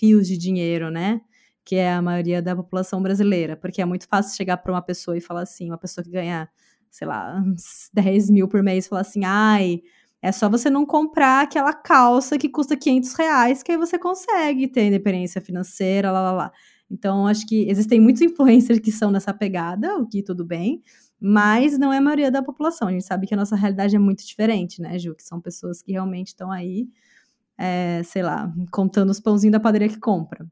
rios 0.00 0.26
de 0.26 0.38
dinheiro, 0.38 0.90
né? 0.90 1.20
Que 1.62 1.76
é 1.76 1.92
a 1.92 2.00
maioria 2.00 2.40
da 2.40 2.56
população 2.56 3.02
brasileira. 3.02 3.54
Porque 3.54 3.82
é 3.82 3.84
muito 3.84 4.08
fácil 4.08 4.34
chegar 4.34 4.56
para 4.56 4.72
uma 4.72 4.80
pessoa 4.80 5.14
e 5.14 5.20
falar 5.20 5.42
assim, 5.42 5.68
uma 5.68 5.76
pessoa 5.76 6.02
que 6.02 6.10
ganha, 6.10 6.48
sei 6.90 7.06
lá, 7.06 7.38
uns 7.46 7.90
10 7.92 8.30
mil 8.30 8.48
por 8.48 8.62
mês, 8.62 8.86
falar 8.86 9.02
assim, 9.02 9.24
ai. 9.26 9.82
É 10.22 10.32
só 10.32 10.48
você 10.48 10.70
não 10.70 10.86
comprar 10.86 11.42
aquela 11.42 11.74
calça 11.74 12.38
que 12.38 12.48
custa 12.48 12.74
500 12.74 13.12
reais, 13.14 13.62
que 13.62 13.72
aí 13.72 13.76
você 13.76 13.98
consegue 13.98 14.66
ter 14.68 14.86
independência 14.86 15.38
financeira, 15.38 16.10
lá, 16.10 16.22
lá, 16.22 16.32
lá. 16.32 16.52
Então, 16.90 17.26
acho 17.26 17.46
que 17.46 17.68
existem 17.68 18.00
muitos 18.00 18.22
influencers 18.22 18.78
que 18.78 18.90
são 18.90 19.10
nessa 19.10 19.34
pegada, 19.34 19.98
o 19.98 20.08
que 20.08 20.22
tudo 20.22 20.46
bem, 20.46 20.82
mas 21.20 21.78
não 21.78 21.92
é 21.92 21.98
a 21.98 22.00
maioria 22.00 22.30
da 22.30 22.42
população. 22.42 22.88
A 22.88 22.92
gente 22.92 23.04
sabe 23.04 23.26
que 23.26 23.34
a 23.34 23.36
nossa 23.36 23.56
realidade 23.56 23.96
é 23.96 23.98
muito 23.98 24.26
diferente, 24.26 24.80
né, 24.80 24.98
Ju? 24.98 25.14
Que 25.14 25.22
são 25.22 25.40
pessoas 25.40 25.82
que 25.82 25.92
realmente 25.92 26.28
estão 26.28 26.50
aí, 26.50 26.88
é, 27.56 28.02
sei 28.04 28.22
lá, 28.22 28.52
contando 28.70 29.10
os 29.10 29.20
pãozinhos 29.20 29.52
da 29.52 29.60
padaria 29.60 29.88
que 29.88 29.98
compra. 29.98 30.46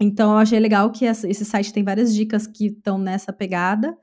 Então, 0.00 0.32
eu 0.32 0.38
achei 0.38 0.58
legal 0.58 0.90
que 0.90 1.04
esse 1.04 1.44
site 1.44 1.72
tem 1.72 1.84
várias 1.84 2.14
dicas 2.14 2.46
que 2.46 2.66
estão 2.66 2.96
nessa 2.96 3.32
pegada, 3.32 3.96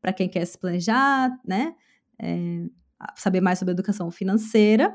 para 0.00 0.12
quem 0.12 0.28
quer 0.28 0.44
se 0.44 0.58
planejar, 0.58 1.30
né? 1.46 1.74
É, 2.18 2.64
saber 3.16 3.40
mais 3.40 3.58
sobre 3.58 3.72
educação 3.72 4.10
financeira. 4.10 4.94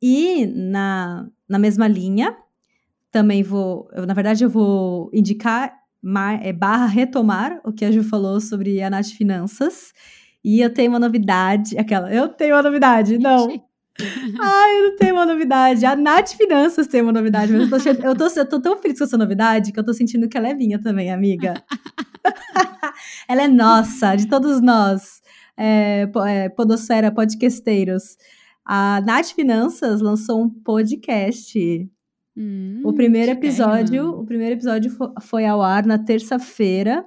E 0.00 0.46
na, 0.46 1.26
na 1.48 1.58
mesma 1.58 1.88
linha, 1.88 2.36
também 3.10 3.42
vou, 3.42 3.88
eu, 3.92 4.06
na 4.06 4.12
verdade, 4.12 4.44
eu 4.44 4.50
vou 4.50 5.10
indicar 5.12 5.74
barra 6.54 6.86
retomar 6.86 7.60
o 7.64 7.72
que 7.72 7.84
a 7.84 7.90
Ju 7.90 8.04
falou 8.04 8.40
sobre 8.40 8.80
a 8.82 8.88
Nath 8.88 9.08
Finanças. 9.08 9.92
E 10.44 10.60
eu 10.60 10.72
tenho 10.72 10.90
uma 10.90 11.00
novidade, 11.00 11.76
aquela, 11.76 12.12
eu 12.12 12.28
tenho 12.28 12.54
uma 12.54 12.62
novidade, 12.62 13.18
não. 13.18 13.48
Ai, 14.40 14.78
eu 14.78 14.90
não 14.90 14.96
tenho 14.96 15.14
uma 15.14 15.26
novidade. 15.26 15.84
A 15.84 15.96
Nath 15.96 16.34
Finanças 16.34 16.86
tem 16.86 17.02
uma 17.02 17.12
novidade, 17.12 17.52
mas 17.52 17.62
eu 17.62 17.96
tô, 17.96 18.06
eu 18.06 18.14
tô, 18.14 18.40
eu 18.40 18.48
tô 18.48 18.60
tão 18.60 18.78
feliz 18.78 18.98
com 18.98 19.04
essa 19.04 19.18
novidade 19.18 19.72
que 19.72 19.80
eu 19.80 19.84
tô 19.84 19.92
sentindo 19.92 20.28
que 20.28 20.36
ela 20.36 20.48
é 20.48 20.54
minha 20.54 20.80
também, 20.80 21.10
amiga. 21.10 21.54
ela 23.28 23.42
é 23.42 23.48
nossa, 23.48 24.14
de 24.14 24.28
todos 24.28 24.60
nós, 24.60 25.20
é, 25.56 26.08
é, 26.28 26.48
Podosfera 26.50 27.10
Podcasteiros. 27.10 28.16
A 28.64 29.00
Nath 29.00 29.32
Finanças 29.32 30.00
lançou 30.00 30.42
um 30.42 30.50
podcast 30.50 31.88
Hum, 32.36 32.82
o 32.84 32.92
primeiro 32.92 33.32
episódio, 33.32 34.10
o 34.10 34.26
primeiro 34.26 34.54
episódio 34.54 34.92
foi 35.22 35.46
ao 35.46 35.62
ar 35.62 35.86
na 35.86 35.98
terça-feira, 35.98 37.04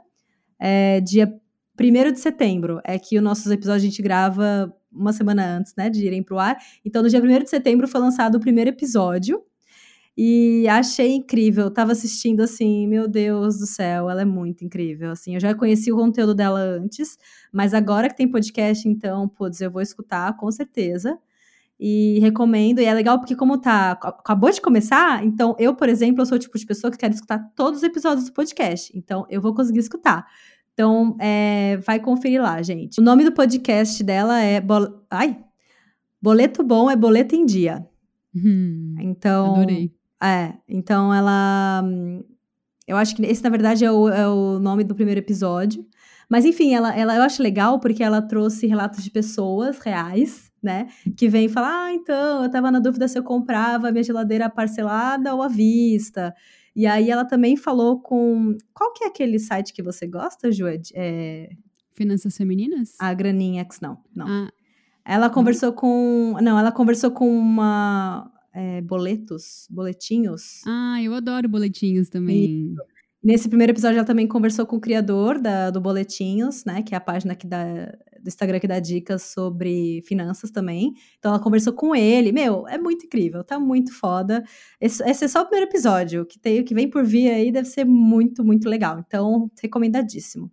é, 0.60 1.00
dia 1.02 1.32
1 1.80 2.12
de 2.12 2.20
setembro. 2.20 2.82
É 2.84 2.98
que 2.98 3.18
os 3.18 3.24
nossos 3.24 3.52
episódios 3.52 3.84
a 3.84 3.88
gente 3.88 4.02
grava 4.02 4.74
uma 4.92 5.14
semana 5.14 5.58
antes, 5.58 5.74
né, 5.78 5.90
de 5.90 6.06
irem 6.06 6.24
pro 6.24 6.40
ar. 6.40 6.58
Então, 6.84 7.04
no 7.04 7.10
dia 7.10 7.22
1 7.22 7.44
de 7.44 7.50
setembro 7.50 7.88
foi 7.88 8.02
lançado 8.02 8.36
o 8.36 8.40
primeiro 8.40 8.70
episódio. 8.70 9.42
E 10.18 10.68
achei 10.68 11.14
incrível. 11.14 11.72
Tava 11.72 11.94
assistindo 11.94 12.42
assim, 12.42 12.86
meu 12.88 13.08
Deus 13.08 13.58
do 13.60 13.66
céu, 13.66 14.10
ela 14.10 14.24
é 14.24 14.26
muito 14.26 14.66
incrível. 14.66 15.12
Assim, 15.12 15.36
eu 15.36 15.40
já 15.40 15.56
conheci 15.56 15.94
o 15.94 15.96
conteúdo 15.96 16.36
dela 16.36 16.60
antes, 16.60 17.18
mas 17.54 17.74
agora 17.74 18.10
que 18.10 18.18
tem 18.18 18.28
podcast, 18.28 18.86
então, 18.86 19.30
putz, 19.30 19.62
eu 19.62 19.72
vou 19.72 19.82
escutar 19.82 20.36
com 20.36 20.52
certeza. 20.52 21.18
E 21.80 22.20
recomendo, 22.20 22.80
e 22.80 22.86
é 22.86 22.94
legal 22.94 23.20
porque 23.20 23.36
como 23.36 23.58
tá, 23.58 23.92
acabou 23.92 24.52
de 24.52 24.60
começar, 24.60 25.24
então 25.24 25.56
eu, 25.58 25.74
por 25.74 25.88
exemplo, 25.88 26.22
eu 26.22 26.26
sou 26.26 26.36
o 26.36 26.40
tipo 26.40 26.58
de 26.58 26.66
pessoa 26.66 26.92
que 26.92 26.98
quero 26.98 27.14
escutar 27.14 27.40
todos 27.56 27.78
os 27.80 27.84
episódios 27.84 28.26
do 28.26 28.34
podcast, 28.34 28.92
então 28.94 29.26
eu 29.30 29.42
vou 29.42 29.54
conseguir 29.54 29.80
escutar. 29.80 30.28
Então, 30.74 31.18
é, 31.20 31.78
vai 31.86 32.00
conferir 32.00 32.42
lá, 32.42 32.62
gente. 32.62 33.00
O 33.00 33.04
nome 33.04 33.26
do 33.26 33.34
podcast 33.34 34.02
dela 34.02 34.40
é 34.40 34.62
Bol... 34.62 35.06
Ai, 35.10 35.38
Boleto 36.22 36.64
Bom 36.64 36.90
é 36.90 36.96
Boleto 36.96 37.36
em 37.36 37.46
Dia. 37.46 37.86
Hum, 38.34 38.96
então, 39.00 39.56
adorei. 39.56 39.94
É, 40.22 40.54
então 40.68 41.14
ela... 41.14 41.84
Eu 42.88 42.98
acho 42.98 43.16
que 43.16 43.26
esse, 43.26 43.44
na 43.44 43.50
verdade, 43.50 43.84
é 43.84 43.92
o, 43.92 44.08
é 44.10 44.28
o 44.28 44.58
nome 44.58 44.84
do 44.84 44.96
primeiro 44.96 45.20
episódio. 45.20 45.86
Mas, 46.30 46.46
enfim, 46.46 46.74
ela, 46.74 46.96
ela, 46.98 47.16
eu 47.16 47.24
acho 47.24 47.44
legal 47.44 47.80
porque 47.80 48.02
ela 48.02 48.22
trouxe 48.22 48.66
relatos 48.66 49.04
de 49.04 49.12
pessoas 49.12 49.80
reais 49.80 50.49
né? 50.62 50.88
Que 51.16 51.28
vem 51.28 51.46
e 51.46 51.50
fala: 51.50 51.86
Ah, 51.86 51.94
então, 51.94 52.44
eu 52.44 52.52
tava 52.52 52.72
na 52.72 52.80
dúvida 52.80 53.08
se 53.08 53.18
eu 53.18 53.24
comprava 53.24 53.92
minha 53.92 54.04
geladeira 54.04 54.50
parcelada 54.50 55.34
ou 55.34 55.42
à 55.42 55.48
vista. 55.48 56.34
E 56.76 56.86
aí 56.86 57.10
ela 57.10 57.26
também 57.26 57.56
falou 57.56 58.00
com. 58.00 58.56
Qual 58.74 58.94
que 58.94 59.04
é 59.04 59.08
aquele 59.08 59.40
site 59.40 59.74
que 59.74 59.84
você 59.84 60.08
gosta, 60.08 60.52
Ju? 60.52 60.66
É... 60.94 61.50
Finanças 61.94 62.38
Femininas? 62.38 62.96
A 63.00 63.14
Graninha 63.14 63.64
X, 63.64 63.80
não. 63.82 63.98
não. 64.16 64.28
Ah. 64.28 64.50
Ela 65.04 65.30
conversou 65.30 65.74
com. 65.74 66.38
Não, 66.42 66.58
ela 66.58 66.72
conversou 66.72 67.12
com 67.12 67.28
uma. 67.28 68.32
É, 68.54 68.82
boletos, 68.82 69.68
boletinhos. 69.70 70.62
Ah, 70.66 71.02
eu 71.02 71.14
adoro 71.14 71.48
boletinhos 71.48 72.10
também. 72.10 72.72
Isso. 72.72 72.99
Nesse 73.22 73.50
primeiro 73.50 73.74
episódio, 73.74 73.98
ela 73.98 74.06
também 74.06 74.26
conversou 74.26 74.66
com 74.66 74.78
o 74.78 74.80
criador 74.80 75.42
da, 75.42 75.70
do 75.70 75.82
Boletinhos, 75.82 76.64
né? 76.64 76.82
Que 76.82 76.94
é 76.94 76.98
a 76.98 77.02
página 77.02 77.36
que 77.36 77.46
dá, 77.46 77.64
do 78.22 78.28
Instagram 78.28 78.60
que 78.60 78.68
dá 78.68 78.80
dicas 78.80 79.24
sobre 79.24 80.02
finanças 80.08 80.50
também. 80.52 80.94
Então, 81.18 81.34
ela 81.34 81.44
conversou 81.44 81.74
com 81.74 81.94
ele. 81.94 82.32
Meu, 82.32 82.66
é 82.66 82.78
muito 82.78 83.06
incrível, 83.06 83.44
tá 83.44 83.60
muito 83.60 83.94
foda. 83.94 84.42
Esse, 84.80 85.04
esse 85.04 85.26
é 85.26 85.28
só 85.28 85.42
o 85.42 85.46
primeiro 85.46 85.70
episódio. 85.70 86.26
que 86.26 86.40
tem, 86.40 86.64
que 86.64 86.74
vem 86.74 86.90
por 86.90 87.04
vir 87.04 87.30
aí 87.30 87.52
deve 87.52 87.68
ser 87.68 87.84
muito, 87.84 88.42
muito 88.42 88.70
legal. 88.70 89.04
Então, 89.06 89.52
recomendadíssimo. 89.62 90.50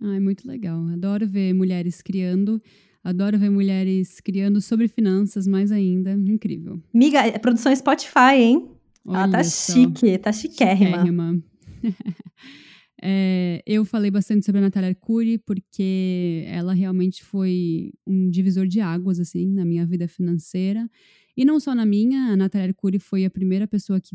Ah, 0.00 0.16
é 0.16 0.20
muito 0.20 0.46
legal. 0.48 0.84
Adoro 0.88 1.24
ver 1.24 1.52
mulheres 1.54 2.02
criando. 2.02 2.60
Adoro 3.04 3.38
ver 3.38 3.50
mulheres 3.50 4.20
criando 4.20 4.60
sobre 4.60 4.88
finanças, 4.88 5.46
mais 5.46 5.70
ainda. 5.70 6.10
Incrível. 6.12 6.80
Miga, 6.92 7.20
é 7.20 7.38
produção 7.38 7.74
Spotify, 7.74 8.34
hein? 8.34 8.68
Olha 9.04 9.18
Ela 9.18 9.30
tá 9.30 9.44
só. 9.44 9.72
chique, 9.72 10.18
tá 10.18 10.32
chiquérrima. 10.32 10.98
chiquérrima. 10.98 11.51
é, 13.02 13.62
eu 13.66 13.84
falei 13.84 14.10
bastante 14.10 14.44
sobre 14.44 14.58
a 14.58 14.62
Natália 14.62 14.90
Arcuri 14.90 15.38
porque 15.38 16.44
ela 16.46 16.72
realmente 16.72 17.22
foi 17.24 17.92
um 18.06 18.30
divisor 18.30 18.66
de 18.66 18.80
águas, 18.80 19.18
assim, 19.20 19.46
na 19.52 19.64
minha 19.64 19.86
vida 19.86 20.06
financeira. 20.08 20.88
E 21.36 21.44
não 21.44 21.58
só 21.58 21.74
na 21.74 21.86
minha, 21.86 22.32
a 22.32 22.36
Natália 22.36 22.68
Arcuri 22.68 22.98
foi 22.98 23.24
a 23.24 23.30
primeira 23.30 23.66
pessoa 23.66 24.00
que 24.00 24.14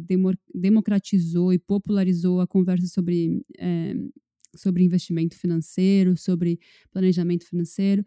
democratizou 0.54 1.52
e 1.52 1.58
popularizou 1.58 2.42
a 2.42 2.48
conversa 2.48 2.88
sobre, 2.88 3.42
é, 3.58 3.96
sobre 4.56 4.84
investimento 4.84 5.36
financeiro, 5.36 6.16
sobre 6.16 6.60
planejamento 6.92 7.46
financeiro. 7.46 8.06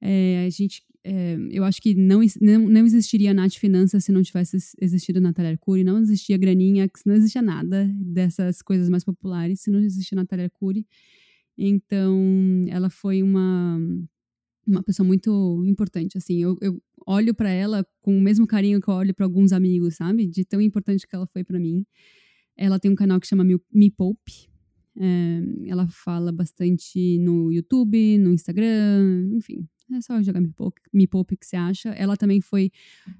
É, 0.00 0.44
a 0.46 0.50
gente 0.50 0.82
é, 1.02 1.36
eu 1.50 1.64
acho 1.64 1.80
que 1.80 1.94
não, 1.94 2.20
não, 2.40 2.68
não 2.68 2.84
existiria 2.84 3.30
a 3.30 3.34
Nath 3.34 3.54
Finanças 3.54 4.04
se 4.04 4.12
não 4.12 4.22
tivesse 4.22 4.58
existido 4.80 5.18
a 5.18 5.22
Natália 5.22 5.52
Arcuri, 5.52 5.82
não 5.82 5.98
existia 5.98 6.36
Graninha, 6.36 6.88
não 7.06 7.14
existia 7.14 7.40
nada 7.40 7.90
dessas 7.94 8.60
coisas 8.60 8.88
mais 8.90 9.02
populares 9.02 9.60
se 9.60 9.70
não 9.70 9.80
existia 9.80 10.16
Natália 10.16 10.46
Arcuri. 10.46 10.86
Então, 11.56 12.64
ela 12.68 12.90
foi 12.90 13.22
uma, 13.22 13.78
uma 14.66 14.82
pessoa 14.82 15.06
muito 15.06 15.62
importante, 15.66 16.18
assim, 16.18 16.42
eu, 16.42 16.56
eu 16.60 16.82
olho 17.06 17.34
para 17.34 17.50
ela 17.50 17.86
com 18.00 18.16
o 18.16 18.20
mesmo 18.20 18.46
carinho 18.46 18.80
que 18.80 18.88
eu 18.88 18.94
olho 18.94 19.14
para 19.14 19.26
alguns 19.26 19.52
amigos, 19.52 19.96
sabe? 19.96 20.26
De 20.26 20.44
tão 20.44 20.60
importante 20.60 21.06
que 21.06 21.14
ela 21.14 21.26
foi 21.26 21.42
para 21.44 21.58
mim. 21.58 21.84
Ela 22.56 22.78
tem 22.78 22.90
um 22.90 22.94
canal 22.94 23.18
que 23.18 23.26
chama 23.26 23.42
Me, 23.44 23.58
Me 23.72 23.90
Poupe, 23.90 24.50
é, 24.98 25.42
ela 25.66 25.88
fala 25.88 26.30
bastante 26.30 27.18
no 27.18 27.50
YouTube, 27.50 28.18
no 28.18 28.32
Instagram, 28.32 29.30
enfim, 29.32 29.66
é 29.96 30.00
só 30.00 30.22
jogar 30.22 30.40
Me 30.40 30.52
Poupe, 30.52 30.80
Me 30.92 31.06
Poupe 31.06 31.36
que 31.36 31.46
você 31.46 31.56
acha. 31.56 31.90
Ela 31.90 32.16
também 32.16 32.40
foi. 32.40 32.70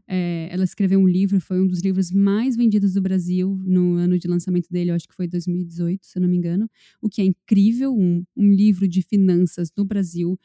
É, 0.06 0.48
ela 0.50 0.64
escreveu 0.64 0.98
um 1.00 1.08
livro, 1.08 1.40
foi 1.40 1.60
um 1.60 1.66
dos 1.66 1.80
livros 1.80 2.10
mais 2.10 2.56
vendidos 2.56 2.94
do 2.94 3.00
Brasil 3.00 3.60
no 3.64 3.94
ano 3.94 4.18
de 4.18 4.28
lançamento 4.28 4.68
dele, 4.70 4.90
eu 4.90 4.94
acho 4.94 5.08
que 5.08 5.14
foi 5.14 5.26
2018, 5.26 6.06
se 6.06 6.18
eu 6.18 6.22
não 6.22 6.28
me 6.28 6.36
engano. 6.36 6.68
O 7.00 7.08
que 7.08 7.20
é 7.20 7.24
incrível, 7.24 7.94
um, 7.94 8.24
um 8.36 8.52
livro 8.52 8.86
de 8.88 9.02
finanças 9.02 9.70
no 9.76 9.84
Brasil 9.84 10.38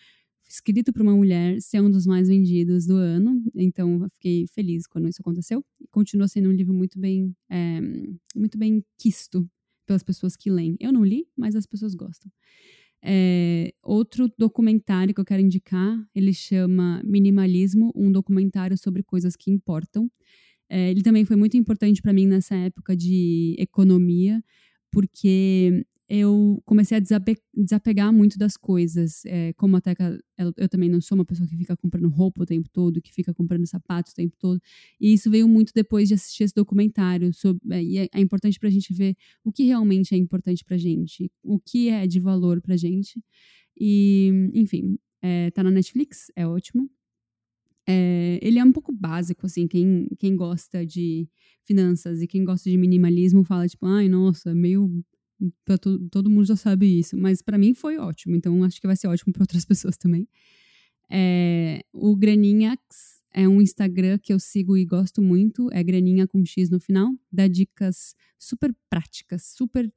escrito 0.47 0.93
por 0.93 1.01
uma 1.01 1.15
mulher 1.15 1.59
ser 1.61 1.81
um 1.81 1.89
dos 1.89 2.05
mais 2.05 2.27
vendidos 2.27 2.85
do 2.85 2.95
ano. 2.95 3.41
Então, 3.55 4.03
eu 4.03 4.09
fiquei 4.09 4.47
feliz 4.47 4.87
quando 4.87 5.07
isso 5.07 5.21
aconteceu. 5.21 5.63
E 5.81 5.87
continua 5.87 6.27
sendo 6.27 6.49
um 6.49 6.51
livro 6.51 6.73
muito 6.73 6.99
bem, 6.99 7.35
é, 7.49 7.81
muito 8.35 8.57
bem 8.57 8.83
quisto 8.97 9.49
pelas 9.85 10.03
pessoas 10.03 10.35
que 10.35 10.49
leem. 10.49 10.75
Eu 10.79 10.91
não 10.91 11.03
li, 11.03 11.27
mas 11.35 11.55
as 11.55 11.65
pessoas 11.65 11.95
gostam. 11.95 12.31
É, 13.07 13.71
outro 13.83 14.27
documentário 14.35 15.13
que 15.13 15.21
eu 15.21 15.25
quero 15.25 15.41
indicar, 15.41 15.95
ele 16.15 16.33
chama 16.33 17.01
Minimalismo, 17.05 17.91
um 17.95 18.11
documentário 18.11 18.75
sobre 18.75 19.03
coisas 19.03 19.35
que 19.35 19.51
importam. 19.51 20.09
É, 20.67 20.89
ele 20.89 21.03
também 21.03 21.23
foi 21.23 21.35
muito 21.35 21.55
importante 21.55 22.01
para 22.01 22.11
mim 22.11 22.25
nessa 22.25 22.55
época 22.55 22.95
de 22.95 23.55
economia, 23.59 24.43
porque 24.91 25.85
eu 26.07 26.61
comecei 26.65 26.97
a 26.97 27.01
desapegar 27.53 28.13
muito 28.13 28.37
das 28.37 28.55
coisas. 28.55 29.25
É, 29.25 29.53
como 29.53 29.75
até 29.75 29.95
eu, 30.37 30.69
também 30.69 30.89
não 30.89 31.01
sou 31.01 31.17
uma 31.17 31.25
pessoa 31.25 31.47
que 31.47 31.57
fica 31.57 31.75
comprando 31.75 32.07
roupa 32.09 32.43
o 32.43 32.45
tempo 32.45 32.69
todo, 32.71 33.01
que 33.01 33.11
fica 33.11 33.33
comprando 33.33 33.65
sapatos 33.65 34.11
o 34.11 34.15
tempo 34.15 34.35
todo. 34.37 34.61
E 34.99 35.13
isso 35.13 35.31
veio 35.31 35.47
muito 35.47 35.73
depois 35.73 36.07
de 36.07 36.13
assistir 36.13 36.43
esse 36.43 36.53
documentário. 36.53 37.33
Sobre, 37.33 37.61
é, 37.75 37.83
e 37.83 37.97
é, 37.97 38.07
é 38.13 38.19
importante 38.19 38.59
para 38.59 38.69
a 38.69 38.71
gente 38.71 38.93
ver 38.93 39.15
o 39.43 39.51
que 39.51 39.63
realmente 39.63 40.13
é 40.13 40.17
importante 40.17 40.63
para 40.63 40.77
gente, 40.77 41.31
o 41.43 41.59
que 41.59 41.89
é 41.89 42.05
de 42.05 42.19
valor 42.19 42.61
para 42.61 42.77
gente. 42.77 43.19
E, 43.79 44.31
enfim, 44.53 44.97
é, 45.21 45.49
tá 45.51 45.63
na 45.63 45.71
Netflix, 45.71 46.31
é 46.35 46.45
ótimo. 46.45 46.89
É, 47.87 48.39
ele 48.41 48.59
é 48.59 48.63
um 48.63 48.71
pouco 48.71 48.91
básico, 48.91 49.45
assim, 49.45 49.67
quem, 49.67 50.07
quem 50.19 50.35
gosta 50.35 50.85
de 50.85 51.27
finanças 51.63 52.21
e 52.21 52.27
quem 52.27 52.43
gosta 52.43 52.69
de 52.69 52.77
minimalismo 52.77 53.43
fala, 53.43 53.67
tipo, 53.67 53.85
ai, 53.85 54.07
nossa, 54.07 54.53
meio 54.55 55.03
Pra 55.14 55.14
to, 55.81 55.99
todo 56.09 56.29
mundo 56.29 56.45
já 56.45 56.55
sabe 56.55 56.99
isso, 56.99 57.17
mas 57.17 57.41
para 57.41 57.57
mim 57.57 57.73
foi 57.73 57.97
ótimo, 57.97 58.35
então 58.35 58.63
acho 58.63 58.79
que 58.79 58.87
vai 58.87 58.95
ser 58.95 59.07
ótimo 59.07 59.33
para 59.33 59.43
outras 59.43 59.65
pessoas 59.65 59.97
também. 59.97 60.27
É, 61.09 61.83
o 61.93 62.15
Graninhax 62.15 63.21
é 63.33 63.47
um 63.47 63.61
Instagram 63.61 64.17
que 64.17 64.31
eu 64.31 64.39
sigo 64.39 64.77
e 64.77 64.85
gosto 64.85 65.21
muito, 65.21 65.69
é 65.71 65.83
Graninha 65.83 66.25
com 66.25 66.43
X 66.45 66.69
no 66.69 66.79
final, 66.79 67.13
dá 67.31 67.47
dicas 67.47 68.15
super 68.39 68.73
práticas, 68.89 69.43
super 69.43 69.91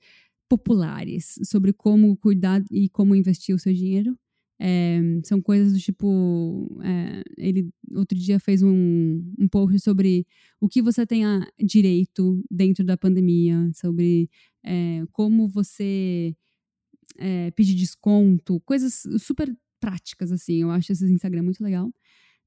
populares 0.48 1.39
sobre 1.44 1.73
como 1.73 2.16
cuidar 2.16 2.62
e 2.70 2.89
como 2.89 3.15
investir 3.15 3.55
o 3.55 3.59
seu 3.59 3.73
dinheiro. 3.73 4.19
É, 4.60 4.98
são 5.23 5.40
coisas 5.40 5.73
do 5.73 5.78
tipo. 5.78 6.81
É, 6.82 7.23
ele 7.36 7.70
outro 7.94 8.19
dia 8.19 8.40
fez 8.40 8.60
um, 8.60 9.23
um 9.39 9.47
post 9.47 9.78
sobre 9.78 10.27
o 10.60 10.69
que 10.69 10.82
você 10.82 11.06
tem 11.06 11.24
a 11.24 11.47
direito 11.62 12.44
dentro 12.51 12.85
da 12.85 12.97
pandemia, 12.97 13.70
sobre 13.73 14.28
é, 14.69 15.05
como 15.12 15.49
você 15.49 16.36
é, 17.16 17.51
pedir 17.53 17.74
desconto, 17.74 18.61
coisas 18.61 19.03
super 19.19 19.55
práticas, 19.81 20.31
assim. 20.32 20.62
Eu 20.62 20.70
acho 20.70 20.93
esse 20.93 21.05
Instagram 21.05 21.43
muito 21.43 21.62
legal. 21.62 21.90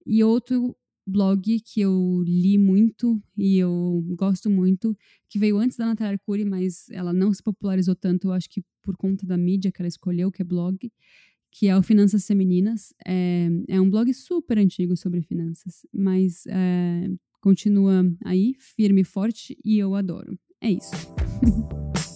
E 0.06 0.23
outro 0.23 0.76
blog 1.06 1.60
que 1.61 1.81
eu 1.81 2.23
li 2.26 2.57
muito 2.57 3.22
e 3.35 3.57
eu 3.57 4.03
gosto 4.15 4.49
muito, 4.49 4.95
que 5.30 5.39
veio 5.39 5.57
antes 5.57 5.77
da 5.77 5.85
Natália 5.85 6.14
Arcuri, 6.14 6.45
mas 6.45 6.89
ela 6.91 7.11
não 7.11 7.34
se 7.34 7.41
popularizou 7.41 7.95
tanto, 7.95 8.27
eu 8.27 8.34
acho 8.34 8.49
que 8.49 8.64
por 8.81 8.95
conta 8.95 9.26
da 9.26 9.38
mídia 9.38 9.72
que 9.72 9.81
ela 9.81 9.88
escolheu, 9.88 10.31
que 10.31 10.41
é 10.41 10.45
blog, 10.45 10.91
que 11.52 11.68
é 11.68 11.77
o 11.77 11.84
Finanças 11.84 12.26
Femininas. 12.26 12.93
É, 13.06 13.49
é 13.68 13.81
um 13.81 13.89
blog 13.89 14.14
super 14.14 14.57
antigo 14.57 14.95
sobre 14.95 15.22
finanças, 15.22 15.85
mas 15.91 16.45
é, 16.48 17.10
continua 17.41 18.03
aí, 18.23 18.56
firme 18.60 19.02
e 19.02 19.06
forte, 19.06 19.57
e 19.64 19.77
eu 19.77 19.95
adoro. 19.95 20.38
É 20.61 20.72
isso. 20.72 20.91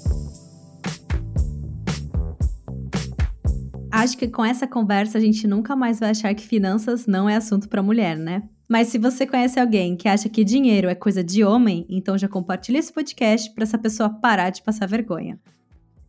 Acho 3.95 4.17
que 4.17 4.27
com 4.27 4.43
essa 4.43 4.67
conversa 4.67 5.17
a 5.17 5.21
gente 5.21 5.47
nunca 5.47 5.73
mais 5.73 6.01
vai 6.01 6.09
achar 6.09 6.35
que 6.35 6.45
finanças 6.45 7.07
não 7.07 7.29
é 7.29 7.37
assunto 7.37 7.69
para 7.69 7.81
mulher, 7.81 8.17
né? 8.17 8.43
Mas 8.67 8.89
se 8.89 8.97
você 8.97 9.25
conhece 9.25 9.57
alguém 9.57 9.95
que 9.95 10.09
acha 10.09 10.27
que 10.27 10.43
dinheiro 10.43 10.89
é 10.89 10.95
coisa 10.95 11.23
de 11.23 11.45
homem, 11.45 11.85
então 11.87 12.17
já 12.17 12.27
compartilhe 12.27 12.77
esse 12.77 12.91
podcast 12.91 13.49
para 13.53 13.63
essa 13.63 13.77
pessoa 13.77 14.09
parar 14.09 14.49
de 14.49 14.61
passar 14.63 14.85
vergonha. 14.85 15.39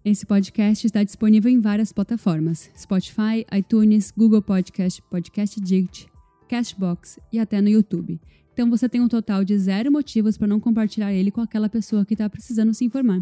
Esse 0.04 0.26
podcast 0.26 0.84
está 0.84 1.04
disponível 1.04 1.48
em 1.48 1.60
várias 1.60 1.92
plataformas: 1.92 2.68
Spotify, 2.76 3.46
iTunes, 3.56 4.10
Google 4.10 4.42
Podcast, 4.42 5.00
Podcast 5.08 5.60
Addict, 5.60 6.08
Cashbox 6.48 7.20
e 7.32 7.38
até 7.38 7.60
no 7.60 7.68
YouTube. 7.68 8.20
Então 8.52 8.68
você 8.68 8.88
tem 8.88 9.00
um 9.00 9.06
total 9.06 9.44
de 9.44 9.56
zero 9.56 9.92
motivos 9.92 10.36
para 10.36 10.48
não 10.48 10.58
compartilhar 10.58 11.12
ele 11.12 11.30
com 11.30 11.40
aquela 11.40 11.68
pessoa 11.68 12.04
que 12.04 12.14
está 12.14 12.28
precisando 12.28 12.74
se 12.74 12.84
informar. 12.84 13.20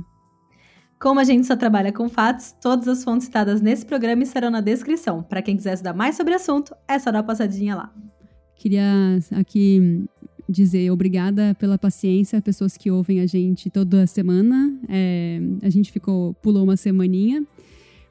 Como 0.99 1.21
a 1.21 1.25
gente 1.25 1.47
só 1.47 1.57
trabalha 1.57 1.93
com 1.93 2.09
fatos, 2.09 2.55
todas 2.61 2.89
as 2.89 3.05
fontes 3.05 3.27
citadas 3.27 3.61
nesse 3.61 3.85
programa 3.85 4.23
estarão 4.23 4.51
na 4.51 4.61
descrição. 4.61 5.23
Para 5.23 5.43
quem 5.43 5.57
quiser 5.57 5.75
estudar 5.75 5.93
mais 5.93 6.17
sobre 6.17 6.33
o 6.33 6.37
assunto, 6.37 6.75
é 6.89 6.99
só 6.99 7.11
dar 7.11 7.19
uma 7.19 7.25
passadinha 7.25 7.75
lá. 7.75 7.93
Queria 8.57 9.19
aqui 9.33 10.07
dizer 10.49 10.91
obrigada 10.91 11.55
pela 11.59 11.79
paciência, 11.79 12.41
pessoas 12.41 12.77
que 12.77 12.91
ouvem 12.91 13.21
a 13.21 13.27
gente 13.27 13.71
toda 13.71 14.07
semana. 14.07 14.79
É, 14.89 15.41
a 15.63 15.71
gente 15.71 15.91
ficou, 15.91 16.35
pulou 16.35 16.65
uma 16.65 16.77
semaninha, 16.77 17.45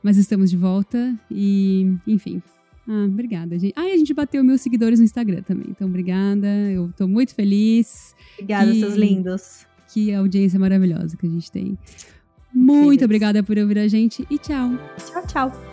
mas 0.02 0.18
estamos 0.18 0.50
de 0.50 0.58
volta 0.58 1.18
e, 1.32 1.96
enfim. 2.06 2.42
Ah, 2.88 3.06
obrigada, 3.06 3.58
gente. 3.58 3.74
Ah, 3.78 3.88
e 3.88 3.94
a 3.94 3.98
gente 3.98 4.14
bateu 4.14 4.44
mil 4.44 4.58
seguidores 4.58 5.00
no 5.00 5.06
Instagram 5.06 5.42
também. 5.42 5.68
Então, 5.70 5.88
obrigada. 5.88 6.48
Eu 6.48 6.92
tô 6.98 7.08
muito 7.08 7.34
feliz. 7.34 8.14
Obrigada, 8.34 8.72
que, 8.72 8.80
seus 8.80 8.96
lindos. 8.96 9.66
Que 9.94 10.14
audiência 10.14 10.60
maravilhosa 10.60 11.16
que 11.16 11.26
a 11.26 11.30
gente 11.30 11.50
tem. 11.50 11.78
Muito 12.54 13.04
obrigada 13.04 13.42
por 13.42 13.58
ouvir 13.58 13.80
a 13.80 13.88
gente 13.88 14.26
e 14.30 14.38
tchau. 14.38 14.72
Tchau, 14.98 15.28
tchau. 15.28 15.73